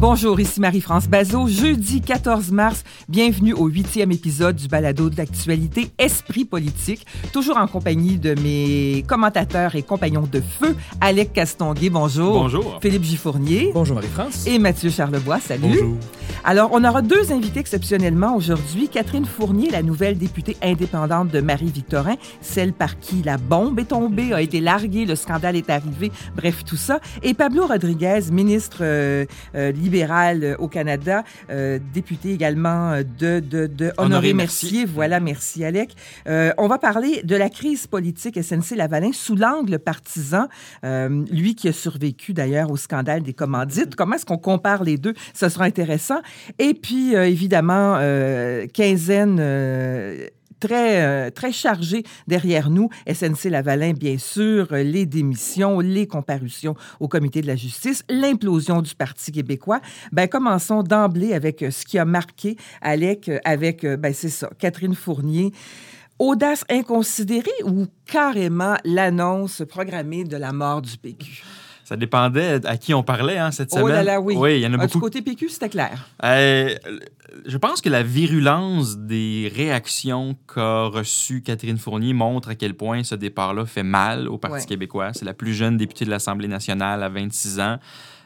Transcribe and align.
Bonjour, 0.00 0.40
ici 0.40 0.62
Marie-France 0.62 1.08
Bazot. 1.08 1.46
Jeudi 1.46 2.00
14 2.00 2.52
mars, 2.52 2.84
bienvenue 3.10 3.52
au 3.52 3.66
huitième 3.66 4.10
épisode 4.12 4.56
du 4.56 4.66
balado 4.66 5.10
de 5.10 5.16
l'actualité 5.18 5.90
Esprit 5.98 6.46
politique. 6.46 7.06
Toujours 7.34 7.58
en 7.58 7.66
compagnie 7.66 8.16
de 8.16 8.34
mes 8.40 9.04
commentateurs 9.06 9.76
et 9.76 9.82
compagnons 9.82 10.26
de 10.26 10.40
feu, 10.40 10.74
Alec 11.02 11.34
Castonguay, 11.34 11.90
bonjour. 11.90 12.32
Bonjour. 12.32 12.78
Philippe 12.80 13.04
Gifournier. 13.04 13.72
Bonjour 13.74 13.96
Marie-France. 13.96 14.46
Et 14.46 14.58
Mathieu 14.58 14.88
Charlebois, 14.88 15.38
salut. 15.38 15.64
Bonjour. 15.64 15.96
Alors, 16.42 16.70
on 16.72 16.84
aura 16.84 17.02
deux 17.02 17.32
invités 17.32 17.60
exceptionnellement 17.60 18.34
aujourd'hui. 18.34 18.88
Catherine 18.88 19.26
Fournier, 19.26 19.68
la 19.68 19.82
nouvelle 19.82 20.16
députée 20.16 20.56
indépendante 20.62 21.28
de 21.28 21.40
Marie-Victorin, 21.40 22.16
celle 22.40 22.72
par 22.72 22.98
qui 22.98 23.22
la 23.22 23.36
bombe 23.36 23.78
est 23.78 23.88
tombée, 23.88 24.32
a 24.32 24.40
été 24.40 24.60
larguée, 24.60 25.04
le 25.04 25.16
scandale 25.16 25.56
est 25.56 25.68
arrivé, 25.68 26.10
bref, 26.34 26.64
tout 26.64 26.78
ça. 26.78 27.00
Et 27.22 27.34
Pablo 27.34 27.66
Rodriguez, 27.66 28.20
ministre 28.32 28.78
euh, 28.80 29.26
euh, 29.54 29.72
libéral 29.90 30.44
euh, 30.44 30.56
au 30.58 30.68
Canada, 30.68 31.24
euh, 31.50 31.80
député 31.92 32.32
également 32.32 32.92
euh, 32.92 33.02
de, 33.02 33.40
de, 33.40 33.66
de 33.66 33.92
Honoré, 33.98 34.32
Mercier. 34.34 34.84
Voilà, 34.84 35.18
merci 35.18 35.64
Alec. 35.64 35.90
On 36.26 36.68
va 36.68 36.78
parler 36.78 37.22
de 37.24 37.34
la 37.34 37.50
crise 37.50 37.86
politique 37.86 38.40
SNC-Lavalin 38.40 39.12
sous 39.12 39.34
l'angle 39.34 39.78
partisan. 39.78 40.46
Lui 40.82 41.54
qui 41.54 41.68
a 41.68 41.72
survécu 41.72 42.32
d'ailleurs 42.32 42.70
au 42.70 42.76
scandale 42.76 43.22
des 43.22 43.32
commandites. 43.32 43.96
Comment 43.96 44.14
est-ce 44.14 44.26
qu'on 44.26 44.38
compare 44.38 44.84
les 44.84 44.96
deux? 44.96 45.14
Ce 45.34 45.48
sera 45.48 45.64
intéressant. 45.64 46.20
Et 46.58 46.74
puis, 46.74 47.14
évidemment, 47.14 47.98
quinzaine... 48.72 49.40
très, 50.60 51.02
euh, 51.02 51.30
très 51.30 51.50
chargée 51.50 52.04
derrière 52.28 52.70
nous. 52.70 52.88
SNC-Lavalin, 53.06 53.92
bien 53.94 54.18
sûr, 54.18 54.68
euh, 54.72 54.82
les 54.82 55.06
démissions, 55.06 55.80
les 55.80 56.06
comparutions 56.06 56.76
au 57.00 57.08
comité 57.08 57.40
de 57.40 57.46
la 57.46 57.56
justice, 57.56 58.04
l'implosion 58.08 58.82
du 58.82 58.94
Parti 58.94 59.32
québécois. 59.32 59.80
Ben, 60.12 60.28
commençons 60.28 60.82
d'emblée 60.82 61.32
avec 61.32 61.62
euh, 61.62 61.70
ce 61.70 61.84
qui 61.84 61.98
a 61.98 62.04
marqué 62.04 62.56
avec, 62.82 63.30
ben, 63.98 64.12
c'est 64.12 64.28
ça, 64.28 64.50
Catherine 64.58 64.94
Fournier. 64.94 65.52
Audace 66.18 66.64
inconsidérée 66.68 67.50
ou 67.64 67.86
carrément 68.04 68.76
l'annonce 68.84 69.62
programmée 69.66 70.24
de 70.24 70.36
la 70.36 70.52
mort 70.52 70.82
du 70.82 70.96
PQ? 70.98 71.42
Ça 71.90 71.96
dépendait 71.96 72.64
à 72.68 72.76
qui 72.76 72.94
on 72.94 73.02
parlait 73.02 73.36
hein, 73.36 73.50
cette 73.50 73.72
semaine. 73.72 73.84
Oh 73.84 73.88
là 73.88 74.04
là, 74.04 74.20
oui. 74.20 74.36
Oui, 74.38 74.58
il 74.58 74.60
y 74.60 74.66
en 74.68 74.74
a 74.74 74.76
Ah, 74.78 74.86
du 74.86 74.92
beaucoup. 74.92 75.06
côté 75.06 75.22
PQ, 75.22 75.48
c'était 75.48 75.68
clair. 75.68 76.08
Euh, 76.22 76.72
je 77.46 77.56
pense 77.58 77.80
que 77.80 77.88
la 77.88 78.04
virulence 78.04 78.96
des 78.96 79.50
réactions 79.52 80.36
qu'a 80.54 80.84
reçues 80.84 81.42
Catherine 81.42 81.78
Fournier 81.78 82.12
montre 82.12 82.50
à 82.50 82.54
quel 82.54 82.74
point 82.74 83.02
ce 83.02 83.16
départ-là 83.16 83.66
fait 83.66 83.82
mal 83.82 84.28
au 84.28 84.38
Parti 84.38 84.58
Ouais. 84.58 84.66
québécois. 84.66 85.10
C'est 85.14 85.24
la 85.24 85.34
plus 85.34 85.52
jeune 85.52 85.76
députée 85.78 86.04
de 86.04 86.10
l'Assemblée 86.10 86.46
nationale 86.46 87.02
à 87.02 87.08
26 87.08 87.58
ans. 87.58 87.78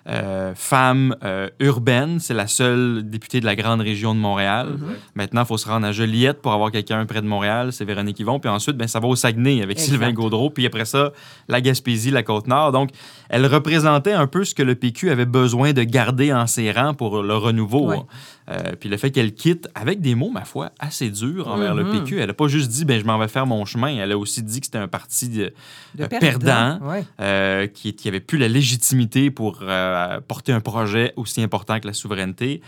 Euh, 0.07 0.53
femme 0.55 1.17
euh, 1.25 1.49
urbaine, 1.61 2.21
c'est 2.21 2.35
la 2.35 2.47
seule 2.47 3.09
députée 3.09 3.41
de 3.41 3.47
la 3.47 3.57
grande 3.57 3.81
région 3.81 4.15
de 4.15 4.21
Montréal. 4.21 4.75
Mm-hmm. 4.77 4.97
Maintenant, 5.15 5.43
il 5.43 5.47
faut 5.47 5.57
se 5.57 5.67
rendre 5.67 5.87
à 5.87 5.93
Joliette 5.93 6.43
pour 6.43 6.53
avoir 6.53 6.71
quelqu'un 6.71 7.05
près 7.07 7.23
de 7.23 7.27
Montréal, 7.27 7.73
c'est 7.73 7.87
Véronique 7.87 8.21
Yvon. 8.21 8.39
Puis 8.39 8.51
ensuite, 8.51 8.77
ben, 8.77 8.87
ça 8.87 9.01
va 9.01 9.09
au 9.09 9.17
Saguenay 9.17 9.63
avec 9.63 9.79
Exact. 9.79 9.93
Sylvain 9.93 10.13
Gaudreau. 10.13 10.51
Puis 10.51 10.67
après 10.67 10.85
ça, 10.85 11.13
la 11.49 11.63
Gaspésie, 11.63 12.11
la 12.11 12.23
Côte-Nord. 12.23 12.73
Donc, 12.73 12.91
elle 13.31 13.47
représentait 13.47 14.13
un 14.13 14.27
peu 14.27 14.45
ce 14.45 14.55
que 14.55 14.63
le 14.63 14.75
PQ 14.75 15.11
avait 15.11 15.25
besoin 15.25 15.73
de 15.73 15.83
garder 15.83 16.35
en 16.35 16.47
ses 16.47 16.71
rangs 16.71 16.95
pour 16.95 17.23
le 17.23 17.37
renouveau. 17.37 17.89
Ouais. 17.89 18.03
Euh, 18.51 18.75
puis 18.79 18.91
le 18.91 18.99
fait 18.99 19.11
qu'elle 19.11 19.33
quitte 19.35 19.69
avec 19.75 20.03
des 20.03 20.15
mots, 20.15 20.29
ma 20.31 20.45
foi, 20.45 20.73
assez 20.79 21.09
durs 21.09 21.49
envers 21.49 21.75
le 21.75 21.83
Mhm. 21.85 22.01
PQ. 22.05 22.21
Elle 22.21 22.27
n'a 22.27 22.35
pas 22.35 22.47
juste 22.47 22.71
dit, 22.71 22.85
ben, 22.85 23.01
je 23.01 23.05
m'en 23.07 23.17
vais 23.19 23.29
faire 23.29 23.47
mon 23.47 23.65
chemin. 23.65 23.89
Elle 23.89 24.13
a 24.13 24.19
aussi 24.19 24.43
dit 24.43 24.61
que 24.61 24.67
c'était 24.67 24.77
un 24.77 24.87
parti 24.89 25.31
de- 25.31 25.55
De 25.95 26.05
Euh, 26.05 26.09
perdant. 26.09 26.79
Ouais. 26.83 27.05
euh, 27.21 27.67
qui 27.67 27.95
qui 27.95 28.07
avait 28.09 28.21
plus 28.21 28.37
la 28.37 28.49
légitimité 28.49 29.31
pour 29.31 29.61
euh, 29.63 30.21
porter 30.29 30.53
un 30.53 30.61
projet 30.61 31.15
aussi 31.17 31.41
important 31.43 31.81
que 31.81 31.87
la 31.87 31.95
souveraineté. 31.95 32.61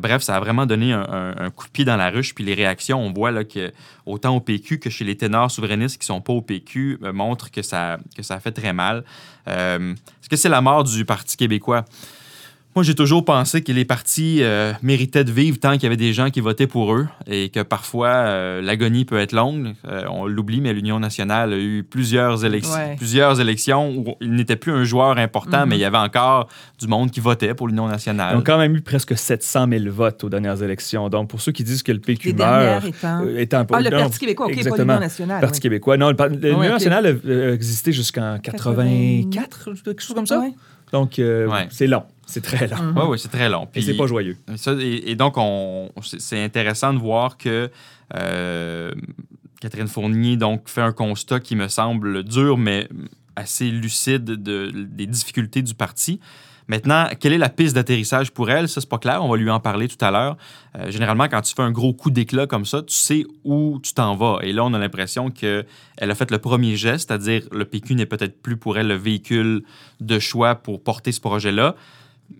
Bref, 0.00 0.22
ça 0.22 0.36
a 0.36 0.40
vraiment 0.40 0.66
donné 0.66 0.92
un, 0.92 1.02
un- 1.02 1.34
un 1.46 1.50
coup 1.50 1.66
de 1.66 1.72
pied 1.72 1.84
dans 1.84 1.96
la 1.96 2.10
ruche. 2.10 2.32
Puis 2.34 2.44
les 2.44 2.54
réactions, 2.54 3.00
on 3.00 3.12
voit 3.12 3.32
là, 3.32 3.42
que 3.44 3.72
autant 4.06 4.36
au 4.36 4.40
PQ 4.40 4.78
que 4.78 4.88
chez 4.88 5.04
les 5.04 5.16
ténors 5.16 5.50
souverainistes 5.50 6.00
qui 6.00 6.06
sont 6.06 6.20
pas 6.20 6.32
au 6.32 6.42
PQ, 6.42 6.98
montrent 7.12 7.50
que 7.50 7.62
ça, 7.62 7.98
que 8.16 8.22
ça 8.22 8.34
a 8.36 8.40
fait 8.40 8.52
très 8.52 8.72
mal. 8.72 9.04
Est-ce 9.46 10.28
que 10.28 10.36
c'est 10.36 10.48
la 10.48 10.60
mort 10.60 10.84
du 10.84 11.04
Parti 11.04 11.36
québécois? 11.36 11.84
Moi, 12.74 12.82
j'ai 12.82 12.96
toujours 12.96 13.24
pensé 13.24 13.62
que 13.62 13.70
les 13.70 13.84
partis 13.84 14.38
euh, 14.42 14.72
méritaient 14.82 15.22
de 15.22 15.30
vivre 15.30 15.58
tant 15.60 15.74
qu'il 15.74 15.84
y 15.84 15.86
avait 15.86 15.96
des 15.96 16.12
gens 16.12 16.30
qui 16.30 16.40
votaient 16.40 16.66
pour 16.66 16.92
eux 16.92 17.06
et 17.28 17.48
que 17.50 17.60
parfois 17.60 18.08
euh, 18.08 18.60
l'agonie 18.60 19.04
peut 19.04 19.18
être 19.20 19.30
longue. 19.32 19.74
Euh, 19.86 20.02
on 20.10 20.26
l'oublie, 20.26 20.60
mais 20.60 20.72
l'Union 20.72 20.98
nationale 20.98 21.52
a 21.52 21.56
eu 21.56 21.84
plusieurs, 21.88 22.44
élections, 22.44 22.74
Ouais. 22.74 22.96
plusieurs 22.96 23.40
élections 23.40 23.90
où 23.96 24.16
il 24.20 24.32
n'était 24.32 24.56
plus 24.56 24.72
un 24.72 24.82
joueur 24.82 25.18
important, 25.18 25.60
Mhm. 25.62 25.68
mais 25.68 25.76
il 25.76 25.80
y 25.82 25.84
avait 25.84 25.98
encore 25.98 26.48
du 26.80 26.88
monde 26.88 27.12
qui 27.12 27.20
votait 27.20 27.54
pour 27.54 27.68
l'Union 27.68 27.86
Ils 27.86 27.92
nationale. 27.92 28.36
ont 28.36 28.42
quand 28.42 28.58
même 28.58 28.74
eu 28.74 28.80
presque 28.80 29.16
700 29.16 29.66
000 29.70 29.84
votes 29.94 30.24
aux 30.24 30.28
dernières 30.28 30.60
élections. 30.60 31.08
Donc, 31.08 31.28
pour 31.28 31.40
ceux 31.40 31.52
qui 31.52 31.62
disent 31.62 31.84
que 31.84 31.92
le 31.92 32.00
PQ 32.00 32.28
Les 32.30 32.34
meurt, 32.34 32.84
étant... 32.86 33.22
euh, 33.24 33.38
étant 33.38 33.64
Ah, 33.72 33.80
le 33.80 33.90
non, 33.90 33.98
Parti 33.98 34.18
québécois, 34.18 34.46
OK, 34.46 34.54
pas 34.64 34.76
l'Union 34.76 34.98
nationale. 34.98 35.36
Le 35.36 35.40
Parti 35.42 35.58
oui. 35.58 35.62
québécois. 35.62 35.96
Non, 35.96 36.10
l'Union 36.10 36.58
nationale 36.70 37.20
a 37.24 37.52
existé 37.52 37.92
jusqu'en 37.92 38.38
84, 38.42 39.70
quelque 39.84 40.02
chose 40.02 40.16
comme 40.16 40.26
ça. 40.26 40.40
Ouais. 40.40 40.52
Donc, 40.92 41.18
euh, 41.18 41.46
Ouais. 41.48 41.66
c'est 41.70 41.86
long. 41.86 42.04
C'est 42.26 42.40
très 42.42 42.66
long. 42.68 42.76
Mhm. 42.82 42.94
Oui, 42.98 43.02
oui, 43.10 43.18
c'est 43.18 43.28
très 43.28 43.48
long. 43.48 43.68
Et 43.74 43.82
c'est 43.82 43.94
pas 43.96 44.06
joyeux. 44.06 44.36
Ça, 44.56 44.72
et, 44.80 45.10
et 45.10 45.14
donc, 45.16 45.34
on, 45.36 45.90
c'est- 46.02 46.20
c'est 46.20 46.42
intéressant 46.42 46.94
de 46.94 46.98
voir 46.98 47.36
que 47.36 47.70
euh, 48.16 48.92
Catherine 49.60 49.88
Fournier 49.88 50.36
donc, 50.36 50.68
fait 50.68 50.80
un 50.82 50.92
constat 50.92 51.40
qui 51.40 51.56
me 51.56 51.68
semble 51.68 52.22
dur, 52.24 52.56
mais 52.58 52.88
assez 53.36 53.70
lucide 53.70 54.24
de- 54.24 54.70
des 54.70 55.06
difficultés 55.06 55.62
du 55.62 55.74
parti. 55.74 56.20
Maintenant, 56.66 57.06
quelle 57.20 57.34
est 57.34 57.38
la 57.38 57.50
piste 57.50 57.74
d'atterrissage 57.74 58.30
pour 58.30 58.50
elle? 58.50 58.68
Ça, 58.68 58.80
c'est 58.80 58.88
pas 58.88 58.98
clair. 58.98 59.22
On 59.22 59.28
va 59.28 59.36
lui 59.36 59.50
en 59.50 59.60
parler 59.60 59.86
tout 59.86 60.02
à 60.02 60.10
l'heure. 60.10 60.36
Euh, 60.78 60.90
généralement, 60.90 61.24
quand 61.28 61.42
tu 61.42 61.54
fais 61.54 61.62
un 61.62 61.70
gros 61.70 61.92
coup 61.92 62.10
d'éclat 62.10 62.46
comme 62.46 62.64
ça, 62.64 62.82
tu 62.82 62.94
sais 62.94 63.26
où 63.44 63.78
tu 63.82 63.92
t'en 63.92 64.16
vas. 64.16 64.38
Et 64.42 64.52
là, 64.52 64.64
on 64.64 64.72
a 64.72 64.78
l'impression 64.78 65.30
qu'elle 65.30 65.66
a 65.98 66.14
fait 66.14 66.30
le 66.30 66.38
premier 66.38 66.76
geste, 66.76 67.08
c'est-à-dire 67.08 67.42
le 67.52 67.66
PQ 67.66 67.94
n'est 67.96 68.06
peut-être 68.06 68.40
plus 68.40 68.56
pour 68.56 68.78
elle 68.78 68.88
le 68.88 68.94
véhicule 68.96 69.62
de 70.00 70.18
choix 70.18 70.54
pour 70.54 70.82
porter 70.82 71.12
ce 71.12 71.20
projet-là. 71.20 71.74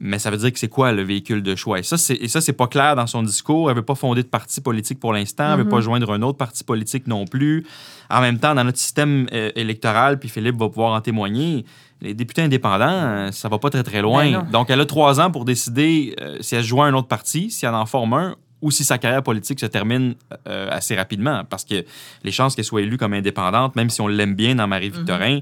Mais 0.01 0.19
ça 0.19 0.31
veut 0.31 0.39
dire 0.39 0.51
que 0.51 0.59
c'est 0.59 0.69
quoi 0.69 0.93
le 0.93 1.03
véhicule 1.03 1.43
de 1.43 1.55
choix? 1.55 1.79
Et 1.79 1.83
ça, 1.83 1.99
c'est, 1.99 2.53
pas 2.55 2.67
clair 2.67 2.97
dans 2.97 3.07
son 3.07 3.23
discours. 3.23 3.69
Elle 3.71 3.77
veut 3.77 3.83
pas 3.83 3.95
fonder 3.95 4.23
de 4.23 4.29
parti 4.29 4.63
politique 4.63 4.99
pour 4.99 5.13
l'instant. 5.13 5.51
Elle 5.53 5.59
veut 5.59 5.65
Mhm. 5.65 5.71
pas 5.71 5.81
joindre 5.83 6.11
un 6.11 6.23
autre 6.23 6.39
parti 6.39 6.65
politique 6.65 7.07
non 7.07 7.27
plus. 7.27 7.67
En 8.09 8.23
même 8.23 8.39
temps, 8.39 8.55
dans 8.55 8.65
notre 8.65 8.79
système 8.79 9.27
euh, 9.35 9.51
électoral, 9.55 10.19
puis 10.19 10.31
Philippe 10.31 10.57
va 10.57 10.71
pouvoir 10.71 10.95
en 10.95 11.01
témoigner, 11.03 11.67
les 12.05 12.15
députés 12.15 12.43
indépendants, 12.43 12.87
euh, 12.89 13.33
ça 13.33 13.49
va 13.49 13.59
pas 13.59 13.71
très, 13.71 13.83
très 13.83 14.03
loin. 14.03 14.31
Ben. 14.31 14.47
Donc, 14.53 14.71
elle 14.71 14.81
a 14.81 14.87
trois 14.87 15.21
ans 15.21 15.31
pour 15.31 15.45
décider 15.45 16.15
euh, 16.21 16.37
si 16.41 16.55
elle 16.55 16.63
joint 16.63 16.87
à 16.87 16.91
un 16.91 16.95
autre 16.95 17.09
parti, 17.09 17.51
si 17.51 17.67
elle 17.67 17.75
en 17.75 17.87
forme 17.87 18.13
un, 18.13 18.37
ou 18.61 18.71
si 18.71 18.85
sa 18.85 18.99
carrière 18.99 19.23
politique 19.23 19.61
se 19.61 19.67
termine 19.67 20.15
euh, 20.49 20.69
assez 20.71 20.95
rapidement. 20.95 21.43
Parce 21.49 21.65
que 21.65 21.85
les 22.23 22.31
chances 22.31 22.55
qu'elle 22.55 22.65
soit 22.65 22.83
élue 22.83 22.97
comme 22.97 23.15
indépendante, 23.15 23.75
même 23.77 23.91
si 23.91 24.01
on 24.01 24.07
l'aime 24.07 24.35
bien 24.35 24.55
dans 24.55 24.67
Marie-Victorin, 24.67 25.41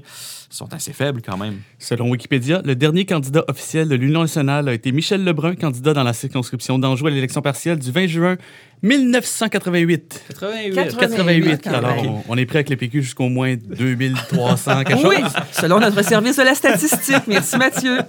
sont 0.53 0.71
assez 0.73 0.93
faibles 0.93 1.21
quand 1.21 1.37
même. 1.37 1.55
Selon 1.79 2.09
Wikipédia, 2.09 2.61
le 2.63 2.75
dernier 2.75 3.05
candidat 3.05 3.43
officiel 3.47 3.87
de 3.89 3.95
l'Union 3.95 4.21
nationale 4.21 4.69
a 4.69 4.73
été 4.73 4.91
Michel 4.91 5.23
Lebrun, 5.23 5.55
candidat 5.55 5.93
dans 5.93 6.03
la 6.03 6.13
circonscription 6.13 6.77
d'Anjou 6.79 7.07
à 7.07 7.09
l'élection 7.09 7.41
partielle 7.41 7.79
du 7.79 7.91
20 7.91 8.07
juin 8.07 8.37
1988. 8.83 10.23
88. 10.29 10.97
88. 10.97 11.61
quand 11.63 11.73
Alors, 11.73 12.03
on, 12.05 12.23
on 12.33 12.37
est 12.37 12.45
prêt 12.45 12.57
avec 12.59 12.69
les 12.69 12.75
PQ 12.75 13.01
jusqu'au 13.01 13.29
moins 13.29 13.55
2300, 13.55 14.83
quelque 14.83 15.07
Oui, 15.07 15.15
chose. 15.21 15.31
selon 15.53 15.79
notre 15.79 16.03
service 16.03 16.37
de 16.37 16.43
la 16.43 16.53
statistique. 16.53 17.23
Merci 17.27 17.57
Mathieu. 17.57 17.99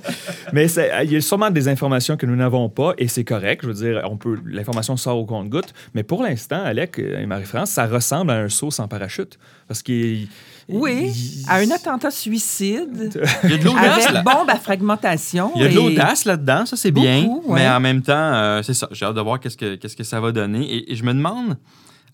Mais 0.52 0.68
c'est- 0.68 0.90
il 1.04 1.12
y 1.12 1.16
a 1.16 1.20
sûrement 1.20 1.50
des 1.50 1.68
informations 1.68 2.16
que 2.16 2.26
nous 2.26 2.36
n'avons 2.36 2.68
pas 2.68 2.92
et 2.98 3.08
c'est 3.08 3.24
correct. 3.24 3.60
Je 3.62 3.68
veux 3.68 3.74
dire, 3.74 4.02
on 4.10 4.16
peut, 4.16 4.36
l'information 4.46 4.96
sort 4.96 5.16
au 5.18 5.24
compte-goutte. 5.24 5.72
Mais 5.94 6.02
pour 6.02 6.22
l'instant, 6.22 6.62
Alec 6.62 6.98
et 6.98 7.24
Marie-France, 7.26 7.70
ça 7.70 7.86
ressemble 7.86 8.30
à 8.32 8.34
un 8.34 8.48
saut 8.48 8.70
sans 8.70 8.88
parachute. 8.88 9.38
Parce 9.68 9.82
qu'il. 9.82 10.28
Oui, 10.68 11.12
il- 11.14 11.44
à 11.48 11.56
un 11.56 11.70
attentat 11.70 12.10
suicide 12.10 13.20
Il 13.44 13.50
y 13.50 13.54
a 13.54 13.58
de 13.58 13.64
l'audace, 13.64 14.06
avec 14.06 14.12
là. 14.12 14.22
bombe 14.22 14.48
à 14.48 14.56
fragmentation. 14.56 15.52
Il 15.56 15.62
y 15.62 15.64
a 15.64 15.68
de 15.68 15.74
l'audace 15.74 16.24
là-dedans, 16.24 16.64
ça 16.66 16.76
c'est 16.76 16.90
bien. 16.90 17.26
Ouais. 17.46 17.60
Mais 17.60 17.68
en 17.68 17.80
même 17.80 18.02
temps, 18.02 18.12
euh, 18.16 18.62
c'est 18.62 18.74
ça. 18.74 18.88
J'ai 18.92 19.04
hâte 19.04 19.14
de 19.16 19.20
voir 19.20 19.40
qu'est-ce 19.40 19.56
que, 19.56 19.74
qu'est-ce 19.76 19.96
que 19.96 20.04
ça 20.04 20.20
va 20.20 20.32
donner. 20.32 20.62
Et, 20.64 20.92
et 20.92 20.96
je 20.96 21.04
me 21.04 21.12
demande, 21.12 21.56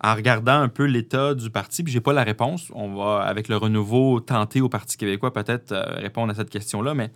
en 0.02 0.14
regardant 0.14 0.61
un 0.61 0.69
peu 0.69 0.85
l'état 0.85 1.35
du 1.35 1.50
parti, 1.50 1.82
puis 1.82 1.93
j'ai 1.93 2.00
pas 2.00 2.12
la 2.12 2.25
réponse, 2.25 2.69
on 2.75 2.94
va, 2.94 3.20
avec 3.23 3.49
le 3.49 3.56
renouveau, 3.56 4.20
tenter 4.20 4.61
au 4.61 4.69
Parti 4.69 4.96
québécois 4.96 5.32
peut-être 5.32 5.73
euh, 5.73 5.82
répondre 5.96 6.32
à 6.32 6.35
cette 6.35 6.50
question-là, 6.50 6.94
mais 6.94 7.11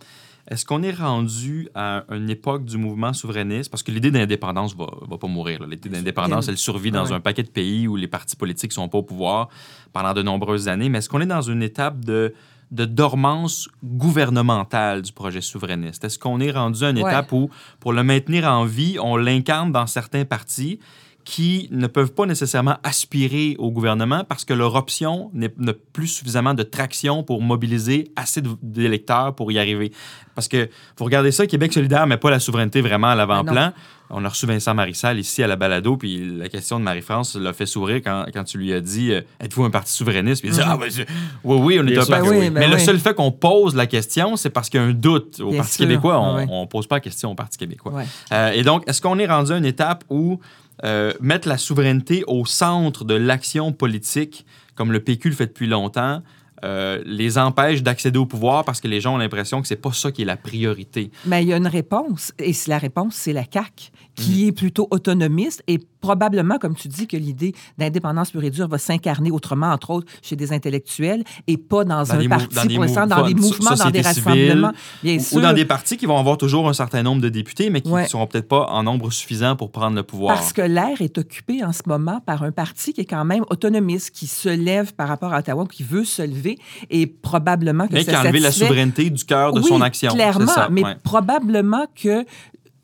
est-ce 0.49 0.65
qu'on 0.65 0.83
est 0.83 0.91
rendu 0.91 1.69
à 1.75 2.03
une 2.09 2.29
époque 2.29 2.65
du 2.65 2.77
mouvement 2.77 3.13
souverainiste? 3.13 3.69
Parce 3.71 3.81
que 3.83 3.91
l'idée 3.91 4.11
d'indépendance 4.11 4.75
va, 4.75 4.85
va 5.09 5.17
pas 5.17 5.27
mourir. 5.27 5.65
L'idée 5.67 5.89
d'indépendance, 5.89 6.47
elle 6.47 6.57
survit 6.57 6.91
dans 6.91 7.05
Ouais. 7.07 7.13
un 7.13 7.19
paquet 7.19 7.43
de 7.43 7.49
pays 7.49 7.87
où 7.87 7.95
les 7.95 8.07
partis 8.07 8.35
politiques 8.35 8.71
sont 8.73 8.87
pas 8.87 8.99
au 8.99 9.03
pouvoir 9.03 9.49
pendant 9.93 10.13
de 10.13 10.21
nombreuses 10.21 10.67
années. 10.67 10.89
Mais 10.89 10.99
est-ce 10.99 11.09
qu'on 11.09 11.21
est 11.21 11.25
dans 11.25 11.41
une 11.41 11.63
étape 11.63 12.03
de 12.05 12.33
de 12.71 12.83
dormance 12.85 13.69
gouvernementale 13.83 15.01
du 15.03 15.11
projet 15.11 15.39
souverainiste? 15.41 16.03
Est-ce 16.03 16.17
qu'on 16.17 16.39
est 16.39 16.51
rendu 16.51 16.83
à 16.83 16.89
une 16.89 16.97
Ouais. 17.03 17.09
étape 17.11 17.31
où, 17.31 17.49
pour 17.79 17.93
le 17.93 18.03
maintenir 18.03 18.45
en 18.45 18.65
vie, 18.65 18.97
on 19.01 19.17
l'incarne 19.17 19.71
dans 19.71 19.85
certains 19.87 20.25
partis 20.25 20.79
qui 21.25 21.67
ne 21.71 21.87
peuvent 21.87 22.13
pas 22.13 22.27
nécessairement 22.27 22.77
aspirer 22.83 23.55
au 23.57 23.71
gouvernement 23.71 24.23
parce 24.23 24.45
que 24.45 24.53
leur 24.53 24.75
option 24.75 25.31
n'est- 25.33 25.53
n'a 25.57 25.73
plus 25.91 26.07
suffisamment 26.07 26.53
de 26.53 26.61
traction 26.63 27.23
pour 27.23 27.41
mobiliser 27.41 28.11
assez 28.15 28.41
d'électeurs 28.61 29.33
pour 29.33 29.51
y 29.51 29.57
arriver. 29.57 29.91
Parce 30.35 30.47
que, 30.47 30.69
vous 30.97 31.05
regardez 31.05 31.31
ça, 31.31 31.47
Québec 31.47 31.73
solidaire 31.73 32.05
met 32.05 32.17
pas 32.17 32.29
la 32.29 32.39
souveraineté 32.39 32.81
vraiment 32.81 33.07
à 33.07 33.15
l'avant-plan. 33.15 33.73
On 34.11 34.23
a 34.23 34.29
reçu 34.29 34.45
Vincent 34.45 34.75
Marissal 34.75 35.17
ici 35.17 35.41
à 35.41 35.47
la 35.47 35.55
balado, 35.55 35.97
puis 35.97 36.23
la 36.37 36.47
question 36.47 36.77
de 36.77 36.83
Marie-France 36.83 37.35
l'a 37.37 37.53
fait 37.53 37.65
sourire 37.65 38.01
quand, 38.03 38.25
quand 38.31 38.43
tu 38.43 38.59
lui 38.59 38.71
as 38.71 38.79
dit 38.81 39.11
euh, 39.11 39.21
Êtes-vous 39.39 39.63
un 39.63 39.71
parti 39.71 39.91
souverainiste? 39.93 40.41
Puis 40.43 40.51
il 40.51 40.53
dit 40.53 40.59
Mhm. 40.59 40.67
Ah, 40.69 40.77
ben, 40.77 40.91
je- 40.91 41.01
oui, 41.43 41.57
oui, 41.59 41.79
on 41.81 41.87
est 41.87 41.91
Bien 41.93 42.01
un 42.03 42.05
parti. 42.05 42.29
oui. 42.29 42.49
Ben 42.51 42.53
Mais 42.59 42.67
le 42.67 42.77
seul 42.77 42.99
fait 42.99 43.15
qu'on 43.15 43.31
pose 43.31 43.73
la 43.75 43.87
question, 43.87 44.35
c'est 44.35 44.51
parce 44.51 44.69
qu'il 44.69 44.79
y 44.79 44.83
a 44.83 44.85
un 44.85 44.93
doute. 44.93 45.39
Au 45.39 45.49
Bien 45.49 45.57
Parti 45.61 45.73
sûr. 45.77 45.87
québécois, 45.87 46.19
on 46.21 46.61
ne 46.61 46.67
pose 46.67 46.85
pas 46.85 46.97
la 46.97 46.99
question 46.99 47.31
au 47.31 47.35
Parti 47.35 47.57
québécois. 47.57 47.93
Ouais. 47.93 48.05
Euh, 48.31 48.51
et 48.51 48.61
donc, 48.61 48.83
est-ce 48.87 49.01
qu'on 49.01 49.17
est 49.17 49.25
rendu 49.25 49.51
à 49.53 49.57
une 49.57 49.65
étape 49.65 50.03
où 50.11 50.39
euh, 50.83 51.13
mettre 51.21 51.47
la 51.47 51.57
souveraineté 51.57 52.23
au 52.27 52.45
centre 52.45 53.05
de 53.05 53.13
l'action 53.13 53.71
politique, 53.71 54.45
comme 54.75 54.91
le 54.91 54.99
PQ 54.99 55.29
le 55.29 55.35
fait 55.35 55.47
depuis 55.47 55.67
longtemps, 55.67 56.21
euh, 56.63 57.01
les 57.05 57.37
empêche 57.37 57.83
d'accéder 57.83 58.17
au 58.17 58.25
pouvoir 58.25 58.63
parce 58.65 58.81
que 58.81 58.87
les 58.87 59.01
gens 59.01 59.15
ont 59.15 59.17
l'impression 59.17 59.61
que 59.61 59.67
c'est 59.67 59.75
pas 59.75 59.91
ça 59.91 60.11
qui 60.11 60.23
est 60.23 60.25
la 60.25 60.37
priorité. 60.37 61.11
Mais 61.25 61.43
il 61.43 61.49
y 61.49 61.53
a 61.53 61.57
une 61.57 61.67
réponse, 61.67 62.33
et 62.39 62.53
la 62.67 62.77
réponse, 62.77 63.15
c'est 63.15 63.33
la 63.33 63.43
CAQ, 63.43 63.91
qui 64.15 64.43
Mhm. 64.43 64.47
est 64.47 64.51
plutôt 64.51 64.87
autonomiste 64.91 65.63
et 65.67 65.79
probablement, 65.99 66.57
comme 66.59 66.75
tu 66.75 66.87
dis, 66.87 67.07
que 67.07 67.17
l'idée 67.17 67.53
d'indépendance 67.77 68.31
pure 68.31 68.43
et 68.43 68.49
dure 68.51 68.67
va 68.67 68.77
s'incarner 68.77 69.31
autrement, 69.31 69.71
entre 69.71 69.89
autres, 69.89 70.07
chez 70.21 70.35
des 70.35 70.53
intellectuels 70.53 71.23
et 71.47 71.57
pas 71.57 71.83
dans, 71.83 71.95
Dans 72.03 72.11
un 72.13 72.27
parti, 72.29 72.69
pour 72.75 72.83
l'instant, 72.83 73.07
dans 73.07 73.25
des 73.27 73.33
mouvements, 73.33 73.71
dans 73.75 73.89
des 73.89 74.01
rassemblements, 74.01 74.71
bien 75.03 75.15
Ou, 75.17 75.19
sûr. 75.19 75.37
ou 75.37 75.41
dans 75.41 75.53
des 75.53 75.65
partis 75.65 75.97
qui 75.97 76.05
vont 76.05 76.17
avoir 76.19 76.37
toujours 76.37 76.69
un 76.69 76.73
certain 76.73 77.01
nombre 77.03 77.21
de 77.21 77.29
députés, 77.29 77.69
mais 77.71 77.81
qui 77.81 77.89
ne 77.89 77.93
Ouais. 77.95 78.07
seront 78.07 78.27
peut-être 78.27 78.47
pas 78.47 78.67
en 78.69 78.83
nombre 78.83 79.09
suffisant 79.11 79.55
pour 79.55 79.71
prendre 79.71 79.95
le 79.95 80.03
pouvoir. 80.03 80.35
Parce 80.35 80.53
que 80.53 80.61
l'air 80.61 81.01
est 81.01 81.17
occupé 81.17 81.63
en 81.63 81.71
ce 81.73 81.81
moment 81.87 82.19
par 82.25 82.43
un 82.43 82.51
parti 82.51 82.93
qui 82.93 83.01
est 83.01 83.05
quand 83.05 83.25
même 83.25 83.43
autonomiste, 83.49 84.11
qui 84.11 84.27
se 84.27 84.49
lève 84.49 84.93
par 84.93 85.07
rapport 85.07 85.33
à 85.33 85.39
Ottawa, 85.39 85.65
qui 85.71 85.83
veut 85.83 86.05
se 86.05 86.21
lever, 86.21 86.57
et 86.91 87.07
probablement 87.07 87.87
que 87.87 87.93
mais 87.93 88.03
ça 88.03 88.11
qui 88.11 88.17
a 88.17 88.21
enlevé 88.21 88.39
la 88.39 88.51
souveraineté 88.51 89.09
du 89.09 89.23
cœur 89.25 89.53
de 89.53 89.59
oui, 89.59 89.67
son 89.67 89.81
action. 89.81 90.11
clairement, 90.13 90.45
ça, 90.47 90.67
mais 90.71 90.83
ouais. 90.83 90.95
probablement 91.03 91.85
que 91.95 92.25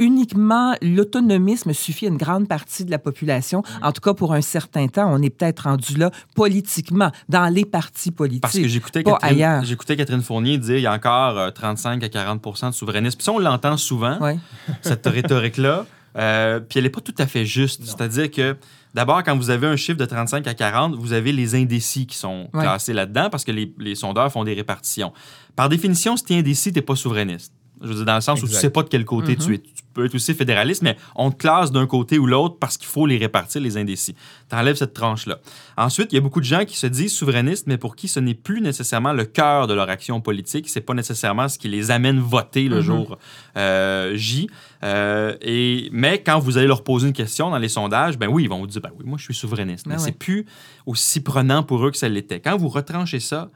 uniquement 0.02 0.76
l'autonomisme 0.82 1.72
suffit 1.74 2.08
à 2.08 2.10
une 2.10 2.18
grande 2.18 2.48
partie 2.48 2.84
de 2.84 2.92
la 2.92 3.00
population. 3.00 3.64
En 3.82 3.92
tout 3.94 4.02
cas, 4.02 4.14
pour 4.14 4.34
un 4.34 4.42
certain 4.42 4.88
temps, 4.88 5.08
on 5.14 5.22
est 5.22 5.30
peut-être 5.30 5.62
rendu 5.62 5.96
là 5.96 6.12
politiquement, 6.36 7.12
dans 7.30 7.48
les 7.54 7.64
partis 7.66 8.12
politiques. 8.12 8.42
Parce 8.42 8.58
que 8.58 8.68
j'écoutais 8.68 9.04
Catherine, 9.04 9.30
ailleurs. 9.38 9.64
j'écoutais 9.64 9.96
Catherine 9.96 10.22
Fournier 10.22 10.58
dire 10.58 10.78
il 10.78 10.82
y 10.82 10.88
a 10.88 10.94
encore 10.94 11.38
euh, 11.38 11.52
35 11.52 12.04
à 12.04 12.10
40 12.10 12.42
de 12.64 12.72
souverainisme. 12.72 13.18
Puis 13.18 13.26
ça, 13.26 13.32
on 13.32 13.40
l'entend 13.40 13.78
souvent, 13.78 14.18
Ouais. 14.20 14.38
cette 14.82 15.06
rhétorique-là. 15.06 15.86
Euh, 16.18 16.60
puis 16.60 16.80
elle 16.80 16.84
n'est 16.84 16.90
pas 16.90 17.00
tout 17.00 17.16
à 17.20 17.26
fait 17.28 17.46
juste. 17.46 17.84
C'est-à-dire 17.86 18.30
que, 18.32 18.58
d'abord, 18.94 19.24
quand 19.24 19.38
vous 19.38 19.50
avez 19.50 19.68
un 19.68 19.78
chiffre 19.78 19.98
de 19.98 20.04
35 20.06 20.46
à 20.48 20.54
40, 20.54 20.96
vous 20.96 21.14
avez 21.14 21.32
les 21.32 21.56
indécis 21.56 22.06
qui 22.06 22.18
sont 22.18 22.50
Ouais. 22.54 22.62
classés 22.64 22.92
là-dedans 22.94 23.30
parce 23.30 23.46
que 23.46 23.52
les, 23.52 23.74
les 23.80 23.96
sondeurs 23.96 24.30
font 24.32 24.44
des 24.44 24.54
répartitions. 24.54 25.14
Par 25.56 25.70
définition, 25.70 26.18
si 26.18 26.26
tu 26.26 26.34
es 26.34 26.40
indécis, 26.40 26.74
tu 26.74 26.80
n'es 26.80 26.82
pas 26.82 26.96
souverainiste. 26.98 27.54
Je 27.82 27.88
veux 27.88 27.96
dire, 27.96 28.06
dans 28.06 28.16
le 28.16 28.22
sens 28.22 28.40
où 28.40 28.44
tu 28.44 28.48
Exact. 28.50 28.62
sais 28.62 28.70
pas 28.70 28.84
de 28.84 28.90
quel 28.90 29.06
côté 29.06 29.36
Mm-hmm. 29.36 29.46
tu 29.46 29.54
es. 29.56 29.60
Tu 29.60 29.94
peux 29.94 30.06
être 30.06 30.16
aussi 30.16 30.34
fédéraliste, 30.34 30.84
mais 30.84 30.96
on 31.16 31.32
te 31.32 31.36
classe 31.36 31.70
d'un 31.72 31.86
côté 31.86 32.18
ou 32.18 32.26
l'autre 32.26 32.56
parce 32.60 32.78
qu'il 32.78 32.88
faut 32.88 33.06
les 33.06 33.18
répartir, 33.18 33.60
les 33.60 33.76
indécis. 33.76 34.16
Tu 34.50 34.56
enlèves 34.56 34.78
cette 34.78 34.94
tranche-là. 34.94 35.40
Ensuite, 35.76 36.14
il 36.14 36.16
y 36.16 36.18
a 36.18 36.22
beaucoup 36.22 36.40
de 36.40 36.46
gens 36.46 36.64
qui 36.64 36.78
se 36.78 36.88
disent 36.88 37.14
souverainistes, 37.14 37.68
mais 37.68 37.78
pour 37.78 37.98
qui 37.98 38.08
ce 38.08 38.22
n'est 38.22 38.34
plus 38.34 38.62
nécessairement 38.62 39.12
le 39.12 39.26
cœur 39.26 39.68
de 39.68 39.74
leur 39.74 39.90
action 39.90 40.22
politique. 40.22 40.70
C'est 40.70 40.80
pas 40.80 40.94
nécessairement 40.94 41.50
ce 41.50 41.58
qui 41.60 41.68
les 41.68 41.92
amène 41.92 42.20
voter 42.22 42.70
le 42.70 42.78
Mhm. 42.78 42.82
jour 42.82 43.18
euh, 43.58 44.16
J. 44.16 44.50
Euh, 44.84 45.36
et, 45.42 45.90
mais 45.92 46.22
quand 46.24 46.40
vous 46.40 46.58
allez 46.58 46.68
leur 46.68 46.84
poser 46.86 47.08
une 47.08 47.14
question 47.14 47.50
dans 47.50 47.58
les 47.58 47.68
sondages, 47.70 48.18
ben 48.18 48.28
oui, 48.30 48.44
ils 48.44 48.50
vont 48.50 48.60
vous 48.60 48.68
dire, 48.68 48.82
ben 48.82 48.92
oui, 48.98 49.04
moi 49.06 49.18
je 49.18 49.26
suis 49.26 49.34
souverainiste. 49.36 49.86
Ben 49.88 49.96
mais 49.96 50.00
ouais. 50.00 50.06
c'est 50.06 50.18
plus 50.18 50.46
aussi 50.86 51.20
prenant 51.22 51.64
pour 51.64 51.86
eux 51.86 51.92
que 51.92 51.98
ça 51.98 52.08
l'était. 52.08 52.40
Quand 52.40 52.56
vous 52.56 52.70
retranchez 52.70 53.20
ça, 53.20 53.50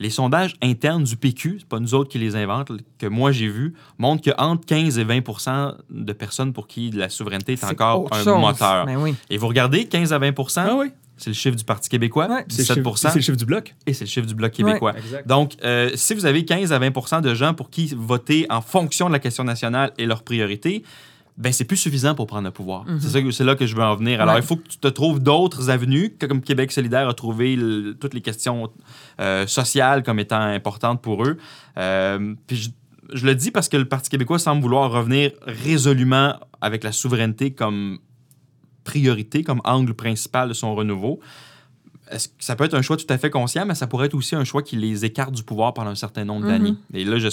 les 0.00 0.10
sondages 0.10 0.54
internes 0.62 1.04
du 1.04 1.16
PQ, 1.16 1.58
c'est 1.60 1.68
pas 1.68 1.78
nous 1.78 1.94
autres 1.94 2.10
qui 2.10 2.18
les 2.18 2.34
inventent, 2.34 2.72
que 2.98 3.06
moi 3.06 3.30
j'ai 3.32 3.48
vu, 3.48 3.74
montrent 3.98 4.22
que 4.22 4.30
entre 4.38 4.64
15 4.66 4.98
et 4.98 5.04
20% 5.04 5.74
de 5.90 6.12
personnes 6.12 6.52
pour 6.52 6.66
qui 6.66 6.90
la 6.90 7.08
souveraineté 7.10 7.52
est, 7.52 7.64
encore 7.64 8.08
un 8.10 8.24
chose. 8.24 8.40
moteur. 8.40 8.86
Ben 8.86 8.96
oui. 8.96 9.14
Et 9.28 9.36
vous 9.36 9.46
regardez, 9.46 9.84
15 9.84 10.12
à 10.12 10.18
20 10.18 10.32
Ah 10.56 10.74
oui. 10.76 10.86
c'est 11.18 11.30
le 11.30 11.34
chiffre 11.34 11.54
du 11.56 11.64
Parti 11.64 11.88
québécois, 11.90 12.28
Ouais. 12.28 12.44
C'est 12.48 12.58
le 12.58 12.62
17 12.64 12.76
chiffre- 12.78 12.96
c'est 12.96 13.14
le 13.14 13.20
chiffre 13.20 13.36
du 13.36 13.44
bloc. 13.44 13.74
et 13.86 13.92
c'est 13.92 14.04
le 14.04 14.10
chiffre 14.10 14.26
du 14.26 14.34
Bloc 14.34 14.52
québécois. 14.52 14.94
Donc, 15.26 15.52
euh, 15.62 15.90
si 15.94 16.14
vous 16.14 16.24
avez 16.24 16.44
15 16.46 16.72
à 16.72 16.78
20% 16.78 17.20
de 17.20 17.34
gens 17.34 17.52
pour 17.52 17.68
qui 17.70 17.92
voter 17.94 18.46
en 18.48 18.62
fonction 18.62 19.06
de 19.08 19.12
la 19.12 19.18
question 19.18 19.44
nationale 19.44 19.92
est 19.98 20.06
leur 20.06 20.22
priorité, 20.22 20.82
ben 21.40 21.52
c'est 21.52 21.64
plus 21.64 21.76
suffisant 21.78 22.14
pour 22.14 22.26
prendre 22.26 22.44
le 22.44 22.50
pouvoir. 22.52 22.84
C'est 23.00 23.08
ça 23.08 23.22
que- 23.22 23.30
c'est 23.30 23.44
là 23.44 23.54
que 23.56 23.64
je 23.66 23.74
veux 23.74 23.82
en 23.82 23.96
venir. 23.96 24.20
Alors, 24.20 24.34
Ouais. 24.34 24.40
il 24.40 24.46
faut 24.46 24.56
que 24.56 24.68
tu 24.68 24.76
te 24.78 24.86
trouves 24.88 25.20
d'autres 25.20 25.70
avenues, 25.70 26.10
que- 26.18 26.26
comme 26.26 26.42
Québec 26.42 26.70
solidaire 26.70 27.08
a 27.08 27.14
trouvé 27.14 27.56
le- 27.56 27.94
toutes 27.98 28.14
les 28.14 28.20
questions 28.20 28.70
euh, 29.18 29.46
sociales 29.46 30.02
comme 30.02 30.18
étant 30.18 30.40
importantes 30.40 31.00
pour 31.02 31.24
eux. 31.24 31.38
Euh, 31.78 32.34
puis 32.46 32.56
je, 32.56 32.70
je 33.14 33.26
le 33.26 33.34
dis 33.34 33.50
parce 33.50 33.68
que 33.68 33.76
le 33.76 33.86
Parti 33.86 34.10
québécois 34.10 34.38
semble 34.38 34.62
vouloir 34.62 34.90
revenir 34.90 35.32
résolument 35.46 36.38
avec 36.60 36.84
la 36.84 36.92
souveraineté 36.92 37.52
comme 37.52 37.98
priorité, 38.84 39.42
comme 39.44 39.60
angle 39.64 39.94
principal 39.94 40.48
de 40.48 40.54
son 40.54 40.74
renouveau. 40.74 41.20
Est-ce 42.10 42.28
que 42.28 42.34
ça 42.40 42.56
peut 42.56 42.64
être 42.64 42.74
un 42.74 42.82
choix 42.82 42.96
tout 42.96 43.06
à 43.08 43.18
fait 43.18 43.30
conscient, 43.30 43.64
mais 43.66 43.74
ça 43.74 43.86
pourrait 43.86 44.06
être 44.06 44.14
aussi 44.14 44.34
un 44.34 44.44
choix 44.44 44.62
qui 44.62 44.76
les 44.76 45.04
écarte 45.04 45.32
du 45.32 45.42
pouvoir 45.44 45.74
pendant 45.74 45.90
un 45.90 45.94
certain 45.94 46.24
nombre 46.24 46.44
Mhm. 46.46 46.50
d'années. 46.50 46.74
Et 46.92 47.04
là, 47.04 47.16
il 47.18 47.28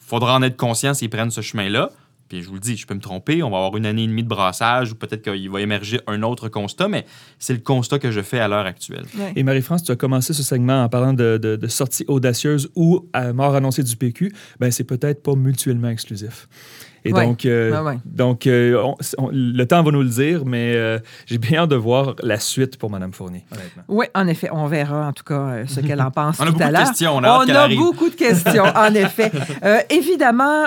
faudra 0.00 0.34
en 0.36 0.42
être 0.42 0.56
conscient 0.56 0.92
s'ils 0.94 1.08
prennent 1.10 1.30
ce 1.30 1.40
chemin-là. 1.40 1.90
Puis 2.28 2.42
je 2.42 2.48
vous 2.48 2.54
le 2.54 2.60
dis, 2.60 2.76
je 2.76 2.86
peux 2.86 2.94
me 2.94 3.00
tromper, 3.00 3.42
on 3.42 3.50
va 3.50 3.58
avoir 3.58 3.76
une 3.76 3.86
année 3.86 4.04
et 4.04 4.06
demie 4.06 4.22
de 4.22 4.28
brassage 4.28 4.92
ou 4.92 4.94
peut-être 4.94 5.22
qu'il 5.22 5.50
va 5.50 5.60
émerger 5.60 6.00
un 6.06 6.22
autre 6.22 6.48
constat, 6.48 6.88
mais 6.88 7.06
c'est 7.38 7.54
le 7.54 7.60
constat 7.60 7.98
que 7.98 8.10
je 8.10 8.20
fais 8.20 8.38
à 8.38 8.48
l'heure 8.48 8.66
actuelle. 8.66 9.04
Ouais. 9.18 9.32
Et 9.36 9.42
Marie-France, 9.42 9.84
tu 9.84 9.92
as 9.92 9.96
commencé 9.96 10.32
ce 10.32 10.42
segment 10.42 10.82
en 10.84 10.88
parlant 10.88 11.12
de, 11.12 11.38
de, 11.40 11.56
de 11.56 11.66
sorties 11.66 12.04
audacieuses 12.08 12.70
ou 12.74 13.08
à 13.12 13.32
mort 13.32 13.54
annoncée 13.54 13.82
du 13.82 13.96
PQ. 13.96 14.32
Ben, 14.60 14.70
c'est 14.70 14.84
peut-être 14.84 15.22
pas 15.22 15.34
mutuellement 15.34 15.88
exclusif. 15.88 16.48
Et 17.04 17.12
Ouais. 17.12 17.24
donc, 17.26 17.46
euh, 17.46 17.82
ouais. 17.82 17.98
donc 18.04 18.46
euh, 18.46 18.82
on- 18.82 18.96
on- 19.18 19.30
le 19.32 19.64
temps 19.66 19.82
va 19.82 19.90
nous 19.90 20.02
le 20.02 20.08
dire, 20.08 20.44
mais 20.44 20.72
euh, 20.74 20.98
j'ai 21.26 21.38
bien 21.38 21.60
hâte 21.60 21.70
de 21.70 21.76
voir 21.76 22.14
la 22.22 22.38
suite 22.40 22.76
pour 22.76 22.90
Mme 22.90 23.12
Fournier, 23.12 23.44
honnêtement. 23.52 23.82
Oui, 23.88 24.06
en 24.14 24.26
effet, 24.26 24.48
on 24.52 24.66
verra 24.66 25.06
en 25.08 25.12
tout 25.12 25.24
cas 25.24 25.66
ce 25.66 25.80
qu'elle 25.80 26.00
en 26.02 26.10
pense 26.10 26.38
On 26.40 26.42
a 26.42 26.46
tout 26.46 26.52
beaucoup 26.54 26.64
à 26.64 26.70
de 26.72 26.76
questions, 26.76 27.16
on 27.16 27.24
a 27.24 27.38
On 27.38 27.48
a 27.48 27.68
beaucoup 27.68 28.08
de 28.10 28.14
questions, 28.14 28.64
en 28.64 28.94
effet. 28.94 29.30
Évidemment, 29.90 30.64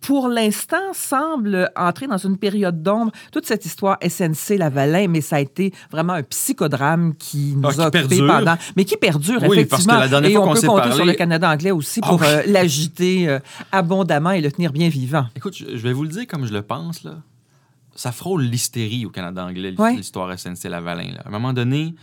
pour 0.00 0.28
l'instant, 0.28 0.76
semble 0.92 1.70
entrer 1.76 2.06
dans 2.06 2.16
une 2.18 2.36
période 2.38 2.82
d'ombre 2.82 3.12
toute 3.32 3.46
cette 3.46 3.64
histoire 3.64 3.98
SNC-Lavalin, 4.02 5.08
mais 5.08 5.20
ça 5.20 5.36
a 5.36 5.40
été 5.40 5.72
vraiment 5.90 6.14
un 6.14 6.22
psychodrame 6.22 7.14
qui 7.18 7.54
nous 7.56 7.68
Ah, 7.68 7.72
qui 7.72 7.80
a 7.80 7.86
occupés 7.88 8.08
perdure. 8.16 8.26
pendant... 8.26 8.56
Mais 8.76 8.84
qui 8.84 8.96
perdure, 8.96 9.40
Oui, 9.42 9.48
parce 9.48 9.54
que 9.54 9.60
effectivement. 9.60 9.98
la 10.00 10.08
dernière 10.08 10.30
Et 10.30 10.34
fois 10.34 10.42
on 10.42 10.48
qu'on 10.48 10.54
peut 10.60 10.66
compter 10.66 10.80
parlé- 10.82 10.94
sur 10.96 11.04
le 11.04 11.12
Canada 11.14 11.50
anglais 11.50 11.70
aussi 11.70 12.00
Ah 12.02 12.08
pour 12.08 12.20
oui. 12.20 12.26
l'agiter 12.46 13.38
abondamment 13.72 14.30
et 14.32 14.40
le 14.40 14.50
tenir 14.52 14.72
bien 14.72 14.88
vivant. 14.88 15.26
Écoute, 15.36 15.54
je, 15.54 15.64
vais 15.76 15.92
vous 15.92 16.02
le 16.02 16.08
dire 16.08 16.26
comme 16.26 16.46
je 16.46 16.52
le 16.52 16.62
pense, 16.62 17.04
là. 17.04 17.22
Ça 17.94 18.12
frôle 18.12 18.42
l'hystérie 18.42 19.06
au 19.06 19.10
Canada 19.10 19.44
anglais, 19.44 19.74
Ouais. 19.78 19.94
l'histoire 19.94 20.30
SNC-Lavalin. 20.36 21.12
là. 21.14 21.22
À 21.24 21.28
un 21.28 21.30
moment 21.30 21.52
donné, 21.52 21.94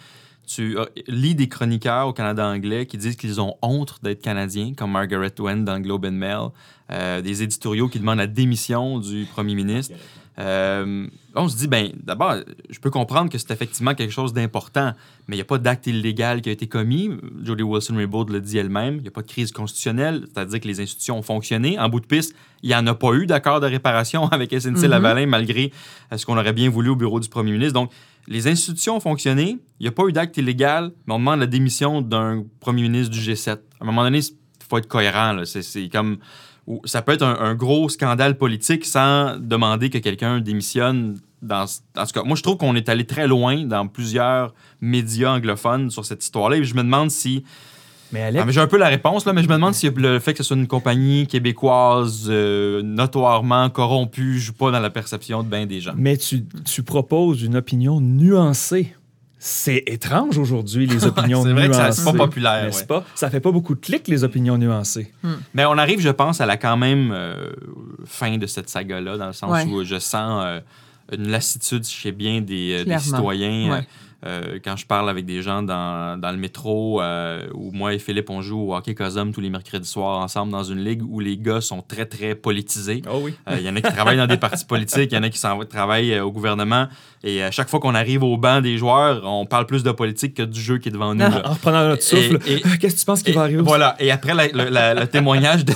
tu 0.47 0.77
euh, 0.77 0.85
lis 1.07 1.35
des 1.35 1.47
chroniqueurs 1.47 2.07
au 2.07 2.13
Canada 2.13 2.47
anglais 2.47 2.85
qui 2.85 2.97
disent 2.97 3.15
qu'ils 3.15 3.39
ont 3.39 3.55
honte 3.61 3.99
d'être 4.03 4.21
Canadiens, 4.21 4.73
comme 4.75 4.91
Margaret 4.91 5.33
Wen 5.39 5.65
dans 5.65 5.79
Globe 5.79 6.05
and 6.05 6.11
Mail, 6.11 6.49
euh, 6.91 7.21
des 7.21 7.43
éditoriaux 7.43 7.87
qui 7.89 7.99
demandent 7.99 8.17
la 8.17 8.27
démission 8.27 8.99
du 8.99 9.25
premier 9.25 9.55
ministre. 9.55 9.95
Euh, 10.39 11.07
on 11.35 11.47
se 11.47 11.57
dit, 11.57 11.67
ben, 11.67 11.91
d'abord, 12.03 12.35
je 12.69 12.79
peux 12.79 12.89
comprendre 12.89 13.29
que 13.29 13.37
c'est 13.37 13.51
effectivement 13.51 13.93
quelque 13.93 14.11
chose 14.11 14.33
d'important, 14.33 14.93
mais 15.27 15.35
il 15.35 15.37
n'y 15.37 15.41
a 15.41 15.45
pas 15.45 15.57
d'acte 15.57 15.87
illégal 15.87 16.41
qui 16.41 16.49
a 16.49 16.51
été 16.51 16.67
commis. 16.67 17.11
Jodie 17.43 17.63
Wilson-Raybould 17.63 18.29
le 18.29 18.41
dit 18.41 18.57
elle-même. 18.57 18.95
Il 18.97 19.01
n'y 19.01 19.07
a 19.07 19.11
pas 19.11 19.21
de 19.21 19.27
crise 19.27 19.51
constitutionnelle, 19.51 20.25
c'est-à-dire 20.33 20.59
que 20.59 20.67
les 20.67 20.79
institutions 20.81 21.17
ont 21.17 21.23
fonctionné. 21.23 21.77
En 21.79 21.89
bout 21.89 21.99
de 21.99 22.05
piste, 22.05 22.35
il 22.61 22.69
n'y 22.69 22.75
en 22.75 22.85
a 22.87 22.95
pas 22.95 23.13
eu 23.13 23.25
d'accord 23.25 23.59
de 23.59 23.67
réparation 23.67 24.27
avec 24.31 24.51
SNC-Lavalin, 24.51 25.27
malgré 25.27 25.71
euh, 26.11 26.17
ce 26.17 26.25
qu'on 26.25 26.37
aurait 26.37 26.53
bien 26.53 26.69
voulu 26.69 26.89
au 26.89 26.95
bureau 26.95 27.19
du 27.19 27.29
premier 27.29 27.51
ministre. 27.51 27.73
Donc, 27.73 27.91
les 28.27 28.47
institutions 28.47 28.97
ont 28.97 29.01
fonctionné. 29.01 29.57
Il 29.79 29.83
n'y 29.83 29.87
a 29.87 29.91
pas 29.91 30.05
eu 30.07 30.13
d'acte 30.13 30.37
illégal, 30.37 30.91
mais 31.05 31.13
on 31.13 31.19
demande 31.19 31.41
la 31.41 31.47
démission 31.47 32.01
d'un 32.01 32.43
premier 32.59 32.83
ministre 32.83 33.11
du 33.11 33.19
G7. 33.19 33.49
À 33.49 33.57
un 33.81 33.85
moment 33.85 34.03
donné, 34.03 34.19
il 34.19 34.65
faut 34.67 34.77
être 34.77 34.87
cohérent. 34.87 35.43
C'est 35.45 35.89
comme 35.89 36.17
ou 36.67 36.81
ça 36.85 37.01
peut 37.01 37.11
être 37.11 37.23
un, 37.23 37.37
un 37.39 37.55
gros 37.55 37.89
scandale 37.89 38.37
politique 38.37 38.85
sans 38.85 39.37
demander 39.37 39.89
que 39.89 39.97
quelqu'un 39.97 40.39
démissionne. 40.39 41.17
Dans, 41.41 41.65
en 41.97 42.05
tout 42.05 42.13
cas, 42.13 42.23
moi, 42.23 42.37
je 42.37 42.41
trouve 42.41 42.55
qu'on 42.55 42.73
est 42.75 42.87
allé 42.87 43.05
très 43.05 43.27
loin 43.27 43.65
dans 43.65 43.85
plusieurs 43.87 44.53
médias 44.79 45.31
anglophones 45.33 45.91
sur 45.91 46.05
cette 46.05 46.23
histoire-là. 46.23 46.55
Et 46.57 46.63
je 46.63 46.73
me 46.73 46.83
demande 46.83 47.11
si. 47.11 47.43
Mais 48.13 48.21
Ah, 48.21 48.25
Alex, 48.27 48.45
mais 48.45 48.53
J'ai 48.53 48.61
un 48.61 48.67
peu 48.67 48.77
la 48.77 48.87
réponse, 48.87 49.25
là, 49.25 49.33
mais 49.33 49.43
je 49.43 49.49
me 49.49 49.55
demande 49.55 49.73
si 49.73 49.89
le 49.89 50.19
fait 50.19 50.31
que 50.33 50.37
ce 50.37 50.43
soit 50.43 50.55
une 50.55 50.67
compagnie 50.67 51.27
québécoise 51.27 52.27
euh, 52.29 52.81
notoirement 52.81 53.69
corrompue 53.69 54.39
joue 54.39 54.53
pas 54.53 54.71
dans 54.71 54.79
la 54.79 54.89
perception 54.89 55.43
de 55.43 55.49
bien 55.49 55.65
des 55.65 55.81
gens. 55.81 55.93
mais 55.97 56.15
tu, 56.15 56.45
tu 56.63 56.83
proposes 56.83 57.41
une 57.43 57.57
opinion 57.57 57.99
nuancée. 57.99 58.95
C'est 59.45 59.83
étrange 59.87 60.37
aujourd'hui, 60.37 60.87
les 60.87 61.03
opinions 61.11 61.43
c'est 61.43 61.51
vrai 61.51 61.63
que 61.67 61.73
nuancées. 61.73 61.91
ça- 61.91 61.91
c'est 61.91 62.03
pas 62.05 62.17
populaire, 62.25 62.63
N'est-ce 62.63 62.79
ouais. 62.79 62.85
pas? 62.85 63.03
Ça 63.13 63.29
fait 63.29 63.41
pas 63.41 63.51
beaucoup 63.51 63.75
de 63.75 63.81
clics, 63.81 64.07
les 64.07 64.23
opinions 64.23 64.57
nuancées. 64.57 65.11
Mais 65.53 65.65
on 65.65 65.77
arrive, 65.77 65.99
je 65.99 66.09
pense, 66.09 66.39
à 66.39 66.45
la 66.45 66.55
quand 66.55 66.77
même 66.77 67.11
euh, 67.13 67.51
fin 68.05 68.37
de 68.37 68.45
cette 68.47 68.69
saga-là, 68.69 69.17
dans 69.17 69.27
le 69.27 69.33
sens 69.33 69.51
Ouais. 69.51 69.65
où 69.65 69.83
je 69.83 69.99
sens. 69.99 70.43
euh, 70.45 70.61
une 71.11 71.27
lassitude 71.29 71.83
chez 71.85 72.13
bien 72.13 72.39
des, 72.39 72.79
euh, 72.79 72.85
des 72.85 72.97
citoyens. 72.97 73.71
Ouais. 73.71 73.77
Euh, 73.79 73.81
quand 74.63 74.77
je 74.77 74.85
parle 74.85 75.09
avec 75.09 75.25
des 75.25 75.41
gens 75.41 75.61
dans, 75.63 76.19
dans 76.19 76.31
le 76.31 76.37
métro, 76.37 77.01
euh, 77.01 77.47
où 77.53 77.71
moi 77.71 77.93
et 77.93 77.99
Philippe, 77.99 78.29
on 78.29 78.41
joue 78.41 78.59
au 78.71 78.75
hockey 78.75 78.93
Cosum 78.95 79.33
tous 79.33 79.41
les 79.41 79.49
mercredis 79.49 79.87
soirs 79.87 80.19
ensemble 80.19 80.51
dans 80.51 80.63
une 80.63 80.83
ligue 80.83 81.01
où 81.07 81.19
les 81.19 81.37
gars 81.37 81.61
sont 81.61 81.81
très, 81.81 82.05
très 82.05 82.33
politisés. 82.35 83.01
Oh 83.11 83.19
oui. 83.21 83.33
Euh, 83.49 83.55
Il 83.59 83.65
y 83.65 83.69
en 83.69 83.75
a 83.75 83.81
qui 83.81 83.91
travaillent 83.93 84.17
dans 84.17 84.27
des 84.27 84.37
partis 84.37 84.65
politiques, 84.65 85.11
il 85.11 85.15
y 85.15 85.17
en 85.17 85.23
a 85.23 85.29
qui 85.29 85.37
s'en- 85.37 85.59
travaillent 85.65 86.13
euh, 86.13 86.23
au 86.25 86.31
gouvernement. 86.31 86.87
Et 87.23 87.43
à 87.43 87.51
chaque 87.51 87.69
fois 87.69 87.79
qu'on 87.79 87.95
arrive 87.95 88.23
au 88.23 88.37
banc 88.37 88.61
des 88.61 88.77
joueurs, 88.77 89.21
on 89.25 89.45
parle 89.45 89.65
plus 89.65 89.83
de 89.83 89.91
politique 89.91 90.33
que 90.35 90.43
du 90.43 90.59
jeu 90.61 90.77
qui 90.77 90.89
est 90.89 90.91
devant 90.91 91.13
nous. 91.15 91.23
Ah. 91.25 91.49
En 91.49 91.53
reprenant 91.53 91.87
notre 91.87 92.03
souffle, 92.03 92.37
qu'est-ce 92.79 92.95
que 92.95 92.99
tu 92.99 93.05
penses 93.05 93.23
qui 93.23 93.31
va 93.31 93.41
arriver? 93.41 93.61
Voilà. 93.61 93.95
Et 93.99 94.11
après 94.11 94.33
la- 94.33 94.47
le, 94.47 94.69
la- 94.69 94.93
le 94.93 95.07
témoignage 95.07 95.65
de, 95.65 95.73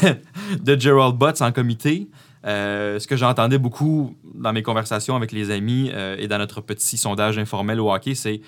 de 0.61 0.79
Gerald 0.79 1.15
Butts 1.15 1.41
en 1.41 1.51
comité, 1.51 2.07
euh, 2.47 2.97
ce 2.99 3.07
que 3.07 3.15
j'entendais 3.17 3.57
beaucoup 3.57 4.15
dans 4.33 4.53
mes 4.53 4.63
conversations 4.63 5.15
avec 5.15 5.31
les 5.31 5.51
amis 5.51 5.91
euh, 5.93 6.15
et 6.17 6.27
dans 6.27 6.37
notre 6.37 6.61
petit 6.61 6.97
sondage 6.97 7.37
informel 7.37 7.79
au 7.79 7.91
hockey, 7.93 8.15
c'est 8.15 8.41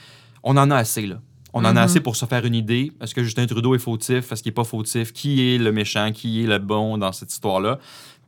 on 0.43 0.55
en 0.57 0.71
a 0.71 0.77
assez 0.77 1.05
là. 1.05 1.19
On 1.53 1.65
en 1.65 1.71
Mhm. 1.71 1.77
a 1.77 1.81
assez 1.81 1.99
pour 1.99 2.15
se 2.15 2.25
faire 2.25 2.45
une 2.45 2.53
idée. 2.53 2.91
Est-ce 3.01 3.15
que 3.15 3.23
Justin 3.23 3.47
Trudeau 3.47 3.73
est 3.73 3.79
fautif? 3.79 4.31
Est-ce 4.31 4.43
qu'il 4.43 4.51
n'est 4.51 4.53
pas 4.53 4.63
fautif? 4.63 5.11
Qui 5.11 5.49
est 5.53 5.57
le 5.57 5.71
méchant? 5.71 6.11
Qui 6.13 6.43
est 6.43 6.47
le 6.47 6.59
bon 6.59 6.97
dans 6.99 7.11
cette 7.11 7.31
histoire-là? 7.33 7.79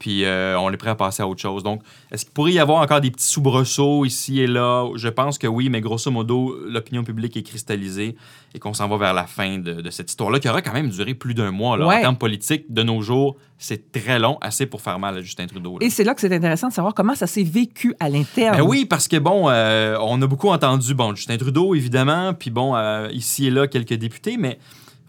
Puis 0.01 0.25
euh, 0.25 0.58
on 0.58 0.72
est 0.72 0.77
prêt 0.77 0.89
à 0.89 0.96
passer 0.96 1.22
à 1.22 1.27
autre 1.27 1.39
chose. 1.39 1.62
Donc, 1.62 1.84
est-ce 2.12 2.25
qu'il 2.25 2.34
pourrait 2.34 2.53
y 2.53 2.60
avoir 2.60 2.81
encore 2.81 3.01
des 3.01 3.12
petits 3.12 3.27
soubresauts 3.27 4.03
ici 4.03 4.41
et 4.41 4.48
là? 4.48 4.89
Je 4.96 5.08
pense 5.08 5.38
que 5.38 5.46
oui, 5.46 5.70
mais 5.70 5.79
grosso 5.79 6.10
modo, 6.10 6.58
l'opinion 6.67 7.03
publique 7.03 7.38
est 7.38 7.43
cristallisée 7.43 8.15
et 8.55 8.60
qu'on 8.60 8.74
s'en 8.74 8.88
va 8.88 8.98
vers 8.98 9.13
la 9.13 9.27
fin 9.27 9.60
de, 9.60 9.74
de 9.74 9.89
cette 9.91 10.10
histoire-là, 10.10 10.39
qui 10.39 10.50
aura 10.50 10.63
quand 10.63 10.74
même 10.74 10.89
duré 10.89 11.13
plus 11.13 11.36
d'un 11.36 11.51
mois. 11.51 11.77
Là. 11.77 11.86
Ouais. 11.86 11.98
En 11.98 12.01
termes 12.01 12.17
politiques, 12.17 12.74
de 12.74 12.81
nos 12.81 13.03
jours, 13.03 13.38
c'est 13.60 13.91
très 13.91 14.17
long, 14.17 14.39
assez 14.41 14.65
pour 14.65 14.81
faire 14.81 14.98
mal 14.98 15.17
à 15.17 15.22
Justin 15.22 15.46
Trudeau. 15.46 15.77
là. 15.77 15.86
Et 15.86 15.91
c'est 15.91 16.03
là 16.03 16.15
que 16.15 16.22
c'est 16.22 16.34
intéressant 16.34 16.70
de 16.70 16.74
savoir 16.74 16.96
comment 16.96 17.13
ça 17.13 17.27
s'est 17.27 17.43
vécu 17.43 17.93
à 18.00 18.10
l'interne. 18.10 18.58
Ben 18.58 18.63
oui, 18.63 18.86
parce 18.86 19.08
que 19.08 19.17
bon, 19.17 19.50
euh, 19.50 19.98
on 20.01 20.20
a 20.24 20.25
beaucoup 20.25 20.50
entendu, 20.50 20.96
bon, 20.96 21.13
Justin 21.13 21.38
Trudeau, 21.38 21.75
évidemment, 21.75 22.34
puis 22.34 22.50
bon, 22.50 22.75
euh, 22.75 23.08
ici 23.12 23.46
et 23.46 23.51
là, 23.51 23.67
quelques 23.67 23.93
députés, 23.93 24.38
mais 24.38 24.58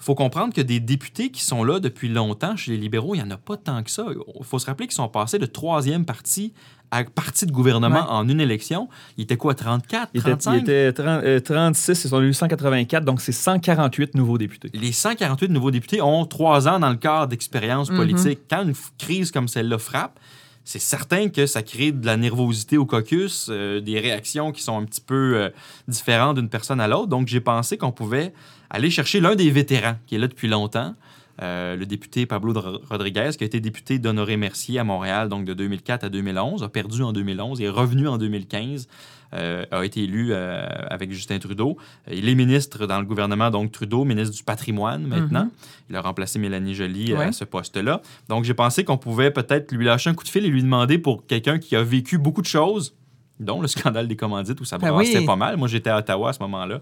il 0.02 0.04
faut 0.04 0.16
comprendre 0.16 0.52
que 0.52 0.60
des 0.60 0.80
députés 0.80 1.30
qui 1.30 1.44
sont 1.44 1.62
là 1.62 1.78
depuis 1.78 2.08
longtemps 2.08 2.56
chez 2.56 2.72
les 2.72 2.76
libéraux, 2.76 3.14
il 3.14 3.18
n'y 3.18 3.24
en 3.24 3.30
a 3.30 3.36
pas 3.36 3.56
tant 3.56 3.84
que 3.84 3.90
ça. 3.90 4.04
Il 4.10 4.44
faut 4.44 4.58
se 4.58 4.66
rappeler 4.66 4.88
qu'ils 4.88 4.96
sont 4.96 5.06
passés 5.08 5.38
de 5.38 5.46
troisième 5.46 6.04
parti 6.04 6.52
à 6.90 7.04
parti 7.04 7.46
de 7.46 7.52
gouvernement 7.52 8.00
Ouais. 8.00 8.10
en 8.10 8.28
une 8.28 8.40
élection. 8.40 8.88
Il 9.16 9.22
était 9.22 9.36
quoi, 9.36 9.54
34, 9.54 10.10
Il 10.12 10.20
était, 10.20 10.30
35? 10.30 10.54
il 10.54 10.60
était 10.62 10.92
30, 10.92 11.06
euh, 11.24 11.38
36, 11.40 12.04
ils 12.04 12.08
sont 12.08 12.20
élus 12.20 12.34
184, 12.34 13.04
donc 13.04 13.20
c'est 13.20 13.30
148 13.32 14.14
nouveaux 14.16 14.38
députés. 14.38 14.70
Les 14.74 14.90
148 14.92 15.48
nouveaux 15.50 15.70
députés 15.70 16.02
ont 16.02 16.26
trois 16.26 16.66
ans 16.68 16.80
dans 16.80 16.90
le 16.90 16.96
cadre 16.96 17.28
d'expérience 17.28 17.88
Mhm. 17.88 17.96
politique. 17.96 18.40
Quand 18.50 18.64
une 18.64 18.74
crise 18.98 19.30
comme 19.30 19.46
celle-là 19.46 19.78
frappe, 19.78 20.18
c'est 20.64 20.80
certain 20.80 21.28
que 21.28 21.46
ça 21.46 21.62
crée 21.62 21.92
de 21.92 22.04
la 22.06 22.16
nervosité 22.16 22.76
au 22.76 22.86
caucus, 22.86 23.46
euh, 23.50 23.80
des 23.80 23.98
réactions 23.98 24.52
qui 24.52 24.62
sont 24.62 24.76
un 24.78 24.84
petit 24.84 25.00
peu 25.00 25.32
euh, 25.36 25.50
différentes 25.88 26.36
d'une 26.36 26.48
personne 26.48 26.80
à 26.80 26.88
l'autre. 26.88 27.06
Donc, 27.08 27.26
j'ai 27.28 27.40
pensé 27.40 27.78
qu'on 27.78 27.90
pouvait 27.92 28.32
aller 28.72 28.90
chercher 28.90 29.20
l'un 29.20 29.36
des 29.36 29.50
vétérans 29.50 29.94
qui 30.06 30.16
est 30.16 30.18
là 30.18 30.26
depuis 30.26 30.48
longtemps, 30.48 30.94
euh, 31.40 31.76
le 31.76 31.86
député 31.86 32.26
Pablo 32.26 32.52
Rodriguez, 32.90 33.30
qui 33.38 33.44
a 33.44 33.46
été 33.46 33.60
député 33.60 33.98
d'Honoré 33.98 34.36
Mercier 34.36 34.78
à 34.80 34.84
Montréal, 34.84 35.28
donc 35.28 35.44
de 35.44 35.54
2004 35.54 36.04
à 36.04 36.08
2011, 36.08 36.62
a 36.62 36.68
perdu 36.68 37.02
en 37.02 37.12
2011 37.12 37.60
et 37.60 37.64
est 37.64 37.68
revenu 37.68 38.08
en 38.08 38.18
2015. 38.18 38.88
euh, 39.34 39.64
a 39.70 39.82
été 39.82 40.02
élu 40.02 40.28
euh, 40.32 40.66
avec 40.90 41.10
Justin 41.10 41.38
Trudeau. 41.38 41.78
Il 42.10 42.28
est 42.28 42.34
ministre 42.34 42.86
dans 42.86 43.00
le 43.00 43.06
gouvernement, 43.06 43.50
donc 43.50 43.72
Trudeau, 43.72 44.04
ministre 44.04 44.36
du 44.36 44.42
patrimoine 44.42 45.06
maintenant. 45.06 45.48
Il 45.88 45.96
a 45.96 46.02
remplacé 46.02 46.38
Mélanie 46.38 46.74
Joly 46.74 47.14
Ouais. 47.14 47.24
à 47.28 47.32
ce 47.32 47.44
poste-là. 47.44 48.02
Donc, 48.28 48.44
j'ai 48.44 48.52
pensé 48.52 48.84
qu'on 48.84 48.98
pouvait 48.98 49.30
peut-être 49.30 49.72
lui 49.72 49.86
lâcher 49.86 50.10
un 50.10 50.14
coup 50.14 50.24
de 50.24 50.28
fil 50.28 50.44
et 50.44 50.48
lui 50.48 50.62
demander 50.62 50.98
pour 50.98 51.26
quelqu'un 51.26 51.58
qui 51.58 51.74
a 51.76 51.82
vécu 51.82 52.18
beaucoup 52.18 52.42
de 52.42 52.46
choses, 52.46 52.94
dont 53.42 53.60
le 53.60 53.68
scandale 53.68 54.08
des 54.08 54.16
commandites 54.16 54.60
où 54.60 54.64
ça 54.64 54.78
Ben 54.78 54.90
brassait 54.90 55.18
oui. 55.18 55.26
pas 55.26 55.36
mal. 55.36 55.56
Moi, 55.56 55.68
j'étais 55.68 55.90
à 55.90 55.98
Ottawa 55.98 56.30
à 56.30 56.32
ce 56.32 56.40
moment-là. 56.42 56.80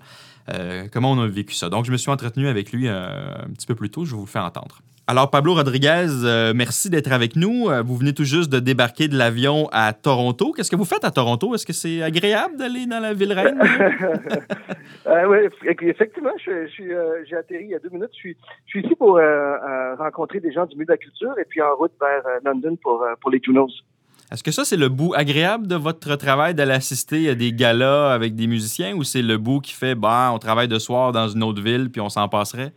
Euh, 0.52 0.84
comment 0.92 1.12
on 1.12 1.20
a 1.20 1.26
vécu 1.26 1.54
ça? 1.54 1.68
Donc, 1.68 1.84
je 1.84 1.92
me 1.92 1.96
suis 1.96 2.10
entretenu 2.10 2.48
avec 2.48 2.72
lui 2.72 2.88
euh, 2.88 3.44
un 3.46 3.50
petit 3.50 3.66
peu 3.66 3.74
plus 3.74 3.90
tôt. 3.90 4.04
Je 4.04 4.10
vais 4.12 4.16
vous 4.16 4.24
le 4.24 4.28
faire 4.30 4.44
entendre. 4.44 4.80
Alors, 5.06 5.28
Pablo 5.28 5.54
Rodriguez, 5.54 6.06
euh, 6.22 6.52
merci 6.54 6.88
d'être 6.88 7.10
avec 7.10 7.34
nous. 7.34 7.68
Euh, 7.68 7.82
vous 7.82 7.96
venez 7.96 8.12
tout 8.14 8.22
juste 8.22 8.48
de 8.48 8.60
débarquer 8.60 9.08
de 9.08 9.16
l'avion 9.18 9.68
à 9.72 9.92
Toronto. 9.92 10.52
Qu'est-ce 10.52 10.70
que 10.70 10.76
vous 10.76 10.84
faites 10.84 11.04
à 11.04 11.10
Toronto? 11.10 11.52
Est-ce 11.52 11.66
que 11.66 11.72
c'est 11.72 12.00
agréable 12.00 12.56
d'aller 12.56 12.86
dans 12.86 13.00
la 13.00 13.12
ville 13.12 13.32
reine? 13.32 13.60
Euh, 15.06 15.26
oui, 15.26 15.38
effectivement, 15.88 16.30
je, 16.44 16.66
je 16.66 16.70
suis, 16.72 16.92
euh, 16.92 17.24
j'ai 17.28 17.34
atterri 17.34 17.64
il 17.64 17.70
y 17.70 17.74
a 17.74 17.78
deux 17.78 17.88
minutes. 17.88 18.10
Je 18.12 18.18
suis, 18.18 18.36
je 18.66 18.70
suis 18.70 18.84
ici 18.84 18.94
pour 18.96 19.16
euh, 19.16 19.22
euh, 19.22 19.94
rencontrer 19.96 20.40
des 20.40 20.52
gens 20.52 20.66
du 20.66 20.74
milieu 20.74 20.86
de 20.86 20.92
la 20.92 20.98
culture 20.98 21.32
et 21.40 21.44
puis 21.48 21.62
en 21.62 21.74
route 21.74 21.92
vers 22.00 22.24
euh, 22.26 22.38
London 22.44 22.76
pour, 22.82 23.02
euh, 23.02 23.14
pour 23.20 23.30
les 23.30 23.40
Junos. 23.42 23.72
Est-ce 24.32 24.44
que 24.44 24.52
ça, 24.52 24.64
c'est 24.64 24.76
le 24.76 24.88
bout 24.88 25.12
agréable 25.14 25.66
de 25.66 25.74
votre 25.74 26.14
travail 26.14 26.54
d'aller 26.54 26.72
assister 26.72 27.28
à 27.30 27.34
des 27.34 27.52
galas 27.52 28.12
avec 28.12 28.36
des 28.36 28.46
musiciens 28.46 28.94
ou 28.94 29.02
c'est 29.02 29.22
le 29.22 29.38
bout 29.38 29.60
qui 29.60 29.72
fait, 29.72 29.96
bah, 29.96 30.30
on 30.32 30.38
travaille 30.38 30.68
de 30.68 30.78
soir 30.78 31.10
dans 31.10 31.26
une 31.26 31.42
autre 31.42 31.60
ville 31.60 31.90
puis 31.90 32.00
on 32.00 32.08
s'en 32.08 32.28
passerait? 32.28 32.72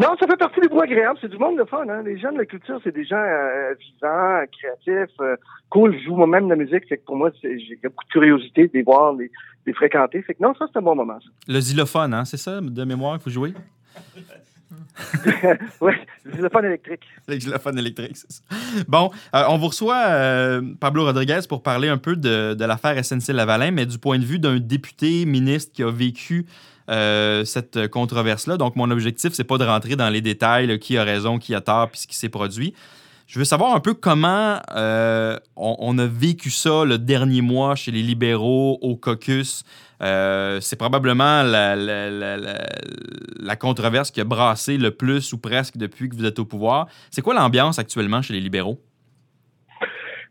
Non, 0.00 0.08
ça 0.18 0.26
fait 0.26 0.36
partie 0.36 0.60
des 0.60 0.68
bouts 0.68 0.80
agréables. 0.80 1.16
C'est 1.20 1.28
du 1.28 1.38
monde 1.38 1.58
de 1.58 1.64
fun. 1.64 1.84
Hein? 1.88 2.02
Les 2.02 2.18
gens 2.18 2.32
de 2.32 2.38
la 2.38 2.46
culture, 2.46 2.80
c'est 2.82 2.92
des 2.92 3.04
gens 3.04 3.22
euh, 3.22 3.74
vivants, 3.74 4.42
créatifs, 4.50 5.14
euh, 5.20 5.36
cool. 5.70 5.96
Je 5.96 6.06
joue 6.06 6.16
moi-même 6.16 6.44
de 6.44 6.50
la 6.50 6.56
musique. 6.56 6.88
Fait 6.88 6.96
que 6.96 7.04
pour 7.04 7.14
moi, 7.14 7.30
j'ai 7.42 7.78
beaucoup 7.84 8.04
de 8.04 8.10
curiosité 8.10 8.66
de 8.66 8.72
les 8.74 8.82
voir, 8.82 9.14
de 9.14 9.28
les, 9.66 9.72
fréquenter. 9.74 10.22
Fait 10.22 10.34
que 10.34 10.42
non, 10.42 10.54
ça, 10.58 10.64
c'est 10.72 10.78
un 10.78 10.82
bon 10.82 10.96
moment. 10.96 11.20
ça. 11.20 11.30
Le 11.46 11.60
xylophone, 11.60 12.14
hein, 12.14 12.24
c'est 12.24 12.36
ça, 12.36 12.60
de 12.60 12.84
mémoire 12.84 13.18
que 13.18 13.24
vous 13.24 13.30
jouez? 13.30 13.54
c'est 15.34 16.40
le 16.40 16.48
fun 16.48 16.62
électrique. 16.62 17.02
Le 17.26 17.36
xylophone 17.36 17.78
électrique, 17.78 18.16
c'est 18.16 18.32
ça. 18.32 18.42
Bon, 18.88 19.10
euh, 19.34 19.44
on 19.48 19.58
vous 19.58 19.68
reçoit, 19.68 20.04
euh, 20.08 20.62
Pablo 20.80 21.04
Rodriguez, 21.04 21.40
pour 21.48 21.62
parler 21.62 21.88
un 21.88 21.98
peu 21.98 22.16
de, 22.16 22.54
de 22.54 22.64
l'affaire 22.64 22.96
SNC-Lavalin, 23.02 23.70
mais 23.70 23.86
du 23.86 23.98
point 23.98 24.18
de 24.18 24.24
vue 24.24 24.38
d'un 24.38 24.58
député 24.58 25.24
ministre 25.24 25.72
qui 25.72 25.82
a 25.82 25.90
vécu 25.90 26.46
euh, 26.90 27.44
cette 27.44 27.88
controverse-là. 27.88 28.56
Donc, 28.56 28.76
mon 28.76 28.90
objectif, 28.90 29.32
c'est 29.32 29.44
pas 29.44 29.58
de 29.58 29.64
rentrer 29.64 29.96
dans 29.96 30.10
les 30.10 30.20
détails, 30.20 30.78
qui 30.78 30.98
a 30.98 31.04
raison, 31.04 31.38
qui 31.38 31.54
a 31.54 31.60
tort, 31.60 31.90
puis 31.90 32.00
ce 32.00 32.06
qui 32.06 32.16
s'est 32.16 32.28
produit. 32.28 32.74
Je 33.26 33.38
veux 33.38 33.44
savoir 33.46 33.74
un 33.74 33.80
peu 33.80 33.94
comment 33.94 34.60
on, 34.68 35.76
on 35.78 35.98
a 35.98 36.06
vécu 36.06 36.50
ça 36.50 36.84
le 36.84 36.98
dernier 36.98 37.40
mois 37.40 37.76
chez 37.76 37.90
les 37.90 38.02
libéraux, 38.02 38.78
au 38.82 38.96
caucus. 38.96 39.64
Euh, 40.02 40.60
c'est 40.60 40.76
probablement 40.76 41.42
la, 41.42 41.76
controverse 43.56 44.10
qui 44.10 44.20
a 44.20 44.24
brassé 44.24 44.76
le 44.78 44.90
plus 44.90 45.32
ou 45.32 45.38
presque 45.38 45.76
depuis 45.76 46.08
que 46.08 46.16
vous 46.16 46.24
êtes 46.24 46.38
au 46.38 46.44
pouvoir. 46.44 46.88
C'est 47.10 47.22
quoi 47.22 47.34
l'ambiance 47.34 47.78
actuellement 47.78 48.22
chez 48.22 48.34
les 48.34 48.40
libéraux? 48.40 48.78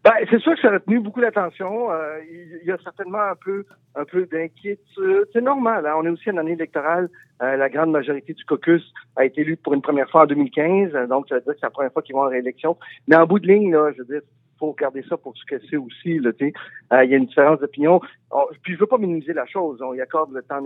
Ben, 0.03 0.13
c'est 0.31 0.39
sûr 0.39 0.55
que 0.55 0.61
ça 0.61 0.69
a 0.69 0.73
retenu 0.73 0.99
beaucoup 0.99 1.19
l'attention. 1.19 1.91
Euh, 1.91 2.17
il 2.63 2.67
y 2.67 2.71
a 2.71 2.77
certainement 2.83 3.21
un 3.21 3.35
peu, 3.35 3.65
un 3.93 4.03
peu 4.03 4.25
d'inquiétude. 4.25 5.27
C'est 5.31 5.41
normal. 5.41 5.85
Hein? 5.85 5.93
On 5.97 6.05
est 6.05 6.09
aussi 6.09 6.31
en 6.31 6.37
année 6.37 6.53
électorale. 6.53 7.07
Euh, 7.43 7.55
la 7.55 7.69
grande 7.69 7.91
majorité 7.91 8.33
du 8.33 8.43
caucus 8.43 8.81
a 9.15 9.25
été 9.25 9.41
élue 9.41 9.57
pour 9.57 9.75
une 9.75 9.81
première 9.83 10.09
fois 10.09 10.23
en 10.23 10.25
2015. 10.25 10.95
euh, 10.95 11.05
Donc, 11.05 11.27
ça 11.29 11.35
veut 11.35 11.41
dire 11.41 11.53
que 11.53 11.59
c'est 11.59 11.67
la 11.67 11.71
première 11.71 11.93
fois 11.93 12.01
qu'ils 12.01 12.15
vont 12.15 12.23
en 12.23 12.29
réélection. 12.29 12.77
Mais 13.07 13.15
en 13.15 13.27
bout 13.27 13.37
de 13.37 13.47
ligne, 13.47 13.71
là, 13.71 13.91
je 13.91 13.99
veux 13.99 14.05
dire, 14.05 14.21
faut 14.61 14.71
regarder 14.71 15.03
ça 15.09 15.17
pour 15.17 15.35
ce 15.35 15.43
que 15.45 15.59
c'est 15.69 15.75
aussi. 15.77 16.19
Là. 16.19 16.29
Euh, 16.39 17.03
il 17.03 17.09
y 17.09 17.13
a 17.13 17.17
une 17.17 17.25
différence 17.25 17.59
d'opinion. 17.59 17.99
On- 18.29 18.45
Puis 18.63 18.75
je 18.75 18.79
veux 18.79 18.85
pas 18.85 18.97
minimiser 18.99 19.33
la 19.33 19.45
chose. 19.47 19.81
On 19.81 19.93
y 19.93 20.01
accorde 20.01 20.31
le 20.33 20.41
temps, 20.43 20.61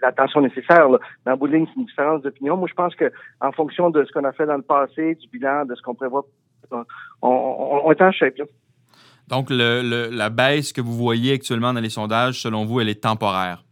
l'attention 0.00 0.40
nécessaire. 0.40 0.88
Là. 0.88 0.98
En 1.26 1.36
bout 1.36 1.48
de 1.48 1.54
ligne, 1.54 1.66
c'est 1.74 1.80
une 1.80 1.86
différence 1.86 2.22
d'opinion. 2.22 2.56
Moi, 2.56 2.68
je 2.70 2.74
pense 2.74 2.94
que 2.94 3.10
en 3.40 3.52
fonction 3.52 3.90
de 3.90 4.04
ce 4.04 4.12
qu'on 4.12 4.24
a 4.24 4.32
fait 4.32 4.46
dans 4.46 4.56
le 4.56 4.62
passé, 4.62 5.16
du 5.16 5.28
bilan, 5.28 5.64
de 5.64 5.74
ce 5.74 5.82
qu'on 5.82 5.94
prévoit, 5.94 6.24
on, 6.70 6.84
on, 7.22 7.80
on 7.84 7.90
est 7.92 8.00
en 8.02 8.12
shape. 8.12 8.38
là. 8.38 8.44
Donc, 9.28 9.48
le- 9.50 9.82
le- 9.82 10.16
la 10.16 10.30
baisse 10.30 10.72
que 10.72 10.80
vous 10.80 10.94
voyez 10.94 11.34
actuellement 11.34 11.72
dans 11.72 11.80
les 11.80 11.90
sondages, 11.90 12.40
selon 12.42 12.64
vous, 12.64 12.80
elle 12.80 12.88
est 12.90 13.02
temporaire? 13.02 13.64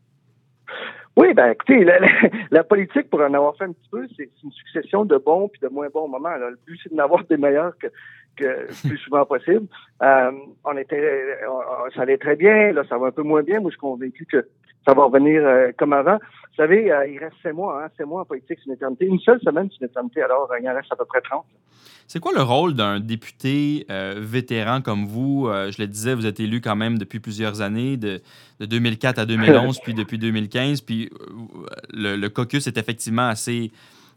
Oui, 1.15 1.35
ben 1.35 1.51
écoutez, 1.51 1.85
la, 1.85 1.99
la- 1.99 2.09
la 2.51 2.65
politique, 2.65 3.11
pour 3.11 3.21
en 3.21 3.35
avoir 3.35 3.55
fait 3.59 3.65
un 3.65 3.73
petit 3.73 3.89
peu, 3.91 4.07
c'est 4.17 4.31
c'est 4.35 4.45
une 4.45 4.51
succession 4.53 5.05
de 5.05 5.19
bons 5.19 5.49
puis 5.49 5.61
de 5.61 5.69
moins 5.69 5.89
bons 5.93 6.09
moments. 6.09 6.31
là. 6.31 6.49
Le 6.49 6.59
but, 6.67 6.81
c'est 6.83 6.95
d'en 6.95 7.05
avoir 7.05 7.23
des 7.25 7.37
meilleurs 7.37 7.77
que, 7.77 7.89
que 8.37 8.67
plus 8.89 8.99
souvent 8.99 9.25
possible. 9.27 9.67
Euh, 10.03 10.31
on 10.65 10.77
était, 10.77 11.39
on- 11.49 11.91
ça 11.95 12.03
allait 12.03 12.19
très 12.19 12.37
bien, 12.37 12.73
là, 12.73 12.83
ça 12.89 12.99
va 12.99 13.09
un 13.09 13.11
peu 13.13 13.23
moins 13.23 13.43
bien. 13.43 13.61
Moi, 13.61 13.71
je 13.71 13.75
suis 13.75 13.81
convaincu 13.81 14.27
que 14.31 14.47
ça 14.87 14.95
va 14.95 15.05
revenir 15.05 15.45
euh, 15.47 15.71
comme 15.79 15.93
avant. 15.93 16.17
Vous 16.17 16.57
savez, 16.57 16.91
euh, 16.93 17.07
il 17.07 17.19
reste 17.19 17.37
sept 17.43 17.55
mois, 17.55 17.83
hein, 17.85 17.89
sept 17.97 18.07
mois 18.07 18.23
en 18.23 18.25
politique, 18.25 18.59
c'est 18.59 18.67
une 18.67 18.73
éternité. 18.75 19.07
Une 19.07 19.21
seule 19.21 19.41
semaine, 19.41 19.69
c'est 19.71 19.81
une 19.85 19.87
éternité, 19.91 20.23
alors 20.23 20.51
il 20.61 20.69
en 20.69 20.75
reste 20.75 20.93
à 20.93 20.97
peu 20.97 21.05
près 21.05 21.21
30. 21.21 21.45
C'est 22.09 22.19
quoi 22.21 22.33
le 22.35 22.43
rôle 22.43 22.75
d'un 22.75 23.01
député 23.01 23.87
vétéran 24.17 24.83
comme 24.83 25.07
vous? 25.07 25.49
Je 25.49 25.81
le 25.81 25.87
disais, 25.87 26.15
vous 26.15 26.27
êtes 26.27 26.41
élu 26.41 26.61
quand 26.61 26.77
même 26.77 26.99
depuis 26.99 27.21
plusieurs 27.21 27.63
années, 27.63 27.97
de, 27.97 28.21
de 28.61 28.67
2004 28.67 29.19
à 29.19 29.25
2011, 29.25 29.79
puis 29.85 29.95
depuis 29.95 30.19
2015. 30.19 30.83
Puis 30.83 31.09
le, 31.93 32.17
le 32.17 32.29
caucus 32.29 32.67
est 32.67 32.77
effectivement 32.77 33.29
assez, 33.29 33.71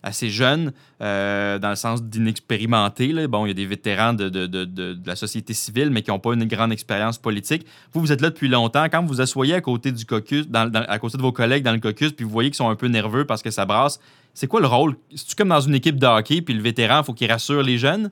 assez 0.05 0.29
jeune, 0.29 0.71
euh, 1.01 1.57
dans 1.59 1.69
le 1.71 1.75
sens 1.75 2.01
d'inexpérimenté. 2.03 3.07
là. 3.07 3.27
Bon, 3.27 3.45
il 3.45 3.49
y 3.49 3.51
a 3.51 3.55
des 3.55 3.65
vétérans 3.65 4.13
de, 4.13 4.29
de- 4.29 4.45
de- 4.45 4.63
de- 4.65 4.93
de 4.93 5.07
la 5.07 5.15
société 5.15 5.53
civile, 5.53 5.89
mais 5.89 6.01
qui 6.03 6.11
n'ont 6.11 6.19
pas 6.19 6.33
une 6.33 6.45
grande 6.45 6.71
expérience 6.71 7.17
politique. 7.17 7.65
Vous, 7.91 7.99
vous 8.01 8.11
êtes 8.11 8.21
là 8.21 8.29
depuis 8.29 8.47
longtemps. 8.47 8.85
Quand 8.85 9.01
vous 9.01 9.07
vous 9.07 9.21
asseyez 9.21 9.55
à 9.55 9.61
côté 9.61 9.91
du 9.91 10.05
caucus, 10.05 10.47
dans- 10.47 10.69
dans- 10.71 10.85
à 10.87 10.99
côté 10.99 11.17
de 11.17 11.21
vos 11.23 11.31
collègues 11.31 11.63
dans 11.63 11.73
le 11.73 11.79
caucus, 11.79 12.11
puis 12.13 12.23
vous 12.23 12.31
voyez 12.31 12.49
qu'ils 12.49 12.55
sont 12.57 12.69
un 12.69 12.75
peu 12.75 12.87
nerveux 12.87 13.25
parce 13.25 13.41
que 13.41 13.49
ça 13.51 13.65
brasse, 13.65 13.99
c'est 14.33 14.47
quoi 14.47 14.61
le 14.61 14.67
rôle? 14.67 14.95
C'est-tu 15.15 15.35
comme 15.35 15.49
dans 15.49 15.59
une 15.61 15.75
équipe 15.75 15.97
de 15.97 16.05
hockey, 16.07 16.41
puis 16.41 16.53
le 16.53 16.61
vétéran, 16.61 16.99
il 17.01 17.05
faut 17.05 17.13
qu'il 17.13 17.31
rassure 17.31 17.63
les 17.63 17.77
jeunes? 17.77 18.11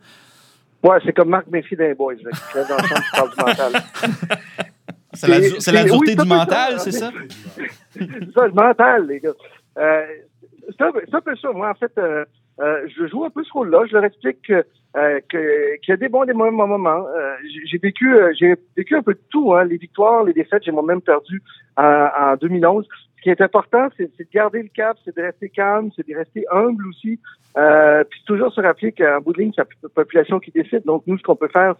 Ouais, 0.83 0.97
c'est 1.05 1.13
comme 1.13 1.29
Marc 1.29 1.47
Murphy 1.47 1.75
les 1.77 1.93
Boys, 1.93 2.15
là, 2.23 2.63
dans 2.67 2.75
le 2.75 2.83
du 2.83 3.11
parle 3.13 3.29
du 3.29 3.35
mental. 3.45 3.83
C'est 5.13 5.27
la, 5.27 5.39
la 5.39 5.83
dureté 5.85 6.11
oui, 6.11 6.15
du 6.15 6.27
mental, 6.27 6.79
c'est 6.79 6.91
ça? 6.91 7.11
C'est 7.93 8.33
ça, 8.33 8.47
le 8.47 8.53
mental, 8.53 9.07
les 9.07 9.19
gars. 9.19 9.29
Euh, 9.77 10.01
c'est 10.77 10.83
un, 10.83 10.91
peu- 11.21 11.35
ça. 11.35 11.51
Moi, 11.51 11.69
en 11.69 11.73
fait, 11.73 11.91
euh, 11.97 12.25
euh, 12.61 12.87
je 12.95 13.07
joue 13.07 13.25
un 13.25 13.29
peu 13.29 13.43
ce 13.43 13.51
rôle-là. 13.53 13.85
Je 13.87 13.93
leur 13.93 14.05
explique 14.05 14.41
que, 14.47 14.63
euh, 14.95 15.19
qu'il 15.29 15.89
y 15.89 15.91
a 15.91 15.97
des 15.97 16.09
bons 16.09 16.23
et 16.23 16.27
des 16.27 16.33
mauvais 16.33 16.51
moments. 16.51 17.07
Euh, 17.07 17.35
j'ai- 17.65 17.77
vécu, 17.77 18.15
euh, 18.15 18.31
j'ai 18.37 18.55
vécu 18.77 18.95
un 18.95 19.01
peu 19.01 19.13
de 19.13 19.19
tout. 19.31 19.53
Hein, 19.53 19.65
les 19.65 19.77
victoires, 19.77 20.23
les 20.23 20.33
défaites. 20.33 20.63
J'ai 20.63 20.71
moi-même 20.71 21.01
perdu 21.01 21.41
en, 21.77 22.07
en 22.17 22.35
2011. 22.35 22.87
Ce 23.17 23.21
qui 23.23 23.29
est 23.29 23.41
important, 23.41 23.87
c'est 23.95 24.11
de 24.19 24.25
garder 24.33 24.61
le 24.63 24.69
cap, 24.69 24.97
c'est 25.05 25.15
de 25.15 25.21
rester 25.21 25.47
calme, 25.49 25.89
c'est 25.95 26.07
de 26.07 26.13
rester 26.15 26.45
humble 26.51 26.85
aussi. 26.89 27.19
Euh, 27.55 28.03
puis 28.09 28.19
toujours 28.25 28.51
se 28.51 28.59
rappeler 28.59 28.91
qu'en 28.91 29.19
bout 29.21 29.31
de 29.33 29.39
ligne, 29.39 29.51
c'est 29.55 29.61
la 29.83 29.89
population 29.89 30.39
qui 30.39 30.51
décide. 30.51 30.83
Donc 30.85 31.03
nous, 31.07 31.17
ce 31.17 31.23
qu'on 31.23 31.35
peut 31.35 31.47
faire, 31.47 31.75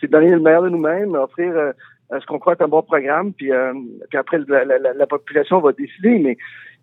c'est 0.00 0.10
donner 0.10 0.30
le 0.30 0.38
meilleur 0.40 0.62
de 0.62 0.68
nous-mêmes, 0.68 1.14
offrir 1.14 1.72
ce 2.20 2.26
qu'on 2.26 2.38
croit 2.38 2.52
être 2.54 2.62
un 2.62 2.68
bon 2.68 2.82
programme, 2.82 3.32
puis, 3.32 3.52
euh, 3.52 3.72
puis 4.08 4.18
après 4.18 4.38
la, 4.48 4.64
la- 4.64 4.78
la- 4.78 4.92
la 4.94 5.06
population 5.06 5.60
va 5.60 5.72
décider. 5.72 6.18
Mais 6.18 6.36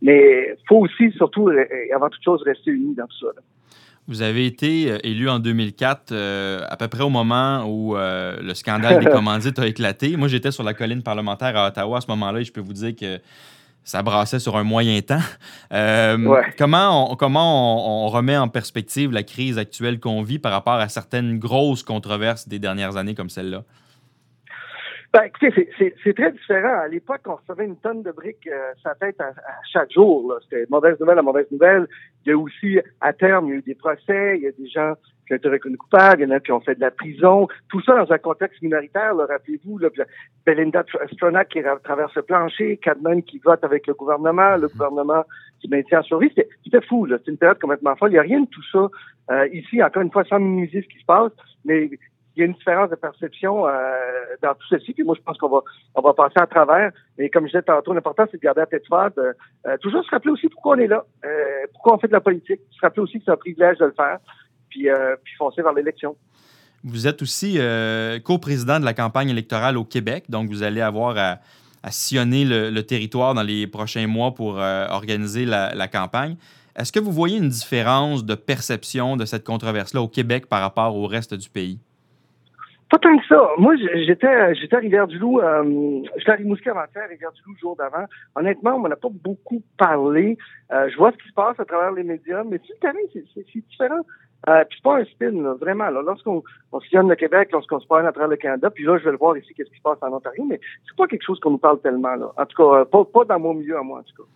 mais 0.03 0.55
faut 0.67 0.77
aussi, 0.79 1.11
surtout, 1.11 1.49
euh, 1.49 1.63
avant 1.95 2.09
toute 2.09 2.23
chose, 2.23 2.41
rester 2.43 2.71
unis 2.71 2.95
dans 2.95 3.05
tout 3.05 3.19
ça. 3.19 3.27
là. 3.35 3.41
Vous 4.07 4.23
avez 4.23 4.47
été 4.47 4.91
euh, 4.91 4.97
élu 5.03 5.29
en 5.29 5.37
2004, 5.39 6.11
euh, 6.11 6.61
à 6.67 6.75
peu 6.75 6.87
près 6.87 7.03
au 7.03 7.09
moment 7.09 7.63
où 7.67 7.95
euh, 7.95 8.37
le 8.41 8.53
scandale 8.55 9.03
des 9.05 9.11
commandites 9.11 9.59
a 9.59 9.67
éclaté. 9.67 10.17
Moi, 10.17 10.27
j'étais 10.27 10.49
sur 10.51 10.63
la 10.63 10.73
colline 10.73 11.03
parlementaire 11.03 11.55
à 11.55 11.67
Ottawa 11.67 11.99
à 11.99 12.01
ce 12.01 12.07
moment-là 12.07 12.39
et 12.39 12.43
je 12.43 12.51
peux 12.51 12.61
vous 12.61 12.73
dire 12.73 12.95
que 12.95 13.19
ça 13.83 14.01
brassait 14.01 14.39
sur 14.39 14.57
un 14.57 14.63
moyen 14.63 14.99
temps. 15.01 15.19
Euh, 15.71 16.17
Ouais. 16.17 16.41
Comment, 16.57 17.11
on, 17.11 17.15
comment 17.15 18.03
on, 18.03 18.05
on 18.05 18.09
remet 18.09 18.37
en 18.37 18.47
perspective 18.47 19.11
la 19.11 19.23
crise 19.23 19.57
actuelle 19.59 19.99
qu'on 19.99 20.23
vit 20.23 20.39
par 20.39 20.51
rapport 20.51 20.73
à 20.73 20.89
certaines 20.89 21.37
grosses 21.37 21.83
controverses 21.83 22.47
des 22.47 22.57
dernières 22.59 22.97
années 22.97 23.13
comme 23.15 23.29
celle-là? 23.29 23.63
Ben, 25.13 25.29
c'est- 25.41 26.13
très 26.13 26.31
différent. 26.31 26.79
À 26.79 26.87
l'époque, 26.87 27.19
on 27.25 27.35
recevait 27.35 27.65
une 27.65 27.75
tonne 27.75 28.01
de 28.01 28.11
briques 28.11 28.47
euh, 28.47 28.71
sa 28.81 28.95
tête 28.95 29.19
à, 29.19 29.27
à 29.27 29.59
chaque 29.71 29.91
jour. 29.91 30.33
C'était 30.43 30.65
mauvaise 30.69 30.97
nouvelle 31.01 31.19
à 31.19 31.21
mauvaise 31.21 31.51
nouvelle. 31.51 31.85
Il 32.25 32.29
y 32.29 32.31
a 32.31 32.37
aussi, 32.37 32.79
à 33.01 33.11
terme, 33.11 33.47
il 33.47 33.49
y 33.49 33.53
a 33.53 33.57
eu 33.57 33.61
des 33.61 33.75
procès, 33.75 34.37
il 34.37 34.43
y 34.43 34.47
a 34.47 34.51
des 34.51 34.67
gens 34.69 34.93
qui 35.27 35.33
ont 35.33 35.35
été 35.35 35.49
reconnus 35.49 35.77
coupables, 35.79 36.21
il 36.21 36.29
y 36.29 36.31
en 36.31 36.35
a 36.35 36.39
qui 36.39 36.53
ont 36.53 36.61
fait 36.61 36.75
de 36.75 36.79
la 36.81 36.91
prison. 36.91 37.49
Tout 37.69 37.81
ça 37.81 37.97
dans 37.97 38.09
un 38.09 38.17
contexte 38.19 38.61
minoritaire, 38.61 39.13
rappelez-vous. 39.17 39.79
Belinda 40.45 40.85
Stronach 41.11 41.49
qui 41.49 41.61
ra- 41.61 41.77
traverse 41.83 42.15
le 42.15 42.21
plancher, 42.21 42.77
Cadman 42.77 43.21
qui 43.21 43.39
vote 43.39 43.63
avec 43.65 43.87
le 43.87 43.93
gouvernement, 43.95 44.55
le 44.55 44.69
gouvernement 44.69 45.25
qui 45.59 45.67
maintient 45.67 45.99
en 45.99 46.03
survie. 46.03 46.29
C'était 46.29 46.47
c'était 46.63 46.85
fou. 46.85 47.05
C'est 47.09 47.27
une 47.29 47.37
période 47.37 47.59
complètement 47.59 47.97
folle. 47.97 48.11
Il 48.11 48.13
n'y 48.13 48.19
a 48.19 48.23
rien 48.23 48.39
de 48.41 48.47
tout 48.49 48.63
ça 48.71 48.87
euh, 49.31 49.47
ici, 49.51 49.83
encore 49.83 50.03
une 50.03 50.11
fois, 50.11 50.23
sans 50.23 50.39
minimiser 50.39 50.81
ce 50.83 50.87
qui 50.87 50.99
se 50.99 51.05
passe. 51.05 51.31
Mais 51.65 51.89
il 52.35 52.39
y 52.39 52.43
a 52.43 52.45
une 52.45 52.53
différence 52.53 52.89
de 52.89 52.95
perception 52.95 53.67
euh, 53.67 53.71
dans 54.41 54.53
tout 54.53 54.67
ceci. 54.69 54.93
Puis 54.93 55.03
moi, 55.03 55.15
je 55.17 55.23
pense 55.23 55.37
qu'on 55.37 55.49
va 55.49 55.61
on 55.95 56.01
va 56.01 56.13
passer 56.13 56.39
à 56.39 56.47
travers. 56.47 56.91
Et 57.17 57.29
comme 57.29 57.45
je 57.45 57.51
disais 57.51 57.61
tantôt, 57.61 57.93
l'important, 57.93 58.25
c'est 58.31 58.37
de 58.37 58.41
garder 58.41 58.61
la 58.61 58.67
tête 58.67 58.85
froide. 58.85 59.13
Euh, 59.17 59.33
euh, 59.67 59.77
toujours 59.77 60.03
se 60.03 60.09
rappeler 60.09 60.31
aussi 60.31 60.47
pourquoi 60.47 60.75
on 60.75 60.79
est 60.79 60.87
là, 60.87 61.05
pourquoi 61.73 61.95
on 61.95 61.99
fait 61.99 62.07
de 62.07 62.13
la 62.13 62.21
politique. 62.21 62.61
Se 62.71 62.79
rappeler 62.81 63.03
aussi 63.03 63.19
que 63.19 63.25
c'est 63.25 63.31
un 63.31 63.37
privilège 63.37 63.77
de 63.79 63.85
le 63.85 63.93
faire. 63.93 64.19
Puis, 64.69 64.87
puis 65.23 65.33
foncer 65.37 65.61
vers 65.61 65.73
l'élection. 65.73 66.15
Vous 66.85 67.05
êtes 67.05 67.21
aussi 67.21 67.59
co-président 68.23 68.79
de 68.79 68.85
la 68.85 68.93
campagne 68.93 69.29
électorale 69.29 69.77
au 69.77 69.83
Québec, 69.83 70.23
donc 70.29 70.47
vous 70.47 70.63
allez 70.63 70.79
avoir 70.79 71.17
à, 71.17 71.91
sillonner 71.91 72.45
le, 72.45 72.81
territoire 72.83 73.33
dans 73.33 73.43
les 73.43 73.67
prochains 73.67 74.07
mois 74.07 74.33
pour 74.33 74.55
organiser 74.55 75.43
la 75.45 75.87
campagne. 75.89 76.37
Est-ce 76.77 76.93
que 76.93 77.01
vous 77.01 77.11
voyez 77.11 77.37
une 77.37 77.49
différence 77.49 78.23
de 78.23 78.33
perception 78.33 79.17
de 79.17 79.25
cette 79.25 79.43
controverse-là 79.43 80.01
au 80.01 80.07
Québec 80.07 80.47
par 80.47 80.61
rapport 80.61 80.95
au 80.95 81.05
reste 81.05 81.33
du 81.33 81.49
pays? 81.49 81.79
Pas 82.91 82.99
tant 82.99 83.17
que 83.17 83.25
ça. 83.25 83.49
Moi, 83.57 83.75
j'étais 83.77 84.53
j'étais 84.55 84.75
à 84.75 84.79
Rivière-du-Loup, 84.79 85.39
euh, 85.39 86.01
j'étais 86.17 86.31
à 86.31 86.35
Rimouski 86.35 86.69
avant-hier, 86.69 87.07
Rivière-du-Loup 87.09 87.53
le 87.53 87.57
jour 87.59 87.75
d'avant. 87.77 88.03
Honnêtement, 88.35 88.75
on 88.75 88.79
m'en 88.79 88.89
a 88.91 88.97
pas 88.97 89.07
beaucoup 89.09 89.61
parlé. 89.77 90.37
Euh, 90.73 90.89
je 90.89 90.97
vois 90.97 91.13
ce 91.13 91.17
qui 91.17 91.29
se 91.29 91.33
passe 91.33 91.57
à 91.57 91.63
travers 91.63 91.93
les 91.93 92.03
médias, 92.03 92.43
mais 92.43 92.59
sur 92.59 92.75
le 92.75 92.79
terrain, 92.81 92.99
c'est- 93.13 93.23
c'est 93.33 93.45
c'est 93.53 93.65
différent. 93.69 94.01
Euh, 94.49 94.65
puis 94.65 94.77
c'est 94.77 94.83
pas 94.83 94.97
un 94.97 95.05
spin, 95.05 95.31
là, 95.31 95.53
vraiment. 95.53 95.89
Là, 95.89 96.01
lorsqu'on 96.05 96.43
on 96.73 96.79
sillonne 96.81 97.07
le 97.07 97.15
Québec, 97.15 97.49
lorsqu'on 97.53 97.79
se 97.79 97.85
promène 97.85 98.07
à 98.07 98.11
travers 98.11 98.27
le 98.29 98.35
Canada, 98.37 98.69
puis 98.69 98.83
là, 98.83 98.97
je 98.97 99.05
vais 99.05 99.11
le 99.11 99.17
voir 99.17 99.37
ici, 99.37 99.53
qu'est-ce 99.53 99.69
qui 99.69 99.77
se 99.77 99.81
passe 99.83 99.99
en 100.01 100.11
Ontario, 100.11 100.43
mais 100.49 100.59
c'est 100.85 100.97
pas 100.97 101.07
quelque 101.07 101.23
chose 101.23 101.39
qu'on 101.39 101.51
nous 101.51 101.59
parle 101.59 101.79
tellement. 101.79 102.15
Là. 102.15 102.31
En 102.35 102.45
tout 102.45 102.57
cas, 102.57 102.79
euh, 102.79 102.85
pas, 102.85 103.05
pas 103.05 103.23
dans 103.23 103.39
mon 103.39 103.53
milieu 103.53 103.77
à 103.77 103.83
moi, 103.83 103.99
en 103.99 104.03
tout 104.03 104.23
cas. 104.23 104.29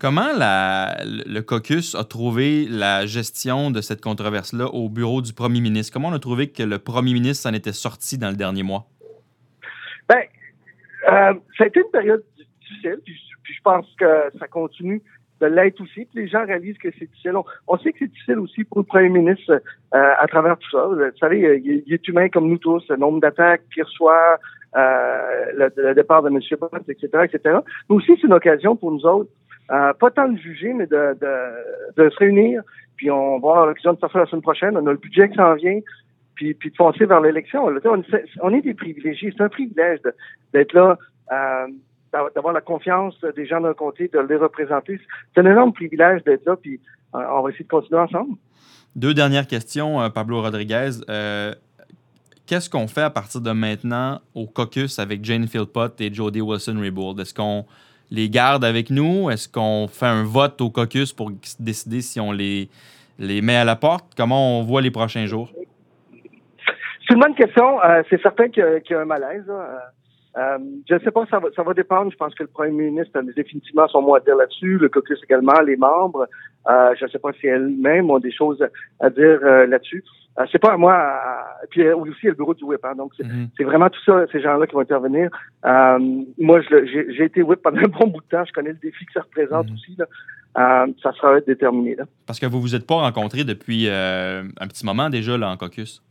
Comment 0.00 0.32
la- 0.34 0.96
le 1.04 1.40
caucus 1.42 1.94
a 1.94 2.04
trouvé 2.04 2.66
la 2.66 3.04
gestion 3.04 3.70
de 3.70 3.82
cette 3.82 4.00
controverse-là 4.00 4.64
au 4.68 4.88
bureau 4.88 5.20
du 5.20 5.34
premier 5.34 5.60
ministre? 5.60 5.92
Comment 5.92 6.08
on 6.08 6.14
a 6.14 6.18
trouvé 6.18 6.48
que 6.48 6.62
le 6.62 6.78
premier 6.78 7.12
ministre 7.12 7.42
s'en 7.42 7.54
était 7.54 7.72
sorti 7.74 8.16
dans 8.16 8.30
le 8.30 8.36
dernier 8.36 8.62
mois? 8.62 8.86
Ben, 10.08 10.22
euh, 11.06 11.34
ça 11.58 11.64
a 11.64 11.66
été 11.66 11.80
une 11.80 11.90
période 11.92 12.24
difficile, 12.38 13.00
puis, 13.04 13.14
je 13.44 13.60
pense 13.62 13.86
que 13.98 14.30
ça 14.38 14.48
continue 14.48 15.02
de 15.42 15.46
l'être 15.46 15.82
aussi. 15.82 16.06
Puis 16.06 16.22
les 16.22 16.28
gens 16.28 16.46
réalisent 16.46 16.78
que 16.78 16.88
c'est 16.98 17.04
difficile. 17.04 17.32
On, 17.68 17.76
sait 17.76 17.92
que 17.92 17.98
c'est 17.98 18.10
difficile 18.10 18.38
aussi 18.38 18.64
pour 18.64 18.78
le 18.78 18.84
premier 18.84 19.10
ministre 19.10 19.52
euh, 19.52 20.14
à 20.18 20.26
travers 20.28 20.56
tout 20.56 20.70
ça. 20.70 20.86
Vous 20.86 20.98
savez, 21.18 21.60
il, 21.62 21.82
il 21.86 21.92
est 21.92 22.08
humain 22.08 22.30
comme 22.30 22.48
nous 22.48 22.58
tous. 22.58 22.82
Le 22.88 22.96
nombre 22.96 23.20
d'attaques 23.20 23.64
qu'il 23.74 23.82
reçoit, 23.82 24.38
euh, 24.76 25.44
le, 25.54 25.72
le 25.76 25.94
départ 25.94 26.22
de 26.22 26.28
M. 26.28 26.38
Bott, 26.58 26.88
etc., 26.88 27.08
etc. 27.24 27.58
Mais 27.90 27.96
aussi, 27.96 28.12
c'est 28.16 28.26
une 28.28 28.32
occasion 28.32 28.76
pour 28.76 28.92
nous 28.92 29.04
autres, 29.04 29.30
euh, 29.70 29.92
pas 29.92 30.10
tant 30.10 30.28
de 30.28 30.38
juger, 30.38 30.72
mais 30.72 30.86
de, 30.86 31.16
se 31.96 32.16
réunir. 32.16 32.62
Puis 32.96 33.10
on 33.10 33.38
va 33.38 33.50
avoir 33.50 33.66
l'occasion 33.66 33.92
de 33.92 33.98
faire 33.98 34.10
ça 34.10 34.18
la 34.18 34.26
semaine 34.26 34.42
prochaine. 34.42 34.76
On 34.76 34.86
a 34.86 34.92
le 34.92 34.98
budget 34.98 35.28
qui 35.30 35.36
s'en 35.36 35.54
vient 35.54 35.80
puis, 36.34 36.54
puis 36.54 36.70
de 36.70 36.76
foncer 36.76 37.06
vers 37.06 37.20
l'élection. 37.20 37.66
On, 38.40 38.52
est 38.52 38.62
des 38.62 38.74
privilégiés. 38.74 39.32
C'est 39.36 39.42
un 39.42 39.48
privilège 39.48 40.00
d'être 40.52 40.72
là, 40.72 40.98
euh, 41.32 41.66
d'avoir- 42.12 42.52
la 42.52 42.60
confiance 42.60 43.14
des 43.36 43.46
gens 43.46 43.60
d'un 43.60 43.74
comté, 43.74 44.08
de 44.08 44.18
les 44.18 44.36
représenter. 44.36 45.00
C'est 45.34 45.40
un 45.40 45.50
énorme 45.50 45.72
privilège 45.72 46.24
d'être 46.24 46.44
là, 46.46 46.56
puis 46.56 46.80
euh, 47.14 47.18
on 47.30 47.42
va 47.42 47.50
essayer 47.50 47.64
de 47.64 47.70
continuer 47.70 48.00
ensemble. 48.00 48.36
Deux 48.96 49.14
dernières 49.14 49.46
questions, 49.46 50.10
Pablo 50.10 50.42
Rodriguez. 50.42 50.90
Qu'est-ce 52.46 52.68
qu'on 52.68 52.88
fait 52.88 53.02
à 53.02 53.10
partir 53.10 53.40
de 53.40 53.52
maintenant 53.52 54.20
au 54.34 54.48
caucus 54.48 54.98
avec 54.98 55.24
Jane 55.24 55.46
Philpott 55.46 56.00
et 56.00 56.12
Jody 56.12 56.40
Wilson-Raybould? 56.40 57.20
Est-ce 57.20 57.32
qu'on 57.32 57.64
les 58.10 58.28
garde 58.28 58.64
avec 58.64 58.90
nous? 58.90 59.30
Est-ce 59.30 59.48
qu'on 59.48 59.86
fait 59.88 60.06
un 60.06 60.24
vote 60.24 60.60
au 60.60 60.70
caucus 60.70 61.12
pour 61.12 61.30
décider 61.58 62.00
si 62.00 62.20
on 62.20 62.32
les, 62.32 62.68
les 63.18 63.40
met 63.42 63.56
à 63.56 63.64
la 63.64 63.76
porte? 63.76 64.12
Comment 64.16 64.58
on 64.58 64.62
voit 64.62 64.82
les 64.82 64.90
prochains 64.90 65.26
jours? 65.26 65.50
C'est 67.06 67.14
une 67.14 67.20
bonne 67.20 67.34
question. 67.34 67.82
Euh, 67.82 68.02
c'est 68.08 68.20
certain 68.22 68.48
qu'il 68.48 68.62
y, 68.62 68.94
a- 68.94 69.00
un 69.00 69.04
malaise. 69.04 69.44
Euh, 69.48 69.78
euh, 70.36 70.58
je 70.88 70.94
ne 70.94 70.98
sais 71.00 71.10
pas, 71.10 71.26
ça 71.30 71.40
va, 71.40 71.48
ça 71.56 71.62
va 71.62 71.74
dépendre. 71.74 72.12
Je 72.12 72.16
pense 72.16 72.34
que 72.34 72.44
le 72.44 72.48
premier 72.48 72.90
ministre 72.90 73.18
a 73.18 73.22
définitivement 73.22 73.88
son 73.88 74.02
mot 74.02 74.14
à 74.14 74.20
dire 74.20 74.36
là-dessus, 74.36 74.78
le 74.78 74.88
caucus 74.88 75.18
également, 75.24 75.60
les 75.60 75.76
membres. 75.76 76.28
Je 76.68 77.04
ne 77.04 77.10
sais 77.10 77.18
pas 77.18 77.32
si 77.40 77.48
elles-mêmes 77.48 78.10
ont 78.10 78.20
des 78.20 78.30
choses 78.30 78.64
à 79.00 79.10
dire 79.10 79.40
là-dessus. 79.42 80.04
Euh, 80.38 80.46
c'est 80.52 80.58
pas 80.60 80.72
à 80.72 80.76
moi. 80.76 80.94
à- 80.94 81.56
puis 81.70 81.82
euh, 81.82 81.96
aussi, 81.96 82.12
il 82.22 82.26
y 82.26 82.28
a 82.28 82.30
le 82.30 82.36
bureau 82.36 82.54
du 82.54 82.64
whip. 82.64 82.84
hein. 82.84 82.94
donc, 82.94 83.12
c'est 83.16 83.26
Mhm. 83.26 83.48
c'est 83.56 83.64
vraiment 83.64 83.90
tout 83.90 84.00
ça, 84.06 84.24
ces 84.32 84.40
gens-là 84.40 84.66
qui 84.66 84.74
vont 84.74 84.80
intervenir. 84.80 85.28
Euh, 85.64 85.98
moi, 86.38 86.60
je 86.62 87.04
j'ai 87.16 87.24
été 87.24 87.42
whip 87.42 87.60
pendant 87.62 87.78
un 87.84 87.88
bon 87.88 88.06
bout 88.08 88.20
de 88.20 88.26
temps. 88.28 88.44
Je 88.44 88.52
connais 88.52 88.70
le 88.70 88.78
défi 88.80 89.04
que 89.06 89.12
ça 89.12 89.22
représente 89.22 89.66
Mhm. 89.68 89.74
aussi. 89.74 89.96
Là. 89.98 90.06
Euh, 90.58 90.92
ça 91.02 91.12
sera 91.12 91.40
déterminé. 91.40 91.94
Là. 91.96 92.04
Parce 92.26 92.38
que 92.40 92.46
vous 92.46 92.56
ne 92.56 92.62
vous 92.62 92.74
êtes 92.74 92.86
pas 92.86 92.96
rencontrés 92.96 93.44
depuis 93.44 93.86
euh, 93.88 94.42
un 94.60 94.66
petit 94.68 94.84
moment 94.86 95.10
déjà 95.10 95.36
là, 95.36 95.48
en 95.50 95.56
caucus? 95.56 96.02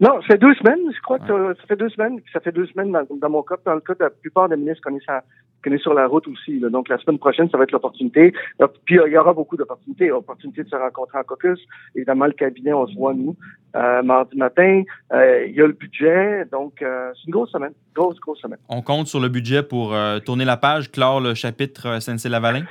Non, 0.00 0.20
ça 0.22 0.26
fait 0.28 0.38
deux 0.38 0.54
semaines, 0.54 0.80
je 0.94 1.00
crois 1.02 1.18
que 1.20 1.26
ça- 1.26 1.60
ça 1.60 1.66
fait 1.68 1.76
deux 1.76 1.88
semaines. 1.90 2.20
Ça 2.32 2.40
fait 2.40 2.50
deux 2.52 2.66
semaines 2.66 2.90
dans, 2.90 3.06
dans 3.16 3.30
mon 3.30 3.42
cas. 3.42 3.54
Dans 3.64 3.74
le 3.74 3.80
cas 3.80 3.94
de 3.94 4.02
la 4.04 4.10
plupart 4.10 4.48
des 4.48 4.56
ministres 4.56 4.88
est, 4.90 5.00
sur- 5.00 5.20
qu'on 5.64 5.72
est 5.72 5.82
sur 5.82 5.94
la 5.94 6.06
route 6.06 6.28
aussi. 6.28 6.58
là. 6.60 6.68
Donc, 6.68 6.88
la 6.88 6.98
semaine 6.98 7.18
prochaine, 7.18 7.48
ça 7.50 7.58
va 7.58 7.64
être 7.64 7.72
l'opportunité. 7.72 8.32
Euh, 8.60 8.66
Puis, 8.84 8.98
il 9.06 9.12
y 9.12 9.16
aura 9.16 9.32
beaucoup 9.32 9.56
d'opportunités. 9.56 10.12
Opportunité 10.12 10.62
de 10.62 10.68
se 10.68 10.76
rencontrer 10.76 11.18
en 11.18 11.24
caucus. 11.24 11.58
Évidemment, 11.94 12.26
le 12.26 12.32
cabinet, 12.32 12.72
on 12.72 12.86
se 12.86 12.94
voit, 12.94 13.14
nous, 13.14 13.34
euh, 13.76 14.02
mardi 14.02 14.36
matin. 14.36 14.82
Euh, 15.12 15.46
il 15.46 15.54
y 15.54 15.60
a 15.60 15.66
le 15.66 15.72
budget. 15.72 16.44
Donc, 16.52 16.82
euh, 16.82 17.10
c'est 17.14 17.26
une 17.26 17.32
grosse 17.32 17.50
semaine. 17.50 17.72
Grosse, 17.94 18.20
grosse 18.20 18.40
semaine. 18.40 18.58
On 18.68 18.82
compte 18.82 19.06
sur 19.06 19.20
le 19.20 19.28
budget 19.28 19.62
pour 19.62 19.94
tourner 20.24 20.44
la 20.44 20.56
page, 20.56 20.90
clore 20.90 21.20
le 21.20 21.34
chapitre 21.34 21.98
SNC-Lavalin? 22.00 22.64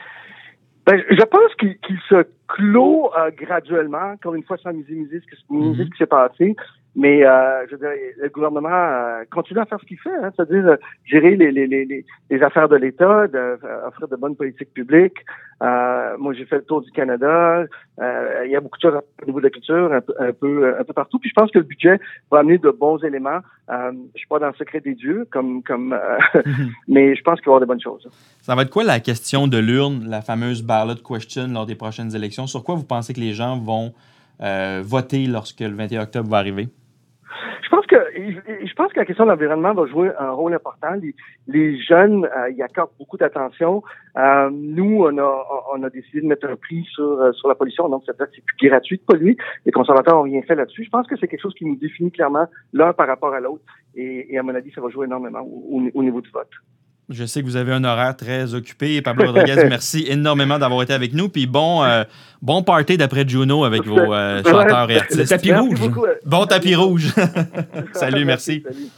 Ben, 0.85 1.01
je 1.09 1.23
pense 1.23 1.55
qu'il 1.55 1.99
se 2.09 2.25
clôt 2.53 3.09
euh, 3.17 3.31
graduellement, 3.35 4.11
encore 4.13 4.35
une 4.35 4.43
fois 4.43 4.57
sans 4.57 4.73
minimiser 4.73 5.21
ce, 5.21 5.35
ce 5.35 5.83
qui 5.83 5.97
s'est 5.97 6.05
passé. 6.05 6.55
Mais 6.95 7.25
euh, 7.25 7.65
je 7.67 7.75
veux 7.75 7.79
dire, 7.79 7.89
le 8.21 8.29
gouvernement 8.29 8.69
euh, 8.69 9.23
continue 9.31 9.59
à 9.59 9.65
faire 9.65 9.79
ce 9.79 9.85
qu'il 9.85 9.97
fait, 9.97 10.13
hein, 10.13 10.29
c'est-à-dire 10.35 10.67
euh, 10.67 10.75
gérer 11.05 11.35
les, 11.35 11.51
les, 11.51 11.65
les, 11.65 11.85
les, 11.85 12.05
les 12.29 12.43
affaires 12.43 12.69
de 12.69 12.75
l'État, 12.75 13.25
euh, 13.33 13.57
offrir 13.87 14.07
de 14.07 14.15
bonnes 14.15 14.35
politiques 14.35 14.73
publiques. 14.73 15.17
Moi, 15.59 16.33
j'ai 16.33 16.45
fait 16.45 16.57
le 16.57 16.65
tour 16.65 16.81
du 16.81 16.91
Canada. 16.91 17.63
Il 17.97 18.51
y 18.51 18.55
a 18.55 18.59
beaucoup 18.59 18.77
de 18.77 18.81
choses 18.81 19.01
au 19.21 19.25
niveau 19.25 19.39
de 19.39 19.45
la 19.45 19.49
culture, 19.49 19.93
un 19.93 20.01
peu, 20.01 20.13
un 20.19 20.33
peu, 20.33 20.75
un 20.77 20.83
peu 20.83 20.93
partout. 20.93 21.19
Puis 21.19 21.29
je 21.29 21.33
pense 21.33 21.49
que 21.51 21.59
le 21.59 21.63
budget 21.63 21.99
va 22.29 22.39
amener 22.39 22.57
de 22.57 22.69
bons 22.69 23.01
éléments. 23.03 23.39
Je 23.69 23.95
suis 24.15 24.27
pas 24.27 24.39
dans 24.39 24.47
le 24.47 24.53
secret 24.53 24.81
des 24.81 24.93
dieux, 24.93 25.25
comme, 25.31 25.63
comme, 25.63 25.93
euh, 25.93 26.41
mais 26.87 27.15
je 27.15 27.23
pense 27.23 27.39
qu'il 27.39 27.45
va 27.45 27.53
y 27.53 27.55
avoir 27.55 27.61
de 27.61 27.65
bonnes 27.65 27.81
choses. 27.81 28.07
Ça 28.41 28.55
va 28.55 28.63
être 28.63 28.69
quoi 28.69 28.83
la 28.83 28.99
question 28.99 29.47
de 29.47 29.57
l'urne, 29.57 30.05
la 30.09 30.21
fameuse 30.21 30.61
ballot 30.61 30.95
question 30.95 31.47
lors 31.47 31.65
des 31.65 31.75
prochaines 31.75 32.13
élections? 32.13 32.45
Sur 32.45 32.63
quoi 32.63 32.75
vous 32.75 32.83
pensez 32.83 33.13
que 33.13 33.21
les 33.21 33.33
gens 33.33 33.57
vont 33.57 33.93
voter 34.81 35.25
lorsque 35.27 35.61
le 35.61 35.73
21 35.73 36.03
octobre 36.03 36.29
va 36.29 36.37
arriver? 36.37 36.67
Je 37.61 37.69
pense 37.69 37.85
que 37.85 37.95
je 38.15 38.73
pense 38.73 38.91
que 38.93 38.99
la 38.99 39.05
question 39.05 39.25
de 39.25 39.29
l'environnement 39.31 39.73
va 39.73 39.85
jouer 39.85 40.11
un 40.19 40.31
rôle 40.31 40.53
important. 40.53 40.93
Les, 41.47 41.77
jeunes 41.81 42.25
euh, 42.25 42.49
y 42.51 42.61
accordent 42.61 42.91
beaucoup 42.99 43.17
d'attention. 43.17 43.83
Euh, 44.17 44.49
nous, 44.51 45.03
on 45.03 45.17
a 45.17 45.45
on 45.73 45.83
a 45.83 45.89
décidé 45.89 46.21
de 46.21 46.27
mettre 46.27 46.47
un 46.47 46.55
prix 46.55 46.83
sur 46.93 47.03
euh, 47.03 47.31
sur 47.33 47.47
la 47.47 47.55
pollution, 47.55 47.89
donc 47.89 48.03
ça 48.05 48.11
veut 48.11 48.25
dire 48.25 48.27
c'est 48.35 48.45
plus 48.45 48.69
gratuit 48.69 48.97
de 48.97 49.03
polluer. 49.03 49.37
Les 49.65 49.71
conservateurs 49.71 50.17
ont 50.17 50.23
rien 50.23 50.41
fait 50.43 50.55
là-dessus. 50.55 50.83
Je 50.83 50.89
pense 50.89 51.07
que 51.07 51.15
c'est 51.17 51.27
quelque 51.27 51.41
chose 51.41 51.55
qui 51.55 51.65
nous 51.65 51.75
définit 51.75 52.11
clairement 52.11 52.47
l'un 52.73 52.93
par 52.93 53.07
rapport 53.07 53.33
à 53.33 53.39
l'autre. 53.39 53.63
Et, 53.95 54.33
et, 54.33 54.37
à 54.37 54.43
mon 54.43 54.55
avis, 54.55 54.71
ça 54.71 54.81
va 54.81 54.89
jouer 54.89 55.05
énormément 55.05 55.41
au, 55.41 55.81
au 55.93 56.03
niveau 56.03 56.21
du 56.21 56.29
vote. 56.31 56.49
Je 57.13 57.25
sais 57.25 57.41
que 57.41 57.45
vous 57.45 57.55
avez 57.55 57.71
un 57.71 57.83
horaire 57.83 58.15
très 58.15 58.53
occupé. 58.55 59.01
Pablo 59.01 59.27
Rodriguez, 59.27 59.65
merci 59.69 60.05
énormément 60.07 60.57
d'avoir 60.57 60.81
été 60.81 60.93
avec 60.93 61.13
nous. 61.13 61.29
Puis 61.29 61.45
bon, 61.45 61.83
euh, 61.83 62.03
bon 62.41 62.63
party 62.63 62.97
d'après 62.97 63.27
Juno 63.27 63.63
avec 63.63 63.85
vos 63.85 64.13
euh, 64.13 64.41
chanteurs 64.43 64.89
et 64.89 64.97
artistes. 64.97 65.29
Tapis 65.29 65.53
rouge. 65.53 65.79
Bon 66.25 66.45
tapis 66.45 66.75
rouge. 66.75 67.13
salut, 67.93 68.25
merci. 68.25 68.63
Salut. 68.65 68.89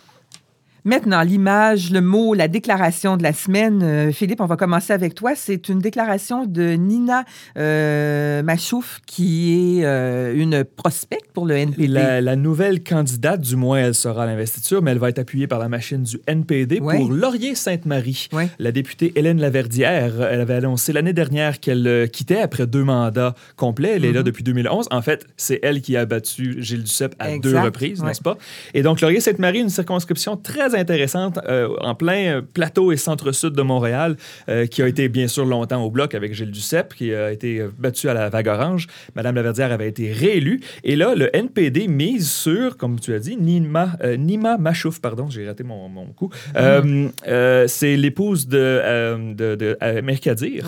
Maintenant, 0.86 1.24
l'image, 1.24 1.90
le 1.92 2.00
mot, 2.00 2.36
la 2.36 2.48
déclaration 2.48 3.18
de 3.18 3.24
la 3.24 3.34
semaine. 3.34 3.82
Euh, 3.82 4.12
Philippe, 4.12 4.40
on 4.40 4.46
va 4.46 4.56
commencer 4.56 4.94
avec 4.94 5.16
toi. 5.16 5.32
C'est 5.36 5.68
une 5.68 5.80
déclaration 5.80 6.46
de 6.46 6.74
Nina 6.74 7.26
euh, 7.58 8.44
Machouf, 8.44 9.02
qui 9.08 9.80
est 9.80 9.84
euh, 9.86 10.36
une 10.36 10.64
prospecte 10.64 11.32
pour 11.34 11.48
le 11.48 11.56
NPD. 11.56 11.88
La, 11.88 12.22
la, 12.22 12.36
nouvelle 12.36 12.84
candidate, 12.84 13.42
du 13.42 13.56
moins, 13.56 13.80
elle 13.80 13.96
sera 13.96 14.24
à 14.24 14.26
l'investiture, 14.28 14.84
mais 14.84 14.92
elle 14.92 15.00
va 15.00 15.10
être 15.10 15.18
appuyée 15.18 15.48
par 15.48 15.58
la 15.58 15.70
machine 15.70 16.04
du 16.04 16.20
NPD 16.28 16.80
Ouais. 16.80 16.98
pour 17.00 17.12
Laurier-Sainte-Marie. 17.12 18.28
Ouais. 18.32 18.50
La 18.60 18.72
députée 18.72 19.12
Hélène 19.16 19.40
Laverdière, 19.42 20.22
elle 20.22 20.42
avait 20.42 20.54
annoncé 20.54 20.94
l'année 20.94 21.14
dernière 21.14 21.60
qu'elle 21.60 22.08
quittait 22.12 22.42
après 22.42 22.68
deux 22.68 22.84
mandats 22.84 23.34
complets. 23.56 23.94
Elle 23.96 24.06
est 24.06 24.12
là 24.12 24.20
Mhm. 24.20 24.26
depuis 24.26 24.44
2011. 24.44 24.88
En 24.92 25.02
fait, 25.02 25.26
c'est 25.36 25.60
elle 25.64 25.82
qui 25.82 25.98
a 25.98 26.06
battu 26.06 26.58
Gilles 26.62 26.84
Duceppe 26.84 27.16
à 27.18 27.32
Exact, 27.32 27.42
deux 27.44 27.60
reprises, 27.60 28.02
ouais. 28.02 28.08
n'est-ce 28.08 28.22
pas? 28.22 28.38
Et 28.76 28.84
donc, 28.84 29.02
Laurier-Sainte-Marie, 29.02 29.62
une 29.62 29.70
circonscription 29.70 30.38
très 30.38 30.75
intéressante 30.76 31.40
euh, 31.48 31.70
en 31.82 31.96
plein 31.96 32.42
plateau 32.54 32.92
et 32.92 32.98
centre-sud 32.98 33.54
de 33.54 33.62
Montréal, 33.62 34.16
euh, 34.50 34.66
qui 34.66 34.82
a 34.82 34.88
été 34.88 35.10
bien 35.10 35.28
sûr 35.28 35.46
longtemps 35.46 35.84
au 35.84 35.90
bloc 35.90 36.14
avec 36.14 36.34
Gilles 36.34 36.52
Duceppe, 36.52 36.94
qui 36.94 37.14
a 37.14 37.32
été 37.32 37.60
euh, 37.60 37.70
battu 37.78 38.10
à 38.10 38.14
la 38.14 38.30
vague 38.30 38.48
orange. 38.48 38.88
Madame 39.16 39.36
Laverdière 39.36 39.72
avait 39.72 39.88
été 39.88 40.12
réélue. 40.12 40.60
Et 40.84 40.96
là, 40.96 41.16
le 41.16 41.36
NPD 41.36 41.88
mise 41.88 42.30
sur, 42.30 42.78
comme 42.78 43.00
tu 43.00 43.14
as 43.14 43.20
dit, 43.20 43.38
Nima, 43.38 43.94
euh, 44.04 44.18
Nima 44.18 44.58
Machouf, 44.58 45.00
pardon, 45.00 45.30
j'ai 45.30 45.48
raté 45.48 45.64
mon, 45.64 45.90
mon 45.90 46.06
coup. 46.08 46.30
Euh, 46.56 47.68
c'est 47.68 47.96
l'épouse 47.96 48.48
de, 48.48 49.34
de. 49.34 49.78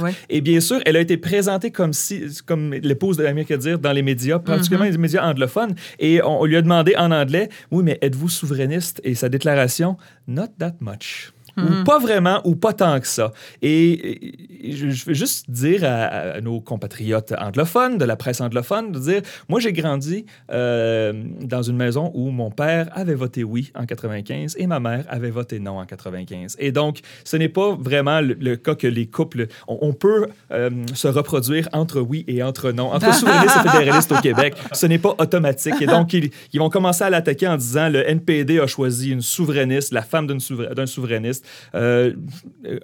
Ouais. 0.02 0.12
Et 0.30 0.42
bien 0.42 0.60
sûr, 0.60 0.80
elle 0.86 0.96
a 0.96 1.00
été 1.00 1.18
présentée 1.18 1.72
comme, 1.72 1.94
si, 1.94 2.24
comme 2.46 2.74
l'épouse 2.74 3.18
de 3.18 3.26
Amir 3.26 3.46
Kadir 3.46 3.80
dans 3.80 3.92
les 3.92 4.02
médias, 4.02 4.40
particulièrement 4.40 4.90
les 4.90 4.98
médias 4.98 5.28
anglophones. 5.28 5.76
Et 6.00 6.22
on, 6.24 6.42
on 6.42 6.46
lui 6.46 6.56
a 6.56 6.62
demandé 6.62 6.96
en 6.98 7.12
anglais, 7.12 7.50
oui, 7.72 7.84
mais 7.84 7.98
êtes-vous 8.02 8.30
souverainiste? 8.30 9.02
Et 9.04 9.16
sa 9.16 9.30
déclaration, 9.30 9.97
not 10.26 10.60
that 10.60 10.82
much. 10.82 11.32
Ou 11.58 11.84
pas 11.84 12.00
vraiment, 12.00 12.42
ou 12.46 12.56
pas 12.56 12.74
tant 12.74 13.00
que 13.00 13.08
ça. 13.08 13.32
Et, 13.62 14.68
et 14.68 14.72
je, 14.72 14.90
je 14.90 15.06
veux 15.06 15.14
juste 15.14 15.50
dire 15.50 15.84
à, 15.84 16.36
à 16.36 16.42
nos 16.42 16.62
compatriotes 16.62 17.34
anglophones, 17.40 17.98
de 17.98 18.06
la 18.06 18.16
presse 18.16 18.42
anglophone, 18.42 18.92
de 18.92 19.00
dire, 19.00 19.22
moi 19.50 19.60
j'ai 19.60 19.74
grandi 19.74 20.26
euh, 20.52 21.14
dans 21.42 21.64
une 21.64 21.78
maison 21.78 22.12
où 22.14 22.30
mon 22.30 22.52
père 22.52 22.90
avait 22.94 23.16
voté 23.16 23.44
oui 23.44 23.72
en 23.76 23.86
95 23.86 24.56
et 24.58 24.68
ma 24.68 24.80
mère 24.80 25.06
avait 25.10 25.30
voté 25.30 25.60
non 25.60 25.80
en 25.80 25.86
95. 25.86 26.56
Et 26.60 26.72
donc, 26.72 27.00
ce 27.24 27.38
n'est 27.38 27.50
pas 27.50 27.76
vraiment 27.80 28.22
le, 28.22 28.36
le 28.40 28.56
cas 28.56 28.76
que 28.76 28.88
les 28.88 29.08
couples, 29.08 29.48
on, 29.68 29.78
on 29.82 29.94
peut 29.94 30.28
euh, 30.52 30.70
se 30.94 31.08
reproduire 31.08 31.70
entre 31.74 32.02
oui 32.02 32.24
et 32.28 32.44
entre 32.44 32.72
non, 32.72 32.94
entre 32.94 33.14
souverainistes 33.20 33.58
et 33.58 33.70
fédéralistes 33.70 34.12
au 34.12 34.22
Québec. 34.22 34.56
Ce 34.74 34.86
n'est 34.86 35.00
pas 35.00 35.16
automatique. 35.18 35.82
Et 35.82 35.86
donc, 35.88 36.14
ils, 36.14 36.32
ils 36.54 36.60
vont 36.60 36.70
commencer 36.70 37.04
à 37.04 37.10
l'attaquer 37.10 37.48
en 37.48 37.58
disant, 37.58 37.90
le 37.90 38.08
NPD 38.08 38.60
a 38.60 38.68
choisi 38.68 39.12
une 39.12 39.22
souverainiste, 39.22 39.94
la 39.94 40.02
femme 40.02 40.28
d'un 40.28 40.86
souverainiste. 40.86 41.47
Euh, 41.76 42.14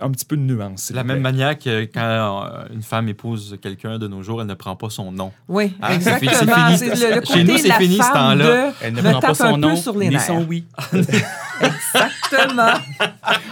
un 0.02 0.12
petit 0.12 0.26
peu 0.26 0.36
de 0.38 0.42
nuance. 0.42 0.92
La 0.94 1.04
même 1.04 1.20
manière 1.22 1.58
que 1.58 1.84
quand 1.86 2.02
euh, 2.02 2.66
une 2.74 2.82
femme 2.84 3.08
épouse 3.10 3.58
quelqu'un 3.62 3.98
de 4.00 4.08
nos 4.08 4.22
jours, 4.24 4.42
elle 4.42 4.48
ne 4.48 4.54
prend 4.54 4.76
pas 4.76 4.90
son 4.90 5.12
nom. 5.12 5.32
Oui, 5.48 5.74
Ah, 5.82 5.94
exactement. 5.96 6.32
c'est 6.78 6.78
C'est 6.78 6.96
fini. 6.96 7.02
le, 7.10 7.16
le 7.20 7.22
Chez 7.26 7.34
côté 7.34 7.44
nous, 7.44 7.54
de 7.54 7.58
c'est 7.58 7.74
fini, 7.74 7.98
ce 7.98 8.14
temps-là. 8.14 8.68
de 8.70 8.74
Elle 8.82 8.94
ne 8.94 9.02
prend 9.02 9.20
pas 9.20 9.34
son 9.34 9.44
un 9.46 9.58
nom 9.58 9.70
peu 9.72 9.76
sur 9.76 9.98
les 9.98 10.08
ni 10.10 10.16
nerfs. 10.16 10.22
son 10.26 10.46
oui. 10.48 10.66
Exactement. 11.62 12.74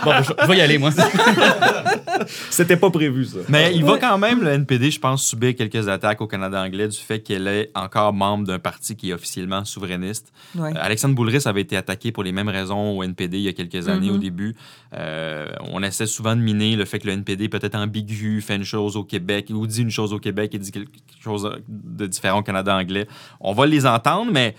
Bon, 0.03 0.11
je, 0.23 0.33
je 0.41 0.47
vais 0.47 0.57
y 0.57 0.61
aller, 0.61 0.77
moi. 0.77 0.89
C'était 2.49 2.77
pas 2.77 2.89
prévu, 2.89 3.25
ça. 3.25 3.37
Mais 3.49 3.71
il 3.75 3.83
va 3.85 3.97
quand 3.97 4.17
même, 4.17 4.41
le 4.41 4.49
NPD, 4.49 4.91
je 4.91 4.99
pense, 4.99 5.23
subir 5.25 5.55
quelques 5.55 5.87
attaques 5.87 6.21
au 6.21 6.27
Canada 6.27 6.61
anglais 6.61 6.87
du 6.87 6.97
fait 6.97 7.19
qu'elle 7.19 7.47
est 7.47 7.71
encore 7.75 8.13
membre 8.13 8.45
d'un 8.47 8.59
parti 8.59 8.95
qui 8.95 9.11
est 9.11 9.13
officiellement 9.13 9.63
souverainiste. 9.65 10.31
Euh, 10.59 10.71
Alexandre 10.79 11.15
Boulris 11.15 11.43
avait 11.45 11.61
été 11.61 11.77
attaqué 11.77 12.11
pour 12.11 12.23
les 12.23 12.31
mêmes 12.31 12.49
raisons 12.49 12.97
au 12.97 13.03
NPD 13.03 13.37
il 13.37 13.43
y 13.43 13.47
a 13.49 13.53
quelques 13.53 13.87
années 13.87 14.09
Mhm. 14.09 14.15
au 14.15 14.17
début. 14.17 14.55
Euh, 14.93 15.00
on 15.71 15.83
essaie 15.83 16.07
souvent 16.07 16.35
de 16.35 16.41
miner 16.41 16.75
le 16.75 16.85
fait 16.85 16.99
que 16.99 17.07
le 17.07 17.13
NPD 17.13 17.49
peut 17.49 17.59
être 17.61 17.75
ambigu, 17.75 18.41
fait 18.41 18.55
une 18.55 18.63
chose 18.63 18.95
au 18.97 19.03
Québec 19.03 19.47
ou 19.49 19.65
dit 19.67 19.81
une 19.81 19.89
chose 19.89 20.13
au 20.13 20.19
Québec 20.19 20.53
et 20.55 20.59
dit 20.59 20.71
quelque 20.71 20.89
chose 21.19 21.49
de 21.67 22.07
différent 22.07 22.39
au 22.39 22.43
Canada 22.43 22.75
anglais. 22.75 23.07
On 23.39 23.53
va 23.53 23.65
les 23.65 23.85
entendre, 23.85 24.31
mais 24.31 24.55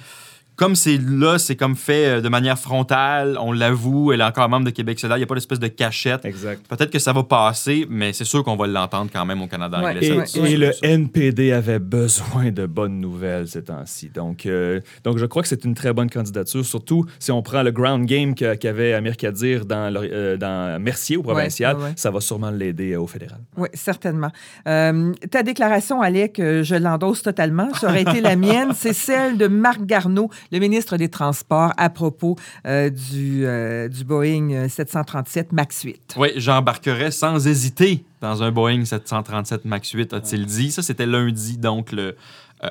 comme 0.62 0.76
c'est 0.76 0.98
là, 0.98 1.38
c'est 1.38 1.56
comme 1.56 1.74
fait 1.74 2.06
euh, 2.06 2.20
de 2.20 2.28
manière 2.28 2.56
frontale, 2.58 3.36
on 3.40 3.50
l'avoue, 3.50 4.12
elle 4.12 4.20
est 4.20 4.24
encore 4.24 4.48
membre 4.48 4.66
de 4.66 4.70
Québec 4.70 5.00
solidaire, 5.00 5.16
il 5.16 5.20
n'y 5.20 5.24
a 5.24 5.26
pas 5.26 5.34
d'espèce 5.34 5.58
de 5.58 5.66
cachette. 5.66 6.24
Exact. 6.24 6.64
Peut-être 6.68 6.90
que 6.90 6.98
ça 7.00 7.12
va 7.12 7.24
passer, 7.24 7.84
mais 7.90 8.12
c'est 8.12 8.24
sûr 8.24 8.44
qu'on 8.44 8.54
va 8.56 8.66
l'entendre 8.68 9.10
quand 9.12 9.24
même 9.26 9.42
au 9.42 9.48
Canada 9.48 9.80
Ouais. 9.82 9.90
anglais. 9.90 10.06
Et, 10.06 10.26
Ça, 10.26 10.40
et 10.48 10.56
le 10.56 10.72
ça. 10.72 10.86
NPD 10.86 11.50
avait 11.52 11.78
besoin 11.80 12.50
de 12.52 12.66
bonnes 12.66 13.00
nouvelles 13.00 13.48
ces 13.48 13.64
temps-ci. 13.64 14.08
Donc, 14.10 14.46
euh, 14.46 14.80
donc, 15.02 15.18
je 15.18 15.26
crois 15.26 15.42
que 15.42 15.48
c'est 15.48 15.64
une 15.64 15.74
très 15.74 15.92
bonne 15.92 16.08
candidature, 16.10 16.64
surtout 16.64 17.06
si 17.18 17.32
on 17.32 17.42
prend 17.42 17.62
le 17.64 17.72
ground 17.72 18.06
game 18.06 18.34
qu'avait 18.34 18.92
Amir 18.92 19.16
Kadir 19.16 19.64
dans, 19.66 19.92
le- 19.92 20.08
euh, 20.12 20.36
dans 20.36 20.80
Mercier 20.80 21.16
au 21.16 21.22
provincial. 21.22 21.76
ouais, 21.76 21.82
ouais. 21.84 21.92
Ça 21.96 22.10
va 22.12 22.20
sûrement 22.20 22.50
l'aider 22.50 22.92
euh, 22.92 23.00
au 23.00 23.06
fédéral. 23.08 23.40
Oui, 23.56 23.68
certainement. 23.74 24.30
Euh, 24.68 25.12
ta 25.30 25.42
déclaration, 25.42 26.00
Alec, 26.02 26.36
je 26.38 26.74
l'endosse 26.76 27.22
totalement. 27.22 27.72
Ça 27.74 27.88
aurait 27.88 28.02
été 28.02 28.20
la 28.20 28.36
mienne. 28.36 28.68
C'est 28.74 28.92
celle 28.92 29.36
de 29.38 29.48
Marc 29.48 29.84
Garneau, 29.84 30.30
le 30.52 30.58
ministre 30.58 30.96
des 30.96 31.08
Transports, 31.08 31.72
à 31.76 31.90
propos 31.90 32.36
euh, 32.66 32.90
du, 32.90 33.46
euh, 33.46 33.88
du 33.88 34.04
Boeing 34.04 34.68
737 34.68 35.52
MAX 35.52 35.82
8. 35.82 36.14
Oui, 36.18 36.28
j'embarquerai 36.36 37.10
sans 37.10 37.46
hésiter 37.46 38.04
dans 38.20 38.42
un 38.42 38.52
Boeing 38.52 38.84
737 38.84 39.64
MAX 39.64 39.90
8, 39.90 40.12
a-t-il 40.12 40.46
dit. 40.46 40.70
Ça, 40.70 40.82
c'était 40.82 41.06
lundi, 41.06 41.56
donc 41.56 41.90
le 41.90 42.14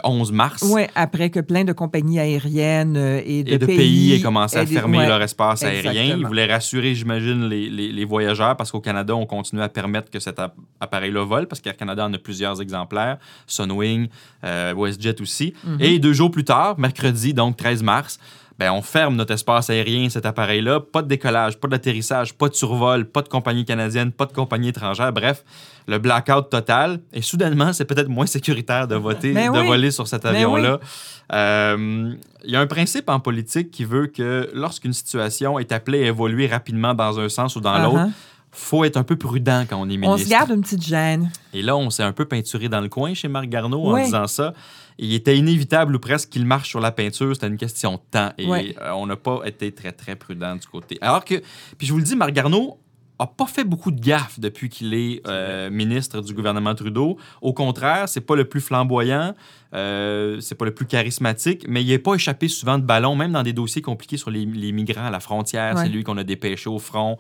11 0.04 0.32
mars. 0.32 0.64
Oui, 0.72 0.84
après 0.96 1.30
que 1.30 1.40
plein 1.42 1.64
de 1.64 1.74
compagnies 1.74 2.20
aériennes 2.20 2.96
euh, 2.98 3.22
et 3.26 3.44
de, 3.44 3.52
Et 3.52 3.58
de 3.58 3.66
pays 3.66 4.14
aient 4.14 4.22
commencé 4.22 4.58
à 4.58 4.66
des- 4.66 4.74
fermer 4.74 5.00
ouais, 5.00 5.08
leur 5.08 5.22
espace 5.22 5.64
aérien. 5.64 5.92
exactement. 5.92 6.18
Ils 6.22 6.28
voulaient 6.28 6.46
rassurer, 6.52 6.96
j'imagine, 6.96 7.48
les, 7.50 7.70
les- 7.70 7.92
les 7.92 8.06
voyageurs 8.06 8.56
parce 8.56 8.72
qu'au 8.72 8.80
Canada, 8.82 9.16
on 9.16 9.26
continue 9.26 9.62
à 9.62 9.70
permettre 9.70 10.10
que 10.10 10.20
cet 10.20 10.40
app- 10.40 10.56
appareil-là 10.80 11.24
vole 11.26 11.48
parce 11.48 11.60
qu'Air 11.62 11.76
Canada 11.76 12.06
en 12.06 12.14
a 12.14 12.18
plusieurs 12.18 12.62
exemplaires, 12.62 13.18
Sunwing, 13.48 14.08
euh, 14.44 14.74
WestJet 14.76 15.22
aussi. 15.22 15.54
Mhm. 15.64 15.78
Et 15.82 16.00
deux 16.00 16.14
jours 16.14 16.32
plus 16.32 16.44
tard, 16.46 16.80
mercredi, 16.80 17.34
donc 17.34 17.58
13 17.58 17.84
mars, 17.84 18.20
ben, 18.62 18.72
on 18.74 18.84
ferme 18.84 19.16
notre 19.16 19.34
espace 19.34 19.72
aérien, 19.72 20.08
cet 20.10 20.24
appareil-là. 20.28 20.82
Pas 20.82 21.02
de 21.02 21.08
décollage, 21.08 21.58
pas 21.58 21.68
d'atterrissage, 21.68 22.36
pas 22.36 22.48
de 22.48 22.54
survol, 22.54 23.06
pas 23.06 23.24
de 23.24 23.28
compagnie 23.28 23.66
canadienne, 23.66 24.12
pas 24.12 24.28
de 24.28 24.34
compagnie 24.34 24.68
étrangère. 24.70 25.12
Bref, 25.12 25.44
le 25.88 25.98
blackout 25.98 26.48
total. 26.52 27.00
Et 27.12 27.24
soudainement, 27.24 27.74
c'est 27.74 27.86
peut-être 27.86 28.08
moins 28.08 28.28
sécuritaire 28.28 28.88
de 28.88 28.94
voter, 28.94 29.34
de 29.34 29.50
oui. 29.50 29.66
voler 29.66 29.90
sur 29.90 30.08
cet 30.08 30.28
avion-là. 30.28 30.80
Euh, 31.34 32.14
Il 32.44 32.52
y 32.52 32.56
a 32.56 32.60
un 32.60 32.68
principe 32.68 33.10
en 33.10 33.20
politique 33.20 33.72
qui 33.72 33.84
veut 33.84 34.06
que 34.06 34.52
lorsqu'une 34.54 34.94
situation 34.94 35.58
est 35.58 35.72
appelée 35.72 36.04
à 36.04 36.08
évoluer 36.10 36.46
rapidement 36.46 36.94
dans 36.94 37.20
un 37.20 37.30
sens 37.30 37.56
ou 37.56 37.62
dans 37.62 37.72
Uh-huh. 37.74 37.84
l'autre, 37.84 38.10
faut 38.52 38.84
être 38.84 38.98
un 38.98 39.04
peu 39.04 39.16
prudent 39.16 39.64
quand 39.68 39.78
on 39.78 39.86
est 39.86 39.98
ministre. 39.98 40.12
On 40.14 40.18
se 40.18 40.30
garde 40.30 40.52
une 40.52 40.62
petite 40.62 40.86
gêne. 40.86 41.32
Et 41.52 41.64
là, 41.64 41.76
on 41.78 41.90
s'est 41.90 42.04
un 42.04 42.12
peu 42.12 42.26
peinturé 42.26 42.70
dans 42.70 42.82
le 42.82 42.90
coin 42.90 43.16
chez 43.16 43.28
Marc 43.28 43.48
Garneau 43.48 43.84
en 43.88 44.04
disant 44.04 44.28
ça. 44.28 44.54
Il 45.02 45.14
était 45.14 45.36
inévitable 45.38 45.96
ou 45.96 46.00
presque 46.00 46.30
qu'il 46.30 46.46
marche 46.46 46.70
sur 46.70 46.80
la 46.80 46.92
peinture. 46.92 47.34
C'était 47.34 47.48
une 47.48 47.58
question 47.58 47.94
de 47.96 48.00
temps. 48.12 48.32
Et 48.38 48.46
Ouais. 48.46 48.76
euh, 48.80 48.92
on 48.92 49.08
n'a 49.08 49.16
pas 49.18 49.42
été 49.46 49.72
très, 49.72 49.92
très 49.92 50.16
prudent 50.16 50.56
du 50.56 50.68
côté. 50.68 50.98
Alors 51.02 51.26
que, 51.26 51.36
puis 51.78 51.88
je 51.88 51.92
vous 51.92 51.98
le 51.98 52.04
dis, 52.06 52.16
Marc 52.16 52.32
Garneau 52.32 52.78
a 53.18 53.28
pas 53.28 53.46
fait 53.46 53.64
beaucoup 53.64 53.92
de 53.92 54.00
gaffes 54.00 54.40
depuis 54.40 54.70
qu'il 54.70 54.94
est 54.96 55.22
euh, 55.28 55.70
ministre 55.70 56.22
du 56.22 56.34
gouvernement 56.34 56.74
Trudeau. 56.74 57.18
Au 57.42 57.54
contraire, 57.54 58.08
c'est 58.10 58.22
pas 58.22 58.36
le 58.36 58.46
plus 58.46 58.62
flamboyant, 58.62 59.36
euh, 59.76 60.40
c'est 60.40 60.56
pas 60.56 60.66
le 60.66 60.74
plus 60.74 60.88
charismatique, 60.88 61.66
mais 61.68 61.84
il 61.84 61.88
n'est 61.90 62.00
pas 62.00 62.16
échappé 62.16 62.48
souvent 62.48 62.80
de 62.80 62.84
ballon, 62.84 63.16
même 63.16 63.32
dans 63.34 63.44
des 63.44 63.54
dossiers 63.54 63.82
compliqués 63.84 64.18
sur 64.18 64.32
les, 64.32 64.46
les 64.46 64.72
migrants 64.72 65.06
à 65.06 65.12
la 65.12 65.20
frontière. 65.20 65.76
Ouais. 65.76 65.84
C'est 65.84 65.90
lui 65.90 66.04
qu'on 66.04 66.18
a 66.18 66.24
dépêché 66.24 66.68
au 66.70 66.80
front. 66.80 67.18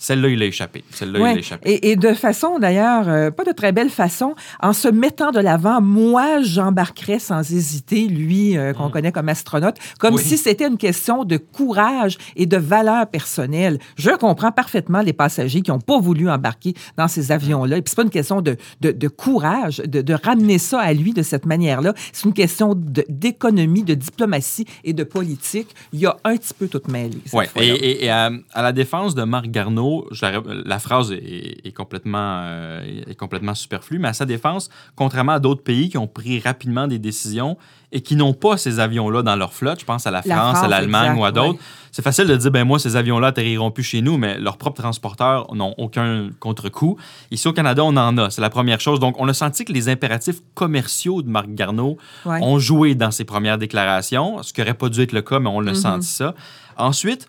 Celle-là, 0.00 0.28
il 0.28 0.40
a 0.42 0.46
échappé. 0.46 0.84
Celle-là, 0.90 1.18
Ouais. 1.20 1.32
il 1.32 1.36
a 1.36 1.40
échappé. 1.40 1.70
Et, 1.70 1.90
et 1.90 1.96
de 1.96 2.14
façon, 2.14 2.58
d'ailleurs, 2.60 3.08
euh, 3.08 3.30
pas 3.32 3.42
de 3.44 3.50
très 3.52 3.72
belle 3.72 3.90
façon, 3.90 4.34
en 4.60 4.72
se 4.72 4.86
mettant 4.88 5.32
de 5.32 5.40
l'avant, 5.40 5.80
moi, 5.80 6.40
j'embarquerais 6.42 7.18
sans 7.18 7.40
hésiter, 7.52 8.06
lui, 8.06 8.56
euh, 8.56 8.72
qu'on 8.72 8.90
connaît 8.90 9.10
comme 9.10 9.28
astronaute, 9.28 9.76
comme 9.98 10.14
Oui. 10.14 10.22
si 10.22 10.38
c'était 10.38 10.68
une 10.68 10.76
question 10.78 11.24
de 11.24 11.36
courage 11.36 12.16
et 12.36 12.46
de 12.46 12.56
valeur 12.56 13.08
personnelle. 13.08 13.78
Je 13.96 14.10
comprends 14.10 14.52
parfaitement 14.52 15.00
les 15.02 15.12
passagers 15.12 15.62
qui 15.62 15.70
n'ont 15.72 15.80
pas 15.80 15.98
voulu 15.98 16.30
embarquer 16.30 16.74
dans 16.96 17.08
ces 17.08 17.32
avions-là. 17.32 17.78
Et 17.78 17.82
puis, 17.82 17.90
c'est 17.90 17.96
pas 17.96 18.02
une 18.04 18.10
question 18.10 18.40
de, 18.40 18.56
de, 18.80 18.92
de 18.92 19.08
courage, 19.08 19.78
de, 19.78 20.00
de 20.00 20.14
ramener 20.14 20.58
ça 20.58 20.80
à 20.80 20.92
lui 20.92 21.12
de 21.12 21.22
cette 21.22 21.44
manière-là. 21.44 21.92
C'est 22.12 22.24
une 22.24 22.34
question 22.34 22.74
d'économie, 23.08 23.82
de, 23.82 23.94
diplomatie 23.94 24.66
et 24.84 24.92
de 24.92 25.02
politique. 25.02 25.68
Il 25.92 26.00
y 26.00 26.06
a 26.06 26.16
un 26.24 26.36
petit 26.36 26.54
peu 26.54 26.68
tout 26.68 26.80
mêlé. 26.88 27.18
cette 27.24 27.34
Ouais. 27.34 27.46
fois-là. 27.46 27.66
Et, 27.66 27.70
et- 27.72 28.04
et 28.04 28.10
à, 28.10 28.30
à 28.54 28.62
la 28.62 28.72
défense 28.72 29.14
de 29.16 29.24
Marc 29.24 29.46
Garneau, 29.48 29.87
je 30.10 30.24
la, 30.24 30.40
la 30.64 30.78
phrase 30.78 31.12
est, 31.12 31.66
est 31.66 31.72
complètement, 31.72 32.40
euh, 32.44 33.02
est 33.06 33.14
complètement 33.14 33.54
superflue, 33.54 33.98
mais 33.98 34.08
à 34.08 34.12
sa 34.12 34.24
défense, 34.26 34.68
contrairement 34.96 35.32
à 35.32 35.38
d'autres 35.40 35.62
pays 35.62 35.88
qui 35.90 35.98
ont 35.98 36.06
pris 36.06 36.40
rapidement 36.40 36.86
des 36.86 36.98
décisions 36.98 37.56
et 37.92 38.00
qui 38.02 38.16
n'ont 38.16 38.34
pas 38.34 38.56
ces 38.58 38.80
avions-là 38.80 39.22
dans 39.22 39.36
leur 39.36 39.52
flotte, 39.52 39.80
je 39.80 39.84
pense 39.86 40.06
à 40.06 40.10
la 40.10 40.20
La 40.24 40.36
France, 40.36 40.58
à 40.62 40.68
l'Allemagne 40.68 41.18
ou 41.18 41.24
à 41.24 41.32
d'autres, 41.32 41.54
ouais. 41.54 41.58
c'est 41.90 42.02
facile 42.02 42.26
de 42.26 42.36
dire, 42.36 42.50
ben 42.50 42.64
moi, 42.64 42.78
ces 42.78 42.96
avions-là 42.96 43.28
atterriront 43.28 43.70
plus 43.70 43.82
chez 43.82 44.02
nous, 44.02 44.18
mais 44.18 44.38
leurs 44.38 44.58
propres 44.58 44.82
transporteurs 44.82 45.54
n'ont 45.54 45.74
aucun 45.78 46.28
contre-coup. 46.38 46.98
Ici 47.30 47.48
au 47.48 47.52
Canada, 47.54 47.82
on 47.84 47.96
en 47.96 48.18
a. 48.18 48.28
C'est 48.30 48.42
la 48.42 48.50
première 48.50 48.80
chose. 48.80 49.00
Donc, 49.00 49.14
on 49.18 49.26
a 49.28 49.32
senti 49.34 49.64
que 49.64 49.72
les 49.72 49.88
impératifs 49.88 50.40
commerciaux 50.54 51.22
de 51.22 51.30
Marc 51.30 51.48
Garneau 51.48 51.96
Ouais. 52.26 52.40
ont 52.42 52.58
joué 52.58 52.94
dans 52.94 53.10
ses 53.10 53.24
premières 53.24 53.56
déclarations, 53.58 54.42
ce 54.42 54.52
qui 54.52 54.60
n'aurait 54.60 54.74
pas 54.74 54.90
dû 54.90 55.00
être 55.00 55.12
le 55.12 55.22
cas, 55.22 55.38
mais 55.38 55.48
on 55.48 55.62
Mm-hmm. 55.62 55.66
l'a 55.66 55.74
senti 55.74 56.06
ça. 56.08 56.34
Ensuite, 56.76 57.26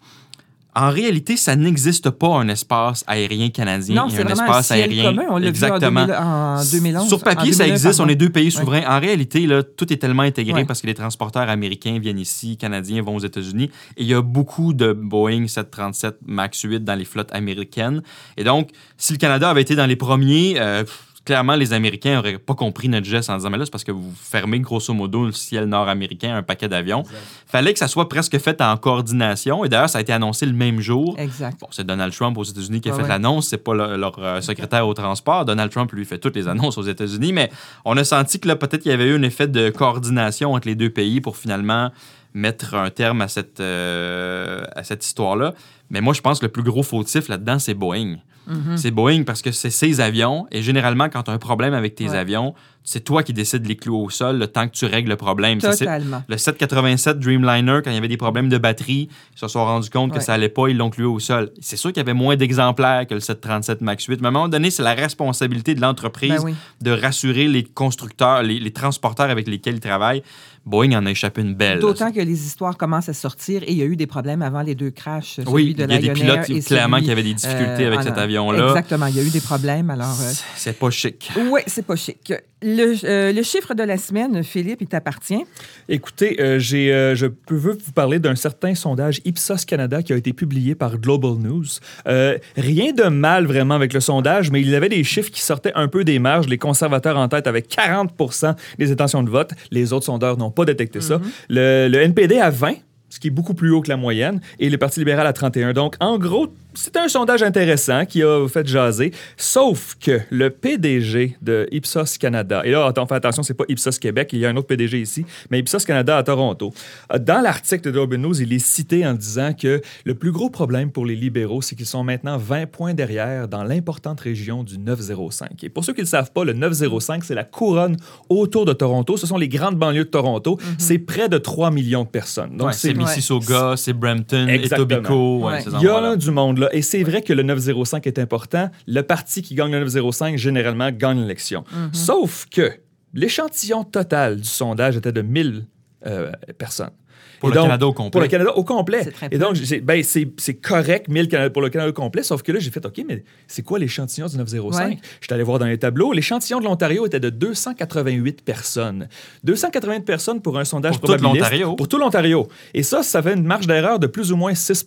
en 0.81 0.89
réalité, 0.91 1.35
ça 1.35 1.55
n'existe 1.55 2.09
pas 2.09 2.27
un 2.37 2.47
espace 2.47 3.03
aérien 3.07 3.49
canadien 3.49 3.95
Non, 3.95 4.07
et 4.07 4.11
c'est 4.11 4.23
un 4.25 4.27
espace 4.29 4.71
un 4.71 4.75
ciel 4.75 4.81
aérien. 4.89 5.03
commun. 5.09 5.23
On 5.29 5.33
l'a 5.37 5.39
vu 5.39 5.45
en, 5.45 5.49
Exactement. 5.49 6.05
2000 6.05 6.15
en 6.15 6.63
2011. 6.71 7.07
Sur 7.07 7.21
papier, 7.23 7.51
ça 7.51 7.63
2009, 7.65 7.71
existe. 7.85 7.99
On 7.99 8.07
est 8.07 8.15
deux 8.15 8.29
pays 8.29 8.51
souverains. 8.51 8.83
En 8.87 8.99
réalité, 8.99 9.45
là, 9.45 9.61
tout 9.63 9.91
est 9.91 9.97
tellement 9.97 10.23
intégré 10.23 10.53
Ouais. 10.61 10.65
parce 10.65 10.81
que 10.81 10.87
les 10.87 10.93
transporteurs 10.93 11.49
américains 11.49 11.99
viennent 11.99 12.19
ici, 12.19 12.55
canadiens 12.57 13.01
vont 13.01 13.15
aux 13.15 13.19
États-Unis. 13.19 13.69
Et 13.97 14.03
il 14.03 14.07
y 14.07 14.13
a 14.13 14.21
beaucoup 14.21 14.73
de 14.73 14.93
Boeing 14.93 15.47
737 15.47 16.17
MAX 16.25 16.61
8 16.61 16.83
dans 16.83 16.95
les 16.95 17.05
flottes 17.05 17.33
américaines. 17.33 18.01
Et 18.37 18.43
donc, 18.43 18.69
si 18.97 19.13
le 19.13 19.17
Canada 19.17 19.49
avait 19.49 19.61
été 19.61 19.75
dans 19.75 19.85
les 19.85 19.95
premiers, 19.95 20.55
euh, 20.59 20.83
pff, 20.83 21.05
clairement, 21.29 21.55
les 21.55 21.73
Américains 21.73 22.15
n'auraient 22.15 22.39
pas 22.39 22.55
compris 22.55 22.89
notre 22.89 23.05
geste 23.05 23.29
en 23.29 23.37
disant, 23.37 23.51
mais 23.51 23.59
là, 23.59 23.65
c'est 23.65 23.71
parce 23.71 23.83
que 23.83 23.91
vous 23.91 24.11
fermez 24.19 24.59
grosso 24.59 24.91
modo 24.95 25.25
le 25.27 25.31
ciel 25.31 25.65
nord-américain, 25.65 26.35
un 26.35 26.41
paquet 26.41 26.67
d'avions. 26.67 27.03
Fallait 27.45 27.71
que 27.71 27.77
ça 27.77 27.87
soit 27.87 28.09
presque 28.09 28.37
fait 28.39 28.59
en 28.61 28.75
coordination. 28.77 29.63
Et 29.63 29.69
d'ailleurs, 29.69 29.89
ça 29.91 29.99
a 29.99 30.01
été 30.01 30.11
annoncé 30.11 30.47
le 30.47 30.53
même 30.53 30.79
jour. 30.81 31.13
Exact. 31.19 31.59
Bon, 31.59 31.67
c'est 31.69 31.85
Donald 31.85 32.11
Trump 32.13 32.35
aux 32.37 32.43
États-Unis 32.43 32.81
qui 32.81 32.89
a 32.89 32.91
Ouais, 32.93 32.97
fait 32.97 33.03
ouais. 33.03 33.09
l'annonce, 33.09 33.47
c'est 33.47 33.57
pas 33.63 33.75
le- 33.75 33.95
leur 33.95 34.15
euh, 34.17 34.41
secrétaire 34.41 34.87
au 34.87 34.93
transport. 34.95 35.45
Donald 35.45 35.71
Trump 35.71 35.91
lui 35.91 36.03
fait 36.03 36.17
toutes 36.17 36.35
les 36.35 36.47
annonces 36.47 36.79
aux 36.79 36.83
États-Unis, 36.83 37.31
mais 37.31 37.51
on 37.85 37.95
a 37.95 38.03
senti 38.03 38.39
que 38.39 38.47
là, 38.47 38.55
peut-être 38.55 38.81
qu'il 38.81 38.89
y 38.91 38.93
avait 38.95 39.05
eu 39.09 39.15
un 39.15 39.21
effet 39.23 39.47
de 39.47 39.69
coordination 39.69 40.53
entre 40.53 40.67
les 40.67 40.75
deux 40.75 40.89
pays 40.89 41.21
pour 41.21 41.37
finalement 41.37 41.91
mettre 42.33 42.75
un 42.75 42.89
terme 42.89 43.21
à 43.21 43.27
cette, 43.27 43.59
euh, 43.59 44.63
à 44.75 44.83
cette 44.83 45.05
histoire-là. 45.05 45.53
Mais 45.89 46.01
moi, 46.01 46.13
je 46.13 46.21
pense 46.21 46.39
que 46.39 46.45
le 46.45 46.51
plus 46.51 46.63
gros 46.63 46.83
fautif 46.83 47.27
là-dedans, 47.29 47.59
c'est 47.59 47.73
Boeing. 47.73 48.17
Mhm. 48.47 48.77
C'est 48.77 48.89
Boeing 48.91 49.23
parce 49.23 49.41
que 49.43 49.51
c'est 49.51 49.69
ses 49.69 50.01
avions. 50.01 50.47
Et 50.51 50.63
généralement, 50.63 51.07
quand 51.09 51.23
tu 51.23 51.31
as 51.31 51.33
un 51.33 51.37
problème 51.37 51.73
avec 51.75 51.93
tes 51.93 52.09
Ouais. 52.09 52.15
avions, 52.17 52.55
c'est 52.83 53.01
toi 53.03 53.21
qui 53.21 53.31
décides 53.31 53.61
de 53.61 53.67
les 53.67 53.75
clouer 53.75 53.97
au 53.99 54.09
sol 54.09 54.39
le 54.39 54.47
temps 54.47 54.67
que 54.67 54.73
tu 54.73 54.85
règles 54.85 55.09
le 55.09 55.17
problème. 55.17 55.59
Ça, 55.61 55.73
c'est- 55.73 55.85
Totalement. 55.85 56.23
le 56.27 56.37
787 56.37 57.19
Dreamliner, 57.19 57.81
quand 57.83 57.91
il 57.91 57.93
y 57.93 57.97
avait 57.97 58.07
des 58.07 58.17
problèmes 58.17 58.49
de 58.49 58.57
batterie, 58.57 59.07
ils 59.35 59.39
se 59.39 59.47
sont 59.47 59.63
rendus 59.63 59.91
compte 59.91 60.11
que 60.13 60.19
ça 60.19 60.33
allait 60.33 60.49
pas, 60.49 60.67
ils 60.67 60.77
l'ont 60.77 60.89
cloué 60.89 61.05
au 61.05 61.19
sol. 61.19 61.51
C'est 61.59 61.77
sûr 61.77 61.91
qu'il 61.91 61.97
y 61.97 62.01
avait 62.01 62.13
moins 62.15 62.35
d'exemplaires 62.37 63.05
que 63.05 63.13
le 63.13 63.19
737 63.19 63.81
MAX 63.81 64.05
8, 64.05 64.19
mais 64.21 64.27
à 64.27 64.29
un 64.29 64.31
moment 64.31 64.47
donné, 64.47 64.71
c'est 64.71 64.81
la 64.83 64.95
responsabilité 64.95 65.75
de 65.75 65.81
l'entreprise 65.81 66.31
Ben 66.31 66.43
oui. 66.43 66.55
de 66.81 66.89
rassurer 66.91 67.47
les 67.47 67.63
constructeurs, 67.63 68.41
les, 68.41 68.59
les 68.59 68.71
transporteurs 68.71 69.29
avec 69.29 69.47
lesquels 69.47 69.75
ils 69.75 69.79
travaillent. 69.79 70.23
Boeing 70.65 70.93
en 70.97 71.05
a 71.05 71.11
échappé 71.11 71.41
une 71.41 71.55
belle. 71.55 71.79
D'autant 71.79 72.11
que 72.11 72.19
les 72.19 72.45
histoires 72.45 72.77
commencent 72.77 73.09
à 73.09 73.13
sortir 73.13 73.63
et 73.63 73.71
il 73.71 73.77
y 73.77 73.81
a 73.81 73.85
eu 73.85 73.95
des 73.95 74.07
problèmes 74.07 74.41
avant 74.41 74.61
les 74.61 74.75
deux 74.75 74.91
crashs. 74.91 75.35
celui 75.37 75.49
Oui, 75.51 75.73
de 75.73 75.83
il 75.85 75.91
y 75.91 75.95
a 75.95 75.97
des 75.99 76.09
pilotes 76.11 76.49
et 76.49 76.59
clairement 76.61 76.97
celui, 76.97 77.05
qui 77.07 77.11
avaient 77.11 77.23
des 77.23 77.33
difficultés 77.33 77.83
euh, 77.83 77.87
avec 77.87 77.99
en- 77.99 78.03
cet 78.03 78.17
avion-là. 78.17 78.67
Exactement, 78.69 79.05
il 79.07 79.15
y 79.15 79.19
a 79.19 79.23
eu 79.23 79.29
des 79.29 79.41
problèmes. 79.41 79.89
Alors, 79.89 80.17
euh, 80.21 80.31
C'est 80.55 80.77
pas 80.77 80.89
chic. 80.89 81.31
oui, 81.51 81.61
c'est 81.67 81.85
pas 81.85 81.95
chic. 81.95 82.33
Le, 82.61 82.93
euh, 83.05 83.31
le 83.31 83.41
chiffre 83.41 83.73
de 83.73 83.83
la 83.83 83.97
semaine, 83.97 84.43
Philippe, 84.43 84.79
il 84.81 84.87
t'appartient? 84.87 85.41
Écoutez, 85.87 86.41
euh, 86.41 86.59
j'ai, 86.59 86.93
euh, 86.93 87.15
je 87.15 87.25
peux 87.27 87.55
veux 87.55 87.77
vous 87.83 87.93
parler 87.93 88.19
d'un 88.19 88.35
certain 88.35 88.75
sondage 88.75 89.21
Ipsos 89.23 89.63
Canada 89.65 90.03
qui 90.03 90.11
a 90.11 90.17
été 90.17 90.33
publié 90.33 90.75
par 90.75 90.97
Global 90.97 91.35
News. 91.39 91.63
Euh, 92.07 92.37
rien 92.57 92.91
de 92.91 93.03
mal 93.05 93.45
vraiment 93.45 93.75
avec 93.75 93.93
le 93.93 94.01
sondage, 94.01 94.51
mais 94.51 94.59
il 94.59 94.69
y 94.69 94.75
avait 94.75 94.89
des 94.89 95.05
chiffres 95.05 95.31
qui 95.31 95.41
sortaient 95.41 95.71
un 95.75 95.87
peu 95.87 96.03
des 96.03 96.19
marges. 96.19 96.47
Les 96.49 96.57
conservateurs 96.57 97.17
en 97.17 97.29
tête 97.29 97.47
avec 97.47 97.69
40% 97.69 98.55
des 98.77 98.91
intentions 98.91 99.23
de 99.23 99.29
vote. 99.29 99.51
Les 99.71 99.93
autres 99.93 100.05
sondeurs 100.07 100.37
n'ont 100.37 100.48
pas 100.51 100.65
détecté 100.65 101.01
ça. 101.01 101.19
Le, 101.49 101.87
le 101.87 101.97
NPD 101.99 102.39
à 102.39 102.49
20 102.49 102.75
ce 103.09 103.19
qui 103.19 103.27
est 103.27 103.31
beaucoup 103.31 103.53
plus 103.53 103.71
haut 103.71 103.81
que 103.81 103.89
la 103.89 103.97
moyenne, 103.97 104.39
et 104.59 104.69
le 104.69 104.77
Parti 104.77 104.99
libéral 104.99 105.25
à 105.27 105.33
31. 105.33 105.73
Donc, 105.73 105.95
en 105.99 106.17
gros, 106.17 106.47
c'était 106.73 106.99
un 106.99 107.07
sondage 107.07 107.41
intéressant 107.43 108.05
qui 108.05 108.21
a 108.23 108.47
fait 108.47 108.67
jaser, 108.67 109.11
sauf 109.37 109.95
que 109.99 110.19
le 110.29 110.49
PDG 110.49 111.37
de 111.41 111.67
Ipsos 111.71 112.17
Canada, 112.19 112.61
et 112.63 112.71
là, 112.71 112.85
attends, 112.85 113.07
fais 113.07 113.15
attention, 113.15 113.43
c'est 113.43 113.53
pas 113.55 113.65
Ipsos 113.67 113.97
Québec, 113.99 114.29
il 114.33 114.39
y 114.39 114.45
a 114.45 114.49
un 114.49 114.55
autre 114.55 114.67
PDG 114.67 115.01
ici, 115.01 115.25
mais 115.49 115.59
Ipsos 115.59 115.85
Canada 115.85 116.17
à 116.17 116.23
Toronto. 116.23 116.71
Dans 117.19 117.41
l'article 117.41 117.83
de 117.83 117.91
Global 117.91 118.19
News, 118.19 118.39
il 118.41 118.53
est 118.53 118.59
cité 118.59 119.05
en 119.05 119.13
disant 119.13 119.53
que 119.53 119.81
le 120.05 120.15
plus 120.15 120.31
gros 120.31 120.49
problème 120.49 120.91
pour 120.91 121.05
les 121.05 121.15
libéraux, 121.15 121.61
c'est 121.61 121.75
qu'ils 121.75 121.85
sont 121.85 122.03
maintenant 122.03 122.37
20 122.37 122.67
points 122.67 122.93
derrière 122.93 123.47
dans 123.47 123.63
l'importante 123.63 124.19
région 124.21 124.63
du 124.63 124.77
905. 124.77 125.63
Et 125.63 125.69
pour 125.69 125.83
ceux 125.83 125.93
qui 125.93 126.01
ne 126.01 126.05
le 126.05 126.09
savent 126.09 126.31
pas, 126.31 126.43
le 126.43 126.53
905, 126.53 127.23
c'est 127.23 127.35
la 127.35 127.43
couronne 127.43 127.97
autour 128.29 128.65
de 128.65 128.73
Toronto. 128.73 129.17
Ce 129.17 129.25
sont 129.25 129.37
les 129.37 129.49
grandes 129.49 129.77
banlieues 129.77 130.05
de 130.05 130.09
Toronto. 130.09 130.57
C'est 130.77 130.99
près 130.99 131.29
de 131.29 131.37
3 131.37 131.71
millions 131.71 132.03
de 132.03 132.09
personnes. 132.09 132.57
Donc, 132.57 132.67
Ouais, 132.67 132.73
c'est 132.73 132.93
Mississauga, 132.93 133.73
c'est 133.75 133.93
Brampton. 133.93 134.47
Etobicoke. 134.47 135.43
ouais, 135.43 135.63
il 135.79 135.81
y 135.81 135.87
a 135.87 135.99
là 136.01 136.15
du 136.15 136.29
monde 136.29 136.58
Et 136.71 136.81
c'est 136.81 137.03
vrai 137.03 137.21
que 137.21 137.33
le 137.33 137.43
905 137.43 138.05
est 138.07 138.19
important. 138.19 138.69
Le 138.87 139.01
parti 139.01 139.41
qui 139.41 139.55
gagne 139.55 139.71
le 139.71 139.79
905, 139.79 140.37
généralement, 140.37 140.91
gagne 140.91 141.21
l'élection. 141.21 141.63
Sauf 141.93 142.45
que 142.51 142.71
l'échantillon 143.13 143.83
total 143.83 144.37
du 144.37 144.47
sondage 144.47 144.97
était 144.97 145.11
de 145.11 145.21
1000 145.21 145.65
euh, 146.05 146.31
personnes. 146.57 146.91
Pour 147.39 147.49
Et 147.49 147.51
le 147.51 147.55
donc, 147.55 147.65
Canada 147.67 147.87
au 147.87 147.93
complet. 147.93 148.11
Pour 148.11 148.21
le 148.21 148.27
Canada 148.27 148.51
au 148.55 148.63
complet. 148.63 149.05
Très 149.05 149.27
Et 149.31 149.37
donc, 149.37 149.57
ben, 149.83 150.03
c'est 150.03 150.27
c'est 150.37 150.55
correct, 150.55 151.07
1000 151.07 151.27
Cana- 151.27 151.49
pour 151.49 151.61
le 151.61 151.69
Canada 151.69 151.89
au 151.89 151.93
complet, 151.93 152.23
sauf 152.23 152.41
que 152.41 152.51
là, 152.51 152.59
j'ai 152.59 152.71
fait, 152.71 152.85
OK, 152.85 153.01
mais 153.07 153.23
c'est 153.47 153.63
quoi 153.63 153.79
l'échantillon 153.79 154.27
du 154.27 154.37
905? 154.37 154.89
Ouais. 154.89 154.97
Je 155.21 155.25
suis 155.25 155.33
allé 155.33 155.43
voir 155.43 155.59
dans 155.59 155.65
les 155.65 155.77
tableaux. 155.77 156.11
L'échantillon 156.11 156.59
de 156.59 156.65
l'Ontario 156.65 157.05
était 157.05 157.19
de 157.19 157.29
288 157.29 158.43
personnes. 158.43 159.07
288 159.43 160.05
personnes 160.05 160.41
pour 160.41 160.57
un 160.57 160.65
sondage 160.65 160.99
Pour 160.99 161.15
tout 161.15 161.23
l'Ontario. 161.23 161.75
Pour 161.75 161.87
tout 161.87 161.97
l'Ontario. 161.97 162.47
Et 162.73 162.83
ça, 162.83 163.03
ça 163.03 163.21
fait 163.21 163.33
une 163.33 163.43
marge 163.45 163.67
d'erreur 163.67 163.99
de 163.99 164.07
plus 164.07 164.31
ou 164.31 164.37
moins 164.37 164.53
6 164.55 164.85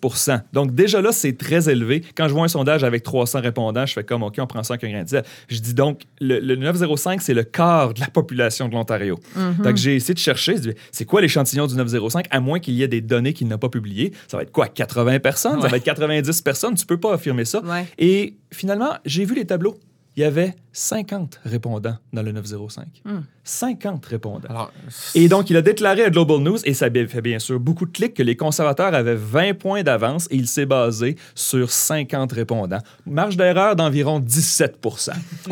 Donc, 0.52 0.74
déjà 0.74 1.00
là, 1.00 1.12
c'est 1.12 1.36
très 1.36 1.68
élevé. 1.68 2.02
Quand 2.14 2.28
je 2.28 2.34
vois 2.34 2.44
un 2.44 2.48
sondage 2.48 2.84
avec 2.84 3.02
300 3.02 3.40
répondants, 3.40 3.86
je 3.86 3.94
fais 3.94 4.04
comme, 4.04 4.22
OK, 4.22 4.36
on 4.38 4.46
prend 4.46 4.62
ça 4.62 4.74
avec 4.74 4.84
un 4.84 4.92
grain 4.92 5.04
de 5.04 5.08
sel. 5.08 5.24
Je 5.48 5.58
dis 5.58 5.74
donc, 5.74 6.02
le, 6.20 6.38
le 6.40 6.56
905, 6.56 7.22
c'est 7.22 7.34
le 7.34 7.44
quart 7.44 7.94
de 7.94 8.00
la 8.00 8.08
population 8.08 8.68
de 8.68 8.74
l'Ontario. 8.74 9.18
Donc, 9.62 9.76
j'ai 9.76 9.96
essayé 9.96 10.14
de 10.14 10.18
chercher, 10.18 10.56
je 10.56 10.60
dis, 10.62 10.72
c'est 10.90 11.04
quoi 11.04 11.20
l'échantillon 11.20 11.66
du 11.66 11.74
905, 11.76 12.26
à 12.30 12.40
moins 12.42 12.61
qu'il 12.61 12.74
y 12.74 12.83
ait 12.83 12.88
des 12.88 13.00
données 13.00 13.33
qu'il 13.33 13.48
n'a 13.48 13.59
pas 13.59 13.68
publiées. 13.68 14.12
Ça 14.28 14.37
va 14.37 14.42
être 14.42 14.52
quoi, 14.52 14.68
80 14.68 15.20
personnes? 15.20 15.62
Ça 15.62 15.68
va 15.68 15.76
être 15.76 15.85
90 15.85 16.42
personnes? 16.42 16.74
Tu 16.74 16.85
peux 16.85 17.00
pas 17.00 17.14
affirmer 17.14 17.44
ça. 17.44 17.62
Ouais. 17.62 17.87
Et 17.98 18.35
finalement, 18.52 18.90
j'ai 19.05 19.24
vu 19.24 19.35
les 19.35 19.46
tableaux. 19.46 19.78
Il 20.16 20.20
y 20.20 20.24
avait 20.24 20.55
50 20.72 21.40
répondants 21.44 21.96
dans 22.12 22.22
le 22.22 22.32
905. 22.32 23.02
50 23.44 24.06
répondants. 24.06 24.48
Alors, 24.48 24.72
Et 25.14 25.28
donc, 25.28 25.50
il 25.50 25.56
a 25.56 25.62
déclaré 25.62 26.04
à 26.04 26.11
Global 26.11 26.38
News, 26.38 26.58
et 26.64 26.74
ça 26.74 26.88
fait 26.90 27.20
bien 27.20 27.38
sûr 27.38 27.58
beaucoup 27.58 27.87
de 27.87 27.90
clics, 27.90 28.14
que 28.14 28.22
les 28.22 28.37
conservateurs 28.37 28.94
avaient 28.94 29.16
20 29.16 29.54
points 29.58 29.82
d'avance 29.82 30.28
et 30.30 30.37
il 30.37 30.46
s'est 30.46 30.66
basé 30.66 31.16
sur 31.35 31.70
50 31.70 32.32
répondants. 32.32 32.78
Marge 33.04 33.37
d'erreur 33.37 33.76
d'environ 33.76 34.20
17 34.20 34.78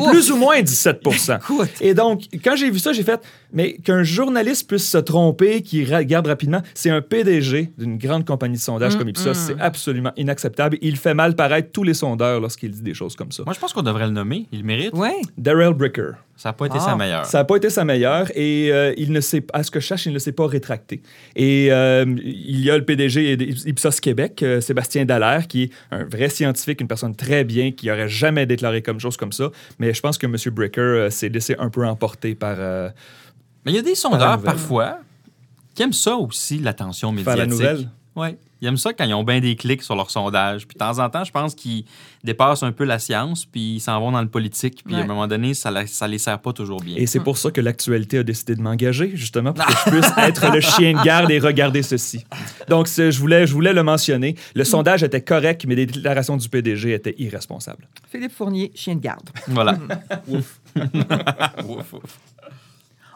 Plus 0.09 0.31
ou 0.31 0.37
moins 0.37 0.61
17 0.61 1.01
Écoute. 1.43 1.69
Et 1.81 1.93
donc, 1.93 2.23
quand 2.43 2.55
j'ai 2.55 2.71
vu 2.71 2.79
ça, 2.79 2.93
j'ai 2.93 3.03
fait, 3.03 3.21
mais 3.53 3.73
qu'un 3.73 4.03
journaliste 4.03 4.67
puisse 4.67 4.89
se 4.89 4.97
tromper, 4.97 5.61
qu'il 5.61 5.93
regarde 5.93 6.27
rapidement, 6.27 6.61
c'est 6.73 6.89
un 6.89 7.01
PDG 7.01 7.71
d'une 7.77 7.97
grande 7.97 8.25
compagnie 8.25 8.55
de 8.57 8.61
sondage 8.61 8.97
comme 8.97 9.09
Ipsos, 9.09 9.33
c'est 9.33 9.59
absolument 9.59 10.13
inacceptable. 10.17 10.77
Il 10.81 10.97
fait 10.97 11.13
mal 11.13 11.35
paraître 11.35 11.71
tous 11.71 11.83
les 11.83 11.93
sondeurs 11.93 12.39
lorsqu'il 12.39 12.71
dit 12.71 12.81
des 12.81 12.93
choses 12.93 13.15
comme 13.15 13.31
ça. 13.31 13.43
moi, 13.43 13.53
je 13.53 13.59
pense 13.59 13.73
qu'on 13.73 13.83
devrait 13.83 14.05
le 14.05 14.13
nommer. 14.13 14.47
Il 14.51 14.59
le 14.59 14.65
mérite. 14.65 14.93
Ouais. 14.93 15.10
Darrell 15.37 15.73
Bricker. 15.73 16.13
Ça 16.35 16.49
n'a 16.49 16.53
pas 16.53 16.65
été 16.65 16.77
Ah. 16.79 16.85
sa 16.85 16.95
meilleure. 16.95 17.25
Ça 17.25 17.37
n'a 17.37 17.43
pas 17.43 17.55
été 17.57 17.69
sa 17.69 17.85
meilleure 17.85 18.31
et 18.35 18.71
euh, 18.71 18.93
il 18.97 19.11
ne 19.11 19.21
s'est, 19.21 19.45
à 19.53 19.61
ce 19.61 19.69
que 19.69 19.79
je 19.79 19.85
sache, 19.87 20.07
il 20.07 20.13
ne 20.13 20.17
s'est 20.17 20.31
pas 20.31 20.47
rétracté. 20.47 21.01
Et 21.35 21.71
euh, 21.71 22.03
il 22.23 22.61
y 22.61 22.71
a 22.71 22.77
le 22.77 22.83
PDG 22.83 23.37
d'Ipsos 23.37 23.99
Québec, 24.01 24.41
euh, 24.41 24.59
Sébastien 24.59 25.05
Dallaire, 25.05 25.47
qui 25.47 25.63
est 25.63 25.71
un 25.91 26.03
vrai 26.03 26.29
scientifique, 26.29 26.81
une 26.81 26.87
personne 26.87 27.15
très 27.15 27.43
bien, 27.43 27.71
qui 27.71 27.87
n'aurait 27.87 28.09
jamais 28.09 28.47
déclaré 28.47 28.81
comme 28.81 28.99
chose 28.99 29.17
comme 29.17 29.31
ça. 29.31 29.51
Mais 29.77 29.93
je 29.93 30.01
pense 30.01 30.17
que 30.17 30.25
M. 30.25 30.35
Bricker 30.51 30.81
euh, 30.81 31.09
s'est 31.11 31.29
laissé 31.29 31.55
un 31.59 31.69
peu 31.69 31.85
emporter 31.85 32.33
par, 32.33 32.55
euh, 32.57 32.89
Mais 33.65 33.73
il 33.73 33.75
y 33.75 33.79
a 33.79 33.83
des 33.83 33.93
sondeurs, 33.95 34.41
parfois, 34.41 34.97
qui 35.75 35.83
aiment 35.83 35.93
ça 35.93 36.15
aussi, 36.15 36.57
l'attention 36.57 37.13
par 37.23 37.35
la 37.35 37.45
médiatique. 37.45 37.51
nouvelle. 37.51 37.89
Ouais. 38.15 38.35
Ils 38.61 38.67
aiment 38.67 38.77
ça 38.77 38.93
quand 38.93 39.05
ils 39.05 39.13
ont 39.15 39.23
bien 39.23 39.39
des 39.39 39.55
clics 39.55 39.81
sur 39.81 39.95
leur 39.95 40.11
sondage. 40.11 40.67
Puis 40.67 40.75
de 40.75 40.79
temps 40.79 40.99
en 40.99 41.09
temps, 41.09 41.23
je 41.23 41.31
pense 41.31 41.55
qu'ils 41.55 41.83
dépassent 42.23 42.61
un 42.61 42.71
peu 42.71 42.83
la 42.83 42.99
science, 42.99 43.45
puis 43.45 43.75
ils 43.75 43.79
s'en 43.79 43.99
vont 43.99 44.11
dans 44.11 44.21
le 44.21 44.27
politique. 44.27 44.83
Puis 44.85 44.93
à 44.95 44.99
un 44.99 45.07
moment 45.07 45.27
donné, 45.27 45.53
ça, 45.55 45.71
la- 45.71 45.87
ça 45.87 46.07
les 46.07 46.19
sert 46.19 46.39
pas 46.39 46.53
toujours 46.53 46.79
bien. 46.81 46.95
Et 46.97 47.07
c'est 47.07 47.19
pour 47.21 47.37
ça 47.39 47.49
que 47.49 47.59
l'actualité 47.59 48.19
a 48.19 48.23
décidé 48.23 48.55
de 48.55 48.61
m'engager, 48.61 49.11
justement, 49.15 49.51
pour 49.53 49.65
que 49.65 49.71
je 49.85 49.89
puisse 49.91 50.11
être 50.17 50.51
le 50.53 50.61
chien 50.61 50.93
de 50.93 51.03
garde 51.03 51.31
et 51.31 51.39
regarder 51.39 51.81
ceci. 51.81 52.23
Donc, 52.69 52.87
je 52.87 53.17
voulais, 53.19 53.47
je 53.47 53.53
voulais 53.53 53.73
le 53.73 53.81
mentionner. 53.83 54.35
Le 54.53 54.63
sondage 54.63 55.01
était 55.01 55.21
correct, 55.21 55.65
mais 55.67 55.73
les 55.75 55.87
déclarations 55.87 56.37
du 56.37 56.47
PDG 56.47 56.93
étaient 56.93 57.15
irresponsables. 57.17 57.87
Philippe 58.11 58.31
Fournier, 58.33 58.71
chien 58.75 58.95
de 58.95 59.01
garde. 59.01 59.27
Voilà. 59.47 59.77
Ouf, 60.27 60.59
ouf. 61.93 62.19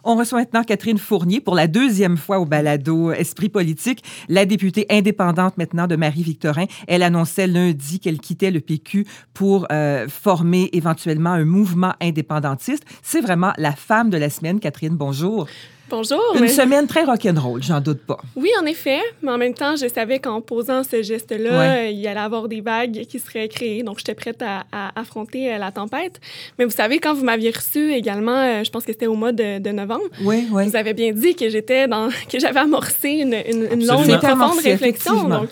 On 0.07 0.15
reçoit 0.15 0.37
maintenant 0.37 0.63
Catherine 0.63 0.99
Fournier 0.99 1.41
pour 1.41 1.55
la 1.55 1.65
deuxième 1.65 2.15
fois 2.15 2.37
au 2.37 2.45
balado 2.45 3.11
Esprit 3.11 3.49
politique, 3.49 4.03
la 4.29 4.45
députée 4.45 4.85
indépendante 4.91 5.57
maintenant 5.57 5.87
de 5.87 5.95
Marie-Victorin. 5.95 6.65
Elle 6.87 7.01
annonçait 7.01 7.47
lundi 7.47 7.99
qu'elle 7.99 8.19
quittait 8.19 8.51
le 8.51 8.61
PQ 8.61 9.07
pour 9.33 9.65
euh, 9.71 10.07
former 10.07 10.69
éventuellement 10.73 11.31
un 11.31 11.45
mouvement 11.45 11.95
indépendantiste. 11.99 12.83
C'est 13.01 13.21
vraiment 13.21 13.53
la 13.57 13.71
femme 13.71 14.11
de 14.11 14.17
la 14.17 14.29
semaine. 14.29 14.59
Catherine, 14.59 14.95
bonjour. 14.95 15.47
Bonjour. 15.89 16.19
Une 16.33 16.41
mais- 16.41 16.47
semaine 16.47 16.87
très 16.87 17.03
rock'n'roll, 17.03 17.61
j'en 17.61 17.79
doute 17.79 17.99
pas. 18.01 18.17
Oui, 18.35 18.49
en 18.59 18.65
effet, 18.65 19.01
mais 19.21 19.31
en 19.31 19.37
même 19.37 19.53
temps, 19.53 19.75
je 19.75 19.87
savais 19.87 20.17
qu'en 20.19 20.41
posant 20.41 20.83
ce 20.83 21.03
geste-là, 21.03 21.59
Ouais. 21.59 21.93
il 21.93 21.99
y 21.99 22.07
allait 22.07 22.19
avoir 22.19 22.47
des 22.47 22.61
vagues 22.61 23.05
qui 23.07 23.19
seraient 23.19 23.47
créées, 23.47 23.83
donc 23.83 23.99
j'étais 23.99 24.15
prête 24.15 24.41
à, 24.41 24.63
à 24.71 24.99
affronter 24.99 25.53
euh, 25.53 25.57
la 25.59 25.71
tempête. 25.71 26.19
Mais 26.57 26.65
vous 26.65 26.71
savez, 26.71 26.97
quand 26.97 27.13
vous 27.13 27.23
m'aviez 27.23 27.51
reçu 27.51 27.93
également, 27.93 28.35
euh, 28.37 28.63
je 28.63 28.71
pense 28.71 28.83
que 28.83 28.91
c'était 28.93 29.05
au 29.05 29.13
mois 29.13 29.31
de, 29.31 29.59
de 29.59 29.69
novembre, 29.69 30.05
Oui, 30.23 30.47
oui. 30.51 30.67
vous 30.67 30.75
avez 30.75 30.93
bien 30.95 31.11
dit 31.11 31.35
que 31.35 31.49
j'étais 31.49 31.87
dans, 31.87 32.09
que 32.31 32.39
j'avais 32.39 32.61
amorcé 32.61 33.09
une, 33.09 33.35
une, 33.47 33.67
une 33.79 33.85
longue 33.87 34.09
et 34.09 34.17
profonde 34.17 34.59
réflexion. 34.63 35.23
Donc, 35.29 35.49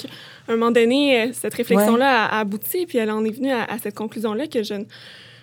à 0.47 0.51
un 0.51 0.55
moment 0.55 0.71
donné, 0.71 1.21
euh, 1.21 1.27
cette 1.33 1.53
réflexion-là 1.53 2.23
a, 2.23 2.37
a 2.37 2.39
abouti, 2.39 2.87
puis 2.87 2.97
elle 2.97 3.11
en 3.11 3.23
est 3.23 3.31
venue 3.31 3.51
à, 3.51 3.65
à 3.65 3.77
cette 3.77 3.95
conclusion-là 3.95 4.47
que 4.47 4.63
je 4.63 4.73
ne 4.73 4.83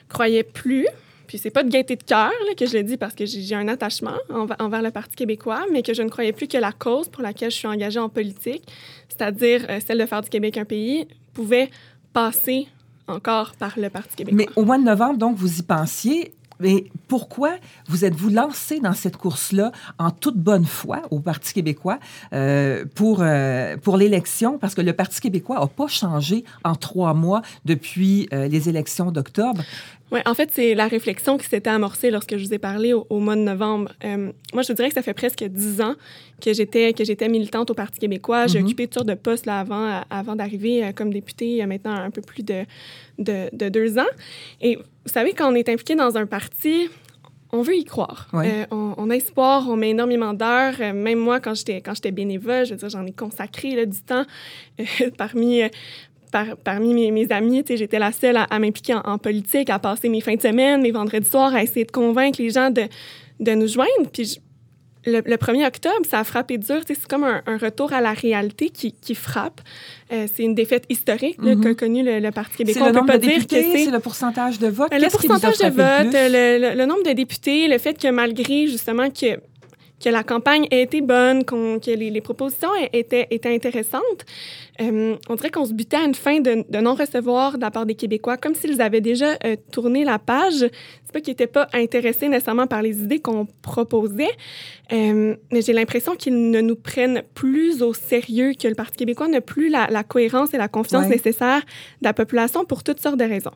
croyais 0.09 0.43
plus. 0.43 0.87
Puis 1.31 1.39
c'est 1.39 1.51
pas 1.51 1.63
de 1.63 1.69
gaieté 1.71 1.95
de 1.95 2.03
cœur 2.03 2.33
que 2.57 2.67
je 2.67 2.77
le 2.77 2.83
dis 2.83 2.97
parce 2.97 3.15
que 3.15 3.25
j'ai 3.25 3.55
un 3.55 3.69
attachement 3.69 4.15
env- 4.31 4.57
envers 4.59 4.83
le 4.83 4.91
Parti 4.91 5.15
québécois, 5.15 5.65
mais 5.71 5.83
que 5.85 5.95
je 5.95 6.03
ne 6.03 6.09
croyais 6.09 6.33
plus 6.33 6.49
que 6.49 6.59
la 6.59 6.73
cause 6.73 7.09
pour 7.09 7.23
laquelle 7.23 7.53
je 7.53 7.57
suis 7.57 7.69
engagée 7.69 8.01
en 8.01 8.09
politique, 8.09 8.65
c'est-à-dire 9.09 9.65
euh, 9.71 9.79
celle 9.87 9.99
de 9.99 10.07
faire 10.07 10.23
du 10.23 10.29
Québec 10.29 10.57
un 10.57 10.65
pays, 10.65 11.07
pouvait 11.33 11.71
passer 12.13 12.67
encore 13.07 13.53
par 13.61 13.79
le 13.79 13.91
Parti 13.91 14.17
québécois. 14.17 14.37
Mais 14.45 14.49
au 14.61 14.65
mois 14.65 14.77
de 14.79 14.83
novembre, 14.83 15.19
donc, 15.19 15.37
vous 15.37 15.61
y 15.61 15.63
pensiez. 15.63 16.33
Mais 16.61 16.85
pourquoi 17.09 17.53
vous 17.89 18.05
êtes-vous 18.05 18.29
lancé 18.31 18.81
dans 18.81 18.93
cette 18.93 19.17
course-là 19.17 19.73
en 19.99 20.11
toute 20.11 20.37
bonne 20.37 20.65
foi 20.67 21.03
au 21.11 21.21
Parti 21.21 21.55
québécois 21.55 21.99
euh, 22.33 22.85
pour, 22.95 23.23
euh, 23.23 23.77
pour 23.79 23.97
l'élection? 23.97 24.59
Parce 24.59 24.75
que 24.75 24.83
le 24.83 24.93
Parti 24.93 25.21
québécois 25.21 25.59
n'a 25.59 25.67
pas 25.67 25.87
changé 25.89 26.45
en 26.65 26.75
trois 26.75 27.15
mois 27.15 27.43
depuis 27.65 28.29
euh, 28.33 28.47
les 28.49 28.69
élections 28.69 29.11
d'octobre. 29.11 29.63
Ouais, 30.13 30.23
en 30.27 30.35
fait, 30.35 30.51
c'est 30.53 30.75
la 30.75 30.89
réflexion 30.89 31.39
qui 31.39 31.47
s'était 31.47 31.71
amorcée 31.71 32.11
lorsque 32.11 32.37
je 32.37 32.45
vous 32.45 32.53
ai 32.53 32.59
parlé 32.59 32.93
au, 32.93 33.07
au 33.11 33.21
mois 33.21 33.37
de 33.37 33.43
novembre. 33.43 33.93
Euh, 34.05 34.33
moi, 34.53 34.63
je 34.63 34.69
vous 34.69 34.75
dirais 34.75 34.89
que 34.89 34.95
ça 34.95 35.03
fait 35.03 35.15
presque 35.15 35.45
dix 35.45 35.81
ans 35.81 35.95
que 36.43 36.53
j'étais 36.53 36.93
que 36.95 37.05
j'étais 37.05 37.29
militante 37.29 37.71
au 37.71 37.75
Parti 37.75 38.01
québécois. 38.01 38.49
J'ai 38.49 38.59
Mhm. 38.59 38.65
occupé 38.67 38.87
toutes 38.87 38.95
sortes 38.95 39.09
de 39.09 39.15
postes 39.15 39.47
là 39.47 39.61
avant, 39.61 40.03
avant 40.11 40.35
d'arriver 40.35 40.91
comme 40.97 41.13
députée 41.13 41.47
il 41.51 41.57
y 41.57 41.63
a 41.63 41.67
maintenant 41.67 41.95
un 41.95 42.11
peu 42.11 42.23
plus 42.23 42.43
de, 42.43 42.65
de, 43.19 43.51
de 43.53 43.69
deux 43.69 43.99
ans. 43.99 44.11
Et 44.61 44.79
vous 45.07 45.13
savez, 45.13 45.33
quand 45.33 45.51
on 45.51 45.55
est 45.55 45.69
impliqué 45.69 45.95
dans 45.95 46.17
un 46.17 46.27
parti, 46.27 46.89
on 47.53 47.63
veut 47.63 47.77
y 47.77 47.85
croire. 47.85 48.29
Ouais. 48.33 48.51
Euh, 48.63 48.67
on, 48.71 48.95
on 48.97 49.11
a 49.11 49.17
espoir, 49.17 49.67
on 49.69 49.77
met 49.77 49.91
énormément 49.91 50.33
d'heures. 50.35 50.75
Euh, 50.81 50.93
même 50.93 51.19
moi, 51.19 51.41
quand 51.41 51.55
j'étais 51.55 51.81
quand 51.81 51.95
j'étais 51.95 52.13
bénévole, 52.13 52.65
je 52.67 52.71
veux 52.73 52.77
dire, 52.77 52.89
j'en 52.91 53.05
ai 53.07 53.13
consacré 53.13 53.75
là, 53.75 53.87
du 53.87 54.01
temps 54.03 54.25
euh, 54.81 54.85
parmi. 55.17 55.63
par- 56.31 56.57
parmi 56.63 56.95
mes, 56.95 57.11
mes 57.11 57.33
amis, 57.33 57.65
j'étais 57.69 57.99
la 57.99 58.13
seule 58.13 58.37
à, 58.37 58.45
à 58.45 58.59
m'impliquer 58.61 58.95
en, 58.95 59.01
en 59.01 59.19
politique, 59.19 59.69
à 59.69 59.79
passer 59.81 60.09
mes 60.09 60.21
fins 60.21 60.37
de 60.37 60.41
semaine, 60.43 60.81
mes 60.81 60.93
vendredis 60.93 61.29
soirs, 61.29 61.53
à 61.55 61.63
essayer 61.63 61.85
de 61.85 61.91
convaincre 61.91 62.41
les 62.41 62.51
gens 62.51 62.71
de, 62.71 62.83
de 63.41 63.53
nous 63.53 63.67
joindre. 63.67 64.09
Puis 64.13 64.25
je- 64.27 64.41
le, 65.07 65.21
le 65.25 65.37
1er 65.37 65.67
octobre, 65.67 66.05
ça 66.09 66.19
a 66.21 66.25
frappé 66.25 66.59
dur. 66.59 66.81
C'est 66.87 67.07
comme 67.07 67.25
un, 67.25 67.43
un 67.47 67.57
retour 67.57 67.93
à 67.93 68.01
la 68.01 68.13
réalité 68.13 68.69
qui, 68.69 68.93
qui 68.93 69.15
frappe. 69.15 69.61
Euh, 70.13 70.27
c'est 70.35 70.43
une 70.43 70.55
défaite 70.55 70.85
historique 70.89 71.37
là, 71.43 71.55
Mhm. 71.55 71.63
qu'a 71.65 71.75
connue 71.75 72.03
le, 72.03 72.19
le 72.21 72.31
Parti 72.31 72.53
C'est 72.59 72.65
québécois. 72.65 72.83
le 72.83 72.89
On 72.89 72.93
peut 72.93 72.99
nombre 73.01 73.13
pas 73.13 73.19
de 73.19 73.23
dire 73.23 73.35
que 73.37 73.55
députés, 73.55 73.73
c'est... 73.73 73.85
c'est 73.87 73.91
le 73.91 74.01
pourcentage 74.01 74.59
de 74.59 74.69
vote. 74.69 74.93
Euh, 74.93 74.99
Le 74.99 75.07
a 75.07 75.11
pourcentage 75.11 75.59
de 75.59 75.65
le 75.65 75.71
vote, 75.71 76.13
le, 76.15 76.59
le- 76.71 76.77
le 76.77 76.87
nombre 76.87 77.03
de 77.05 77.13
députés, 77.13 77.67
le 77.69 77.79
fait 77.79 77.97
que 77.99 78.09
malgré 78.09 78.67
justement 78.67 79.09
que, 79.11 79.37
que 80.03 80.09
la 80.09 80.23
campagne 80.23 80.67
ait 80.71 80.83
été 80.83 81.01
bonne, 81.01 81.45
qu'on- 81.45 81.79
que 81.79 81.91
les, 81.91 82.11
les 82.11 82.21
propositions 82.21 82.75
aient- 82.77 82.91
étaient, 82.93 83.27
étaient 83.31 83.55
intéressantes, 83.55 84.25
euh, 84.81 85.17
on 85.29 85.35
dirait 85.35 85.51
qu'on 85.51 85.67
se 85.67 85.73
butait 85.75 85.97
à 85.99 86.05
une 86.05 86.15
fin 86.15 86.41
de, 86.41 86.65
de 86.69 86.79
non-recevoir 86.79 87.57
de 87.57 87.61
la 87.61 87.71
part 87.71 87.87
des 87.87 87.95
Québécois, 87.95 88.37
comme 88.37 88.55
s'ils 88.55 88.81
avaient 88.81 89.01
déjà 89.01 89.37
euh, 89.45 89.57
tourné 89.73 90.05
la 90.05 90.19
page. 90.19 90.61
C'est 91.05 91.13
pas 91.13 91.21
qu'ils 91.21 91.33
n'étaient 91.33 91.47
pas 91.47 91.69
intéressés 91.73 92.29
nécessairement 92.29 92.67
par 92.67 92.81
les 92.83 92.99
idées 93.03 93.19
qu'on 93.21 93.47
proposait, 93.63 94.31
euh, 94.93 95.35
mais 95.53 95.61
j'ai 95.63 95.73
l'impression 95.73 96.15
qu'ils 96.15 96.51
ne 96.51 96.61
nous 96.61 96.77
prennent 96.77 97.23
plus 97.35 97.83
au 97.83 97.93
sérieux, 97.95 98.53
que 98.61 98.69
le 98.69 98.75
Parti 98.75 98.97
québécois 98.97 99.29
n'a 99.29 99.41
plus 99.41 99.69
la, 99.69 99.87
la 99.91 100.03
cohérence 100.05 100.55
et 100.55 100.57
la 100.59 100.69
confiance 100.69 101.05
Ouais. 101.05 101.11
nécessaire 101.11 101.61
de 102.01 102.07
la 102.07 102.13
population 102.13 102.65
pour 102.65 102.83
toutes 102.83 103.01
sortes 103.01 103.19
de 103.19 103.25
raisons. 103.25 103.51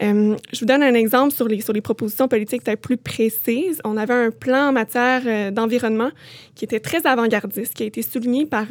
Je 0.00 0.60
vous 0.60 0.66
donne 0.66 0.82
un 0.82 0.94
exemple 0.94 1.34
sur 1.34 1.48
les, 1.48 1.60
sur 1.60 1.72
les 1.72 1.80
propositions 1.80 2.28
politiques 2.28 2.62
peut-être 2.62 2.80
plus 2.80 2.96
précises. 2.96 3.80
On 3.84 3.96
avait 3.96 4.14
un 4.14 4.30
plan 4.30 4.68
en 4.68 4.72
matière 4.72 5.52
d'environnement 5.52 6.10
qui 6.54 6.64
était 6.64 6.78
très 6.78 7.04
avant-gardiste, 7.06 7.74
qui 7.74 7.82
a 7.82 7.86
été 7.86 8.02
souligné 8.02 8.46
par 8.46 8.66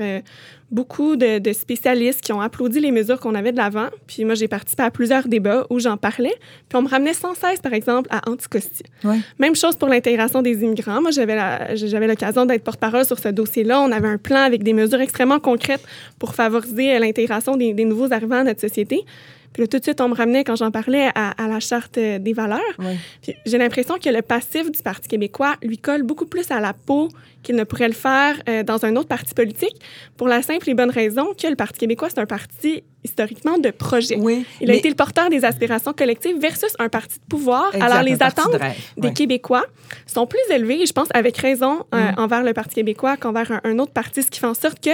beaucoup 0.70 1.16
de, 1.16 1.40
de 1.40 1.54
spécialistes 1.54 2.22
qui 2.22 2.34
ont 2.34 2.42
applaudi 2.42 2.80
les 2.80 2.92
mesures 2.92 3.20
qu'on 3.20 3.36
avait 3.36 3.52
de 3.52 3.58
l'avant. 3.58 3.88
Puis 4.06 4.26
moi, 4.26 4.36
j'ai 4.36 4.48
participé 4.48 4.84
à 4.84 4.92
plusieurs 4.92 5.28
débats 5.28 5.66
où 5.70 5.80
j'en 5.80 5.96
parlais. 5.98 6.36
Puis 6.68 6.78
on 6.78 6.82
me 6.82 6.90
ramenait 6.90 7.14
sans 7.14 7.34
cesse, 7.36 7.60
par 7.62 7.74
exemple, 7.74 8.10
à 8.12 8.30
Anticosti. 8.30 8.84
Ouais. 9.04 9.20
Même 9.40 9.56
chose 9.56 9.76
pour 9.78 9.88
l'intégration 9.88 10.42
des 10.42 10.64
immigrants. 10.64 11.02
Moi, 11.02 11.12
j'avais 11.12 12.08
l'occasion 12.08 12.46
d'être 12.46 12.64
porte-parole 12.64 13.06
sur 13.06 13.18
ce 13.18 13.30
dossier-là. 13.30 13.82
On 13.82 13.92
avait 13.92 14.10
un 14.10 14.18
plan 14.18 14.42
avec 14.42 14.64
des 14.64 14.74
mesures 14.74 15.00
extrêmement 15.00 15.40
concrètes 15.40 15.86
pour 16.20 16.36
favoriser 16.36 17.00
l'intégration 17.00 17.56
des, 17.56 17.74
des 17.74 17.86
nouveaux 17.86 18.12
arrivants 18.12 18.40
à 18.40 18.44
notre 18.44 18.62
société. 18.62 19.06
Puis 19.54 19.64
là, 19.64 19.68
tout 19.68 19.80
de 19.80 19.84
suite, 19.84 20.02
on 20.02 20.10
me 20.10 20.14
ramenait, 20.14 20.44
quand 20.44 20.58
j'en 20.58 20.70
parlais, 20.70 21.10
à, 21.16 21.32
à 21.42 21.48
la 21.48 21.60
charte 21.60 21.98
des 21.98 22.34
valeurs. 22.34 22.60
Ouais. 22.78 22.98
Puis 23.22 23.34
j'ai 23.46 23.58
l'impression 23.58 23.96
que 23.98 24.10
le 24.10 24.22
passif 24.22 24.70
du 24.70 24.82
Parti 24.84 25.08
québécois 25.08 25.56
lui 25.64 25.78
colle 25.78 26.04
beaucoup 26.04 26.26
plus 26.26 26.52
à 26.52 26.60
la 26.60 26.74
peau 26.74 27.08
qu'il 27.48 27.56
ne 27.56 27.64
pourrait 27.64 27.88
le 27.88 27.94
faire 27.94 28.36
euh, 28.50 28.62
dans 28.64 28.84
un 28.86 28.96
autre 28.98 29.08
parti 29.08 29.34
politique, 29.34 29.76
pour 30.18 30.28
la 30.28 30.42
simple 30.42 30.70
et 30.70 30.74
bonne 30.74 30.90
raison 30.92 31.34
que 31.42 31.48
le 31.48 31.56
Parti 31.56 31.80
québécois, 31.80 32.10
c'est 32.14 32.20
un 32.20 32.26
parti 32.26 32.84
historiquement 33.04 33.58
de 33.58 33.70
projet. 33.70 34.18
Oui. 34.20 34.46
Il 34.60 34.70
a 34.70 34.74
mais- 34.74 34.80
été 34.80 34.90
le 34.90 34.96
porteur 34.96 35.30
des 35.30 35.46
aspirations 35.46 35.94
collectives 35.94 36.38
versus 36.40 36.74
un 36.78 36.90
parti 36.90 37.20
de 37.20 37.26
pouvoir. 37.30 37.68
Exact, 37.74 37.90
Alors, 37.90 38.04
les 38.04 38.18
de 38.18 38.24
attentes 38.24 38.52
des 38.98 39.08
Ouais. 39.08 39.14
Québécois 39.14 39.64
sont 40.06 40.28
plus 40.28 40.42
élevées, 40.52 40.82
et 40.82 40.86
je 40.86 40.92
pense 40.92 41.08
avec 41.14 41.38
raison, 41.38 41.86
euh, 41.96 42.12
Mm. 42.12 42.16
envers 42.20 42.44
le 42.44 42.54
Parti 42.54 42.76
québécois 42.76 43.16
qu'envers 43.16 43.50
un, 43.52 43.62
un 43.64 43.80
autre 43.80 43.94
parti, 43.94 44.24
ce 44.24 44.30
qui 44.30 44.40
fait 44.42 44.48
en 44.48 44.54
sorte 44.54 44.84
que 44.84 44.90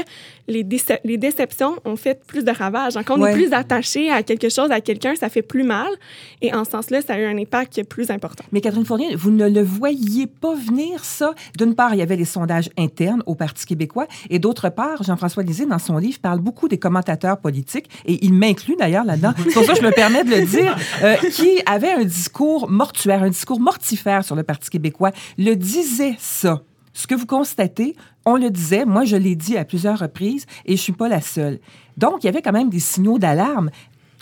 les, 0.48 0.64
déce- 0.64 1.00
les 1.04 1.18
déceptions 1.18 1.76
ont 1.86 1.96
fait 1.96 2.24
plus 2.28 2.44
de 2.44 2.52
ravages. 2.52 2.94
Quand 3.06 3.18
on 3.18 3.22
Ouais. 3.24 3.32
est 3.32 3.36
plus 3.36 3.52
attaché 3.54 4.12
à 4.12 4.22
quelque 4.22 4.50
chose, 4.50 4.70
à 4.70 4.80
quelqu'un, 4.82 5.16
ça 5.16 5.30
fait 5.30 5.42
plus 5.42 5.64
mal. 5.64 5.88
Et 6.42 6.54
en 6.54 6.66
ce 6.66 6.72
sens-là, 6.72 7.02
ça 7.02 7.14
a 7.16 7.20
eu 7.20 7.26
un 7.26 7.38
impact 7.38 7.84
plus 7.86 8.12
important. 8.12 8.44
Mais 8.52 8.62
Catherine 8.62 8.86
Fournier, 8.86 9.16
vous 9.16 9.32
ne 9.32 9.50
le 9.50 9.64
voyiez 9.64 10.28
pas 10.28 10.54
venir, 10.54 11.04
ça? 11.04 11.34
D'une 11.58 11.74
part, 11.74 11.96
il 11.96 11.98
y 12.00 12.02
avait 12.04 12.16
les 12.18 12.26
sondages 12.26 12.43
internes 12.78 13.24
au 13.26 13.36
Parti 13.36 13.66
québécois, 13.66 14.08
et 14.30 14.40
d'autre 14.40 14.70
part, 14.70 15.04
Jean-François 15.04 15.44
Lisée, 15.44 15.66
dans 15.66 15.80
son 15.80 15.98
livre, 15.98 16.20
parle 16.20 16.40
beaucoup 16.40 16.68
des 16.68 16.78
commentateurs 16.78 17.40
politiques, 17.40 17.90
et 18.06 18.24
il 18.26 18.34
m'inclut 18.34 18.76
d'ailleurs 18.78 19.06
là-dedans, 19.06 19.34
c'est 19.38 19.54
pour 19.54 19.64
ça 19.64 19.74
que 19.74 19.80
je 19.80 19.86
me 19.86 19.92
permets 19.92 20.24
de 20.24 20.30
le 20.30 20.46
dire, 20.46 20.76
euh, 21.04 21.16
qui 21.32 21.62
avait 21.66 21.92
un 21.92 22.04
discours 22.04 22.70
mortuaire, 22.70 23.24
un 23.24 23.30
discours 23.30 23.60
mortifère 23.60 24.24
sur 24.24 24.36
le 24.36 24.44
Parti 24.44 24.70
québécois, 24.70 25.12
le 25.38 25.56
disait 25.56 26.16
ça. 26.20 26.62
Ce 26.96 27.08
que 27.08 27.16
vous 27.16 27.26
constatez, 27.26 27.96
on 28.26 28.38
le 28.38 28.52
disait, 28.52 28.86
moi 28.86 29.04
je 29.04 29.16
l'ai 29.16 29.36
dit 29.36 29.58
à 29.58 29.66
plusieurs 29.66 30.00
reprises, 30.00 30.46
et 30.66 30.76
je 30.76 30.82
suis 30.82 30.94
pas 30.94 31.10
la 31.10 31.22
seule. 31.22 31.60
Donc, 31.98 32.24
il 32.24 32.26
y 32.26 32.30
avait 32.30 32.42
quand 32.42 32.52
même 32.52 32.70
des 32.70 32.80
signaux 32.80 33.20
d'alarme 33.20 33.70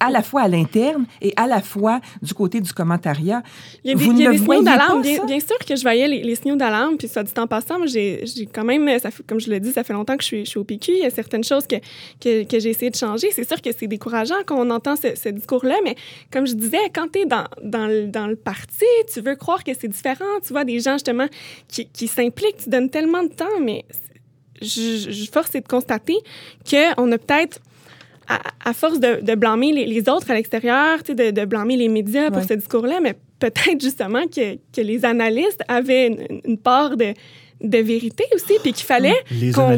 à 0.01 0.09
la 0.09 0.23
fois 0.23 0.41
à 0.41 0.47
l'interne 0.47 1.05
et 1.21 1.31
à 1.35 1.45
la 1.45 1.61
fois 1.61 2.01
du 2.21 2.33
côté 2.33 2.59
du 2.59 2.73
commentariat. 2.73 3.43
Il 3.83 3.91
y 3.91 3.93
a 3.93 3.95
des, 3.95 4.03
Vous 4.03 4.11
il 4.11 4.19
y 4.19 4.25
a 4.25 4.29
ne 4.29 4.33
des 4.33 4.39
le 4.39 4.43
signaux 4.43 4.63
d'alarme. 4.63 5.01
Bien, 5.01 5.39
sûr 5.39 5.57
que 5.59 5.75
je 5.75 5.81
voyais 5.81 6.07
les, 6.07 6.23
les 6.23 6.35
signaux 6.35 6.55
d'alarme. 6.55 6.97
Puis, 6.97 7.07
soit 7.07 7.23
dit 7.23 7.31
en 7.37 7.45
passant, 7.45 7.85
j'ai 7.85 8.25
quand 8.51 8.63
même, 8.63 8.99
ça 8.99 9.09
comme 9.27 9.39
je 9.39 9.49
l'ai 9.49 9.59
dit, 9.59 9.71
ça 9.71 9.83
fait 9.83 9.93
longtemps 9.93 10.17
que 10.17 10.23
je 10.23 10.27
suis, 10.27 10.45
je 10.45 10.49
suis 10.49 10.59
au 10.59 10.63
PQ. 10.63 10.91
Il 10.91 11.03
y 11.03 11.05
a 11.05 11.11
certaines 11.11 11.43
choses 11.43 11.67
que, 11.67 11.75
que, 12.19 12.43
que 12.43 12.59
j'ai 12.59 12.71
essayé 12.71 12.89
de 12.89 12.95
changer. 12.95 13.29
C'est 13.31 13.47
sûr 13.47 13.61
que 13.61 13.69
c'est 13.77 13.87
décourageant 13.87 14.41
quand 14.45 14.59
on 14.59 14.71
entend 14.71 14.95
ce, 14.95 15.15
ce 15.15 15.29
discours-là. 15.29 15.75
Mais 15.83 15.95
comme 16.31 16.47
je 16.47 16.53
disais, 16.53 16.89
quand 16.93 17.11
tu 17.13 17.19
es 17.19 17.25
dans, 17.25 17.45
dans, 17.63 17.85
le, 17.85 18.07
dans 18.07 18.25
le 18.25 18.35
parti, 18.35 18.85
tu 19.13 19.21
veux 19.21 19.35
croire 19.35 19.63
que 19.63 19.71
c'est 19.79 19.87
différent. 19.87 20.25
Tu 20.43 20.51
vois 20.51 20.65
des 20.65 20.79
gens, 20.79 20.93
justement, 20.93 21.27
qui, 21.67 21.87
qui 21.87 22.07
s'impliquent. 22.07 22.57
Tu 22.63 22.69
donnes 22.71 22.89
tellement 22.89 23.21
de 23.23 23.29
temps. 23.29 23.59
Mais 23.61 23.85
je, 24.61 25.11
je 25.11 25.31
force 25.31 25.53
est 25.53 25.61
de 25.61 25.67
constater 25.67 26.17
qu'on 26.67 27.11
a 27.11 27.17
peut-être 27.19 27.59
à, 28.35 28.69
à 28.69 28.73
force 28.73 28.99
de, 28.99 29.21
de 29.21 29.35
blâmer 29.35 29.71
les, 29.73 29.85
les 29.85 30.09
autres 30.09 30.29
à 30.31 30.33
l'extérieur, 30.33 30.99
de, 31.07 31.31
de 31.31 31.45
blâmer 31.45 31.75
les 31.77 31.89
médias 31.89 32.27
pour 32.29 32.37
Ouais. 32.41 32.47
ce 32.47 32.53
discours-là, 32.55 32.99
mais 33.01 33.15
peut-être 33.39 33.79
justement 33.81 34.23
que, 34.27 34.55
que 34.75 34.81
les 34.81 35.03
analystes 35.05 35.61
avaient 35.67 36.07
une, 36.07 36.41
une 36.45 36.57
part 36.57 36.95
de 36.97 37.13
de 37.63 37.77
vérité 37.77 38.23
aussi, 38.33 38.53
puis 38.61 38.73
qu'il 38.73 38.85
fallait 38.85 39.15
Les 39.31 39.51
qu'on 39.51 39.71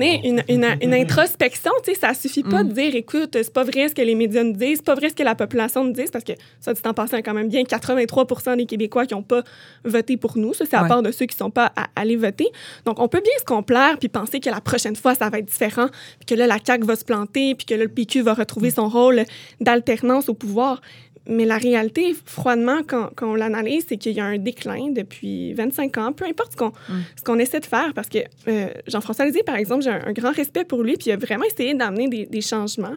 ait, 0.00 0.14
ait 0.14 0.20
une, 0.24 0.42
une, 0.48 0.66
une 0.82 0.94
introspection. 0.94 1.70
Tu 1.84 1.94
sais, 1.94 2.00
ça 2.00 2.14
suffit 2.14 2.42
pas 2.42 2.62
de 2.64 2.72
dire, 2.72 2.94
écoute, 2.94 3.30
c'est 3.32 3.52
pas 3.52 3.64
vrai 3.64 3.88
ce 3.88 3.94
que 3.94 4.02
les 4.02 4.14
médias 4.14 4.42
nous 4.44 4.52
disent, 4.52 4.78
c'est 4.78 4.84
pas 4.84 4.94
vrai 4.94 5.08
ce 5.08 5.14
que 5.14 5.22
la 5.22 5.34
population 5.34 5.84
nous 5.84 5.92
dit, 5.92 6.04
parce 6.12 6.24
que 6.24 6.32
ça, 6.60 6.72
dit 6.74 6.80
en 6.84 6.94
passant, 6.94 7.18
quand 7.18 7.34
même 7.34 7.48
bien 7.48 7.62
83% 7.62 8.56
des 8.56 8.66
Québécois 8.66 9.06
qui 9.06 9.14
n'ont 9.14 9.22
pas 9.22 9.42
voté 9.84 10.16
pour 10.16 10.36
nous. 10.36 10.54
Ça, 10.54 10.64
c'est 10.68 10.76
à 10.76 10.82
Ouais. 10.82 10.88
part 10.88 11.02
de 11.02 11.10
ceux 11.12 11.26
qui 11.26 11.36
sont 11.36 11.50
pas 11.50 11.72
à- 11.76 11.86
allés 11.96 12.16
voter. 12.16 12.46
Donc, 12.84 13.00
on 13.00 13.08
peut 13.08 13.20
bien 13.20 13.32
se 13.38 13.44
complaire 13.44 13.96
puis 13.98 14.08
penser 14.08 14.40
que 14.40 14.50
la 14.50 14.60
prochaine 14.60 14.96
fois, 14.96 15.14
ça 15.14 15.28
va 15.30 15.38
être 15.38 15.46
différent, 15.46 15.88
puis 16.18 16.26
que 16.26 16.34
là, 16.34 16.46
la 16.46 16.58
CAQ 16.64 16.84
va 16.86 16.96
se 16.96 17.04
planter, 17.04 17.54
puis 17.54 17.66
que 17.66 17.74
là, 17.74 17.84
le 17.84 17.88
PQ 17.88 18.22
va 18.22 18.34
retrouver 18.34 18.70
son 18.70 18.88
rôle 18.88 19.24
d'alternance 19.60 20.28
au 20.28 20.34
pouvoir. 20.34 20.80
Mais 21.28 21.44
la 21.44 21.58
réalité, 21.58 22.14
froidement, 22.24 22.78
quand, 22.86 23.10
quand 23.14 23.30
on 23.30 23.34
l'analyse, 23.34 23.84
c'est 23.88 23.98
qu'il 23.98 24.12
y 24.12 24.20
a 24.20 24.24
un 24.24 24.38
déclin 24.38 24.90
depuis 24.90 25.52
25 25.52 25.98
ans, 25.98 26.12
peu 26.12 26.24
importe 26.24 26.52
ce 26.52 26.56
qu'on 26.56 26.72
ce 27.16 27.22
qu'on 27.22 27.38
essaie 27.38 27.60
de 27.60 27.66
faire, 27.66 27.92
parce 27.94 28.08
que 28.08 28.18
euh, 28.48 28.68
Jean-François 28.86 29.26
Lisée, 29.26 29.42
par 29.42 29.56
exemple, 29.56 29.82
j'ai 29.84 29.90
un, 29.90 30.02
un 30.06 30.12
grand 30.12 30.32
respect 30.32 30.64
pour 30.64 30.82
lui, 30.82 30.94
puis 30.96 31.08
il 31.10 31.12
a 31.12 31.16
vraiment 31.16 31.44
essayé 31.44 31.74
d'amener 31.74 32.08
des, 32.08 32.26
des 32.26 32.40
changements 32.40 32.94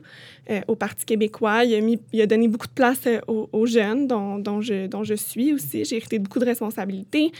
euh, 0.49 0.61
au 0.67 0.75
Parti 0.75 1.05
québécois. 1.05 1.65
Il 1.65 1.75
a, 1.75 1.81
mis, 1.81 1.99
il 2.13 2.21
a 2.21 2.25
donné 2.25 2.47
beaucoup 2.47 2.67
de 2.67 2.73
place 2.73 3.01
euh, 3.05 3.19
aux, 3.27 3.49
aux 3.51 3.65
jeunes, 3.65 4.07
dont, 4.07 4.37
dont, 4.39 4.61
je, 4.61 4.87
dont 4.87 5.03
je 5.03 5.13
suis 5.13 5.53
aussi. 5.53 5.83
J'ai 5.85 5.97
hérité 5.97 6.17
de 6.17 6.23
beaucoup 6.23 6.39
de 6.39 6.45
responsabilités. 6.45 7.31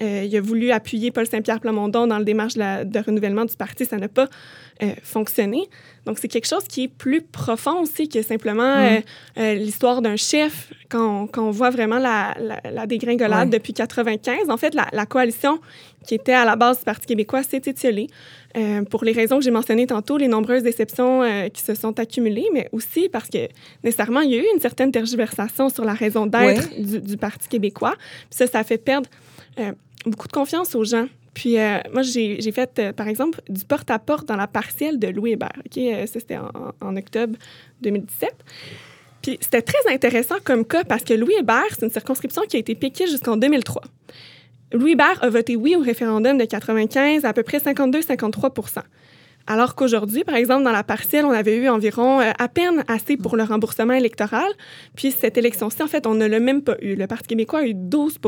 Il 0.00 0.34
a 0.36 0.40
voulu 0.40 0.70
appuyer 0.70 1.10
Paul 1.10 1.26
Saint-Pierre 1.26 1.60
Plamondon 1.60 2.06
dans 2.06 2.18
le 2.18 2.24
démarche 2.24 2.54
de, 2.54 2.60
la- 2.60 2.84
de 2.84 2.98
renouvellement 2.98 3.44
du 3.44 3.56
parti. 3.56 3.84
Ça 3.84 3.96
n'a 3.98 4.08
pas 4.08 4.28
fonctionné. 5.02 5.68
Donc, 6.08 6.18
c'est 6.18 6.28
quelque 6.28 6.46
chose 6.48 6.64
qui 6.66 6.84
est 6.84 6.88
plus 6.88 7.20
profond 7.20 7.82
aussi 7.82 8.08
que 8.08 8.22
simplement 8.22 8.62
euh, 8.64 9.00
euh, 9.36 9.54
l'histoire 9.56 10.00
d'un 10.00 10.16
chef. 10.16 10.72
Quand 10.88 11.24
on, 11.24 11.26
quand 11.26 11.46
on 11.46 11.50
voit 11.50 11.68
vraiment 11.68 11.98
la, 11.98 12.34
la, 12.40 12.60
la 12.70 12.86
dégringolade 12.86 13.48
Ouais. 13.50 13.58
depuis 13.58 13.74
95, 13.74 14.48
en 14.48 14.56
fait, 14.56 14.74
la, 14.74 14.88
la 14.90 15.04
coalition 15.04 15.60
qui 16.06 16.14
était 16.14 16.32
à 16.32 16.46
la 16.46 16.56
base 16.56 16.78
du 16.78 16.84
Parti 16.84 17.06
québécois 17.06 17.42
s'est 17.42 17.60
étiolée. 17.66 18.06
Euh, 18.56 18.84
pour 18.84 19.04
les 19.04 19.12
raisons 19.12 19.36
que 19.36 19.44
j'ai 19.44 19.50
mentionnées 19.50 19.86
tantôt, 19.86 20.16
les 20.16 20.28
nombreuses 20.28 20.62
déceptions 20.62 21.22
qui 21.52 21.60
se 21.60 21.74
sont 21.74 22.00
accumulées, 22.00 22.46
mais 22.54 22.70
aussi 22.72 23.10
parce 23.10 23.28
que 23.28 23.46
nécessairement, 23.84 24.20
il 24.22 24.30
y 24.30 24.34
a 24.34 24.38
eu 24.38 24.46
une 24.54 24.60
certaine 24.60 24.90
tergiversation 24.92 25.68
sur 25.68 25.84
la 25.84 25.92
raison 25.92 26.24
d'être 26.24 26.70
du, 26.80 27.00
du 27.02 27.16
Parti 27.18 27.48
québécois. 27.48 27.94
Puis 28.30 28.38
ça, 28.38 28.46
ça 28.46 28.60
a 28.60 28.64
fait 28.64 28.78
perdre 28.78 29.10
beaucoup 30.06 30.26
de 30.26 30.32
confiance 30.32 30.74
aux 30.74 30.84
gens. 30.84 31.06
Puis 31.34 31.58
euh, 31.58 31.78
moi, 31.92 32.02
j'ai 32.02 32.52
fait, 32.52 32.78
euh, 32.78 32.92
par 32.92 33.08
exemple, 33.08 33.40
du 33.48 33.64
porte-à-porte 33.64 34.26
dans 34.26 34.36
la 34.36 34.46
partielle 34.46 34.98
de 34.98 35.08
Louis 35.08 35.32
Hébert. 35.32 35.62
Euh, 35.76 36.06
ça, 36.06 36.20
c'était 36.20 36.38
en, 36.38 36.96
octobre 36.96 37.36
2017. 37.82 38.30
Puis 39.22 39.38
c'était 39.40 39.62
très 39.62 39.92
intéressant 39.92 40.36
comme 40.44 40.64
cas 40.64 40.84
parce 40.84 41.04
que 41.04 41.14
Louis 41.14 41.34
Hébert, 41.38 41.66
c'est 41.70 41.84
une 41.84 41.90
circonscription 41.90 42.42
qui 42.48 42.56
a 42.56 42.60
été 42.60 42.74
piquée 42.74 43.06
jusqu'en 43.06 43.36
2003. 43.36 43.82
Louis 44.72 44.92
Hébert 44.92 45.22
a 45.22 45.28
voté 45.28 45.56
oui 45.56 45.76
au 45.76 45.80
référendum 45.80 46.38
de 46.38 46.44
95 46.44 47.24
à, 47.24 47.28
à 47.28 47.32
peu 47.32 47.42
près 47.42 47.58
52-53 47.58 48.52
alors 49.50 49.74
qu'aujourd'hui, 49.74 50.22
par 50.24 50.34
exemple, 50.36 50.62
dans 50.62 50.70
la 50.72 50.84
partielle, 50.84 51.24
on 51.24 51.30
avait 51.32 51.56
eu 51.56 51.68
environ 51.68 52.20
euh, 52.20 52.30
à 52.38 52.48
peine 52.48 52.84
assez 52.86 53.16
pour 53.16 53.34
le 53.36 53.42
remboursement 53.42 53.94
électoral. 53.94 54.46
Puis 54.94 55.10
cette 55.10 55.38
élection-ci, 55.38 55.82
en 55.82 55.86
fait, 55.88 56.06
on 56.06 56.14
ne 56.14 56.26
l'a 56.26 56.38
même 56.38 56.62
pas 56.62 56.76
eu. 56.82 56.94
Le 56.94 57.06
Parti 57.06 57.28
québécois 57.28 57.60
a 57.60 57.64
eu 57.64 57.72
12 57.74 58.18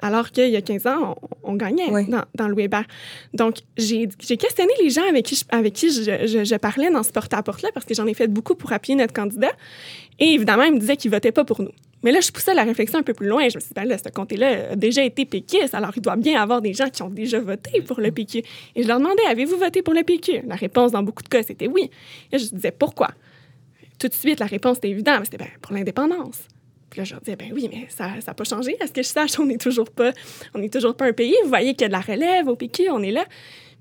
alors 0.00 0.30
qu'il 0.30 0.48
y 0.48 0.56
a 0.56 0.62
15 0.62 0.86
ans, 0.86 1.16
on, 1.44 1.52
on 1.52 1.54
gagnait 1.54 1.90
Oui. 1.90 2.08
dans, 2.08 2.22
dans 2.34 2.48
Louis 2.48 2.64
Hébert. 2.64 2.86
Donc, 3.34 3.58
j'ai 3.76 4.08
questionné 4.08 4.72
les 4.82 4.90
gens 4.90 5.06
avec 5.08 5.26
qui 5.26 5.36
je, 5.36 5.44
avec 5.50 5.74
qui 5.74 5.90
je, 5.90 6.02
je- 6.26 6.44
je 6.44 6.56
parlais 6.56 6.90
dans 6.90 7.02
ce 7.02 7.12
porte-à-porte-là 7.12 7.68
parce 7.74 7.84
que 7.86 7.94
j'en 7.94 8.06
ai 8.06 8.14
fait 8.14 8.26
beaucoup 8.26 8.54
pour 8.54 8.72
appuyer 8.72 8.96
notre 8.96 9.12
candidat. 9.12 9.52
Et 10.18 10.26
évidemment, 10.32 10.62
ils 10.64 10.72
me 10.72 10.78
disaient 10.80 10.96
qu'ils 10.96 11.10
votaient 11.10 11.32
pas 11.32 11.44
pour 11.44 11.60
nous. 11.62 11.70
Mais 12.06 12.12
là, 12.12 12.20
je 12.20 12.30
poussais 12.30 12.54
la 12.54 12.62
réflexion 12.62 13.00
un 13.00 13.02
peu 13.02 13.14
plus 13.14 13.26
loin. 13.26 13.48
Je 13.48 13.56
me 13.56 13.60
suis 13.60 13.70
dit, 13.70 13.74
ben 13.74 13.84
là, 13.84 13.98
ce 13.98 14.08
comté-là 14.10 14.70
a 14.70 14.76
déjà 14.76 15.02
été 15.02 15.24
péquiste, 15.24 15.74
alors 15.74 15.90
il 15.96 16.00
doit 16.00 16.14
bien 16.14 16.40
avoir 16.40 16.62
des 16.62 16.72
gens 16.72 16.88
qui 16.88 17.02
ont 17.02 17.10
déjà 17.10 17.40
voté 17.40 17.82
pour 17.82 18.00
le 18.00 18.12
PQ. 18.12 18.44
Et 18.76 18.84
je 18.84 18.86
leur 18.86 18.98
demandais, 18.98 19.24
avez-vous 19.28 19.56
voté 19.56 19.82
pour 19.82 19.92
le 19.92 20.04
PQ? 20.04 20.42
La 20.46 20.54
réponse, 20.54 20.92
dans 20.92 21.02
beaucoup 21.02 21.24
de 21.24 21.28
cas, 21.28 21.42
c'était 21.42 21.66
oui. 21.66 21.90
Et 22.30 22.38
je 22.38 22.46
disais, 22.46 22.70
pourquoi? 22.70 23.08
Tout 23.98 24.06
de 24.06 24.14
suite, 24.14 24.38
la 24.38 24.46
réponse 24.46 24.76
était 24.76 24.90
évidente, 24.90 25.16
mais 25.18 25.24
c'était 25.24 25.38
ben, 25.38 25.50
pour 25.60 25.72
l'indépendance. 25.72 26.42
Puis 26.90 26.98
là, 27.00 27.04
je 27.04 27.10
leur 27.10 27.22
disais, 27.22 27.34
ben 27.34 27.50
oui, 27.52 27.68
mais 27.72 27.88
ça 27.88 28.12
n'a 28.24 28.34
pas 28.34 28.44
changé. 28.44 28.76
À 28.80 28.86
ce 28.86 28.92
que 28.92 29.02
je 29.02 29.08
sache, 29.08 29.36
on 29.40 29.46
n'est 29.46 29.58
toujours 29.58 29.90
pas, 29.90 30.12
on 30.54 30.60
n'est 30.60 30.68
toujours 30.68 30.94
pas 30.94 31.06
un 31.06 31.12
pays. 31.12 31.34
Vous 31.42 31.48
voyez 31.48 31.72
qu'il 31.72 31.82
y 31.82 31.84
a 31.86 31.88
de 31.88 31.92
la 31.92 32.02
relève 32.02 32.46
au 32.46 32.54
PQ, 32.54 32.88
on 32.90 33.02
est 33.02 33.10
là. 33.10 33.24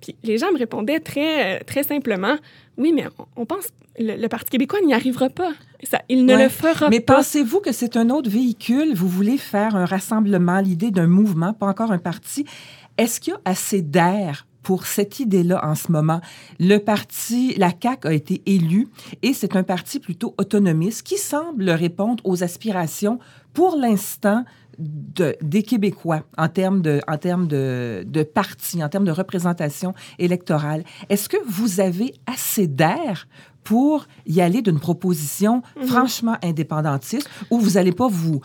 Puis 0.06 0.16
les 0.24 0.38
gens 0.38 0.52
me 0.52 0.58
répondaient 0.58 1.00
très, 1.00 1.60
très 1.62 1.84
simplement, 1.84 2.36
oui, 2.78 2.92
mais 2.94 3.06
on, 3.18 3.42
on 3.42 3.46
pense 3.46 3.70
le, 3.98 4.16
le 4.22 4.28
Parti 4.28 4.50
québécois 4.52 4.80
n'y 4.86 4.94
arrivera 4.94 5.30
pas. 5.30 5.52
Ça, 5.84 6.02
il 6.10 6.26
ne 6.26 6.36
Ouais. 6.36 6.44
le 6.44 6.50
fera 6.50 6.90
Mais 6.90 7.00
pas. 7.00 7.16
pensez-vous 7.16 7.60
que 7.60 7.72
c'est 7.72 7.96
un 7.98 8.10
autre 8.10 8.30
véhicule? 8.30 8.94
Vous 8.94 9.08
voulez 9.08 9.38
faire 9.38 9.76
un 9.76 9.86
rassemblement, 9.86 10.60
l'idée 10.60 10.92
d'un 10.92 11.08
mouvement, 11.08 11.54
pas 11.54 11.68
encore 11.68 11.92
un 11.92 11.98
parti. 11.98 12.46
Est-ce 12.98 13.20
qu'il 13.20 13.34
y 13.34 13.36
a 13.36 13.40
assez 13.46 13.82
d'air 13.82 14.46
pour 14.64 14.86
cette 14.86 15.20
idée-là 15.20 15.62
en 15.66 15.76
ce 15.76 15.92
moment? 15.92 16.22
Le 16.60 16.78
parti, 16.78 17.54
la 17.58 17.72
CAQ 17.82 18.08
a 18.08 18.14
été 18.14 18.42
élu 18.46 18.88
et 19.22 19.34
c'est 19.34 19.56
un 19.56 19.64
parti 19.64 20.00
plutôt 20.00 20.34
autonomiste 20.38 21.04
qui 21.04 21.18
semble 21.18 21.70
répondre 21.70 22.24
aux 22.26 22.44
aspirations, 22.44 23.20
pour 23.54 23.76
l'instant, 23.78 24.44
de- 24.78 25.36
des 25.42 25.64
Québécois 25.64 26.24
en 26.38 26.48
termes 26.50 26.82
de, 26.82 27.02
en 27.08 27.18
termes 27.18 27.48
de, 27.48 28.04
de 28.08 28.24
parti, 28.24 28.84
en 28.84 28.90
termes 28.90 29.06
de 29.06 29.12
représentation 29.12 29.94
électorale. 30.20 30.84
Est-ce 31.10 31.30
que 31.30 31.38
vous 31.48 31.80
avez 31.80 32.14
assez 32.26 32.68
d'air 32.68 33.28
pour 33.64 34.06
y 34.28 34.42
aller 34.42 34.62
d'une 34.62 34.80
proposition 34.80 35.64
Mhm. 35.76 35.88
franchement 35.88 36.38
indépendantiste 36.44 37.28
où 37.50 37.58
vous 37.60 37.72
n'allez 37.72 37.92
pas 37.94 38.08
vous, 38.08 38.40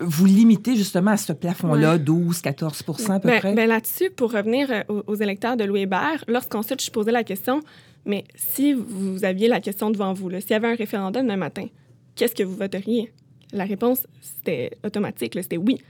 vous 0.00 0.26
limiter 0.26 0.76
justement 0.76 1.12
à 1.12 1.16
ce 1.16 1.32
plafond-là, 1.32 1.96
12, 1.96 2.42
14 2.42 2.82
à 3.08 3.18
peu 3.20 3.28
Ben, 3.28 3.38
près? 3.38 3.54
ben 3.54 3.66
là-dessus, 3.68 4.10
pour 4.10 4.32
revenir 4.32 4.68
euh, 4.70 4.82
aux, 4.88 5.02
aux 5.06 5.14
électeurs 5.14 5.56
de 5.56 5.64
Louis 5.64 5.80
Hébert, 5.82 6.22
lorsqu'ensuite 6.28 6.82
je 6.84 6.90
posais 6.90 7.10
la 7.12 7.24
question, 7.24 7.62
mais 8.04 8.24
si 8.34 8.74
vous 8.74 9.24
aviez 9.24 9.48
la 9.48 9.60
question 9.60 9.90
devant 9.90 10.12
vous, 10.12 10.28
s'il 10.40 10.50
y 10.50 10.54
avait 10.54 10.68
un 10.68 10.76
référendum 10.76 11.22
demain 11.22 11.36
matin, 11.36 11.66
qu'est-ce 12.14 12.34
que 12.34 12.42
vous 12.42 12.56
voteriez? 12.56 13.10
La 13.52 13.64
réponse, 13.64 14.06
c'était 14.20 14.72
automatique, 14.84 15.34
c'était 15.34 15.56
oui. 15.56 15.80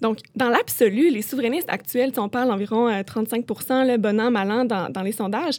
Donc, 0.00 0.18
dans 0.34 0.48
l'absolu, 0.48 1.10
les 1.10 1.22
souverainistes 1.22 1.70
actuels, 1.70 2.12
si 2.12 2.18
on 2.18 2.28
parle 2.28 2.50
environ 2.50 2.88
euh, 2.88 3.02
35 3.02 3.46
le 3.48 3.96
bon 3.96 4.20
an, 4.20 4.30
mal 4.30 4.50
an 4.50 4.64
dans, 4.64 5.02
les 5.02 5.12
sondages, 5.12 5.58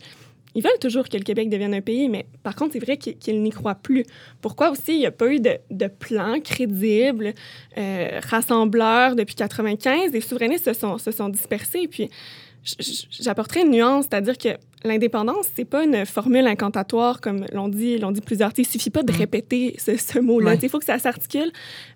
ils 0.55 0.63
veulent 0.63 0.79
toujours 0.79 1.07
que 1.07 1.17
le 1.17 1.23
Québec 1.23 1.49
devienne 1.49 1.73
un 1.73 1.81
pays, 1.81 2.09
mais 2.09 2.25
par 2.43 2.55
contre, 2.55 2.73
c'est 2.73 2.79
vrai 2.79 2.97
qu'ils 2.97 3.41
n'y 3.41 3.51
croient 3.51 3.75
plus. 3.75 4.03
Pourquoi 4.41 4.71
aussi 4.71 4.93
il 4.93 4.99
n'y 4.99 5.05
a 5.05 5.11
pas 5.11 5.31
eu 5.31 5.39
de, 5.39 5.87
plan 5.87 6.39
crédible, 6.39 7.33
euh, 7.77 8.19
rassembleur 8.23 9.15
depuis 9.15 9.35
95? 9.35 10.11
Les 10.11 10.21
souverainistes 10.21 10.65
se 10.65 10.73
sont, 10.73 10.97
se 10.97 11.11
sont 11.11 11.29
dispersés. 11.29 11.87
Puis, 11.87 12.09
j'apporterai 13.11 13.61
une 13.61 13.71
nuance, 13.71 14.05
c'est-à-dire 14.09 14.37
que 14.37 14.49
l'indépendance, 14.83 15.47
c'est 15.55 15.65
pas 15.65 15.83
une 15.83 16.05
formule 16.05 16.45
incantatoire, 16.47 17.19
comme 17.19 17.45
l'ont 17.51 17.67
dit, 17.67 17.97
l'ont 17.97 18.11
dit 18.11 18.21
plusieurs. 18.21 18.53
Tu 18.53 18.63
sais, 18.63 18.69
Il 18.69 18.71
suffit 18.71 18.89
pas 18.89 19.03
de 19.03 19.11
répéter 19.11 19.75
ce, 19.79 19.97
ce 19.97 20.19
mot-là. 20.19 20.51
Ouais. 20.51 20.59
Il 20.61 20.69
faut 20.69 20.79
que 20.79 20.85
ça 20.85 20.99
s'articule 20.99 21.51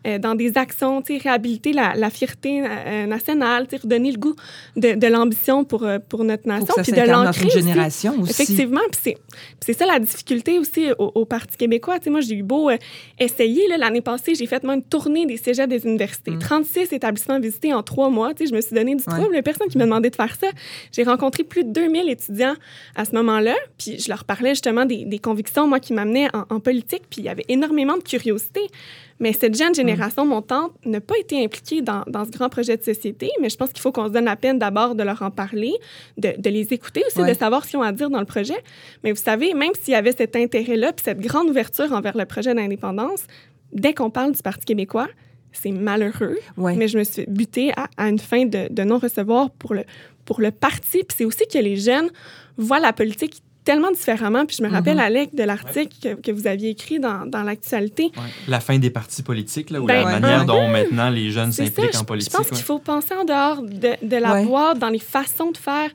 euh, 0.07 0.17
dans 0.17 0.35
des 0.35 0.57
actions, 0.57 1.01
réhabiliter 1.07 1.73
la, 1.73 1.93
la 1.95 2.09
fierté 2.09 2.63
euh, 2.65 3.05
nationale, 3.05 3.67
tu 3.67 3.75
sais, 3.77 3.81
redonner 3.83 4.11
le 4.11 4.17
goût 4.17 4.35
de, 4.75 4.93
de 4.93 5.07
l'ambition 5.07 5.63
pour, 5.63 5.83
euh, 5.83 5.99
pour 5.99 6.23
notre 6.23 6.47
nation, 6.47 6.65
que 6.67 6.73
ça 6.73 6.81
puis 6.83 6.91
de 6.91 7.07
l'ancrer 7.07 7.45
aussi. 7.45 7.57
génération 7.59 8.13
aussi. 8.19 8.31
Effectivement, 8.31 8.79
puis 8.91 9.15
c'est, 9.61 9.73
ça 9.73 9.85
la 9.85 9.99
difficulté 9.99 10.57
aussi 10.59 10.87
au, 10.97 11.11
au 11.15 11.25
Parti 11.25 11.57
québécois. 11.57 11.99
Tu 11.99 12.05
sais, 12.05 12.09
moi, 12.09 12.21
j'ai 12.21 12.35
eu 12.35 12.43
beau 12.43 12.69
euh, 12.69 12.77
essayer. 13.19 13.61
L'année 13.77 14.01
passée, 14.01 14.33
j'ai 14.35 14.47
fait 14.47 14.63
moi, 14.63 14.73
une 14.75 14.83
tournée 14.83 15.25
des 15.25 15.37
cégeps 15.37 15.69
des 15.69 15.85
universités. 15.85 16.33
36 16.39 16.91
établissements 16.93 17.39
visités 17.39 17.73
en 17.73 17.83
trois 17.83 18.09
mois. 18.09 18.31
Je 18.39 18.53
me 18.53 18.61
suis 18.61 18.75
donné 18.75 18.95
du 18.95 19.03
Mm. 19.07 19.11
Ouais. 19.13 19.19
trouble. 19.21 19.35
A 19.35 19.41
personne 19.41 19.67
qui 19.67 19.77
m'a 19.77 19.85
demandé 19.85 20.09
de 20.09 20.15
faire 20.15 20.35
ça. 20.39 20.47
J'ai 20.91 21.03
rencontré 21.03 21.43
plus 21.43 21.63
de 21.63 21.71
2000 21.71 22.09
étudiants 22.09 22.55
à 22.95 23.05
ce 23.05 23.11
moment-là. 23.15 23.55
Puis 23.77 23.99
je 23.99 24.09
leur 24.09 24.23
parlais 24.25 24.49
justement 24.51 24.85
des, 24.85 25.05
des 25.05 25.19
convictions, 25.19 25.67
moi, 25.67 25.79
qui 25.79 25.93
m'amenaient 25.93 26.27
en, 26.35 26.45
en 26.49 26.59
politique. 26.59 27.03
Puis 27.09 27.21
il 27.21 27.25
y 27.25 27.29
avait 27.29 27.45
énormément 27.49 27.97
de 27.97 28.03
curiosité. 28.03 28.61
Mais 29.19 29.33
cette 29.33 29.55
jeune 29.55 29.75
génération 29.75 30.25
montante 30.25 30.71
n'a 30.83 30.99
pas 30.99 31.15
été 31.19 31.43
impliquée 31.43 31.81
dans, 31.81 32.03
dans 32.07 32.25
ce 32.25 32.31
grand 32.31 32.49
projet 32.49 32.75
de 32.77 32.83
société. 32.83 33.29
Mais 33.39 33.49
je 33.49 33.55
pense 33.57 33.69
qu'il 33.71 33.81
faut 33.81 33.91
qu'on 33.91 34.07
se 34.07 34.11
donne 34.11 34.25
la 34.25 34.35
peine 34.35 34.57
d'abord 34.57 34.95
de 34.95 35.03
leur 35.03 35.21
en 35.21 35.29
parler, 35.29 35.73
de, 36.17 36.33
de 36.37 36.49
les 36.49 36.73
écouter 36.73 37.03
aussi, 37.07 37.21
Ouais. 37.21 37.29
de 37.33 37.37
savoir 37.37 37.63
ce 37.65 37.69
qu'ils 37.71 37.79
ont 37.79 37.83
à 37.83 37.91
dire 37.91 38.09
dans 38.09 38.19
le 38.19 38.25
projet. 38.25 38.57
Mais 39.03 39.11
vous 39.11 39.21
savez, 39.21 39.53
même 39.53 39.73
s'il 39.79 39.93
y 39.93 39.95
avait 39.95 40.11
cet 40.11 40.35
intérêt-là, 40.35 40.91
puis 40.93 41.03
cette 41.05 41.19
grande 41.19 41.49
ouverture 41.49 41.91
envers 41.93 42.17
le 42.17 42.25
projet 42.25 42.53
d'indépendance, 42.55 43.23
dès 43.71 43.93
qu'on 43.93 44.09
parle 44.09 44.31
du 44.31 44.41
Parti 44.41 44.65
québécois, 44.65 45.07
c'est 45.51 45.71
malheureux. 45.71 46.37
Ouais. 46.57 46.75
Mais 46.75 46.87
je 46.87 46.97
me 46.97 47.03
suis 47.03 47.25
butée 47.27 47.71
à, 47.75 47.87
à 47.97 48.09
une 48.09 48.19
fin 48.19 48.45
de, 48.45 48.69
de 48.73 48.83
non-recevoir 48.83 49.51
pour 49.51 49.73
le, 49.75 49.83
pour 50.25 50.41
le 50.41 50.49
parti. 50.49 51.03
Puis 51.03 51.15
c'est 51.17 51.25
aussi 51.25 51.45
que 51.45 51.57
les 51.59 51.75
jeunes 51.77 52.09
voient 52.61 52.79
la 52.79 52.93
politique 52.93 53.41
tellement 53.63 53.91
différemment. 53.91 54.45
Puis 54.47 54.57
je 54.59 54.63
me 54.63 54.69
rappelle, 54.69 54.95
Mhm. 54.97 55.03
Alec, 55.03 55.35
de 55.35 55.43
l'article 55.43 55.95
que, 56.01 56.13
que 56.21 56.31
vous 56.31 56.47
aviez 56.47 56.69
écrit 56.71 56.99
dans, 56.99 57.27
dans 57.27 57.43
l'actualité. 57.43 58.11
La 58.47 58.59
fin 58.59 58.79
des 58.79 58.89
partis 58.89 59.21
politiques, 59.21 59.69
là, 59.69 59.79
ou 59.79 59.85
Ben, 59.85 59.99
la 60.03 60.05
ouais. 60.05 60.19
manière 60.19 60.45
dont 60.45 60.67
maintenant 60.67 61.09
les 61.11 61.29
jeunes 61.29 61.51
s'impliquent 61.51 61.91
je, 61.93 61.97
en 61.97 62.01
je 62.01 62.05
politique. 62.05 62.33
pense 62.33 62.47
ouais. 62.49 62.55
qu'il 62.55 62.65
faut 62.65 62.79
penser 62.79 63.13
en 63.13 63.23
dehors 63.23 63.61
de, 63.61 64.03
de 64.03 64.15
la 64.17 64.33
Ouais. 64.33 64.45
boîte, 64.45 64.79
dans 64.79 64.89
les 64.89 64.97
façons 64.99 65.51
de 65.51 65.57
faire 65.57 65.91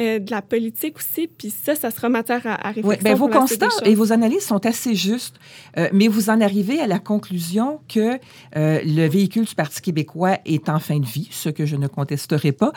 euh, 0.00 0.18
de 0.18 0.30
la 0.30 0.42
politique 0.42 0.96
aussi. 0.98 1.28
Puis 1.28 1.50
ça, 1.50 1.74
ça 1.74 1.90
sera 1.90 2.08
matière 2.08 2.46
à, 2.46 2.54
à 2.54 2.68
réflexion. 2.68 2.88
Oui, 2.88 2.96
ben, 3.02 3.14
vos 3.14 3.28
constats 3.28 3.68
et 3.84 3.94
vos 3.94 4.12
analyses 4.12 4.44
sont 4.44 4.64
assez 4.66 4.94
justes, 4.94 5.36
euh, 5.76 5.88
mais 5.92 6.08
vous 6.08 6.30
en 6.30 6.40
arrivez 6.40 6.80
à 6.80 6.86
la 6.86 6.98
conclusion 6.98 7.80
que 7.88 8.18
euh, 8.56 8.80
le 8.84 9.06
véhicule 9.08 9.44
du 9.44 9.54
Parti 9.54 9.80
québécois 9.80 10.38
est 10.44 10.68
en 10.68 10.78
fin 10.78 10.98
de 10.98 11.06
vie, 11.06 11.28
ce 11.30 11.48
que 11.48 11.66
je 11.66 11.76
ne 11.76 11.86
contesterai 11.86 12.52
pas. 12.52 12.72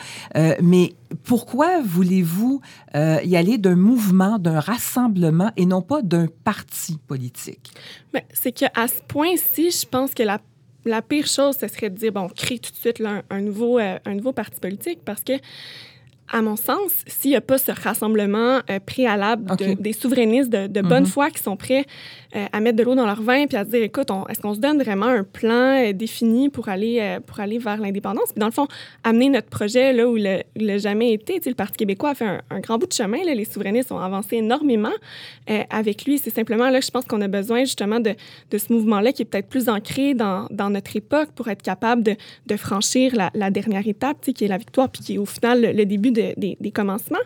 Mais 0.62 0.94
pourquoi 1.24 1.80
voulez-vous 1.82 2.60
y 2.94 3.36
aller 3.36 3.58
d'un 3.58 3.76
mouvement, 3.76 4.38
d'un 4.38 4.60
rassemblement 4.60 5.50
et 5.56 5.66
non 5.66 5.82
pas 5.82 6.02
d'un 6.02 6.26
parti 6.44 6.98
politique? 7.06 7.72
C'est 8.32 8.52
qu'à 8.52 8.88
ce 8.88 9.02
point-ci, 9.06 9.70
je 9.70 9.86
pense 9.86 10.12
que 10.14 10.22
la, 10.22 10.40
la 10.84 11.02
pire 11.02 11.26
chose, 11.26 11.56
ce 11.60 11.68
serait 11.68 11.90
de 11.90 11.96
dire, 11.96 12.12
bon, 12.12 12.22
on 12.22 12.28
crée 12.28 12.58
tout 12.58 12.70
de 12.72 12.76
suite 12.76 12.98
là, 12.98 13.22
un, 13.30 13.36
un 13.36 13.40
nouveau, 13.40 13.78
euh, 13.78 13.98
un 14.04 14.14
nouveau 14.14 14.32
parti 14.32 14.60
politique 14.60 15.00
parce 15.04 15.22
que, 15.22 15.32
à 16.30 16.42
mon 16.42 16.56
sens, 16.56 16.90
s'il 17.06 17.30
n'y 17.30 17.36
a 17.36 17.40
pas 17.40 17.58
ce 17.58 17.72
rassemblement 17.72 18.60
euh, 18.70 18.78
préalable 18.84 19.56
de- 19.56 19.74
des 19.80 19.92
souverainistes 19.92 20.50
de, 20.50 20.66
de 20.66 20.80
bonne 20.82 21.04
Mhm. 21.04 21.08
foi 21.08 21.30
qui 21.30 21.42
sont 21.42 21.56
prêts 21.56 21.84
euh, 22.36 22.44
à 22.52 22.60
mettre 22.60 22.76
de 22.76 22.82
l'eau 22.82 22.94
dans 22.94 23.06
leur 23.06 23.22
vin 23.22 23.46
puis 23.46 23.56
à 23.56 23.64
se 23.64 23.70
dire, 23.70 23.82
écoute, 23.82 24.10
est-ce 24.28 24.40
qu'on 24.40 24.52
se 24.52 24.60
donne 24.60 24.82
vraiment 24.82 25.06
un 25.06 25.24
plan 25.24 25.82
euh, 25.82 25.92
défini 25.94 26.50
pour 26.50 26.68
aller, 26.68 26.98
euh, 27.00 27.20
pour 27.20 27.40
aller 27.40 27.58
vers 27.58 27.78
l'indépendance? 27.78 28.32
Puis 28.32 28.40
dans 28.40 28.46
le 28.46 28.52
fond, 28.52 28.68
amener 29.02 29.30
notre 29.30 29.48
projet 29.48 29.94
là 29.94 30.06
où 30.06 30.18
il 30.18 30.44
n'a 30.56 30.78
jamais 30.78 31.14
été. 31.14 31.40
Le 31.46 31.54
Parti 31.54 31.78
québécois 31.78 32.10
a 32.10 32.14
fait 32.14 32.40
un, 32.50 32.60
grand 32.60 32.76
bout 32.76 32.86
de 32.86 32.92
chemin. 32.92 33.18
Les 33.24 33.46
souverainistes 33.46 33.92
ont 33.92 33.98
avancé 33.98 34.36
énormément 34.36 34.92
avec 35.70 36.04
lui. 36.04 36.18
C'est 36.18 36.30
simplement 36.30 36.68
là 36.68 36.80
que 36.80 36.84
je 36.84 36.90
pense 36.90 37.06
qu'on 37.06 37.22
a 37.22 37.28
besoin 37.28 37.60
justement 37.60 38.00
de, 38.00 38.14
ce 38.52 38.72
mouvement-là 38.72 39.12
qui 39.12 39.22
est 39.22 39.24
peut-être 39.24 39.48
plus 39.48 39.70
ancré 39.70 40.12
dans, 40.12 40.48
notre 40.50 40.96
époque 40.96 41.30
pour 41.34 41.48
être 41.48 41.62
capable 41.62 42.02
de, 42.02 42.56
franchir 42.56 43.14
la, 43.16 43.50
dernière 43.50 43.86
étape, 43.88 44.20
qui 44.20 44.44
est 44.44 44.48
la 44.48 44.58
victoire, 44.58 44.90
puis 44.90 45.02
qui 45.02 45.14
est 45.14 45.18
au 45.18 45.26
final 45.26 45.74
le, 45.74 45.86
début 45.86 46.10
de- 46.10 46.34
des, 46.36 46.70
commencements. 46.70 47.16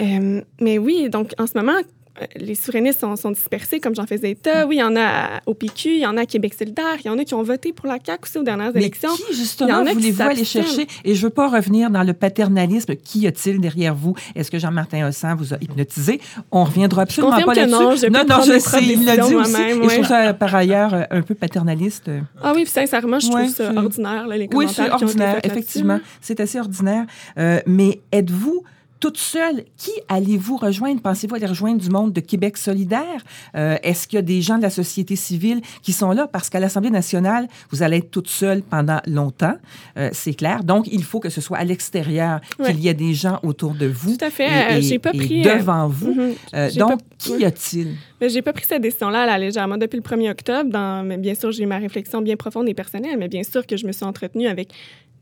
Mais 0.00 0.78
oui, 0.78 1.08
donc 1.10 1.32
en 1.38 1.46
ce 1.46 1.56
moment, 1.56 1.78
les 2.36 2.54
souverainistes 2.54 3.00
sont, 3.00 3.16
sont 3.16 3.30
dispersés, 3.30 3.80
comme 3.80 3.94
j'en 3.94 4.06
faisais 4.06 4.30
état. 4.32 4.66
Oui, 4.66 4.76
il 4.76 4.80
y 4.80 4.82
en 4.82 4.94
a 4.96 5.40
au 5.46 5.54
PQ, 5.54 5.88
il 5.90 5.98
y 6.00 6.06
en 6.06 6.16
a 6.16 6.22
à 6.22 6.26
Québec 6.26 6.54
solidaire, 6.54 6.96
il 7.00 7.06
y 7.06 7.10
en 7.10 7.18
a 7.18 7.24
qui 7.24 7.34
ont 7.34 7.42
voté 7.42 7.72
pour 7.72 7.86
la 7.86 7.98
CAQ 8.04 8.22
aussi 8.24 8.38
aux 8.38 8.42
dernières 8.42 8.70
Mais 8.74 8.80
élections. 8.80 9.10
qui, 9.16 9.34
justement, 9.34 9.82
voulez-vous 9.84 10.22
aller 10.22 10.44
chercher? 10.44 10.86
Et 11.04 11.14
je 11.14 11.22
veux 11.22 11.30
pas 11.30 11.48
revenir 11.48 11.90
dans 11.90 12.02
le 12.02 12.12
paternalisme. 12.12 12.94
Qui 12.96 13.26
a-t-il 13.26 13.60
derrière 13.60 13.94
vous? 13.94 14.14
Est-ce 14.34 14.50
que 14.50 14.58
Jean-Martin 14.58 15.08
Hossan 15.08 15.34
vous 15.36 15.54
a 15.54 15.56
hypnotisé? 15.60 16.20
On 16.50 16.64
reviendra 16.64 17.02
absolument 17.02 17.40
pas 17.42 17.54
là-dessus. 17.54 17.72
non, 17.72 17.96
je 17.96 18.06
non, 18.06 18.24
non, 18.28 18.42
je 18.42 18.58
sais, 18.58 18.82
il 18.84 19.04
l'a 19.04 19.16
dit 19.16 19.22
aussi. 19.34 19.34
moi-même, 19.52 19.68
Et 19.82 19.88
je 19.88 19.88
trouve 19.88 19.98
ouais. 20.00 20.04
ça, 20.04 20.34
par 20.34 20.54
ailleurs, 20.54 21.06
un 21.10 21.22
peu 21.22 21.34
paternaliste. 21.34 22.10
Ah 22.42 22.52
oui, 22.54 22.62
puis 22.64 22.72
sincèrement, 22.72 23.18
je 23.20 23.28
Ouais, 23.28 23.44
trouve 23.44 23.54
ça 23.54 23.70
c'est- 23.72 23.76
ordinaire, 23.78 24.26
là, 24.26 24.36
les 24.36 24.42
Oui, 24.44 24.48
commentaires 24.66 24.74
c'est 24.74 24.92
ont 24.92 24.96
été 24.96 25.04
ordinaire, 25.04 25.40
effectivement. 25.44 26.00
C'est 26.20 26.40
assez 26.40 26.60
ordinaire. 26.60 27.04
Euh, 27.38 27.60
mais 27.66 28.00
êtes-vous 28.12 28.62
toute 29.02 29.18
seule? 29.18 29.64
Qui 29.76 29.90
allez-vous 30.08 30.56
rejoindre? 30.56 31.00
Pensez-vous 31.02 31.34
aller 31.34 31.46
rejoindre 31.46 31.80
du 31.80 31.90
monde 31.90 32.12
de 32.12 32.20
Québec 32.20 32.56
solidaire? 32.56 33.02
Euh, 33.56 33.76
Est-ce 33.82 34.06
qu'il 34.06 34.16
y 34.16 34.20
a 34.20 34.22
des 34.22 34.40
gens 34.42 34.58
de 34.58 34.62
la 34.62 34.70
société 34.70 35.16
civile 35.16 35.60
qui 35.82 35.92
sont 35.92 36.12
là? 36.12 36.28
Parce 36.28 36.48
qu'à 36.48 36.60
l'Assemblée 36.60 36.90
nationale, 36.90 37.48
vous 37.70 37.82
allez 37.82 37.96
être 37.96 38.12
toute 38.12 38.28
seule 38.28 38.62
pendant 38.62 39.00
longtemps, 39.08 39.56
euh, 39.98 40.08
c'est 40.12 40.34
clair. 40.34 40.62
Donc, 40.62 40.86
il 40.92 41.02
faut 41.02 41.18
que 41.18 41.30
ce 41.30 41.40
soit 41.40 41.58
à 41.58 41.64
l'extérieur, 41.64 42.40
Ouais. 42.60 42.66
qu'il 42.72 42.78
y 42.80 42.86
ait 42.88 42.94
des 42.94 43.12
gens 43.12 43.40
autour 43.42 43.72
de 43.74 43.86
vous. 43.86 44.16
Tout 44.16 44.24
à 44.24 44.30
fait. 44.30 44.46
et- 44.46 44.74
Euh, 44.74 44.78
et- 44.78 44.82
j'ai 44.82 44.98
pas 45.00 45.10
et 45.12 45.18
pris, 45.18 45.42
devant 45.42 45.88
vous. 45.88 46.14
J'ai 46.54 46.78
donc, 46.78 47.00
pas- 47.00 47.06
qui 47.18 47.38
y 47.38 47.44
a-t-il? 47.44 47.96
J'ai 48.20 48.40
pas 48.42 48.52
pris 48.52 48.64
cette 48.68 48.82
décision-là 48.82 49.22
à 49.22 49.26
la 49.26 49.36
légère. 49.38 49.66
Moi, 49.66 49.78
depuis 49.78 49.96
le 49.96 50.02
1er 50.02 50.30
octobre, 50.30 50.70
dans, 50.70 51.04
bien 51.18 51.34
sûr, 51.34 51.50
j'ai 51.50 51.64
eu 51.64 51.66
ma 51.66 51.78
réflexion 51.78 52.22
bien 52.22 52.36
profonde 52.36 52.68
et 52.68 52.74
personnelle, 52.74 53.16
mais 53.18 53.26
bien 53.26 53.42
sûr 53.42 53.66
que 53.66 53.76
je 53.76 53.84
me 53.84 53.90
suis 53.90 54.04
entretenue 54.04 54.46
avec 54.46 54.68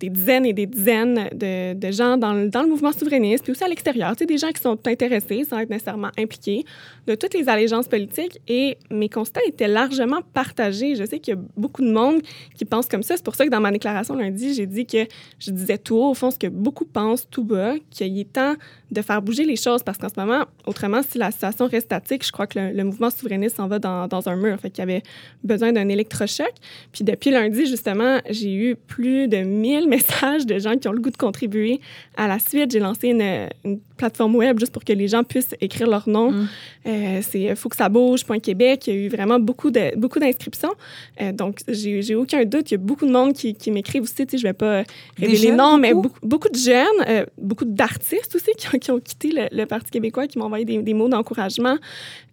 des 0.00 0.08
dizaines 0.08 0.46
et 0.46 0.52
des 0.52 0.66
dizaines 0.66 1.28
de, 1.34 1.90
gens 1.92 2.16
dans 2.16 2.32
le, 2.32 2.68
mouvement 2.68 2.92
souverainiste, 2.92 3.44
puis 3.44 3.52
aussi 3.52 3.62
à 3.62 3.68
l'extérieur, 3.68 4.16
des 4.16 4.38
gens 4.38 4.50
qui 4.50 4.60
sont 4.60 4.78
intéressés 4.86 5.44
sans 5.44 5.58
être 5.58 5.70
nécessairement 5.70 6.10
impliqués 6.18 6.64
de 7.06 7.14
toutes 7.14 7.34
les 7.34 7.48
allégeances 7.48 7.86
politiques. 7.86 8.40
Et 8.48 8.78
mes 8.90 9.08
constats 9.08 9.40
étaient 9.46 9.68
largement 9.68 10.20
partagés. 10.32 10.96
Je 10.96 11.04
sais 11.04 11.18
qu'il 11.18 11.34
y 11.34 11.36
a 11.36 11.40
beaucoup 11.56 11.82
de 11.82 11.92
monde 11.92 12.22
qui 12.54 12.64
pense 12.64 12.86
comme 12.86 13.02
ça. 13.02 13.16
C'est 13.16 13.24
pour 13.24 13.34
ça 13.34 13.44
que 13.44 13.50
dans 13.50 13.60
ma 13.60 13.70
déclaration 13.70 14.14
lundi, 14.14 14.54
j'ai 14.54 14.66
dit 14.66 14.86
que 14.86 15.06
je 15.38 15.50
disais 15.50 15.78
tout 15.78 15.96
haut, 15.96 16.10
au 16.10 16.14
fond, 16.14 16.30
ce 16.30 16.38
que 16.38 16.46
beaucoup 16.46 16.86
pensent 16.86 17.28
tout 17.30 17.44
bas, 17.44 17.74
qu'il 17.90 18.18
est 18.18 18.32
temps 18.32 18.54
de 18.90 19.02
faire 19.02 19.22
bouger 19.22 19.44
les 19.44 19.56
choses 19.56 19.82
parce 19.82 19.98
qu'en 19.98 20.08
ce 20.08 20.18
moment, 20.18 20.44
autrement, 20.66 21.02
si 21.02 21.18
la 21.18 21.30
situation 21.30 21.66
reste 21.66 21.86
statique, 21.86 22.26
je 22.26 22.32
crois 22.32 22.46
que 22.46 22.58
le, 22.58 22.72
le 22.72 22.84
mouvement 22.84 23.10
souverainiste 23.10 23.56
s'en 23.56 23.68
va 23.68 23.78
dans, 23.78 24.08
dans 24.08 24.28
un 24.28 24.36
mur. 24.36 24.58
Fait 24.60 24.70
qu'il 24.70 24.80
y 24.80 24.82
avait 24.82 25.02
besoin 25.44 25.72
d'un 25.72 25.88
électrochoc. 25.88 26.52
Puis 26.92 27.04
depuis 27.04 27.30
lundi, 27.30 27.66
justement, 27.66 28.18
j'ai 28.28 28.52
eu 28.52 28.76
plus 28.76 29.28
de 29.28 29.38
1000 29.38 29.88
messages 29.88 30.46
de 30.46 30.58
gens 30.58 30.76
qui 30.76 30.88
ont 30.88 30.92
le 30.92 31.00
goût 31.00 31.10
de 31.10 31.16
contribuer 31.16 31.80
à 32.16 32.26
la 32.26 32.38
suite. 32.38 32.72
J'ai 32.72 32.80
lancé 32.80 33.08
une, 33.08 33.48
une 33.64 33.80
plateforme 33.96 34.34
web 34.36 34.58
juste 34.58 34.72
pour 34.72 34.84
que 34.84 34.92
les 34.92 35.08
gens 35.08 35.22
puissent 35.22 35.54
écrire 35.60 35.88
leur 35.88 36.08
nom. 36.08 36.32
Mm. 36.32 36.48
Euh, 36.86 37.20
c'est 37.22 37.54
faut 37.54 37.68
que 37.68 37.76
ça 37.76 37.88
bouge.québec. 37.88 38.86
Il 38.86 38.94
y 38.94 38.96
a 38.96 39.00
eu 39.00 39.08
vraiment 39.08 39.38
beaucoup 39.38 39.70
de 39.70 39.96
beaucoup 39.96 40.18
d'inscriptions. 40.18 40.72
Euh, 41.20 41.32
donc, 41.32 41.60
j'ai 41.68 42.02
j'ai 42.02 42.14
aucun 42.14 42.44
doute. 42.44 42.70
Il 42.70 42.74
y 42.74 42.76
a 42.76 42.78
beaucoup 42.78 43.06
de 43.06 43.12
monde 43.12 43.34
qui, 43.34 43.54
qui 43.54 43.70
m'écrivent 43.70 44.02
aussi. 44.02 44.26
Tu 44.26 44.32
sais, 44.32 44.38
je 44.38 44.42
vais 44.42 44.52
pas 44.52 44.82
révéler 45.18 45.48
jeunes, 45.48 45.56
non, 45.56 45.78
mais 45.78 45.92
beaucoup? 45.92 46.08
beaucoup, 46.08 46.26
beaucoup 46.26 46.48
de 46.48 46.58
jeunes, 46.58 46.86
euh, 47.08 47.26
beaucoup 47.38 47.64
d'artistes 47.64 48.34
aussi 48.34 48.50
qui 48.56 48.68
ont, 48.74 48.78
qui 48.80 48.90
ont 48.90 48.98
quitté 48.98 49.30
le, 49.30 49.56
le 49.56 49.64
Parti 49.66 49.90
québécois, 49.92 50.26
qui 50.26 50.38
m'ont 50.38 50.46
envoyé 50.46 50.64
des, 50.64 50.78
des 50.82 50.94
mots 50.94 51.08
d'encouragement. 51.08 51.76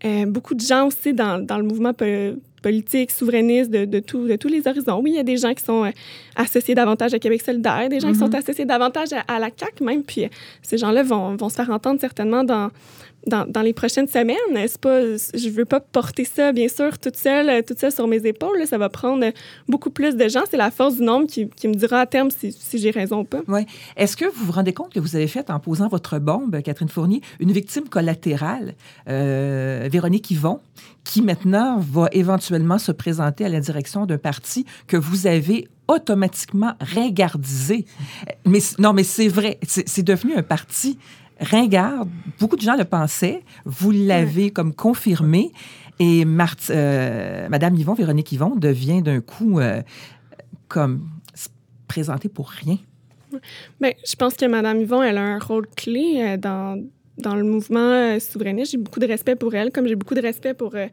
Euh, 0.03 0.25
beaucoup 0.25 0.55
de 0.55 0.61
gens 0.61 0.87
aussi 0.87 1.13
dans, 1.13 1.37
dans 1.45 1.57
le 1.59 1.63
mouvement 1.63 1.93
po- 1.93 2.05
politique, 2.63 3.11
souverainiste, 3.11 3.69
de, 3.69 3.85
de, 3.85 3.99
tout- 3.99 4.27
de 4.27 4.35
tous 4.35 4.47
les 4.47 4.67
horizons. 4.67 4.99
Oui, 5.03 5.11
il 5.11 5.15
y 5.17 5.19
a 5.19 5.23
des 5.23 5.37
gens 5.37 5.53
qui 5.53 5.63
sont 5.63 5.85
euh, 5.85 5.91
associés 6.35 6.73
davantage 6.73 7.13
à 7.13 7.19
Québec 7.19 7.41
solidaire, 7.41 7.87
des 7.89 7.99
gens 7.99 8.11
qui 8.11 8.17
sont 8.17 8.33
associés 8.33 8.65
davantage 8.65 9.13
à, 9.13 9.19
à 9.27 9.37
la 9.39 9.49
CAQ 9.55 9.83
même, 9.83 10.03
puis 10.03 10.25
euh, 10.25 10.29
ces 10.63 10.77
gens-là 10.77 11.03
vont, 11.03 11.35
vont 11.35 11.49
se 11.49 11.55
faire 11.55 11.69
entendre 11.69 11.99
certainement 12.01 12.43
dans, 12.43 12.69
dans, 13.25 13.45
dans 13.49 13.61
les 13.61 13.73
prochaines 13.73 14.07
semaines. 14.07 14.37
C'est 14.67 14.79
pas, 14.79 15.01
je 15.01 15.49
veux 15.49 15.65
pas 15.65 15.79
porter 15.79 16.23
ça, 16.25 16.51
bien 16.51 16.67
sûr, 16.67 16.97
toute 16.99 17.15
seule, 17.17 17.49
euh, 17.49 17.61
toute 17.61 17.79
seule 17.79 17.91
sur 17.91 18.07
mes 18.07 18.25
épaules. 18.25 18.65
Ça 18.67 18.77
va 18.77 18.89
prendre 18.89 19.25
euh, 19.25 19.31
beaucoup 19.67 19.89
plus 19.89 20.15
de 20.15 20.27
gens. 20.27 20.43
C'est 20.49 20.57
la 20.57 20.71
force 20.71 20.97
du 20.97 21.03
nombre 21.03 21.27
qui, 21.27 21.49
qui 21.49 21.67
me 21.67 21.73
dira 21.73 22.01
à 22.01 22.05
terme 22.05 22.29
si, 22.31 22.51
si 22.51 22.77
j'ai 22.77 22.91
raison 22.91 23.21
ou 23.21 23.23
pas. 23.25 23.41
Oui. 23.47 23.65
Est-ce 23.95 24.15
que 24.15 24.25
vous 24.25 24.45
vous 24.45 24.51
rendez 24.51 24.73
compte 24.73 24.93
que 24.93 24.99
vous 24.99 25.15
avez 25.15 25.27
fait, 25.27 25.49
en 25.49 25.59
posant 25.59 25.87
votre 25.87 26.19
bombe, 26.19 26.61
Catherine 26.61 26.89
Fournier, 26.89 27.21
une 27.39 27.51
victime 27.51 27.89
collatérale, 27.89 28.75
euh, 29.09 29.89
Véronique 29.91 30.29
Yvon, 30.31 30.59
qui 31.03 31.21
maintenant 31.21 31.79
va 31.79 32.09
éventuellement 32.11 32.77
se 32.77 32.91
présenter 32.91 33.45
à 33.45 33.49
la 33.49 33.59
direction 33.61 34.05
d'un 34.05 34.17
parti 34.17 34.65
que 34.87 34.97
vous 34.97 35.25
avez 35.27 35.67
automatiquement 35.87 36.73
ringardisé. 36.81 37.85
Mais 38.45 38.59
c- 38.59 38.75
non, 38.79 38.91
mais 38.91 39.03
c'est 39.03 39.29
vrai, 39.29 39.57
c'est 39.65 40.03
devenu 40.03 40.35
un 40.35 40.43
parti 40.43 40.97
ringard. 41.39 42.05
Beaucoup 42.39 42.55
de 42.55 42.61
gens 42.61 42.75
le 42.75 42.85
pensaient. 42.85 43.43
Vous 43.65 43.91
l'avez 43.91 44.51
comme 44.51 44.73
confirmé. 44.73 45.51
Et 45.99 46.25
Marthe, 46.25 46.69
euh, 46.69 47.47
Madame 47.49 47.75
Yvon, 47.75 47.93
Véronique 47.95 48.31
Yvon, 48.31 48.55
devient 48.55 49.01
d'un 49.01 49.19
coup 49.19 49.59
euh, 49.59 49.81
comme 50.67 51.07
se 51.33 51.47
présenter 51.87 52.29
pour 52.29 52.49
rien. 52.49 52.77
Bien, 53.81 53.91
je 54.07 54.15
pense 54.15 54.35
que 54.35 54.45
Mme 54.45 54.81
Yvon, 54.81 55.01
elle 55.01 55.17
a 55.17 55.23
un 55.23 55.39
rôle 55.39 55.65
clé 55.75 56.17
euh, 56.19 56.37
dans, 56.37 56.79
dans 57.17 57.35
le 57.35 57.43
mouvement 57.43 57.79
euh, 57.79 58.19
souverainiste. 58.19 58.73
J'ai 58.73 58.77
beaucoup 58.77 58.99
de 58.99 59.07
respect 59.07 59.35
pour 59.35 59.55
elle, 59.55 59.71
comme 59.71 59.87
j'ai 59.87 59.95
beaucoup 59.95 60.13
de 60.13 60.21
respect 60.21 60.53
pour 60.53 60.75
euh, 60.75 60.85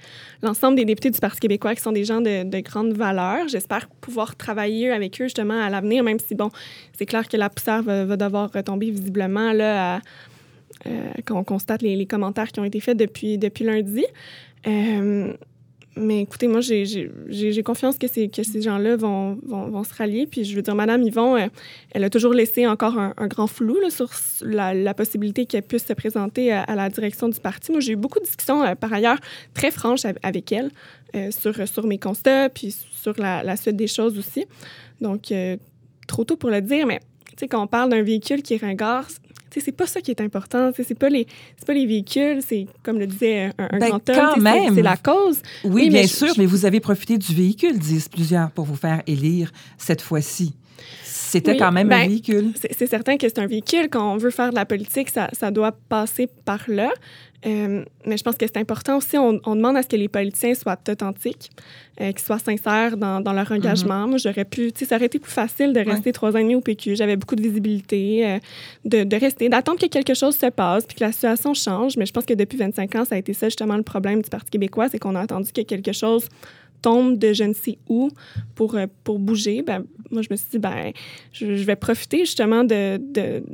l'ensemble 0.43 0.77
des 0.77 0.87
députés 0.87 1.11
du 1.11 1.21
Parti 1.21 1.39
québécois 1.39 1.75
qui 1.75 1.83
sont 1.83 1.93
des 1.93 2.05
gens 2.05 2.23
de, 2.23 2.43
de 2.49 2.61
grande 2.61 2.95
valeur. 2.95 3.47
J'espère 3.49 3.89
pouvoir 4.01 4.37
travailler 4.37 4.91
avec 4.91 5.21
eux 5.21 5.25
justement 5.25 5.61
à 5.63 5.69
l'avenir, 5.69 6.03
même 6.03 6.19
si, 6.19 6.35
bon, 6.35 6.49
c'est 6.99 7.07
clair 7.07 7.29
que 7.29 7.37
la 7.37 7.51
poussière 7.51 7.83
va, 7.83 8.07
va 8.07 8.17
devoir 8.17 8.51
retomber 8.53 8.91
visiblement 8.91 9.53
là, 9.53 9.97
à- 9.97 10.01
quand 11.25 11.39
on 11.39 11.45
constate 11.45 11.83
les, 11.83 12.07
commentaires 12.07 12.53
qui 12.53 12.61
ont 12.61 12.65
été 12.65 12.81
faits 12.81 12.97
depuis, 12.97 13.39
lundi. 13.65 14.05
Euh, 14.67 15.33
mais 15.97 16.23
écoutez, 16.23 16.49
moi, 16.49 16.61
j'ai- 16.61 17.63
confiance 17.63 17.99
que 17.99 18.09
ces, 18.09 18.31
gens-là 18.61 18.97
vont, 18.97 19.39
se 19.85 19.95
rallier. 19.95 20.27
Puis 20.27 20.45
je 20.45 20.57
veux 20.57 20.63
dire, 20.63 20.75
Madame 20.75 21.03
Yvon, 21.03 21.37
euh, 21.37 21.47
elle 21.93 22.05
a 22.05 22.11
toujours 22.11 22.33
laissé 22.33 22.67
encore 22.67 22.99
un, 22.99 23.27
grand 23.29 23.47
flou 23.47 23.77
sur 23.91 24.11
la, 24.43 24.95
possibilité 24.95 25.47
qu'elle 25.47 25.63
puisse 25.63 25.87
se 25.87 25.93
présenter 25.93 26.53
à, 26.53 26.75
la 26.75 26.89
direction 26.89 27.29
du 27.29 27.39
parti. 27.39 27.71
Moi, 27.71 27.81
j'ai 27.81 27.93
eu 27.93 27.97
beaucoup 27.97 28.19
de 28.19 28.25
discussions, 28.25 28.63
euh, 28.63 28.75
par 28.75 28.93
ailleurs, 28.93 29.19
très 29.55 29.71
franches 29.71 30.05
av- 30.05 30.19
avec 30.23 30.51
elle 30.51 30.71
euh, 31.15 31.31
sur, 31.31 31.87
mes 31.87 31.99
constats, 31.99 32.49
puis 32.49 32.75
sur 32.93 33.15
la, 33.19 33.43
la 33.45 33.57
suite 33.57 33.77
des 33.77 33.87
choses 33.87 34.19
aussi. 34.19 34.47
Donc, 35.01 35.31
euh, 35.31 35.57
trop 36.07 36.25
tôt 36.25 36.37
pour 36.37 36.51
le 36.51 36.61
dire, 36.61 36.87
mais 36.87 37.01
sais, 37.41 37.49
quand 37.49 37.63
on 37.63 37.67
parle 37.67 37.91
d'un 37.91 38.03
véhicule 38.03 38.43
qui 38.43 38.55
est 38.55 38.59
ringard, 38.59 39.07
tu 39.51 39.61
sais, 39.61 39.67
c'est 39.67 39.73
pas 39.73 39.87
ça 39.87 40.01
qui 40.01 40.11
est 40.11 40.21
important. 40.21 40.73
C'est 40.77 40.99
pas 40.99 41.09
les, 41.09 41.27
c'est 41.57 41.67
pas 41.67 41.75
les 41.75 41.87
véhicules, 41.87 42.41
c'est 42.47 42.67
comme 42.83 42.99
le 42.99 43.07
disait 43.07 43.51
un, 43.59 43.69
un 43.71 43.79
Ben, 43.79 43.89
grand 43.91 44.35
homme, 44.37 44.75
c'est- 44.75 44.83
la 44.83 44.97
cause. 44.97 45.41
Oui, 45.65 45.71
Oui, 45.73 45.89
bien 45.91 46.03
mais 46.03 46.07
sûr, 46.09 46.35
je- 46.35 46.41
mais 46.41 46.47
vous 46.47 46.65
avez 46.67 46.81
profité 46.81 47.19
du 47.19 47.35
véhicule, 47.35 47.79
disent 47.79 48.09
plusieurs, 48.09 48.51
pour 48.51 48.65
vous 48.65 48.75
faire 48.77 49.03
élire 49.07 49.53
cette 49.79 50.03
fois-ci. 50.03 50.55
C'était 51.05 51.53
Oui, 51.53 51.57
quand 51.59 51.73
même 51.73 51.87
un 51.91 52.01
ben, 52.01 52.09
véhicule. 52.09 52.53
C'est 52.61 52.73
c'est 52.77 52.87
certain 52.87 53.17
que 53.17 53.29
c'est 53.29 53.39
un 53.39 53.47
véhicule. 53.47 53.89
Quand 53.91 54.13
on 54.13 54.17
veut 54.17 54.31
faire 54.31 54.51
de 54.51 54.55
la 54.57 54.65
politique, 54.67 55.09
ça, 55.11 55.29
ça 55.33 55.51
doit 55.51 55.73
passer 55.89 56.29
par 56.45 56.61
là. 56.69 56.91
Euh, 57.47 57.85
mais 58.07 58.17
je 58.17 58.23
pense 58.23 58.37
que 58.37 58.47
c'est 58.47 58.57
important 58.57 58.97
aussi, 58.97 59.19
on, 59.19 59.39
on, 59.45 59.57
demande 59.57 59.77
à 59.77 59.83
ce 59.83 59.89
que 59.89 59.97
les 59.97 60.09
politiciens 60.09 60.55
soient 60.55 60.79
authentiques, 60.89 61.51
euh, 62.01 62.11
qu'ils 62.13 62.21
soient 62.21 62.39
sincères 62.39 62.97
dans, 62.97 63.21
dans 63.21 63.33
leur 63.33 63.51
engagement. 63.53 64.09
Moi, 64.09 64.19
j'aurais 64.19 64.47
pu, 64.47 64.73
tu 64.73 64.81
sais, 64.81 64.85
ça 64.87 64.97
aurait 64.97 65.07
été 65.07 65.19
plus 65.19 65.33
facile 65.33 65.73
de 65.73 65.81
rester 65.81 66.13
trois 66.13 66.33
ans 66.33 66.39
et 66.39 66.43
demi 66.43 66.55
au 66.55 66.63
PQ. 66.63 66.97
J'avais 66.97 67.17
beaucoup 67.17 67.37
de 67.37 67.43
visibilité, 67.43 68.27
euh, 68.27 68.39
de, 68.85 69.05
de, 69.05 69.17
rester, 69.17 69.49
d'attendre 69.49 69.79
que 69.79 69.87
quelque 69.87 70.15
chose 70.15 70.37
se 70.37 70.47
passe, 70.47 70.87
puis 70.87 70.97
que 70.97 71.05
la 71.05 71.13
situation 71.13 71.53
change. 71.53 71.97
Mais 71.99 72.07
je 72.07 72.13
pense 72.13 72.25
que 72.25 72.35
depuis 72.35 72.57
25 72.57 72.95
ans, 72.95 73.05
ça 73.05 73.15
a 73.15 73.19
été 73.19 73.35
ça 73.35 73.49
justement 73.49 73.77
le 73.77 73.83
problème 73.83 74.23
du 74.23 74.31
Parti 74.31 74.51
québécois, 74.51 74.89
c'est 74.89 74.99
qu'on 74.99 75.15
a 75.15 75.21
attendu 75.21 75.53
que 75.53 75.63
quelque 75.63 75.93
chose 75.93 76.29
tombe 76.81 77.19
de 77.19 77.33
je 77.33 77.45
ne 77.45 77.55
sais 77.55 77.79
où 77.89 78.11
pour, 78.55 78.77
pour 79.05 79.19
bouger, 79.19 79.63
ben, 79.63 79.85
moi, 80.15 80.23
je 80.23 80.29
me 80.31 80.37
suis 80.37 80.49
dit, 80.51 80.59
ben, 80.59 80.93
je, 81.33 81.47
vais 81.47 81.77
profiter 81.77 82.21
justement 82.21 82.65
de, 82.65 83.01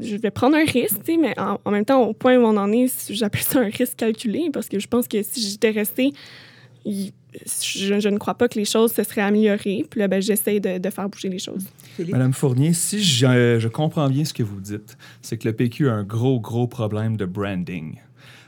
Je 0.00 0.16
vais 0.16 0.30
prendre 0.30 0.56
un 0.56 0.64
risque, 0.64 1.00
mais 1.08 1.34
en, 1.38 1.70
même 1.70 1.84
temps, 1.84 2.02
au 2.02 2.12
point 2.12 2.36
où 2.36 2.44
on 2.44 2.56
en 2.56 2.72
est, 2.72 3.12
j'appelle 3.12 3.42
ça 3.42 3.60
un 3.60 3.70
risque 3.70 3.96
calculé 3.96 4.50
parce 4.52 4.68
que 4.68 4.78
je 4.78 4.86
pense 4.86 5.08
que 5.08 5.22
si 5.22 5.40
j'étais 5.40 5.70
restée, 5.70 6.12
je, 6.86 8.08
ne 8.08 8.18
crois 8.18 8.34
pas 8.34 8.48
que 8.48 8.58
les 8.58 8.64
choses 8.64 8.92
se 8.92 9.02
seraient 9.02 9.22
améliorées. 9.22 9.84
Puis 9.88 10.00
là, 10.00 10.08
ben, 10.08 10.20
j'essaie 10.20 10.60
de, 10.60 10.90
faire 10.90 11.08
bouger 11.08 11.28
les 11.28 11.38
choses. 11.38 11.64
Madame 12.08 12.32
Fournier, 12.32 12.72
si 12.72 13.02
je, 13.02 13.58
je, 13.58 13.68
comprends 13.68 14.08
bien 14.08 14.24
ce 14.24 14.34
que 14.34 14.42
vous 14.42 14.60
dites, 14.60 14.96
c'est 15.22 15.36
que 15.36 15.48
le 15.48 15.54
PQ 15.54 15.88
a 15.88 15.92
un 15.92 16.04
gros, 16.04 16.40
gros 16.40 16.66
problème 16.66 17.16
de 17.16 17.24
branding. 17.24 17.96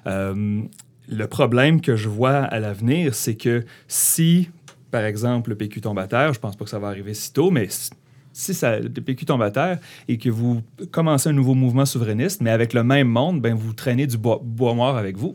Euh, 0.07 0.63
le 1.09 1.27
problème 1.27 1.81
que 1.81 1.97
je 1.97 2.09
vois 2.09 2.39
à 2.39 2.59
l'avenir, 2.59 3.15
c'est 3.15 3.35
que 3.35 3.65
si, 3.89 4.51
par 4.91 5.05
exemple, 5.05 5.51
le 5.51 5.57
PQ 5.57 5.83
tombe 5.83 5.99
à 5.99 6.07
terre, 6.07 6.33
je 6.33 6.41
pense 6.41 6.57
pas 6.57 6.65
que 6.65 6.71
ça 6.71 6.79
va 6.79 6.89
arriver 6.89 7.15
si 7.15 7.33
tôt, 7.33 7.51
mais 7.51 7.69
si 8.33 8.55
ça, 8.55 8.79
le 8.79 8.89
PQ 8.89 9.25
tombe 9.27 9.43
à 9.43 9.51
terre 9.51 9.79
et 10.09 10.19
que 10.19 10.29
vous 10.29 10.63
commencez 10.91 11.29
un 11.29 11.33
nouveau 11.33 11.55
mouvement 11.55 11.87
souverainiste, 11.87 12.41
mais 12.41 12.51
avec 12.51 12.73
le 12.73 12.83
même 12.85 13.09
monde, 13.09 13.41
ben 13.41 13.55
vous 13.55 13.73
traînez 13.73 14.07
du 14.07 14.19
bois, 14.19 14.41
bois 14.43 14.75
mort 14.75 14.97
avec 14.97 15.17
vous 15.17 15.35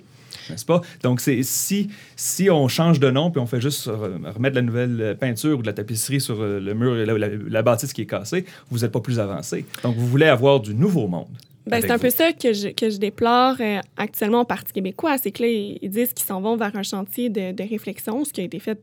n'est-ce 0.50 0.66
pas? 0.66 0.82
Donc, 1.04 1.20
c'est 1.20 1.43
si, 1.43 1.89
si 2.16 2.50
on 2.50 2.68
change 2.68 3.00
de 3.00 3.10
nom 3.12 3.32
puis 3.32 3.41
on 3.41 3.48
fait 3.48 3.62
juste 3.62 3.88
remettre 3.88 4.52
de 4.52 4.56
la 4.56 4.62
nouvelle 4.62 5.18
peinture 5.20 5.60
ou 5.60 5.62
de 5.62 5.68
la 5.68 5.74
tapisserie 5.74 6.22
sur 6.22 6.41
le 6.41 6.74
mur, 6.74 6.93
la, 6.93 7.18
la, 7.18 7.28
la 7.28 7.62
bâtisse 7.62 7.91
qui 7.91 8.04
est 8.04 8.06
cassée, 8.06 8.45
vous 8.70 8.80
n'êtes 8.80 8.91
pas 8.91 9.02
plus 9.02 9.20
avancé. 9.20 9.66
Donc, 9.84 9.95
vous 9.95 10.08
voulez 10.08 10.28
avoir 10.28 10.60
du 10.60 10.74
nouveau 10.74 11.08
monde. 11.08 11.28
Ben, 11.66 11.82
c'est 11.82 11.91
un 11.91 12.00
peu 12.00 12.10
ça 12.10 12.32
que 12.32 12.54
je, 12.54 12.70
que 12.70 12.89
je 12.89 12.98
déplore 12.98 13.56
euh, 13.60 13.80
actuellement 13.98 14.41
au 14.41 14.45
Parti 14.45 14.72
québécois. 14.72 15.18
C'est 15.18 15.32
que 15.32 15.43
là, 15.43 15.50
ils 15.50 15.89
disent 15.89 16.14
qu'ils 16.14 16.26
s'en 16.26 16.39
vont 16.39 16.56
vers 16.56 16.74
un 16.76 16.84
chantier 16.84 17.30
de, 17.30 17.52
de 17.52 17.70
réflexion, 17.70 18.24
ce 18.24 18.32
qui 18.32 18.39
a 18.39 18.45
été 18.45 18.60
fait 18.60 18.80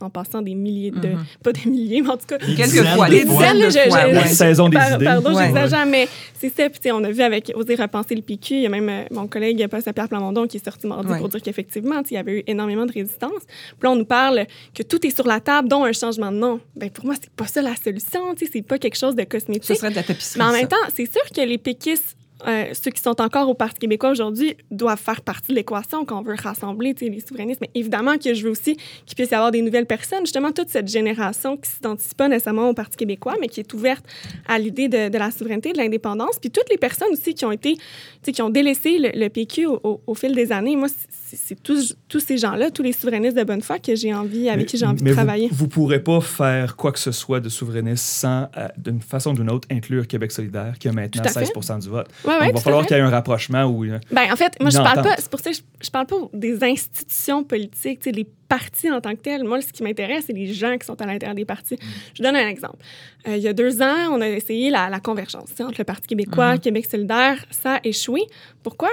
en 0.00 0.10
passant 0.10 0.42
des 0.42 0.54
milliers 0.54 0.90
de... 0.90 1.08
Mm 1.08 1.14
-hmm. 1.14 1.42
Pas 1.42 1.52
des 1.52 1.70
milliers, 1.70 2.02
mais 2.02 2.10
en 2.10 2.16
tout 2.16 2.26
cas... 2.26 2.38
Quelques 2.38 2.84
fois. 2.94 3.08
Des 3.08 3.24
dizaines, 3.24 3.58
de 3.58 3.70
je, 3.70 3.90
je, 3.90 4.16
ouais. 4.16 4.26
saison 4.28 4.68
des 4.68 4.76
idées. 4.76 5.04
Pardon, 5.04 5.34
ouais. 5.34 5.46
j'exagère, 5.46 5.86
mais 5.86 6.08
c'est 6.40 6.52
ça. 6.56 6.68
Puis 6.70 6.92
on 6.92 7.02
a 7.04 7.10
vu 7.10 7.22
avec 7.22 7.52
Oser 7.54 7.74
repenser 7.74 8.14
le 8.14 8.22
PQ, 8.22 8.54
il 8.54 8.62
y 8.62 8.66
a 8.66 8.68
même 8.68 8.88
euh, 8.88 9.04
mon 9.10 9.26
collègue 9.26 9.66
Paul-Pierre 9.68 10.08
Plamondon 10.08 10.46
qui 10.46 10.56
est 10.58 10.64
sorti 10.64 10.86
mardi 10.86 11.10
ouais. 11.10 11.18
pour 11.18 11.28
dire 11.28 11.42
qu'effectivement, 11.42 12.00
il 12.10 12.14
y 12.14 12.16
avait 12.16 12.38
eu 12.38 12.42
énormément 12.46 12.86
de 12.86 12.92
résistance. 12.92 13.42
Puis 13.46 13.84
là, 13.84 13.90
on 13.90 13.96
nous 13.96 14.04
parle 14.04 14.46
que 14.74 14.82
tout 14.82 15.04
est 15.06 15.14
sur 15.18 15.26
la 15.26 15.40
table, 15.40 15.68
dont 15.68 15.84
un 15.84 15.92
changement 15.92 16.32
de 16.32 16.36
nom. 16.36 16.60
Ben 16.76 16.90
pour 16.90 17.04
moi, 17.06 17.14
c'est 17.20 17.30
pas 17.30 17.46
ça 17.46 17.62
la 17.62 17.76
solution. 17.76 18.20
C'est 18.36 18.62
pas 18.62 18.78
quelque 18.78 18.98
chose 18.98 19.16
de 19.16 19.24
cosmétique. 19.24 19.64
Ce 19.64 19.74
serait 19.74 19.90
de 19.90 19.96
la 19.96 20.02
tapisserie, 20.02 20.38
Mais 20.38 20.44
en 20.44 20.52
même 20.52 20.68
temps, 20.68 20.76
c'est 20.94 21.10
sûr 21.10 21.22
que 21.34 21.40
les 21.40 21.58
péquistes 21.58 22.17
euh, 22.46 22.66
ceux 22.72 22.90
qui 22.90 23.02
sont 23.02 23.20
encore 23.20 23.48
au 23.48 23.54
Parti 23.54 23.80
québécois 23.80 24.10
aujourd'hui 24.10 24.56
doivent 24.70 25.00
faire 25.00 25.22
partie 25.22 25.50
de 25.50 25.56
l'équation 25.56 26.04
qu'on 26.04 26.22
veut 26.22 26.36
rassembler 26.40 26.94
les 27.00 27.20
souverainistes. 27.20 27.60
Mais 27.60 27.70
évidemment 27.74 28.16
que 28.16 28.32
je 28.32 28.44
veux 28.44 28.50
aussi 28.50 28.76
qu'il 29.06 29.16
puisse 29.16 29.30
y 29.30 29.34
avoir 29.34 29.50
des 29.50 29.62
nouvelles 29.62 29.86
personnes, 29.86 30.20
justement 30.20 30.52
toute 30.52 30.68
cette 30.68 30.88
génération 30.88 31.56
qui 31.56 31.68
ne 31.68 31.74
s'identifie 31.74 32.14
pas 32.14 32.28
nécessairement 32.28 32.68
au 32.68 32.74
Parti 32.74 32.96
québécois, 32.96 33.34
mais 33.40 33.48
qui 33.48 33.60
est 33.60 33.74
ouverte 33.74 34.04
à 34.46 34.58
l'idée 34.58 34.88
de, 34.88 35.08
de, 35.08 35.18
la 35.18 35.30
souveraineté, 35.30 35.72
de 35.72 35.78
l'indépendance. 35.78 36.38
Puis 36.40 36.50
toutes 36.50 36.70
les 36.70 36.78
personnes 36.78 37.12
aussi 37.12 37.34
qui 37.34 37.44
ont 37.44 37.52
été, 37.52 37.76
qui 38.22 38.42
ont 38.42 38.50
délaissé 38.50 38.98
le, 38.98 39.10
le 39.14 39.28
PQ 39.28 39.66
au, 39.66 39.80
au, 39.82 40.00
au, 40.06 40.14
fil 40.14 40.34
des 40.34 40.52
années. 40.52 40.76
Moi, 40.76 40.88
c'est 41.34 41.60
tous, 41.60 41.96
tous 42.08 42.20
ces 42.20 42.38
gens-là, 42.38 42.70
tous 42.70 42.82
les 42.82 42.92
souverainistes 42.92 43.36
de 43.36 43.44
bonne 43.44 43.62
foi 43.62 43.78
que 43.78 43.94
j'ai 43.94 44.14
envie, 44.14 44.48
avec 44.48 44.60
mais, 44.60 44.66
qui 44.66 44.76
j'ai 44.76 44.86
envie 44.86 45.02
de 45.02 45.12
travailler. 45.12 45.48
Vous 45.50 45.64
ne 45.64 45.70
pourrez 45.70 46.02
pas 46.02 46.20
faire 46.20 46.76
quoi 46.76 46.92
que 46.92 46.98
ce 46.98 47.12
soit 47.12 47.40
de 47.40 47.48
souverainiste 47.48 48.04
sans, 48.04 48.48
euh, 48.56 48.68
d'une 48.76 49.00
façon 49.00 49.32
ou 49.32 49.34
d'une 49.34 49.50
autre, 49.50 49.66
inclure 49.70 50.06
Québec 50.06 50.32
solidaire, 50.32 50.74
qui 50.78 50.88
a 50.88 50.92
maintenant 50.92 51.22
16% 51.22 51.80
du 51.80 51.88
vote. 51.88 52.08
Ouais, 52.28 52.34
Donc, 52.34 52.42
ouais, 52.42 52.48
il 52.50 52.54
va 52.54 52.60
falloir 52.60 52.86
qu'il 52.86 52.96
y 52.96 53.00
ait 53.00 53.02
un 53.02 53.10
rapprochement 53.10 53.64
ou 53.64 53.84
une, 53.84 54.00
ben, 54.10 54.32
en 54.32 54.36
fait, 54.36 54.52
moi, 54.60 54.70
je 54.70 54.78
parle 54.78 55.02
pas, 55.02 55.16
c'est 55.18 55.30
pour 55.30 55.40
ça 55.40 55.50
que 55.50 55.56
je, 55.56 55.62
je 55.82 55.90
parle 55.90 56.06
pas 56.06 56.16
des 56.32 56.62
institutions 56.62 57.44
politiques, 57.44 58.04
les 58.04 58.26
partis 58.48 58.90
en 58.90 59.00
tant 59.00 59.14
que 59.14 59.20
tels. 59.20 59.44
Moi, 59.44 59.60
ce 59.60 59.72
qui 59.72 59.82
m'intéresse, 59.82 60.24
c'est 60.26 60.32
les 60.32 60.52
gens 60.52 60.76
qui 60.78 60.86
sont 60.86 61.00
à 61.00 61.06
l'intérieur 61.06 61.34
des 61.34 61.44
partis. 61.44 61.74
Mm. 61.74 61.86
Je 62.14 62.22
donne 62.22 62.36
un 62.36 62.48
exemple. 62.48 62.78
Euh, 63.26 63.36
il 63.36 63.42
y 63.42 63.48
a 63.48 63.52
deux 63.52 63.82
ans, 63.82 64.10
on 64.12 64.20
a 64.20 64.28
essayé 64.28 64.70
la, 64.70 64.88
la 64.88 65.00
convergence 65.00 65.50
entre 65.60 65.74
le 65.78 65.84
Parti 65.84 66.06
québécois, 66.06 66.54
mm 66.54 66.56
-hmm. 66.56 66.60
Québec 66.60 66.86
solidaire. 66.86 67.44
Ça 67.50 67.74
a 67.76 67.80
échoué. 67.84 68.22
Pourquoi? 68.62 68.90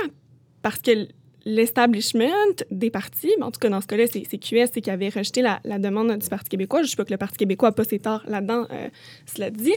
Parce 0.62 0.80
que 0.80 1.08
l'establishment 1.46 2.56
des 2.72 2.90
partis, 2.90 3.32
en 3.40 3.52
tout 3.52 3.60
cas 3.60 3.70
dans 3.70 3.82
ce 3.82 3.88
cas-là, 3.88 4.06
c'est 4.08 4.38
QS 4.38 4.82
qui 4.82 4.90
avait 4.90 5.10
rejeté 5.10 5.42
la, 5.42 5.60
la, 5.64 5.78
demande 5.78 6.12
du 6.18 6.28
Parti 6.28 6.50
québécois. 6.50 6.80
Je 6.82 6.86
ne 6.86 6.90
sais 6.90 6.96
pas 6.96 7.06
que 7.06 7.12
le 7.14 7.18
Parti 7.18 7.38
québécois 7.38 7.70
n'a 7.70 7.74
pas 7.74 7.84
ses 7.84 8.00
torts 8.00 8.24
là-dedans, 8.28 8.66
euh, 8.72 8.90
cela 9.32 9.50
dit. 9.52 9.76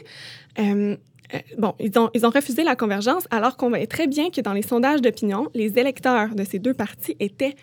Euh, 0.58 0.96
euh, 1.34 1.38
bon, 1.58 1.74
ils 1.78 1.98
ont, 1.98 2.10
ils 2.14 2.24
ont 2.24 2.30
refusé 2.30 2.64
la 2.64 2.76
convergence 2.76 3.26
alors 3.30 3.56
qu'on 3.56 3.68
voyait 3.68 3.86
très 3.86 4.06
bien 4.06 4.30
que 4.30 4.40
dans 4.40 4.52
les 4.52 4.62
sondages 4.62 5.02
d'opinion, 5.02 5.48
les 5.54 5.78
électeurs 5.78 6.34
de 6.34 6.44
ces 6.44 6.58
deux 6.58 6.74
partis 6.74 7.16
étaient 7.20 7.54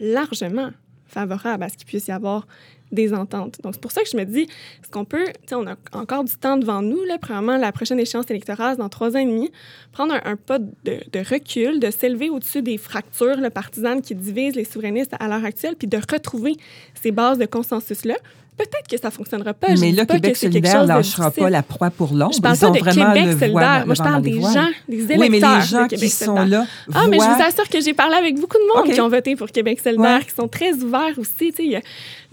largement 0.00 0.70
favorables 1.06 1.62
à 1.62 1.68
ce 1.68 1.76
qu'il 1.76 1.86
puisse 1.86 2.08
y 2.08 2.12
avoir 2.12 2.46
des 2.92 3.12
ententes. 3.12 3.60
Donc, 3.62 3.74
c'est 3.74 3.80
pour 3.80 3.92
ça 3.92 4.02
que 4.02 4.08
je 4.08 4.16
me 4.16 4.24
dis, 4.24 4.42
est-ce 4.42 4.90
qu'on 4.90 5.04
peut, 5.04 5.26
tu 5.26 5.48
sais, 5.48 5.54
on 5.54 5.66
a 5.66 5.76
encore 5.92 6.24
du 6.24 6.34
temps 6.36 6.56
devant 6.56 6.80
nous, 6.80 7.02
là, 7.04 7.18
probablement 7.18 7.56
la 7.56 7.72
prochaine 7.72 7.98
échéance 7.98 8.30
électorale 8.30 8.76
dans 8.76 8.88
trois 8.88 9.16
ans 9.16 9.20
et 9.20 9.26
demi, 9.26 9.50
prendre 9.92 10.14
un, 10.24 10.36
pas 10.36 10.58
de, 10.58 11.00
recul, 11.28 11.80
de 11.80 11.90
s'élever 11.90 12.30
au-dessus 12.30 12.62
des 12.62 12.78
fractures 12.78 13.40
là, 13.40 13.50
partisanes 13.50 14.00
qui 14.00 14.14
divisent 14.14 14.54
les 14.54 14.64
souverainistes 14.64 15.14
à 15.18 15.28
l'heure 15.28 15.44
actuelle, 15.44 15.76
puis 15.76 15.88
de 15.88 15.96
retrouver 15.96 16.56
ces 17.00 17.10
bases 17.10 17.38
de 17.38 17.46
consensus-là? 17.46 18.16
Peut-être 18.56 18.86
que 18.88 18.96
ça 18.96 19.08
ne 19.08 19.12
fonctionnera 19.12 19.52
pas. 19.52 19.68
Mais 19.80 19.90
je 19.90 19.96
là, 19.96 20.06
pas 20.06 20.14
Québec 20.14 20.34
que 20.34 20.38
solidaire 20.38 20.82
ne 20.82 20.88
lâchera 20.88 21.30
pas 21.30 21.50
la 21.50 21.62
proie 21.62 21.90
pour 21.90 22.12
l'ombre. 22.12 22.34
Je 22.34 22.40
parle 22.40 22.54
Ils 22.54 22.60
pas 22.60 22.70
de 22.70 22.94
Québec 22.94 23.38
solidaire. 23.38 23.86
Moi, 23.86 23.94
je 23.94 24.02
parle 24.02 24.22
des 24.22 24.40
gens, 24.40 24.68
des 24.88 24.96
électeurs 24.96 25.18
oui, 25.18 25.28
mais 25.30 25.40
les 25.40 25.66
gens 25.66 25.88
qui 25.88 26.08
sont 26.08 26.34
là 26.34 26.64
Ah, 26.94 27.06
mais 27.08 27.18
je 27.18 27.24
vous 27.24 27.42
assure 27.42 27.68
que 27.68 27.80
j'ai 27.80 27.94
parlé 27.94 28.14
avec 28.14 28.38
beaucoup 28.38 28.58
de 28.58 28.74
monde 28.74 28.92
qui 28.92 29.00
ont 29.00 29.08
voté 29.08 29.34
pour 29.34 29.48
Québec 29.50 29.80
solidaire, 29.80 30.24
qui 30.24 30.34
sont 30.34 30.48
très 30.48 30.72
ouverts 30.74 31.18
aussi. 31.18 31.52
Tu 31.52 31.74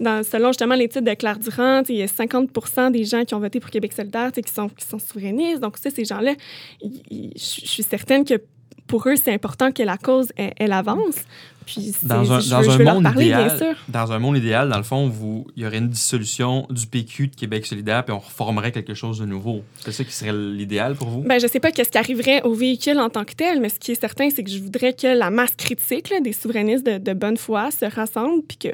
dans, 0.00 0.24
selon 0.24 0.48
justement 0.48 0.74
l'étude 0.74 1.04
de 1.04 1.14
Claire 1.14 1.38
Durand, 1.38 1.82
tu 1.84 1.92
il 1.92 1.98
y 1.98 2.02
a 2.02 2.08
50 2.08 2.50
des 2.92 3.04
gens 3.04 3.24
qui 3.24 3.34
ont 3.34 3.38
voté 3.38 3.60
pour 3.60 3.70
Québec 3.70 3.92
solidaire 3.92 4.32
tu 4.32 4.42
qui 4.42 4.52
sont, 4.52 4.68
qui 4.68 4.84
sont 4.86 4.98
souverainistes. 4.98 5.60
Donc, 5.60 5.78
ça, 5.78 5.90
ces 5.90 6.04
gens-là, 6.04 6.32
je 6.82 7.30
suis 7.36 7.82
certaine 7.82 8.24
que 8.24 8.34
pour 8.92 9.08
eux, 9.08 9.16
c'est 9.16 9.32
important 9.32 9.72
que 9.72 9.82
la 9.82 9.96
cause, 9.96 10.28
elle, 10.36 10.52
elle 10.58 10.72
avance. 10.74 11.14
Puis, 11.64 11.94
Dans 12.02 12.30
un, 12.30 12.40
je 12.40 12.50
dans 12.50 12.62
je 12.62 12.70
un 12.70 12.76
veux 12.76 12.84
leur 12.84 12.94
monde 12.96 13.04
parler, 13.04 13.24
bien 13.28 13.40
idéal, 13.46 13.58
sûr. 13.58 13.74
dans 13.88 14.12
un 14.12 14.18
monde 14.18 14.36
idéal, 14.36 14.68
dans 14.68 14.76
le 14.76 14.82
fond, 14.82 15.08
vous, 15.08 15.46
il 15.56 15.62
y 15.62 15.66
aurait 15.66 15.78
une 15.78 15.88
dissolution 15.88 16.66
du 16.68 16.86
PQ 16.86 17.28
de 17.28 17.34
Québec 17.36 17.64
solidaire, 17.64 18.04
puis 18.04 18.12
on 18.12 18.18
reformerait 18.18 18.70
quelque 18.70 18.92
chose 18.92 19.18
de 19.20 19.24
nouveau. 19.24 19.62
C'est 19.80 19.92
ça 19.92 20.04
qui 20.04 20.12
serait 20.12 20.34
l'idéal 20.34 20.94
pour 20.94 21.08
vous? 21.08 21.22
Ben, 21.22 21.40
je 21.40 21.46
sais 21.46 21.58
pas 21.60 21.72
qu'est-ce 21.72 21.88
qui 21.88 21.96
arriverait 21.96 22.42
au 22.42 22.52
véhicule 22.52 22.98
en 22.98 23.08
tant 23.08 23.24
que 23.24 23.32
tel, 23.32 23.60
mais 23.62 23.70
ce 23.70 23.78
qui 23.78 23.92
est 23.92 24.00
certain, 24.00 24.28
c'est 24.28 24.44
que 24.44 24.50
je 24.50 24.58
voudrais 24.58 24.92
que 24.92 25.06
la 25.06 25.30
masse 25.30 25.54
critique 25.56 26.10
là, 26.10 26.20
des 26.20 26.34
souverainistes 26.34 26.84
de, 26.84 26.98
de 26.98 27.12
bonne 27.14 27.38
foi 27.38 27.70
se 27.70 27.86
rassemble, 27.86 28.42
puis 28.46 28.58
que 28.58 28.68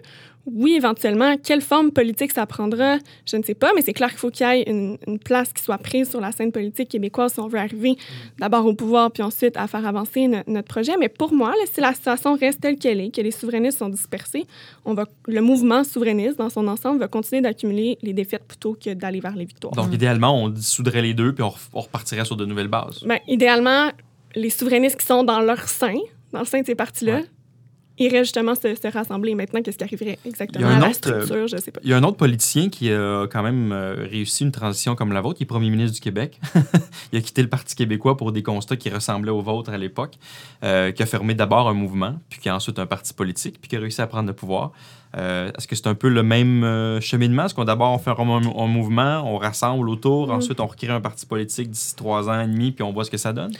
oui, 0.55 0.75
éventuellement, 0.75 1.37
quelle 1.37 1.61
forme 1.61 1.91
politique 1.91 2.33
ça 2.33 2.47
prendra, 2.47 2.99
je 3.27 3.37
ne 3.37 3.43
sais 3.43 3.55
pas, 3.55 3.73
mais 3.75 3.83
c'est 3.83 3.93
clair 3.93 4.09
qu'il 4.11 4.19
faut 4.19 4.31
qu'il 4.31 4.47
y 4.47 4.51
ait 4.51 4.63
une, 4.71 4.99
une, 5.07 5.19
place 5.19 5.53
qui 5.53 5.63
soit 5.63 5.79
prise 5.79 6.11
sur 6.11 6.21
la 6.21 6.33
scène 6.33 6.53
politique 6.53 6.89
québécoise 6.89 7.35
si 7.35 7.41
on 7.41 7.49
veut 7.49 7.59
arriver 7.59 7.97
d'abord 8.39 8.67
au 8.67 8.75
pouvoir, 8.75 9.11
puis 9.11 9.23
ensuite 9.23 9.57
à 9.57 9.67
faire 9.67 9.87
avancer 9.87 10.29
no 10.29 10.39
notre 10.47 10.69
projet. 10.69 10.93
Mais 10.99 11.09
pour 11.09 11.33
moi, 11.33 11.51
là, 11.51 11.65
si 11.73 11.81
la 11.81 11.93
situation 11.93 12.37
reste 12.37 12.61
telle 12.61 12.77
qu'elle 12.77 13.01
est, 13.01 13.15
que 13.15 13.21
les 13.21 13.31
souverainistes 13.31 13.79
sont 13.79 13.89
dispersés, 13.89 14.47
on 14.85 14.95
va, 14.95 15.05
le 15.27 15.41
mouvement 15.41 15.85
souverainiste 15.85 16.39
dans 16.39 16.51
son 16.51 16.67
ensemble 16.69 17.01
va 17.01 17.09
continuer 17.09 17.43
d'accumuler 17.43 17.99
les 18.03 18.13
défaites 18.13 18.45
plutôt 18.45 18.75
que 18.75 18.95
d'aller 18.95 19.21
vers 19.21 19.37
les 19.37 19.45
victoires. 19.45 19.75
Donc, 19.75 19.93
idéalement, 19.93 20.43
on 20.43 20.49
dissoudrait 20.49 21.03
les 21.03 21.15
deux, 21.15 21.33
puis 21.33 21.43
on, 21.43 21.53
on 21.75 21.81
repartirait 21.81 22.25
sur 22.25 22.37
de 22.37 22.45
nouvelles 22.45 22.69
bases. 22.69 23.03
Ben, 23.05 23.19
idéalement, 23.27 23.91
les 24.35 24.51
souverainistes 24.51 24.99
qui 24.99 25.07
sont 25.07 25.25
dans 25.25 25.41
leur 25.41 25.69
sein, 25.69 25.97
dans 26.33 26.41
le 26.41 26.47
sein 26.47 26.61
de 26.61 26.67
ces 26.67 26.75
partis-là, 26.75 27.19
Ouais. 27.19 27.25
Iraient 27.99 28.25
justement 28.25 28.55
se, 28.55 28.75
se 28.75 28.89
rassembler. 28.89 29.35
Maintenant, 29.35 29.63
qu'est-ce 29.63 29.79
qui 29.79 29.85
arriverait 29.85 30.19
exactement 30.25 30.69
Il 30.69 30.71
y 30.71 30.73
a 30.73 30.77
un 30.77 30.77
à 30.77 30.81
la 30.81 30.89
autre, 30.91 31.11
euh, 31.11 31.23
structure, 31.23 31.49
je 31.49 31.57
sais 31.57 31.71
pas. 31.71 31.81
Il 31.83 31.91
y 31.91 31.93
a 31.93 31.97
un 31.97 32.03
autre 32.03 32.17
politicien 32.17 32.69
qui 32.69 32.91
a 32.91 33.27
quand 33.27 33.43
même 33.43 33.73
euh, 33.73 34.07
réussi 34.11 34.45
une 34.45 34.53
transition 34.53 34.95
comme 34.95 35.13
la 35.13 35.21
vôtre, 35.21 35.39
qui 35.39 35.45
est 35.45 35.47
premier 35.47 35.71
ministre 35.71 35.95
du 35.95 36.01
Québec. 36.01 36.41
il 37.13 37.19
a 37.19 37.23
quitté 37.23 37.43
le 37.43 37.49
Parti 37.49 37.75
québécois 37.75 38.17
pour 38.17 38.33
des 38.33 38.43
constats 38.43 38.77
qui 38.77 38.91
ressemblaient 38.91 39.31
aux 39.31 39.43
vôtres 39.43 39.71
à 39.71 39.79
l'époque, 39.79 40.15
euh, 40.63 40.93
qui 40.93 41.03
a 41.03 41.07
fermé 41.07 41.35
d'abord 41.35 41.69
un 41.69 41.75
mouvement, 41.75 42.15
puis 42.29 42.41
qui 42.41 42.49
a 42.49 42.57
ensuite 42.57 42.79
un 42.79 42.87
parti 42.87 43.15
politique, 43.15 43.61
puis 43.61 43.69
qui 43.69 43.77
a 43.77 43.81
réussi 43.81 44.01
à 44.01 44.07
prendre 44.07 44.29
le 44.29 44.35
pouvoir. 44.35 44.73
Euh, 45.17 45.51
Est-ce 45.57 45.67
que 45.67 45.75
c'est 45.75 45.87
un 45.87 45.95
peu 45.95 46.09
le 46.09 46.23
même 46.23 46.65
euh, 46.65 47.01
cheminement? 47.01 47.47
Est-ce 47.47 47.55
qu'on 47.55 47.65
d'abord 47.65 48.01
fait 48.03 48.11
un, 48.11 48.15
un, 48.19 48.67
mouvement, 48.67 49.23
on 49.25 49.39
rassemble 49.39 49.89
autour, 49.89 50.29
Mm. 50.29 50.33
ensuite 50.33 50.61
on 50.61 50.67
recrée 50.67 50.89
un 50.89 51.01
parti 51.01 51.25
politique 51.25 51.71
d'ici 51.71 51.97
trois 51.97 52.29
ans 52.29 52.41
et 52.41 52.47
demi, 52.47 52.73
puis 52.73 52.83
on 52.83 52.93
voit 52.93 53.05
ce 53.05 53.11
que 53.11 53.17
ça 53.17 53.33
donne? 53.33 53.53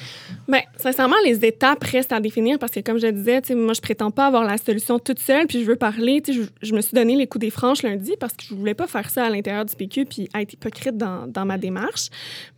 Ben, 0.47 0.61
sincèrement, 0.77 1.17
les 1.25 1.45
étapes 1.45 1.83
restent 1.85 2.13
à 2.13 2.21
définir 2.21 2.59
parce 2.59 2.73
que, 2.73 2.81
comme 2.81 2.99
je 2.99 3.07
disais, 3.07 3.41
moi, 3.55 3.73
je 3.73 3.81
prétends 3.81 4.11
pas 4.11 4.27
avoir 4.27 4.45
la 4.45 4.59
solution 4.59 4.99
toute 4.99 5.19
seule, 5.19 5.47
puis 5.47 5.63
je 5.63 5.67
veux 5.67 5.77
parler. 5.77 6.23
Je, 6.27 6.43
je 6.61 6.75
me 6.75 6.81
suis 6.81 6.95
donné 6.95 7.17
les 7.17 7.27
coups 7.27 7.41
des 7.41 7.51
franches 7.51 7.83
lundi 7.83 8.13
parce 8.21 8.35
que 8.35 8.45
je 8.45 8.55
voulais 8.55 8.75
pas 8.75 8.87
faire 8.87 9.09
ça 9.09 9.25
à 9.25 9.31
l'intérieur 9.31 9.65
du 9.65 9.75
PQ 9.75 10.05
puis 10.05 10.29
être 10.35 10.53
hypocrite 10.53 10.97
dans, 10.97 11.27
dans 11.27 11.47
ma 11.47 11.57
démarche. 11.59 12.09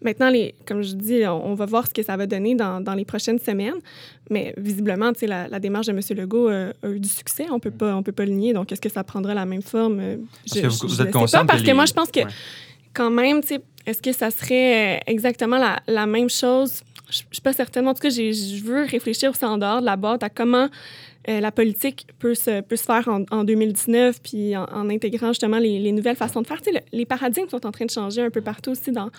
Maintenant, 0.03 0.30
les, 0.30 0.55
comme 0.66 0.82
je 0.82 0.95
dis, 0.95 1.22
on, 1.26 1.51
on 1.51 1.55
va 1.55 1.66
voir 1.66 1.86
ce 1.86 1.95
que 1.95 2.03
ça 2.03 2.16
va 2.16 2.26
donner 2.26 2.55
dans, 2.55 2.80
dans 2.80 2.95
les 2.95 3.05
prochaines 3.05 3.38
semaines. 3.38 3.74
Mais 4.30 4.55
visiblement, 4.57 5.11
la, 5.22 5.49
la 5.49 5.59
démarche 5.59 5.86
de 5.86 5.93
M. 5.93 6.01
Legault 6.16 6.49
euh, 6.49 6.72
a 6.84 6.88
eu 6.88 7.01
du 7.01 7.09
succès. 7.09 7.47
On 7.51 7.59
peut 7.59 7.72
pas, 7.72 7.97
on 7.97 8.03
peut 8.05 8.12
pas 8.12 8.24
le 8.24 8.30
nier. 8.32 8.53
Donc, 8.53 8.70
est-ce 8.81 8.89
que 8.89 8.95
ça 8.95 9.05
prendra 9.05 9.35
la 9.35 9.45
même 9.45 9.62
forme? 9.62 10.01
Euh, 10.01 10.16
que 10.53 10.66
vous- 10.66 10.89
vous 10.89 10.95
je 10.95 11.03
êtes 11.03 11.12
pas, 11.12 11.45
parce 11.45 11.61
que 11.62 11.66
les- 11.66 11.72
moi, 11.74 11.85
je 11.87 11.93
pense 11.93 12.11
que 12.11 12.20
Ouais. 12.20 12.26
quand 12.95 13.11
même, 13.11 13.41
est-ce 13.87 14.01
que 14.03 14.12
ça 14.12 14.31
serait 14.31 14.97
euh, 14.97 15.01
exactement 15.07 15.59
la, 15.59 15.81
la 15.87 16.07
même 16.07 16.31
chose? 16.31 16.81
Je 17.11 17.22
je 17.28 17.35
suis 17.35 17.43
pas 17.43 17.53
certaine. 17.53 17.89
En 17.89 17.95
tout 17.95 18.01
cas, 18.03 18.09
je 18.11 18.64
veux 18.64 18.85
réfléchir 18.85 19.31
aussi 19.31 19.45
en 19.45 19.59
dehors 19.59 19.81
de 19.81 19.87
la 19.87 19.97
boîte 19.97 20.22
à 20.22 20.28
comment 20.31 20.68
euh, 21.28 21.41
la 21.41 21.51
politique 21.53 22.07
peut 22.18 22.35
se, 22.35 22.61
peut 22.62 22.76
se 22.76 22.85
faire 22.85 23.07
en, 23.09 23.24
en 23.31 23.45
2019, 23.45 24.22
puis 24.22 24.57
en, 24.57 24.64
en 24.64 24.89
intégrant 24.89 25.28
justement 25.28 25.59
les, 25.59 25.78
les 25.81 25.93
nouvelles 25.93 26.16
façons 26.16 26.41
de 26.41 26.47
faire. 26.47 26.59
Tu 26.62 26.70
sais, 26.72 26.72
le- 26.72 26.97
les 26.99 27.05
paradigmes 27.05 27.49
sont 27.49 27.66
en 27.66 27.72
train 27.72 27.85
de 27.85 27.91
changer 27.91 28.22
un 28.22 28.31
peu 28.31 28.41
partout 28.41 28.70
aussi 28.70 28.91
dans, 28.93 29.11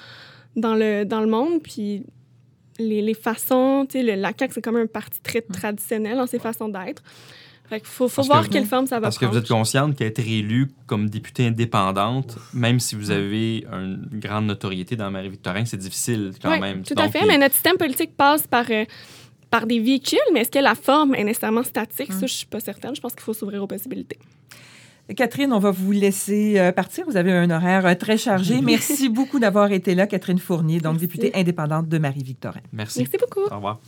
dans, 0.56 0.74
le, 0.74 1.04
dans 1.04 1.20
le 1.22 1.28
monde, 1.28 1.62
puis 1.62 2.04
les, 2.80 3.02
les 3.02 3.14
façons, 3.14 3.86
tu 3.88 4.00
sais, 4.00 4.04
le- 4.04 4.16
la 4.20 4.32
CAQ, 4.38 4.54
c'est 4.56 4.62
comme 4.62 4.78
un 4.78 4.88
parti 4.88 5.20
très 5.22 5.42
traditionnel 5.42 6.16
dans 6.18 6.26
ses 6.28 6.40
façons 6.40 6.70
d'être. 6.70 7.04
Fait 7.72 7.80
qu'il 7.80 7.88
faut, 7.88 8.10
faut 8.10 8.18
Parce 8.18 8.28
que 8.28 8.34
voir 8.34 8.50
quelle 8.50 8.66
forme 8.66 8.86
ça 8.86 8.96
va 8.98 9.04
Parce 9.04 9.18
que 9.18 9.24
prendre. 9.24 9.40
vous 9.40 9.44
êtes 9.46 9.48
consciente 9.50 9.96
qu'être 9.96 10.20
élue 10.20 10.68
comme 10.88 11.10
députée 11.10 11.48
indépendante, 11.48 12.38
même 12.54 12.82
si 12.82 12.96
vous 12.96 13.12
avez 13.12 13.66
une 13.72 14.08
grande 14.12 14.46
notoriété 14.48 14.98
dans 14.98 15.10
Marie-Victorin, 15.10 15.64
c'est 15.64 15.78
difficile 15.78 16.34
quand 16.42 16.52
Oui, 16.52 16.60
même. 16.60 16.84
tout 16.84 16.94
à 16.98 17.04
Donc, 17.04 17.14
fait. 17.14 17.20
il- 17.22 17.28
Mais 17.28 17.38
notre 17.38 17.54
système 17.54 17.78
politique 17.78 18.18
passe 18.18 18.46
par, 18.46 18.66
euh, 18.70 18.84
par 19.50 19.68
des 19.68 19.80
véhicules, 19.80 20.20
mais 20.34 20.42
est-ce 20.42 20.52
que 20.52 20.60
la 20.60 20.76
forme 20.76 21.16
est 21.16 21.24
nécessairement 21.24 21.64
statique? 21.64 22.10
Mm. 22.10 22.20
Ça, 22.20 22.26
je 22.28 22.34
suis 22.34 22.46
pas 22.46 22.60
certaine. 22.60 22.94
Je 22.94 23.00
pense 23.00 23.14
qu'il 23.14 23.22
faut 23.24 23.34
s'ouvrir 23.34 23.64
aux 23.64 23.68
possibilités. 23.68 24.20
Catherine, 25.16 25.54
on 25.54 25.60
va 25.60 25.72
vous 25.72 25.94
laisser 25.94 26.60
euh, 26.60 26.74
partir. 26.74 27.06
Vous 27.08 27.16
avez 27.16 27.32
un 27.32 27.50
horaire 27.52 27.86
euh, 27.86 27.96
très 27.96 28.18
chargé. 28.18 28.60
Merci 28.64 29.08
beaucoup 29.08 29.40
d'avoir 29.40 29.72
été 29.72 29.96
là, 29.96 30.08
Catherine 30.08 30.40
Fournier, 30.40 30.80
donc 30.82 31.00
Merci. 31.00 31.08
députée 31.08 31.32
indépendante 31.40 31.88
de 31.88 31.98
Marie-Victorin. 31.98 32.60
Merci. 32.74 33.00
Merci 33.00 33.18
beaucoup. 33.18 33.50
Au 33.50 33.56
revoir. 33.56 33.80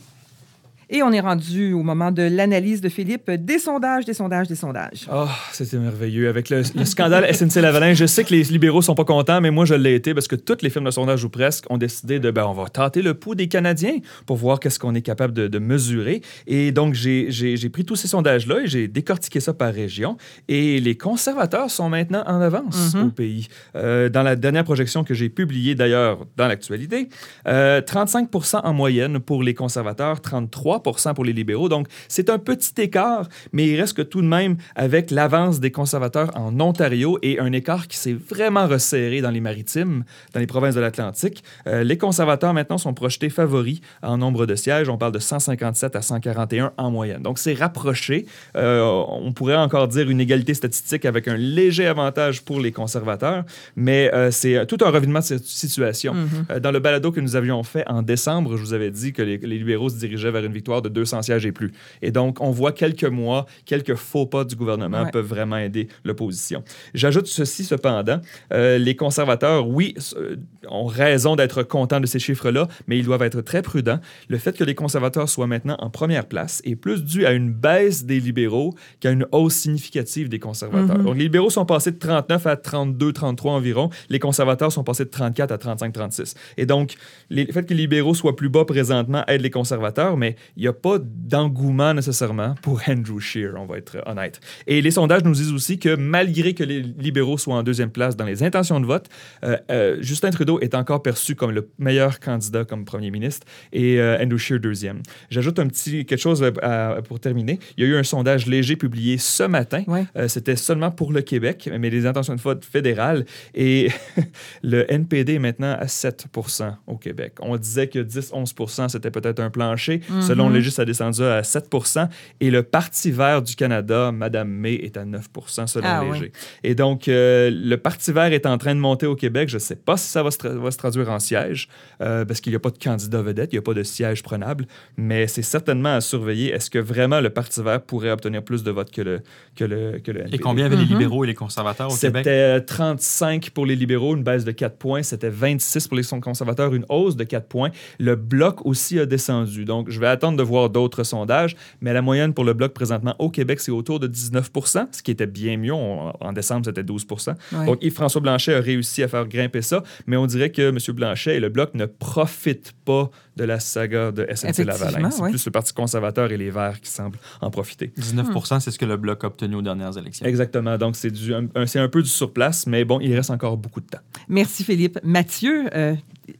Et 0.96 1.02
on 1.02 1.10
est 1.10 1.18
rendu 1.18 1.72
au 1.72 1.82
moment 1.82 2.12
de 2.12 2.22
l'analyse 2.22 2.80
de 2.80 2.88
Philippe 2.88 3.28
des 3.28 3.58
sondages, 3.58 4.04
des 4.04 4.14
sondages, 4.14 4.46
des 4.46 4.54
sondages. 4.54 5.08
Oh, 5.12 5.26
c'était 5.50 5.76
merveilleux. 5.78 6.28
Avec 6.28 6.50
le, 6.50 6.62
le 6.72 6.84
scandale 6.84 7.24
SNC-Lavalin, 7.34 7.94
je 7.94 8.06
sais 8.06 8.22
que 8.22 8.30
les 8.32 8.44
libéraux 8.44 8.80
sont 8.80 8.94
pas 8.94 9.04
contents, 9.04 9.40
mais 9.40 9.50
moi, 9.50 9.64
je 9.64 9.74
l'ai 9.74 9.96
été 9.96 10.14
parce 10.14 10.28
que 10.28 10.36
toutes 10.36 10.62
les 10.62 10.70
firmes 10.70 10.84
de 10.84 10.92
sondage 10.92 11.24
ou 11.24 11.28
presque 11.30 11.64
ont 11.68 11.78
décidé 11.78 12.20
de, 12.20 12.30
ben, 12.30 12.44
on 12.46 12.52
va 12.52 12.68
tâter 12.68 13.02
le 13.02 13.14
pouls 13.14 13.34
des 13.34 13.48
Canadiens 13.48 13.96
pour 14.24 14.36
voir 14.36 14.60
qu'est-ce 14.60 14.78
qu'on 14.78 14.94
est 14.94 15.02
capable 15.02 15.32
de, 15.34 15.48
de 15.48 15.58
mesurer. 15.58 16.22
Et 16.46 16.70
donc, 16.70 16.94
j'ai 16.94 17.68
pris 17.72 17.84
tous 17.84 17.96
ces 17.96 18.06
sondages-là 18.06 18.60
et 18.60 18.68
j'ai 18.68 18.86
décortiqué 18.86 19.40
ça 19.40 19.52
par 19.52 19.74
région. 19.74 20.16
Et 20.46 20.78
les 20.78 20.96
conservateurs 20.96 21.72
sont 21.72 21.88
maintenant 21.88 22.22
en 22.28 22.40
avance 22.40 22.94
Mhm. 22.94 23.06
au 23.08 23.10
pays. 23.10 23.48
Euh, 23.74 24.08
dans 24.08 24.22
la 24.22 24.36
dernière 24.36 24.62
projection 24.62 25.02
que 25.02 25.12
j'ai 25.12 25.28
publiée, 25.28 25.74
d'ailleurs, 25.74 26.20
dans 26.36 26.46
l'actualité, 26.46 27.08
euh, 27.48 27.80
35% 27.80 28.60
en 28.62 28.72
moyenne 28.72 29.18
pour 29.18 29.42
les 29.42 29.54
conservateurs, 29.54 30.20
33 30.20 30.83
pour 31.14 31.24
les 31.24 31.32
libéraux. 31.32 31.68
Donc, 31.68 31.88
c'est 32.08 32.30
un 32.30 32.38
petit 32.38 32.72
écart, 32.80 33.28
mais 33.52 33.66
il 33.66 33.80
reste 33.80 33.96
que 33.96 34.02
tout 34.02 34.22
de 34.22 34.26
même 34.26 34.56
avec 34.74 35.10
l'avance 35.10 35.60
des 35.60 35.70
conservateurs 35.70 36.30
en 36.36 36.58
Ontario 36.60 37.18
et 37.22 37.38
un 37.40 37.52
écart 37.52 37.88
qui 37.88 37.96
s'est 37.96 38.12
vraiment 38.12 38.66
resserré 38.66 39.20
dans 39.20 39.30
les 39.30 39.40
maritimes, 39.40 40.04
dans 40.32 40.40
les 40.40 40.46
provinces 40.46 40.74
de 40.74 40.80
l'Atlantique. 40.80 41.42
Euh, 41.66 41.84
les 41.84 41.98
conservateurs 41.98 42.54
maintenant 42.54 42.78
sont 42.78 42.94
projetés 42.94 43.30
favoris 43.30 43.80
en 44.02 44.18
nombre 44.18 44.46
de 44.46 44.54
sièges. 44.54 44.88
On 44.88 44.98
parle 44.98 45.12
de 45.12 45.18
157 45.18 45.96
à 45.96 46.02
141 46.02 46.72
en 46.76 46.90
moyenne. 46.90 47.22
Donc, 47.22 47.38
c'est 47.38 47.54
rapproché. 47.54 48.26
Euh, 48.56 48.82
on 49.08 49.32
pourrait 49.32 49.56
encore 49.56 49.88
dire 49.88 50.08
une 50.10 50.20
égalité 50.20 50.54
statistique 50.54 51.04
avec 51.04 51.28
un 51.28 51.36
léger 51.36 51.86
avantage 51.86 52.42
pour 52.42 52.60
les 52.60 52.72
conservateurs, 52.72 53.44
mais 53.76 54.10
euh, 54.14 54.30
c'est 54.30 54.66
tout 54.66 54.78
un 54.82 54.90
revirement 54.90 55.20
de 55.20 55.24
cette 55.24 55.44
situation. 55.44 56.14
Mhm. 56.14 56.28
Euh, 56.50 56.60
Dans 56.60 56.70
le 56.70 56.80
balado 56.80 57.12
que 57.12 57.20
nous 57.20 57.36
avions 57.36 57.62
fait 57.62 57.84
en 57.88 58.02
décembre, 58.02 58.56
je 58.56 58.62
vous 58.62 58.72
avais 58.72 58.90
dit 58.90 59.12
que 59.12 59.22
les, 59.22 59.38
les 59.38 59.58
libéraux 59.58 59.88
se 59.88 59.96
dirigeaient 59.96 60.30
vers 60.30 60.44
une 60.44 60.52
victoire 60.52 60.63
de 60.64 60.88
200 60.88 61.22
sièges 61.22 61.46
et 61.46 61.52
plus. 61.52 61.72
Et 62.02 62.10
donc, 62.10 62.40
on 62.40 62.50
voit 62.50 62.72
quelques 62.72 63.04
mois, 63.04 63.46
quelques 63.64 63.94
faux 63.94 64.26
pas 64.26 64.44
du 64.44 64.56
gouvernement 64.56 65.04
Ouais. 65.04 65.10
peuvent 65.10 65.26
vraiment 65.26 65.56
aider 65.58 65.88
l'opposition. 66.04 66.62
J'ajoute 66.94 67.26
ceci 67.26 67.64
cependant, 67.64 68.20
euh, 68.52 68.78
les 68.78 68.96
conservateurs, 68.96 69.68
oui, 69.68 69.94
euh, 70.16 70.36
ont 70.68 70.86
raison 70.86 71.36
d'être 71.36 71.62
contents 71.62 72.00
de 72.00 72.06
ces 72.06 72.18
chiffres-là, 72.18 72.68
mais 72.86 72.98
ils 72.98 73.04
doivent 73.04 73.22
être 73.22 73.40
très 73.42 73.62
prudents. 73.62 74.00
Le 74.28 74.38
fait 74.38 74.56
que 74.56 74.64
les 74.64 74.74
conservateurs 74.74 75.28
soient 75.28 75.46
maintenant 75.46 75.76
en 75.80 75.90
première 75.90 76.26
place 76.26 76.60
est 76.64 76.76
plus 76.76 77.04
dû 77.04 77.26
à 77.26 77.32
une 77.32 77.52
baisse 77.52 78.04
des 78.04 78.20
libéraux 78.20 78.74
qu'à 79.00 79.10
une 79.10 79.26
hausse 79.32 79.54
significative 79.54 80.28
des 80.28 80.38
conservateurs. 80.38 80.98
Mhm. 80.98 81.04
Donc, 81.04 81.16
les 81.16 81.24
libéraux 81.24 81.50
sont 81.50 81.66
passés 81.66 81.90
de 81.92 81.98
39 81.98 82.46
à 82.46 82.56
32, 82.56 83.12
33 83.12 83.52
environ. 83.52 83.90
Les 84.08 84.18
conservateurs 84.18 84.72
sont 84.72 84.84
passés 84.84 85.04
de 85.04 85.10
34 85.10 85.52
à 85.52 85.58
35, 85.58 85.92
36. 85.92 86.34
Et 86.56 86.66
donc, 86.66 86.94
le 87.34 87.52
fait 87.52 87.64
que 87.64 87.74
les 87.74 87.82
libéraux 87.82 88.14
soient 88.14 88.36
plus 88.36 88.48
bas 88.48 88.64
présentement 88.64 89.24
aide 89.26 89.40
les 89.40 89.50
conservateurs, 89.50 90.16
mais 90.16 90.36
il 90.56 90.62
n'y 90.62 90.68
a 90.68 90.72
pas 90.72 90.98
d'engouement 91.00 91.94
nécessairement 91.94 92.54
pour 92.62 92.80
Andrew 92.86 93.18
Scheer, 93.18 93.54
on 93.56 93.66
va 93.66 93.78
être 93.78 93.96
honnête. 94.06 94.40
Et 94.66 94.80
les 94.80 94.90
sondages 94.90 95.24
nous 95.24 95.32
disent 95.32 95.52
aussi 95.52 95.78
que 95.78 95.96
malgré 95.96 96.54
que 96.54 96.62
les 96.64 96.80
libéraux 96.82 97.38
soient 97.38 97.56
en 97.56 97.62
deuxième 97.62 97.90
place 97.90 98.16
dans 98.16 98.24
les 98.24 98.42
intentions 98.42 98.80
de 98.80 98.86
vote, 98.86 99.08
euh, 99.44 99.56
euh, 99.70 99.96
Justin 100.00 100.30
Trudeau 100.30 100.60
est 100.60 100.74
encore 100.74 101.02
perçu 101.02 101.34
comme 101.34 101.50
le 101.50 101.68
meilleur 101.78 102.20
candidat 102.20 102.64
comme 102.64 102.84
premier 102.84 103.10
ministre 103.10 103.46
et 103.72 103.98
euh, 104.00 104.22
Andrew 104.22 104.38
Scheer 104.38 104.60
deuxième. 104.60 105.02
J'ajoute 105.30 105.58
un 105.58 105.66
petit 105.66 106.04
quelque 106.06 106.20
chose 106.20 106.44
à- 106.62 107.00
pour 107.08 107.20
terminer. 107.20 107.58
Il 107.76 107.84
y 107.84 107.86
a 107.86 107.90
eu 107.90 107.96
un 107.96 108.02
sondage 108.02 108.46
léger 108.46 108.76
publié 108.76 109.18
ce 109.18 109.42
matin. 109.44 109.82
Ouais. 109.86 110.04
C'était 110.28 110.56
seulement 110.56 110.90
pour 110.90 111.12
le 111.12 111.22
Québec, 111.22 111.68
mais 111.78 111.90
les 111.90 112.06
intentions 112.06 112.34
de 112.34 112.40
vote 112.40 112.64
fédérales. 112.64 113.24
Et 113.54 113.88
le 114.62 114.90
NPD 114.92 115.34
est 115.34 115.38
maintenant 115.38 115.72
à 115.78 115.86
7% 115.86 116.74
au 116.86 116.96
Québec. 116.96 117.23
On 117.40 117.56
disait 117.56 117.88
que 117.88 117.98
10-11% 117.98 118.88
c'était 118.88 119.10
peut-être 119.10 119.40
un 119.40 119.50
plancher. 119.50 120.00
Selon 120.20 120.48
Mhm. 120.48 120.54
Légis, 120.54 120.74
ça 120.74 120.82
a 120.82 120.84
descendu 120.84 121.22
à 121.22 121.42
7% 121.42 122.08
Et 122.40 122.50
le 122.50 122.62
Parti 122.62 123.10
vert 123.10 123.42
du 123.42 123.54
Canada, 123.56 124.10
Mme 124.12 124.48
May, 124.48 124.74
est 124.74 124.96
à 124.96 125.04
9% 125.04 125.66
selon 125.66 125.86
Ah, 125.88 126.02
Léger. 126.04 126.32
Et 126.62 126.74
donc, 126.74 127.08
euh, 127.08 127.50
le 127.52 127.76
Parti 127.76 128.12
vert 128.12 128.32
est 128.32 128.46
en 128.46 128.58
train 128.58 128.74
de 128.74 128.80
monter 128.80 129.06
au 129.06 129.14
Québec. 129.16 129.48
Je 129.48 129.56
ne 129.56 129.60
sais 129.60 129.76
pas 129.76 129.96
si 129.96 130.08
ça 130.08 130.22
va 130.22 130.30
se, 130.30 130.38
tra- 130.38 130.56
va 130.56 130.70
se 130.70 130.76
traduire 130.78 131.10
en 131.10 131.18
siège, 131.18 131.68
euh, 132.00 132.24
parce 132.24 132.40
qu'il 132.40 132.52
n'y 132.52 132.56
a 132.56 132.60
pas 132.60 132.70
de 132.70 132.78
candidat 132.78 133.22
vedette, 133.22 133.52
il 133.52 133.56
n'y 133.56 133.58
a 133.58 133.62
pas 133.62 133.74
de 133.74 133.82
siège 133.82 134.22
prenable, 134.22 134.66
mais 134.96 135.26
c'est 135.26 135.42
certainement 135.42 135.94
à 135.94 136.00
surveiller. 136.00 136.50
Est-ce 136.52 136.70
que 136.70 136.78
vraiment 136.78 137.20
le 137.20 137.30
Parti 137.30 137.62
vert 137.62 137.80
pourrait 137.82 138.10
obtenir 138.10 138.42
plus 138.42 138.62
de 138.64 138.70
votes 138.70 138.90
que 138.90 139.02
le, 139.02 139.20
que 139.56 139.64
le, 139.64 139.98
que 139.98 140.10
le 140.10 140.24
Et 140.34 140.38
combien 140.38 140.66
avaient 140.66 140.76
les 140.76 140.82
Mhm. 140.84 140.88
libéraux 140.92 141.24
et 141.24 141.26
les 141.26 141.34
conservateurs 141.34 141.92
au 141.92 141.96
Québec? 141.96 142.24
C'était 142.24 142.60
35 142.62 143.50
pour 143.50 143.66
les 143.66 143.76
libéraux, 143.76 144.16
une 144.16 144.22
baisse 144.24 144.44
de 144.44 144.52
4 144.52 144.76
points. 144.76 145.02
C'était 145.02 145.30
26 145.30 145.86
pour 145.88 145.96
les 145.96 146.02
conservateurs, 146.20 146.74
une 146.74 146.84
hausse 146.88 147.03
de 147.16 147.24
4 147.24 147.46
points. 147.46 147.70
Le 147.98 148.16
bloc 148.16 148.64
aussi 148.66 148.98
a 148.98 149.06
descendu. 149.06 149.64
Donc, 149.64 149.90
je 149.90 150.00
vais 150.00 150.06
attendre 150.06 150.36
de 150.38 150.42
voir 150.42 150.70
d'autres 150.70 151.04
sondages, 151.04 151.56
mais 151.80 151.92
la 151.92 152.02
moyenne 152.02 152.32
pour 152.34 152.44
le 152.44 152.54
bloc 152.54 152.72
présentement 152.72 153.14
au 153.18 153.30
Québec, 153.30 153.60
c'est 153.60 153.70
autour 153.72 154.00
de 154.00 154.06
19% 154.06 154.88
ce 154.92 155.02
qui 155.02 155.10
était 155.10 155.26
bien 155.26 155.56
mieux. 155.56 155.72
On- 155.72 156.12
en 156.20 156.32
décembre, 156.32 156.64
c'était 156.66 156.82
12 156.82 157.04
Ouais. 157.52 157.66
Donc, 157.66 157.78
Yves-François 157.82 158.20
Blanchet 158.20 158.54
a 158.54 158.60
réussi 158.60 159.02
à 159.02 159.08
faire 159.08 159.26
grimper 159.26 159.62
ça, 159.62 159.82
mais 160.06 160.16
on 160.16 160.26
dirait 160.26 160.50
que 160.50 160.62
M. 160.70 160.78
Blanchet 160.94 161.36
et 161.36 161.40
le 161.40 161.48
bloc 161.48 161.74
ne 161.74 161.86
profitent 161.86 162.72
pas 162.84 163.10
de 163.36 163.44
la 163.44 163.58
saga 163.60 164.12
de 164.12 164.24
SNC-Lavalin. 164.24 164.50
Effectivement, 164.88 165.10
C'est 165.10 165.22
ouais. 165.22 165.30
plus 165.30 165.44
le 165.46 165.50
Parti 165.52 165.72
conservateur 165.72 166.30
et 166.32 166.36
les 166.36 166.50
Verts 166.50 166.80
qui 166.80 166.90
semblent 166.90 167.18
en 167.40 167.50
profiter. 167.50 167.92
19 167.96 168.28
c'est 168.60 168.70
ce 168.70 168.78
que 168.78 168.84
le 168.84 168.96
Bloc 168.96 169.24
a 169.24 169.26
obtenu 169.26 169.56
aux 169.56 169.62
dernières 169.62 169.96
élections. 169.98 170.26
Exactement. 170.26 170.76
Donc, 170.78 170.96
c'est 170.96 171.10
du- 171.10 171.34
un, 171.34 171.46
un- 171.54 171.66
c'est 171.66 171.78
un 171.80 171.88
peu 171.88 172.02
du 172.02 172.08
surplace, 172.08 172.66
mais 172.66 172.84
bon, 172.84 173.00
il 173.00 173.14
reste 173.14 173.30
encore 173.30 173.56
beaucoup 173.56 173.80
de 173.80 173.86
temps. 173.86 173.98
Merci, 174.28 174.64
Philippe. 174.64 174.98
Mathieu, 175.02 175.64
euh, 175.74 175.94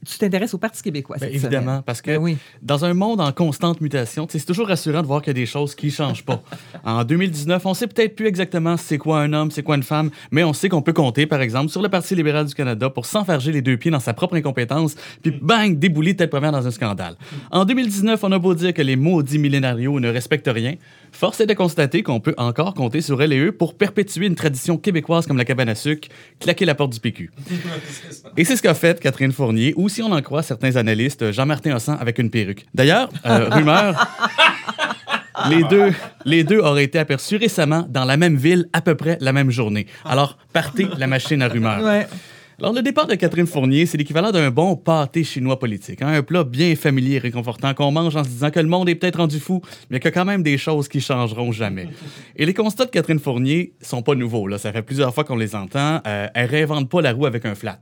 tu 0.07 0.17
t'intéresses 0.17 0.53
au 0.53 0.57
Parti 0.57 0.81
québécois 0.81 1.17
Ben, 1.19 1.27
cette 1.27 1.35
évidemment, 1.35 1.65
semaine. 1.73 1.83
parce 1.85 2.01
que 2.01 2.11
Ben 2.11 2.17
oui. 2.21 2.37
dans 2.61 2.85
un 2.85 2.93
monde 2.93 3.21
en 3.21 3.31
constante 3.31 3.81
mutation, 3.81 4.25
c'est 4.29 4.43
toujours 4.45 4.67
rassurant 4.67 5.01
de 5.01 5.07
voir 5.07 5.21
qu'il 5.21 5.29
y 5.29 5.35
a 5.37 5.41
des 5.41 5.45
choses 5.45 5.75
qui 5.75 5.87
ne 5.87 5.91
changent 5.91 6.25
pas. 6.25 6.41
en 6.83 7.03
2019, 7.03 7.65
on 7.65 7.73
sait 7.73 7.87
peut-être 7.87 8.15
plus 8.15 8.25
exactement 8.25 8.77
c'est 8.77 8.97
quoi 8.97 9.19
un 9.21 9.33
homme, 9.33 9.51
c'est 9.51 9.63
quoi 9.63 9.75
une 9.75 9.83
femme, 9.83 10.09
mais 10.31 10.43
on 10.43 10.53
sait 10.53 10.69
qu'on 10.69 10.81
peut 10.81 10.93
compter, 10.93 11.25
par 11.27 11.41
exemple, 11.41 11.69
sur 11.69 11.81
le 11.81 11.89
Parti 11.89 12.15
libéral 12.15 12.45
du 12.45 12.53
Canada 12.55 12.89
pour 12.89 13.05
s'enfarger 13.05 13.51
les 13.51 13.61
deux 13.61 13.77
pieds 13.77 13.91
dans 13.91 13.99
sa 13.99 14.13
propre 14.13 14.35
incompétence, 14.35 14.95
puis 15.21 15.31
bang, 15.41 15.77
débouler 15.77 16.15
tête 16.15 16.29
première 16.31 16.51
dans 16.51 16.65
un 16.65 16.71
scandale. 16.71 16.84
En 17.51 17.65
2019, 17.65 18.23
on 18.23 18.31
a 18.31 18.39
beau 18.39 18.53
dire 18.53 18.73
que 18.73 18.81
les 18.81 18.95
maudits 18.95 19.39
millénarios 19.39 19.99
ne 19.99 20.09
respectent 20.09 20.51
rien, 20.53 20.75
force 21.11 21.39
est 21.41 21.45
de 21.45 21.53
constater 21.53 22.03
qu'on 22.03 22.19
peut 22.19 22.35
encore 22.37 22.73
compter 22.73 23.01
sur 23.01 23.21
elle 23.21 23.33
et 23.33 23.39
eux 23.39 23.51
pour 23.51 23.75
perpétuer 23.75 24.27
une 24.27 24.35
tradition 24.35 24.77
québécoise 24.77 25.27
comme 25.27 25.37
la 25.37 25.45
cabane 25.45 25.69
à 25.69 25.75
sucre, 25.75 26.09
claquer 26.39 26.65
la 26.65 26.75
porte 26.75 26.93
du 26.93 26.99
PQ. 26.99 27.31
Et 28.37 28.43
c'est 28.43 28.55
ce 28.55 28.61
qu'a 28.61 28.73
fait 28.73 28.99
Catherine 28.99 29.31
Fournier, 29.31 29.73
ou 29.77 29.89
si 29.89 30.01
on 30.01 30.11
en 30.11 30.21
croit 30.21 30.43
certains 30.43 30.75
analystes, 30.75 31.31
Jean-Martin 31.31 31.75
Hossan 31.75 31.97
avec 31.99 32.19
une 32.19 32.29
perruque. 32.29 32.65
D'ailleurs, 32.73 33.09
euh, 33.25 33.49
rumeur, 33.51 34.07
les 35.49 35.63
deux, 35.63 35.93
les 36.25 36.43
deux 36.43 36.59
auraient 36.59 36.83
été 36.83 36.99
aperçus 36.99 37.37
récemment 37.37 37.85
dans 37.89 38.05
la 38.05 38.17
même 38.17 38.35
ville, 38.35 38.67
à 38.73 38.81
peu 38.81 38.95
près 38.95 39.17
la 39.21 39.33
même 39.33 39.51
journée. 39.51 39.87
Alors, 40.03 40.37
partez 40.53 40.87
la 40.97 41.07
machine 41.07 41.41
à 41.41 41.47
rumeurs. 41.47 41.83
Ouais. 41.83 42.07
Alors, 42.57 42.71
le 42.71 42.81
départ 42.81 43.05
de 43.05 43.15
Catherine 43.15 43.47
Fournier, 43.47 43.85
c'est 43.85 43.97
l'équivalent 43.97 44.31
d'un 44.31 44.49
bon 44.49 44.77
pâté 44.77 45.25
chinois 45.25 45.59
politique. 45.59 46.01
hein, 46.01 46.07
Un 46.07 46.23
plat 46.23 46.45
bien 46.45 46.73
familier 46.77 47.15
et 47.15 47.19
réconfortant 47.19 47.73
qu'on 47.73 47.91
mange 47.91 48.15
en 48.15 48.23
se 48.23 48.29
disant 48.29 48.49
que 48.49 48.61
le 48.61 48.67
monde 48.67 48.87
est 48.87 48.95
peut-être 48.95 49.17
rendu 49.17 49.39
fou, 49.41 49.61
mais 49.89 49.99
qu'il 49.99 50.05
y 50.05 50.07
a 50.07 50.11
quand 50.13 50.23
même 50.23 50.41
des 50.41 50.57
choses 50.57 50.87
qui 50.87 51.01
changeront 51.01 51.51
jamais. 51.51 51.89
Et 52.37 52.45
les 52.45 52.53
constats 52.53 52.85
de 52.85 52.91
Catherine 52.91 53.19
Fournier 53.19 53.73
sont 53.81 54.01
pas 54.01 54.15
nouveaux. 54.15 54.47
Là. 54.47 54.57
Ça 54.57 54.71
fait 54.71 54.83
plusieurs 54.83 55.13
fois 55.13 55.25
qu'on 55.25 55.35
les 55.35 55.53
entend. 55.53 55.99
Euh, 56.07 56.27
elle 56.33 56.49
réinvente 56.49 56.89
pas 56.89 57.01
la 57.01 57.11
roue 57.11 57.25
avec 57.25 57.45
un 57.45 57.55
flat. 57.55 57.79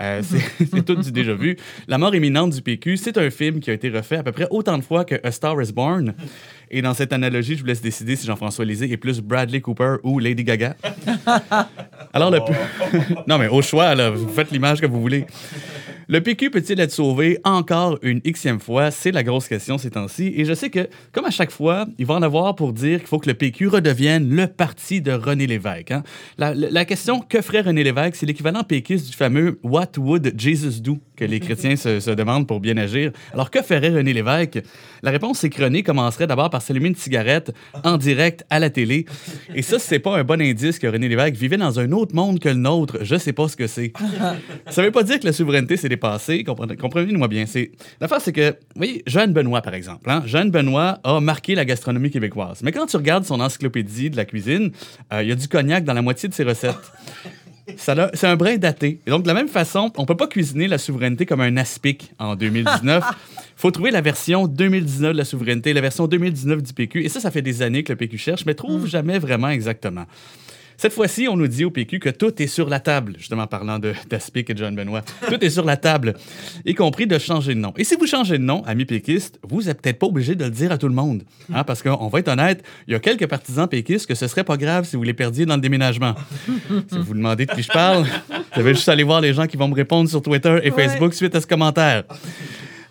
Euh, 0.00 0.20
c'est 0.58 0.66
c'est 0.72 0.84
tout 0.84 0.96
du 0.96 1.12
déjà 1.12 1.34
vu. 1.34 1.56
La 1.86 1.98
mort 1.98 2.14
imminente 2.14 2.52
du 2.52 2.62
PQ, 2.62 2.96
c'est 2.96 3.18
un 3.18 3.30
film 3.30 3.60
qui 3.60 3.70
a 3.70 3.72
été 3.72 3.88
refait 3.88 4.16
à 4.16 4.22
peu 4.22 4.32
près 4.32 4.46
autant 4.50 4.78
de 4.78 4.82
fois 4.82 5.04
que 5.04 5.14
A 5.22 5.30
Star 5.30 5.60
is 5.62 5.72
Born. 5.72 6.14
Et 6.70 6.82
dans 6.82 6.94
cette 6.94 7.12
analogie, 7.12 7.54
je 7.56 7.60
vous 7.60 7.66
laisse 7.66 7.80
décider 7.82 8.14
si 8.16 8.26
Jean-François 8.26 8.64
Lisée 8.64 8.90
est 8.92 8.96
plus 8.96 9.20
Bradley 9.20 9.60
Cooper 9.60 9.96
ou 10.02 10.18
Lady 10.18 10.44
Gaga. 10.44 10.76
Alors, 12.12 12.30
le... 12.30 12.38
non, 13.26 13.38
mais 13.38 13.48
au 13.48 13.62
choix, 13.62 13.94
là, 13.94 14.10
vous 14.10 14.28
faites 14.28 14.50
l'image 14.50 14.80
que 14.80 14.86
vous 14.86 15.00
voulez. 15.00 15.26
Le 16.10 16.22
PQ 16.22 16.50
peut-il 16.50 16.80
être 16.80 16.90
sauvé 16.90 17.38
encore 17.44 17.98
une 18.00 18.20
xème 18.20 18.60
fois? 18.60 18.90
C'est 18.90 19.12
la 19.12 19.22
grosse 19.22 19.46
question 19.46 19.76
ces 19.76 19.90
temps-ci. 19.90 20.32
Et 20.36 20.46
je 20.46 20.54
sais 20.54 20.70
que, 20.70 20.88
comme 21.12 21.26
à 21.26 21.30
chaque 21.30 21.50
fois, 21.50 21.86
il 21.98 22.06
va 22.06 22.14
en 22.14 22.22
avoir 22.22 22.54
pour 22.56 22.72
dire 22.72 22.98
qu'il 23.00 23.08
faut 23.08 23.18
que 23.18 23.28
le 23.28 23.34
PQ 23.34 23.68
redevienne 23.68 24.34
le 24.34 24.46
parti 24.46 25.02
de 25.02 25.12
René 25.12 25.46
Lévesque. 25.46 25.90
hein. 25.90 26.02
La, 26.38 26.54
la- 26.54 26.70
la 26.70 26.84
question 26.86 27.20
que 27.20 27.42
ferait 27.42 27.60
René 27.60 27.84
Lévesque, 27.84 28.16
c'est 28.16 28.24
l'équivalent 28.26 28.64
péquiste 28.64 29.10
du 29.10 29.16
fameux 29.16 29.58
What 29.62 29.98
would 29.98 30.32
Jesus 30.38 30.80
do? 30.80 30.98
Que 31.18 31.24
les 31.24 31.40
chrétiens 31.40 31.76
se, 31.76 32.10
demandent 32.14 32.46
pour 32.46 32.60
bien 32.60 32.76
agir. 32.76 33.10
Alors, 33.34 33.50
que 33.50 33.60
ferait 33.60 33.90
René 33.90 34.12
Lévesque? 34.12 34.60
La 35.02 35.10
réponse, 35.10 35.44
René 35.58 35.82
commencerait 35.82 36.26
d'abord 36.26 36.48
par 36.50 36.62
s'allumer 36.62 36.88
une 36.88 36.94
cigarette 36.94 37.52
en 37.84 37.96
direct 37.96 38.44
à 38.50 38.58
la 38.58 38.70
télé. 38.70 39.04
Et 39.54 39.62
ça, 39.62 39.78
c'est 39.78 39.98
pas 39.98 40.16
un 40.16 40.24
bon 40.24 40.40
indice 40.40 40.78
que 40.78 40.86
René 40.86 41.08
Lévesque 41.08 41.34
vivait 41.34 41.56
dans 41.56 41.78
un 41.80 41.90
autre 41.92 42.14
monde 42.14 42.38
que 42.38 42.48
le 42.48 42.54
nôtre. 42.54 42.98
Je 43.02 43.16
sais 43.16 43.32
pas 43.32 43.48
ce 43.48 43.56
que 43.56 43.66
c'est. 43.66 43.92
Ça 44.70 44.82
veut 44.82 44.92
pas 44.92 45.02
dire 45.02 45.18
que 45.18 45.26
la 45.26 45.32
souveraineté 45.32 45.76
s'est 45.76 45.88
dépassée. 45.88 46.44
Comprenez- 46.44 46.76
Comprenez-moi 46.76 47.28
bien. 47.28 47.46
C'est... 47.46 47.72
L'affaire, 48.00 48.20
c'est 48.20 48.32
que, 48.32 48.54
voyez, 48.76 49.02
Jeanne 49.06 49.32
Benoît, 49.32 49.60
par 49.62 49.74
exemple. 49.74 50.08
hein, 50.10 50.22
Jeanne 50.26 50.50
Benoît 50.50 51.00
a 51.04 51.20
marqué 51.20 51.54
la 51.54 51.64
gastronomie 51.64 52.10
québécoise. 52.10 52.60
Mais 52.62 52.70
quand 52.72 52.86
tu 52.86 52.96
regardes 52.96 53.24
son 53.24 53.40
encyclopédie 53.40 54.10
de 54.10 54.16
la 54.16 54.24
cuisine, 54.24 54.70
euh, 55.12 55.22
il 55.22 55.28
y 55.28 55.32
a 55.32 55.34
du 55.34 55.48
cognac 55.48 55.84
dans 55.84 55.94
la 55.94 56.02
moitié 56.02 56.28
de 56.28 56.34
ses 56.34 56.44
recettes. 56.44 56.74
C'est 57.76 58.24
un 58.24 58.36
brin 58.36 58.56
daté. 58.56 59.00
Et 59.06 59.10
donc, 59.10 59.22
de 59.22 59.28
la 59.28 59.34
même 59.34 59.48
façon, 59.48 59.92
on 59.96 60.06
peut 60.06 60.16
pas 60.16 60.26
cuisiner 60.26 60.68
la 60.68 60.78
souveraineté 60.78 61.26
comme 61.26 61.40
un 61.40 61.56
aspic 61.56 62.12
en 62.18 62.36
2019. 62.36 63.04
faut 63.56 63.70
trouver 63.70 63.90
la 63.90 64.00
version 64.00 64.46
2019 64.46 65.12
de 65.12 65.18
la 65.18 65.24
souveraineté, 65.24 65.72
la 65.72 65.80
version 65.80 66.06
2019 66.06 66.62
du 66.62 66.72
PQ. 66.72 67.04
Et 67.04 67.08
ça, 67.08 67.20
ça 67.20 67.30
fait 67.30 67.42
des 67.42 67.62
années 67.62 67.82
que 67.82 67.92
le 67.92 67.96
PQ 67.96 68.18
cherche, 68.18 68.46
mais 68.46 68.54
trouve 68.54 68.86
jamais 68.86 69.18
vraiment 69.18 69.48
exactement. 69.48 70.04
Cette 70.80 70.92
fois-ci, 70.92 71.26
on 71.28 71.36
nous 71.36 71.48
dit 71.48 71.64
au 71.64 71.70
PQ 71.72 71.98
que 71.98 72.08
tout 72.08 72.40
est 72.40 72.46
sur 72.46 72.68
la 72.68 72.78
table, 72.78 73.14
justement 73.18 73.42
en 73.42 73.46
parlant 73.48 73.80
de- 73.80 73.94
d'Aspic 74.08 74.48
et 74.48 74.54
de 74.54 74.58
John 74.60 74.76
Benoît. 74.76 75.02
Tout 75.28 75.44
est 75.44 75.50
sur 75.50 75.64
la 75.64 75.76
table, 75.76 76.14
y 76.64 76.72
compris 76.74 77.08
de 77.08 77.18
changer 77.18 77.54
de 77.56 77.58
nom. 77.58 77.74
Et 77.76 77.82
si 77.82 77.96
vous 77.96 78.06
changez 78.06 78.38
de 78.38 78.44
nom, 78.44 78.62
amis 78.64 78.84
péquistes, 78.84 79.40
vous 79.42 79.62
n'êtes 79.62 79.82
peut-être 79.82 79.98
pas 79.98 80.06
obligé 80.06 80.36
de 80.36 80.44
le 80.44 80.50
dire 80.52 80.70
à 80.70 80.78
tout 80.78 80.86
le 80.86 80.94
monde. 80.94 81.24
hein, 81.52 81.64
parce 81.64 81.82
qu'on 81.82 82.06
va 82.06 82.20
être 82.20 82.28
honnête, 82.28 82.62
il 82.86 82.92
y 82.92 82.94
a 82.94 83.00
quelques 83.00 83.26
partisans 83.26 83.66
péquistes 83.66 84.06
que 84.06 84.14
ce 84.14 84.28
serait 84.28 84.44
pas 84.44 84.56
grave 84.56 84.84
si 84.84 84.94
vous 84.94 85.02
les 85.02 85.14
perdiez 85.14 85.46
dans 85.46 85.56
le 85.56 85.60
déménagement. 85.60 86.14
si 86.88 86.96
vous 86.96 87.02
vous 87.02 87.14
demandez 87.14 87.44
de 87.46 87.52
qui 87.52 87.62
je 87.64 87.72
parle, 87.72 88.04
vous 88.54 88.60
avez 88.60 88.74
juste 88.74 88.88
aller 88.88 89.02
voir 89.02 89.20
les 89.20 89.34
gens 89.34 89.48
qui 89.48 89.56
vont 89.56 89.66
me 89.66 89.74
répondre 89.74 90.08
sur 90.08 90.22
Twitter 90.22 90.60
et 90.62 90.70
Ouais. 90.70 90.84
Facebook 90.86 91.12
suite 91.12 91.34
à 91.34 91.40
ce 91.40 91.46
commentaire. 91.48 92.04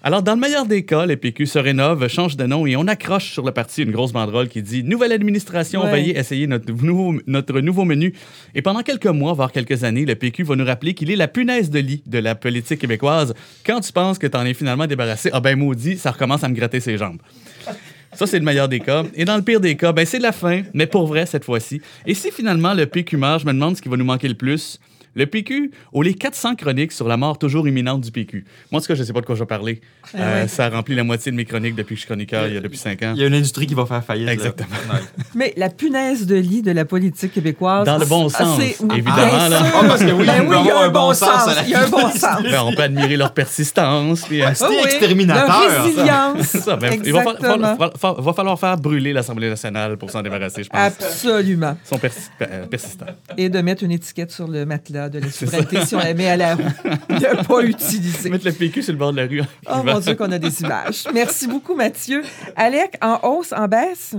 Alors, 0.08 0.24
dans 0.24 0.36
le 0.36 0.40
meilleur 0.40 0.66
des 0.66 0.86
cas, 0.86 1.06
le 1.06 1.18
PQ 1.18 1.46
se 1.48 1.60
rénove, 1.60 2.08
change 2.08 2.38
de 2.38 2.46
nom 2.46 2.66
et 2.66 2.78
on 2.78 2.88
accroche 2.88 3.30
sur 3.34 3.44
le 3.44 3.52
parti 3.52 3.84
une 3.84 3.92
grosse 3.92 4.14
banderole 4.14 4.48
qui 4.48 4.62
dit 4.62 4.82
Nouvelle 4.82 5.12
administration, 5.12 5.84
Ouais. 5.84 5.92
veuillez 5.92 6.18
essayer 6.18 6.48
notre 6.48 6.72
nouveau, 6.72 7.16
notre 7.28 7.60
nouveau 7.60 7.84
menu. 7.84 8.14
Et 8.56 8.62
pendant 8.62 8.84
quelques 8.84 9.08
mois, 9.08 9.34
voire 9.34 9.52
quelques 9.52 9.84
années, 9.84 10.06
le 10.06 10.16
PQ 10.16 10.44
va 10.44 10.56
nous 10.56 10.64
rappeler 10.64 10.94
qu'il 10.94 11.12
est 11.12 11.18
la 11.18 11.28
punaise 11.28 11.70
de 11.70 11.80
lit 11.80 12.04
de 12.06 12.20
la 12.20 12.36
politique 12.36 12.80
québécoise. 12.80 13.34
Quand 13.66 13.82
tu 13.82 13.92
penses 13.92 14.18
que 14.18 14.28
t'en 14.28 14.46
es 14.46 14.54
finalement 14.54 14.88
débarrassé, 14.88 15.30
ah 15.34 15.42
ben 15.42 15.60
maudit, 15.60 15.98
ça 15.98 16.12
recommence 16.12 16.42
à 16.42 16.48
me 16.48 16.56
gratter 16.56 16.80
ses 16.80 16.98
jambes. 16.98 17.20
Ça, 18.14 18.26
c'est 18.28 18.40
le 18.40 18.46
meilleur 18.46 18.70
des 18.70 18.80
cas. 18.80 19.04
Et 19.14 19.26
dans 19.26 19.36
le 19.36 19.42
pire 19.44 19.60
des 19.60 19.76
cas, 19.76 19.92
ben, 19.92 20.06
c'est 20.06 20.20
la 20.20 20.32
fin, 20.32 20.62
mais 20.74 20.88
pour 20.88 21.06
vrai 21.08 21.26
cette 21.26 21.44
fois-ci. 21.44 21.82
Et 22.06 22.14
si 22.14 22.32
finalement 22.32 22.74
le 22.74 22.86
PQ 22.86 23.18
meurt, 23.18 23.42
je 23.42 23.46
me 23.46 23.52
demande 23.52 23.76
ce 23.76 23.82
qui 23.82 23.90
va 23.90 23.98
nous 23.98 24.06
manquer 24.06 24.30
le 24.30 24.36
plus. 24.36 24.80
Le 25.18 25.26
PQ 25.26 25.72
ou 25.94 26.02
les 26.04 26.14
400 26.14 26.56
chroniques 26.56 26.92
sur 26.94 27.08
la 27.08 27.18
mort 27.18 27.38
toujours 27.40 27.68
imminente 27.68 28.02
du 28.02 28.12
PQ. 28.12 28.46
Moi, 28.72 28.80
en 28.80 28.82
tout 28.82 28.88
cas, 28.88 28.96
je 28.96 29.04
sais 29.04 29.12
pas 29.14 29.20
de 29.22 29.26
quoi 29.26 29.36
je 29.36 29.42
vais 29.42 29.46
parler. 29.48 29.82
Ah 30.14 30.18
Euh, 30.20 30.42
ouais. 30.44 30.48
Ça 30.48 30.70
remplit 30.70 30.96
la 30.96 31.04
moitié 31.04 31.32
de 31.32 31.36
mes 31.38 31.44
chroniques 31.46 31.76
depuis 31.76 31.96
que 31.96 32.02
je 32.02 32.02
suis 32.02 32.08
chroniqueur, 32.08 32.48
il 32.48 32.54
y 32.54 32.58
a 32.58 32.62
depuis 32.62 32.78
5 32.78 33.02
ans. 33.04 33.14
Il 33.16 33.22
y 33.22 33.24
a 33.24 33.28
une 33.28 33.34
industrie 33.34 33.68
qui 33.68 33.74
va 33.74 33.86
faire 33.86 34.04
faillite. 34.04 34.28
là. 34.28 34.34
Exactement. 34.34 34.70
Ouais. 34.94 35.00
Mais 35.36 35.54
la 35.58 35.70
punaise 35.70 36.26
de 36.28 36.36
lit 36.36 36.62
de 36.62 36.72
la 36.72 36.86
politique 36.86 37.34
québécoise. 37.34 37.86
Dans 37.86 37.98
le 37.98 38.06
bon 38.06 38.30
sens, 38.30 38.60
c'est- 38.60 38.78
évidemment, 38.94 39.16
Bien 39.16 39.50
là. 39.50 39.58
sûr. 39.58 39.66
Ah, 39.76 39.86
parce 39.88 40.04
que 40.04 40.12
oui, 40.12 40.26
Ben 40.26 40.44
il 40.62 40.66
y 40.68 40.70
a 40.72 40.80
un 40.82 40.90
bon 40.90 41.14
sens. 41.14 41.50
Il 41.66 41.70
y 41.72 41.74
a 41.76 41.84
un 41.84 41.90
bon 41.90 42.10
sens. 42.12 42.44
Ben, 42.44 42.62
on 42.64 42.74
peut 42.74 42.84
admirer 42.84 43.18
leur 43.18 43.34
persistance. 43.34 44.22
puis, 44.22 44.42
Ah 44.44 44.54
oui, 44.70 44.76
exterminateur. 44.84 45.48
leur 45.48 45.84
résilience. 45.84 46.46
ça, 46.48 46.76
ben, 46.76 47.00
il 47.04 47.12
va, 47.12 47.24
fa- 47.24 47.32
Exactement. 47.32 47.78
fa- 47.78 47.92
fa- 47.98 48.22
va 48.22 48.34
falloir 48.34 48.60
faire 48.60 48.78
brûler 48.78 49.14
l'Assemblée 49.14 49.50
nationale 49.50 49.98
pour 49.98 50.12
s'en 50.12 50.22
débarrasser, 50.22 50.64
je 50.64 50.70
pense. 50.70 50.80
Absolument. 50.80 51.78
Ils 51.84 51.88
sont 51.88 51.98
persi- 51.98 52.30
euh, 52.42 52.66
persistants. 52.68 53.06
Et 53.38 53.50
de 53.50 53.60
mettre 53.62 53.84
une 53.84 53.92
étiquette 53.92 54.32
sur 54.32 54.48
le 54.48 54.66
matelas 54.66 55.07
de 55.10 55.20
la 55.24 55.30
souveraineté 55.32 55.86
si 55.86 55.96
on 55.96 56.00
la 56.00 56.14
met 56.14 56.30
à 56.30 56.38
la 56.38 56.56
roue. 56.56 56.64
Ne 57.10 57.44
pas 57.48 57.62
utiliser. 57.62 58.30
Mettre 58.30 58.46
le 58.46 58.54
PQ 58.54 58.82
sur 58.84 58.94
le 58.94 59.00
bord 59.00 59.12
de 59.12 59.18
la 59.18 59.28
rue. 59.28 59.42
Oh 59.70 59.84
mon 59.84 60.00
Dieu, 60.00 60.16
qu'on 60.16 60.32
a 60.32 60.40
des 60.40 60.62
images. 60.62 61.04
Merci 61.14 61.48
beaucoup, 61.48 61.76
Mathieu. 61.76 62.24
Alec, 62.56 62.98
en 63.02 63.20
hausse, 63.24 63.54
en 63.54 63.68
baisse? 63.68 64.16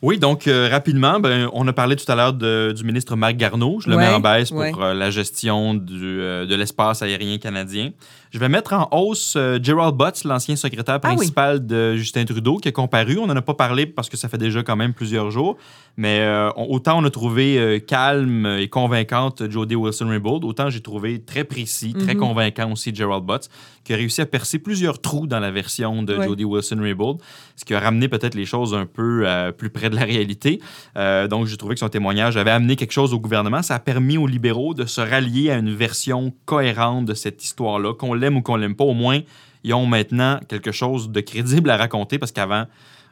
Oui, 0.00 0.18
donc 0.18 0.46
euh, 0.46 0.68
rapidement, 0.70 1.18
ben, 1.18 1.48
on 1.52 1.66
a 1.66 1.72
parlé 1.72 1.96
tout 1.96 2.10
à 2.10 2.14
l'heure 2.14 2.32
du 2.32 2.84
ministre 2.84 3.16
Marc 3.16 3.36
Garneau. 3.36 3.80
Je 3.80 3.90
le 3.90 3.96
Ouais, 3.96 4.06
mets 4.08 4.14
en 4.14 4.20
baisse 4.20 4.50
pour 4.50 4.62
euh, 4.82 4.94
la 4.94 5.10
gestion 5.10 5.74
du, 5.74 6.20
euh, 6.20 6.46
de 6.46 6.54
l'espace 6.54 7.02
aérien 7.02 7.36
canadien. 7.38 7.90
Je 8.30 8.38
vais 8.38 8.48
mettre 8.48 8.74
en 8.74 8.88
hausse 8.92 9.36
Gerald 9.62 9.96
Butts, 9.96 10.22
l'ancien 10.24 10.54
secrétaire 10.54 11.00
Ah 11.02 11.08
oui. 11.10 11.16
principal 11.16 11.66
de 11.66 11.96
Justin 11.96 12.26
Trudeau, 12.26 12.58
qui 12.58 12.68
est 12.68 12.72
comparu. 12.72 13.18
On 13.18 13.26
n'en 13.26 13.34
a 13.36 13.42
pas 13.42 13.54
parlé 13.54 13.86
parce 13.86 14.08
que 14.08 14.16
ça 14.18 14.28
fait 14.28 14.38
déjà 14.38 14.62
quand 14.62 14.76
même 14.76 14.92
plusieurs 14.92 15.30
jours. 15.30 15.56
Mais 15.96 16.24
on- 16.56 16.70
autant 16.74 17.00
on 17.00 17.04
a 17.04 17.10
trouvé 17.10 17.82
calme 17.88 18.46
et 18.60 18.68
convaincante 18.68 19.50
Jodie 19.50 19.74
Wilson-Raybould, 19.76 20.44
autant 20.44 20.68
j'ai 20.70 20.80
trouvé 20.82 21.20
très 21.22 21.42
précis, 21.44 21.94
très 21.94 22.14
Mhm. 22.14 22.20
convaincant 22.20 22.70
aussi 22.70 22.94
Gerald 22.94 23.24
Butts, 23.24 23.48
qui 23.88 23.94
a 23.94 23.96
réussi 23.96 24.20
à 24.20 24.26
percer 24.26 24.58
plusieurs 24.58 25.00
trous 25.00 25.26
dans 25.26 25.40
la 25.40 25.50
version 25.50 26.02
de 26.02 26.14
Ouais. 26.14 26.26
Jodie 26.26 26.44
Wilson-Raybould, 26.44 27.20
ce 27.56 27.64
qui 27.64 27.72
a 27.72 27.80
ramené 27.80 28.06
peut-être 28.06 28.34
les 28.34 28.44
choses 28.44 28.74
un 28.74 28.84
peu 28.84 29.22
euh, 29.24 29.50
plus 29.50 29.70
près 29.70 29.88
de 29.88 29.94
la 29.96 30.04
réalité. 30.04 30.60
Euh, 30.98 31.26
donc, 31.26 31.46
j'ai 31.46 31.56
trouvé 31.56 31.74
que 31.74 31.78
son 31.78 31.88
témoignage 31.88 32.36
avait 32.36 32.50
amené 32.50 32.76
quelque 32.76 32.92
chose 32.92 33.14
au 33.14 33.18
gouvernement. 33.18 33.62
Ça 33.62 33.76
a 33.76 33.78
permis 33.78 34.18
aux 34.18 34.26
libéraux 34.26 34.74
de 34.74 34.84
se 34.84 35.00
rallier 35.00 35.50
à 35.50 35.56
une 35.56 35.74
version 35.74 36.34
cohérente 36.44 37.06
de 37.06 37.14
cette 37.14 37.42
histoire-là. 37.42 37.94
Qu'on 37.94 38.12
l'aime 38.12 38.36
ou 38.36 38.42
qu'on 38.42 38.56
l'aime 38.56 38.76
pas, 38.76 38.84
au 38.84 38.92
moins, 38.92 39.20
ils 39.64 39.72
ont 39.72 39.86
maintenant 39.86 40.38
quelque 40.48 40.70
chose 40.70 41.08
de 41.08 41.20
crédible 41.22 41.70
à 41.70 41.78
raconter 41.78 42.18
parce 42.18 42.32
qu'avant, 42.32 42.66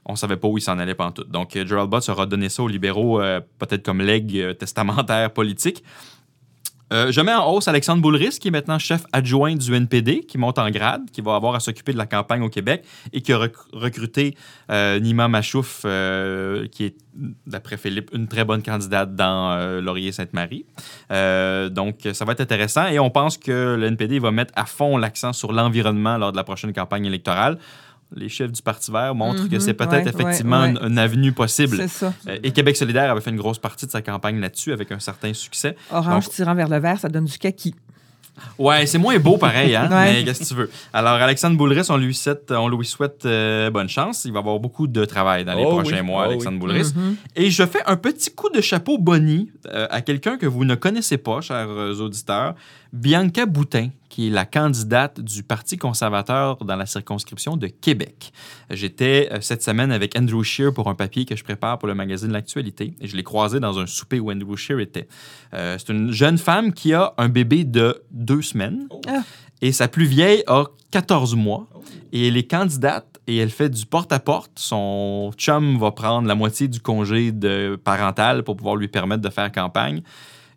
on 0.04 0.14
savait 0.14 0.36
pas 0.36 0.46
où 0.46 0.58
ils 0.58 0.60
s'en 0.60 0.78
allaient 0.78 0.94
tout. 1.14 1.24
Donc, 1.24 1.56
euh, 1.56 1.66
Gerald 1.66 1.88
Butts 1.88 2.10
aura 2.10 2.26
donné 2.26 2.50
ça 2.50 2.62
aux 2.62 2.68
libéraux, 2.68 3.22
euh, 3.22 3.40
peut-être 3.58 3.82
comme 3.82 4.02
legs 4.02 4.58
testamentaire 4.58 5.32
politique. 5.32 5.82
Euh, 6.92 7.10
je 7.10 7.20
mets 7.20 7.34
en 7.34 7.50
hausse 7.52 7.66
Alexandre 7.66 8.00
Boulris, 8.00 8.38
qui 8.40 8.48
est 8.48 8.50
maintenant 8.52 8.78
chef 8.78 9.04
adjoint 9.12 9.56
du 9.56 9.74
NPD, 9.74 10.20
qui 10.20 10.38
monte 10.38 10.58
en 10.58 10.70
grade, 10.70 11.02
qui 11.12 11.20
va 11.20 11.34
avoir 11.34 11.54
à 11.56 11.60
s'occuper 11.60 11.92
de 11.92 11.98
la 11.98 12.06
campagne 12.06 12.42
au 12.42 12.48
Québec 12.48 12.84
et 13.12 13.22
qui 13.22 13.32
a 13.32 13.38
rec- 13.38 13.56
recruté 13.72 14.36
euh, 14.70 15.00
Nima 15.00 15.26
Machouf, 15.26 15.82
euh, 15.84 16.68
qui 16.68 16.84
est, 16.84 16.96
d'après 17.46 17.76
Philippe, 17.76 18.10
une 18.12 18.28
très 18.28 18.44
bonne 18.44 18.62
candidate 18.62 19.14
dans 19.16 19.80
Laurier-Sainte-Marie. 19.80 20.64
Donc, 21.10 22.08
ça 22.12 22.24
va 22.24 22.32
être 22.32 22.40
intéressant 22.40 22.86
et 22.86 22.98
on 22.98 23.10
pense 23.10 23.38
que 23.38 23.74
le 23.74 23.86
NPD 23.86 24.18
va 24.18 24.30
mettre 24.30 24.52
à 24.54 24.66
fond 24.66 24.96
l'accent 24.96 25.32
sur 25.32 25.52
l'environnement 25.52 26.18
lors 26.18 26.32
de 26.32 26.36
la 26.36 26.44
prochaine 26.44 26.72
campagne 26.72 27.06
électorale. 27.06 27.58
Les 28.14 28.28
chefs 28.28 28.52
du 28.52 28.62
Parti 28.62 28.90
vert 28.92 29.14
montrent 29.14 29.48
que 29.48 29.54
Mhm, 29.56 29.60
c'est 29.60 29.74
peut-être 29.74 30.04
ouais, 30.14 30.24
effectivement 30.26 30.62
ouais, 30.62 30.70
Une, 30.70 30.78
une 30.92 30.98
avenue 30.98 31.32
possible. 31.32 31.76
C'est 31.76 31.88
ça. 31.88 32.14
Euh, 32.28 32.38
Et 32.42 32.52
Québec 32.52 32.76
solidaire 32.76 33.10
avait 33.10 33.20
fait 33.20 33.30
une 33.30 33.36
grosse 33.36 33.58
partie 33.58 33.84
de 33.86 33.90
sa 33.90 34.00
campagne 34.00 34.38
là-dessus 34.40 34.72
avec 34.72 34.92
un 34.92 35.00
certain 35.00 35.34
succès. 35.34 35.76
Orange 35.90 36.24
Donc- 36.26 36.32
tirant 36.34 36.54
vers 36.54 36.68
le 36.68 36.78
vert, 36.78 36.98
ça 37.00 37.08
donne 37.08 37.24
du 37.24 37.36
kaki. 37.36 37.74
Ouais, 38.58 38.84
c'est 38.84 38.98
moins 38.98 39.18
beau 39.18 39.38
pareil, 39.38 39.74
hein? 39.74 39.88
Ouais. 39.90 40.12
Mais 40.12 40.24
qu'est-ce 40.24 40.40
que 40.40 40.44
tu 40.48 40.54
veux? 40.54 40.70
Alors, 40.92 41.12
Alexandre 41.14 41.56
Boulris, 41.56 41.86
on 41.88 41.96
lui 41.96 42.14
souhaite, 42.14 42.52
on 42.52 42.68
lui 42.68 42.84
souhaite 42.84 43.24
euh, 43.24 43.70
bonne 43.70 43.88
chance. 43.88 44.26
Il 44.26 44.32
va 44.32 44.40
avoir 44.40 44.58
beaucoup 44.60 44.86
de 44.86 45.04
travail 45.06 45.46
dans 45.46 45.54
les 45.54 45.64
Oh 45.64 45.70
prochains 45.70 46.00
oui, 46.00 46.06
mois, 46.06 46.24
oh 46.26 46.30
Alexandre 46.30 46.58
oui. 46.60 46.60
Boulris. 46.60 46.92
Mhm. 46.94 47.16
Et 47.34 47.50
je 47.50 47.64
fais 47.64 47.80
un 47.86 47.96
petit 47.96 48.30
coup 48.34 48.50
de 48.50 48.60
chapeau 48.60 48.98
Bonnie 48.98 49.50
euh, 49.72 49.86
à 49.90 50.02
quelqu'un 50.02 50.36
que 50.36 50.44
vous 50.46 50.66
ne 50.66 50.74
connaissez 50.74 51.16
pas, 51.16 51.40
chers 51.40 51.66
auditeurs, 51.98 52.54
Bianca 52.96 53.44
Boutin, 53.44 53.90
qui 54.08 54.28
est 54.28 54.30
la 54.30 54.46
candidate 54.46 55.20
du 55.20 55.42
Parti 55.42 55.76
conservateur 55.76 56.56
dans 56.64 56.76
la 56.76 56.86
circonscription 56.86 57.58
de 57.58 57.66
Québec. 57.66 58.32
J'étais 58.70 59.28
euh, 59.30 59.42
cette 59.42 59.62
semaine 59.62 59.92
avec 59.92 60.18
Andrew 60.18 60.42
Scheer 60.42 60.72
pour 60.72 60.88
un 60.88 60.94
papier 60.94 61.26
que 61.26 61.36
je 61.36 61.44
prépare 61.44 61.78
pour 61.78 61.88
le 61.88 61.94
magazine 61.94 62.32
L'Actualité 62.32 62.94
et 63.00 63.06
je 63.06 63.14
l'ai 63.14 63.22
croisé 63.22 63.60
dans 63.60 63.78
un 63.78 63.86
souper 63.86 64.18
où 64.18 64.30
Andrew 64.32 64.56
Scheer 64.56 64.80
était. 64.80 65.08
Euh, 65.52 65.76
c'est 65.78 65.92
une 65.92 66.10
jeune 66.10 66.38
femme 66.38 66.72
qui 66.72 66.94
a 66.94 67.12
un 67.18 67.28
bébé 67.28 67.64
de 67.64 68.02
deux 68.10 68.40
semaines 68.40 68.88
Ah. 69.06 69.22
et 69.60 69.72
sa 69.72 69.88
plus 69.88 70.06
vieille 70.06 70.42
a 70.46 70.64
14 70.90 71.34
mois 71.36 71.68
et 72.12 72.28
elle 72.28 72.38
est 72.38 72.50
candidate 72.50 73.06
et 73.26 73.36
elle 73.36 73.50
fait 73.50 73.68
du 73.68 73.84
porte-à-porte. 73.84 74.52
Son 74.54 75.32
chum 75.36 75.76
va 75.78 75.90
prendre 75.90 76.26
la 76.26 76.34
moitié 76.34 76.66
du 76.68 76.80
congé 76.80 77.30
de 77.30 77.78
parental 77.84 78.42
pour 78.42 78.56
pouvoir 78.56 78.76
lui 78.76 78.88
permettre 78.88 79.20
de 79.20 79.30
faire 79.30 79.52
campagne. 79.52 80.00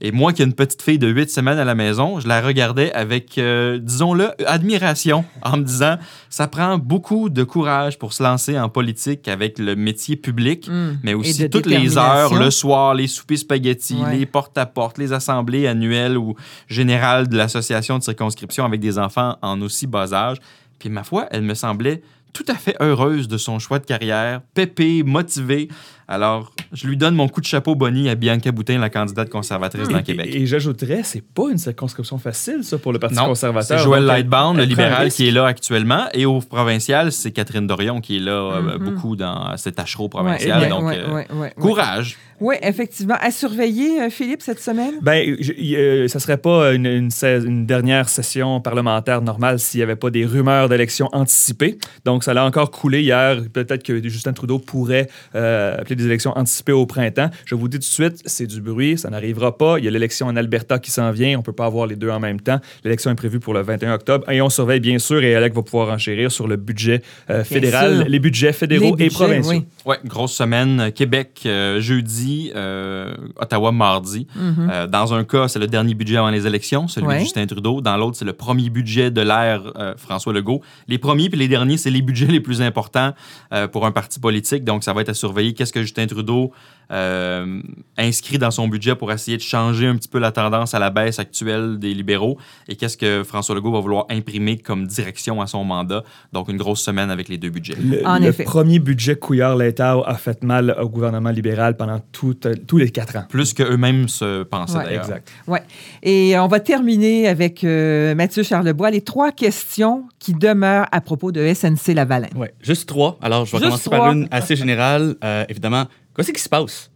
Et 0.02 0.12
moi 0.14 0.32
qui 0.32 0.42
ai 0.42 0.46
une 0.46 0.54
petite 0.54 0.82
fille 0.82 0.98
de 0.98 1.08
8 1.10 1.30
semaines 1.30 1.60
à 1.60 1.66
la 1.66 1.76
maison, 1.76 2.22
je 2.22 2.28
la 2.30 2.40
regardais 2.40 2.92
avec, 2.94 3.38
euh, 3.38 3.80
disons-le, 3.80 4.30
admiration, 4.48 5.26
en 5.42 5.58
me 5.58 5.64
disant, 5.64 5.98
ça 6.30 6.48
prend 6.48 6.78
beaucoup 6.78 7.30
de 7.30 7.44
courage 7.44 8.00
pour 8.00 8.14
se 8.14 8.24
lancer 8.24 8.58
en 8.58 8.70
politique 8.70 9.28
avec 9.28 9.60
le 9.60 9.76
métier 9.76 10.16
public, 10.16 10.70
Mm. 10.70 11.00
mais 11.04 11.14
aussi 11.14 11.50
toutes 11.50 11.66
les 11.66 11.98
heures, 11.98 12.34
le 12.34 12.50
soir, 12.50 12.94
les 12.94 13.08
soupers 13.08 13.38
spaghettis, 13.40 13.96
Ouais. 14.02 14.18
les 14.20 14.26
porte-à-porte, 14.26 14.98
les 14.98 15.12
assemblées 15.12 15.68
annuelles 15.68 16.18
ou 16.18 16.36
générales 16.68 17.28
de 17.28 17.36
l'association 17.38 17.98
de 17.98 18.04
circonscription 18.04 18.64
avec 18.64 18.80
des 18.80 18.98
enfants 19.00 19.38
en 19.42 19.62
aussi 19.62 19.86
bas 19.86 20.14
âge. 20.14 20.38
Puis 20.80 20.88
ma 20.90 21.04
foi, 21.04 21.28
elle 21.32 21.42
me 21.42 21.56
semblait 21.56 22.02
tout 22.32 22.46
à 22.48 22.54
fait 22.56 22.76
heureuse 22.80 23.28
de 23.28 23.38
son 23.38 23.60
choix 23.60 23.80
de 23.80 23.86
carrière, 23.86 24.42
pépée, 24.54 25.04
motivée. 25.04 25.68
Alors, 26.12 26.52
je 26.74 26.88
lui 26.88 26.98
donne 26.98 27.14
mon 27.14 27.28
coup 27.28 27.40
de 27.40 27.46
chapeau 27.46 27.76
Bonnie 27.76 28.10
à 28.10 28.16
Bianca 28.16 28.52
Boutin, 28.52 28.80
la 28.80 28.90
candidate 28.90 29.30
conservatrice 29.30 29.90
dans 29.90 30.00
Et, 30.00 30.04
Québec. 30.04 30.30
et 30.34 30.48
j'ajouterais, 30.48 31.02
c'est 31.04 31.22
pas 31.24 31.52
une 31.52 31.60
circonscription 31.60 32.18
facile, 32.18 32.64
ça, 32.64 32.80
pour 32.80 32.92
le 32.94 32.98
Parti 32.98 33.16
Non, 33.16 33.26
conservateur. 33.28 33.78
c'est 33.78 33.84
Joël 33.84 34.06
Lightbound, 34.06 34.58
le 34.58 34.64
un 34.64 34.66
libéral, 34.66 35.12
qui 35.12 35.28
est 35.28 35.32
là 35.32 35.46
actuellement. 35.46 36.08
Et 36.16 36.26
au 36.26 36.40
provincial, 36.40 37.12
c'est 37.12 37.30
Catherine 37.32 37.68
Dorion 37.68 38.02
qui 38.02 38.18
est 38.18 38.22
là 38.22 38.32
euh, 38.32 38.80
Mhm. 38.80 38.90
beaucoup 38.90 39.16
dans 39.16 39.56
cet 39.58 39.76
tachereau 39.76 40.10
provincial. 40.10 40.60
ouais, 40.64 40.70
donc, 40.70 40.84
ouais, 40.86 40.98
euh, 40.98 41.14
ouais, 41.14 41.28
ouais, 41.32 41.40
ouais. 41.42 41.54
courage. 41.60 42.18
Oui, 42.42 42.56
effectivement. 42.62 43.18
À 43.20 43.32
surveiller, 43.32 44.02
euh, 44.02 44.10
Philippe, 44.10 44.42
cette 44.42 44.62
semaine? 44.62 44.94
Ben, 45.02 45.36
y- 45.40 45.76
euh, 45.76 46.08
ça 46.08 46.20
serait 46.20 46.38
pas 46.38 46.72
une, 46.74 46.86
une 47.22 47.66
dernière 47.66 48.08
session 48.08 48.62
parlementaire 48.62 49.22
normale 49.22 49.60
s'il 49.60 49.80
n'y 49.80 49.84
avait 49.84 49.98
pas 49.98 50.10
des 50.10 50.26
rumeurs 50.26 50.70
d'élections 50.70 51.10
anticipées. 51.12 51.78
Donc, 52.06 52.24
ça 52.24 52.34
l'a 52.34 52.46
encore 52.46 52.72
coulé 52.72 53.02
hier. 53.02 53.42
Peut-être 53.52 53.84
que 53.84 54.02
Justin 54.08 54.32
Trudeau 54.32 54.58
pourrait 54.58 55.10
euh, 55.36 55.78
appeler 55.80 55.98
des 56.00 56.06
élections 56.06 56.38
anticipées 56.38 56.72
au 56.72 56.86
printemps. 56.86 57.30
Je 57.46 57.56
vous 57.56 57.68
dis 57.68 57.78
tout 57.78 57.80
de 57.80 57.84
suite, 57.84 58.22
c'est 58.26 58.48
du 58.48 58.62
bruit, 58.62 58.98
ça 58.98 59.10
n'arrivera 59.10 59.58
pas. 59.58 59.78
Il 59.80 59.86
y 59.86 59.88
a 59.88 59.92
l'élection 59.92 60.28
en 60.28 60.36
Alberta 60.36 60.80
qui 60.80 60.92
s'en 60.92 61.12
vient. 61.12 61.38
On 61.38 61.42
peut 61.42 61.54
pas 61.54 61.66
avoir 61.66 61.86
les 61.88 61.96
deux 61.96 62.10
en 62.10 62.20
même 62.20 62.40
temps. 62.42 62.60
L'élection 62.84 63.12
est 63.12 63.16
prévue 63.16 63.40
pour 63.40 63.54
le 63.54 63.62
21 63.62 63.94
octobre. 63.94 64.30
Et 64.32 64.42
on 64.42 64.50
surveille 64.50 64.80
bien 64.80 65.00
sûr, 65.00 65.24
et 65.24 65.36
Alec 65.36 65.54
va 65.54 65.62
pouvoir 65.62 65.90
enchérir 65.94 66.32
sur 66.32 66.48
le 66.48 66.56
budget 66.56 67.02
euh, 67.30 67.44
fédéral, 67.44 68.06
les 68.08 68.20
budgets 68.20 68.54
fédéraux 68.54 68.96
Les 68.96 69.06
et 69.06 69.08
budgets, 69.10 69.10
provinciaux. 69.10 69.52
oui. 69.52 69.66
Ouais, 69.86 69.98
grosse 70.06 70.34
semaine. 70.34 70.92
Québec 70.94 71.42
euh, 71.46 71.80
jeudi, 71.82 72.52
euh, 72.56 73.14
Ottawa 73.38 73.72
mardi. 73.72 74.28
Mhm. 74.36 74.70
Euh, 74.72 74.88
dans 74.88 75.14
un 75.14 75.24
cas, 75.24 75.48
c'est 75.48 75.60
le 75.60 75.68
dernier 75.68 75.94
budget 75.94 76.18
avant 76.18 76.30
les 76.30 76.46
élections, 76.48 76.88
celui 76.88 77.08
Ouais. 77.08 77.16
de 77.16 77.20
Justin 77.22 77.46
Trudeau. 77.48 77.82
Dans 77.82 77.98
l'autre, 77.98 78.18
c'est 78.18 78.26
le 78.26 78.34
premier 78.34 78.70
budget 78.70 79.10
de 79.12 79.22
l'ère 79.22 79.72
euh, 79.78 79.94
François 79.98 80.34
Legault. 80.34 80.62
Les 80.88 80.98
premiers 80.98 81.30
puis 81.30 81.40
les 81.40 81.48
derniers, 81.48 81.78
c'est 81.78 81.90
les 81.90 82.02
budgets 82.02 82.28
les 82.32 82.40
plus 82.40 82.62
importants 82.62 83.14
euh, 83.54 83.68
pour 83.68 83.86
un 83.86 83.92
parti 83.92 84.20
politique. 84.20 84.64
Donc, 84.64 84.84
ça 84.84 84.94
va 84.94 85.02
être 85.02 85.10
à 85.10 85.14
surveiller. 85.14 85.54
Qu'est-ce 85.54 85.74
que 85.74 85.84
Justin 85.90 86.08
Trudeau 86.08 86.52
euh, 86.92 87.62
inscrit 87.98 88.38
dans 88.38 88.52
son 88.52 88.68
budget 88.68 88.96
pour 88.96 89.12
essayer 89.12 89.38
de 89.38 89.42
changer 89.42 89.88
un 89.88 89.96
petit 89.96 90.08
peu 90.08 90.20
la 90.20 90.32
tendance 90.32 90.74
à 90.74 90.80
la 90.80 90.90
baisse 90.90 91.20
actuelle 91.20 91.78
des 91.80 91.94
libéraux 91.94 92.38
et 92.68 92.76
qu'est-ce 92.76 92.98
que 92.98 93.24
François 93.24 93.56
Legault 93.56 93.72
va 93.72 93.80
vouloir 93.80 94.06
imprimer 94.10 94.58
comme 94.58 94.88
direction 94.88 95.42
à 95.42 95.48
son 95.48 95.64
mandat? 95.64 96.04
Donc, 96.34 96.50
une 96.50 96.58
grosse 96.58 96.82
semaine 96.82 97.10
avec 97.12 97.28
les 97.30 97.38
deux 97.38 97.50
budgets. 97.50 97.76
Le, 97.82 98.06
En 98.08 98.20
le 98.20 98.28
effet. 98.28 98.44
premier 98.44 98.80
budget 98.80 99.16
Couillard-Létard 99.16 100.08
a 100.08 100.16
fait 100.16 100.44
mal 100.44 100.76
au 100.82 100.90
gouvernement 100.90 101.30
libéral 101.30 101.78
pendant 101.78 102.00
tout- 102.12 102.36
euh, 102.46 102.54
tous 102.68 102.78
les 102.78 102.90
quatre 102.90 103.16
ans. 103.18 103.26
Plus 103.30 103.54
qu'eux-mêmes 103.54 104.08
se 104.08 104.44
pensaient 104.44 104.78
Ouais, 104.78 104.84
d'ailleurs. 104.86 105.04
Exact. 105.06 105.32
Ouais. 105.48 105.62
Et 106.04 106.38
on 106.40 106.48
va 106.48 106.60
terminer 106.60 107.28
avec 107.28 107.64
euh, 107.64 108.16
Mathieu 108.16 108.44
Charlebois, 108.44 108.90
les 108.92 109.02
trois 109.02 109.32
questions 109.32 110.06
qui 110.20 110.34
demeurent 110.34 110.88
à 110.92 111.02
propos 111.02 111.32
de 111.32 111.54
SNC 111.54 111.94
Lavalin. 111.94 112.28
Ouais, 112.36 112.54
juste 112.62 112.88
trois. 112.88 113.18
Alors, 113.22 113.46
je 113.46 113.52
vais 113.52 113.58
Juste 113.58 113.68
commencer 113.70 113.84
trois. 113.90 113.98
par 114.00 114.12
une 114.14 114.28
assez 114.32 114.56
générale. 114.56 115.16
Euh, 115.24 115.46
évidemment, 115.50 115.86
qu'est-ce 116.28 116.34
qui 116.38 116.44
se 116.44 116.50
passe? 116.50 116.90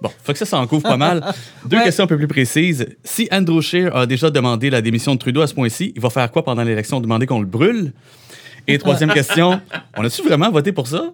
Bon, 0.00 0.10
faut 0.22 0.32
que 0.32 0.38
ça 0.38 0.44
s'en 0.46 0.64
couvre 0.66 0.82
pas 0.84 0.96
mal. 0.96 1.24
Deux 1.64 1.76
Ouais. 1.76 1.84
questions 1.84 2.04
un 2.04 2.06
peu 2.06 2.16
plus 2.16 2.28
précises. 2.28 2.86
Si 3.02 3.28
Andrew 3.32 3.60
Scheer 3.60 3.94
a 3.96 4.06
déjà 4.06 4.30
demandé 4.30 4.70
la 4.70 4.80
démission 4.80 5.14
de 5.14 5.18
Trudeau 5.18 5.40
à 5.40 5.46
ce 5.48 5.54
point-ci, 5.54 5.92
il 5.96 6.00
va 6.00 6.08
faire 6.10 6.30
quoi 6.30 6.44
pendant 6.44 6.62
l'élection? 6.62 7.00
Demander 7.00 7.26
qu'on 7.26 7.40
le 7.40 7.46
brûle? 7.46 7.92
Et 8.68 8.78
troisième 8.78 9.12
question, 9.14 9.60
on 9.96 10.04
a-tu 10.04 10.22
vraiment 10.22 10.50
voté 10.50 10.70
pour 10.72 10.86
ça? 10.86 11.10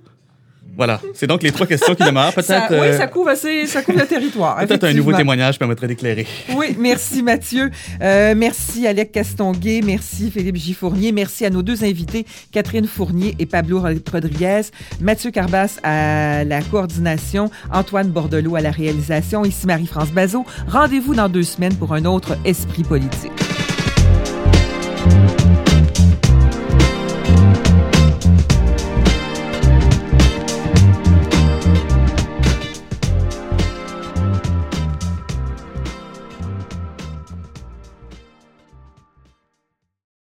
Voilà, 0.77 1.01
c'est 1.15 1.27
donc 1.27 1.43
les 1.43 1.53
trois 1.53 1.67
questions 1.67 1.95
qui 1.95 2.03
demeurent. 2.05 2.33
Ça, 2.43 2.43
Peut-être 2.43 2.71
oui, 2.73 2.89
euh, 2.89 2.99
ça 2.99 3.07
couvre, 3.07 3.29
assez- 3.31 3.67
ça 3.67 3.83
couvre 3.83 3.99
le 4.01 4.07
territoire. 4.07 4.57
peut-être 4.59 4.85
un 4.85 4.93
nouveau 4.93 5.13
témoignage 5.13 5.59
permettrait 5.59 5.87
d'éclairer. 5.87 6.27
Oui, 6.57 6.77
merci 6.79 7.23
Mathieu. 7.23 7.71
Euh, 8.03 8.35
merci 8.37 8.87
Alec 8.87 9.13
Castonguay. 9.13 9.81
Merci 9.85 10.31
Philippe 10.31 10.57
Giffournier. 10.57 11.13
Merci 11.13 11.45
à 11.47 11.51
nos 11.51 11.63
deux 11.63 11.85
invités, 11.85 12.27
Catherine 12.53 12.87
Fournier 12.87 13.35
et 13.39 13.47
Pablo 13.47 13.81
Rodriguez. 14.13 14.63
Mathieu 15.01 15.31
Carbas 15.31 15.79
à 15.83 16.45
la 16.45 16.61
coordination, 16.63 17.51
Antoine 17.73 18.09
Bordelot 18.09 18.57
à 18.57 18.61
la 18.61 18.71
réalisation. 18.71 19.45
Ici 19.45 19.67
Marie-France 19.67 20.11
Bazot. 20.11 20.45
Rendez-vous 20.69 21.15
dans 21.15 21.29
deux 21.29 21.43
semaines 21.45 21.75
pour 21.77 21.95
un 21.95 22.05
autre 22.05 22.37
Esprit 22.45 22.83
politique. 22.83 23.33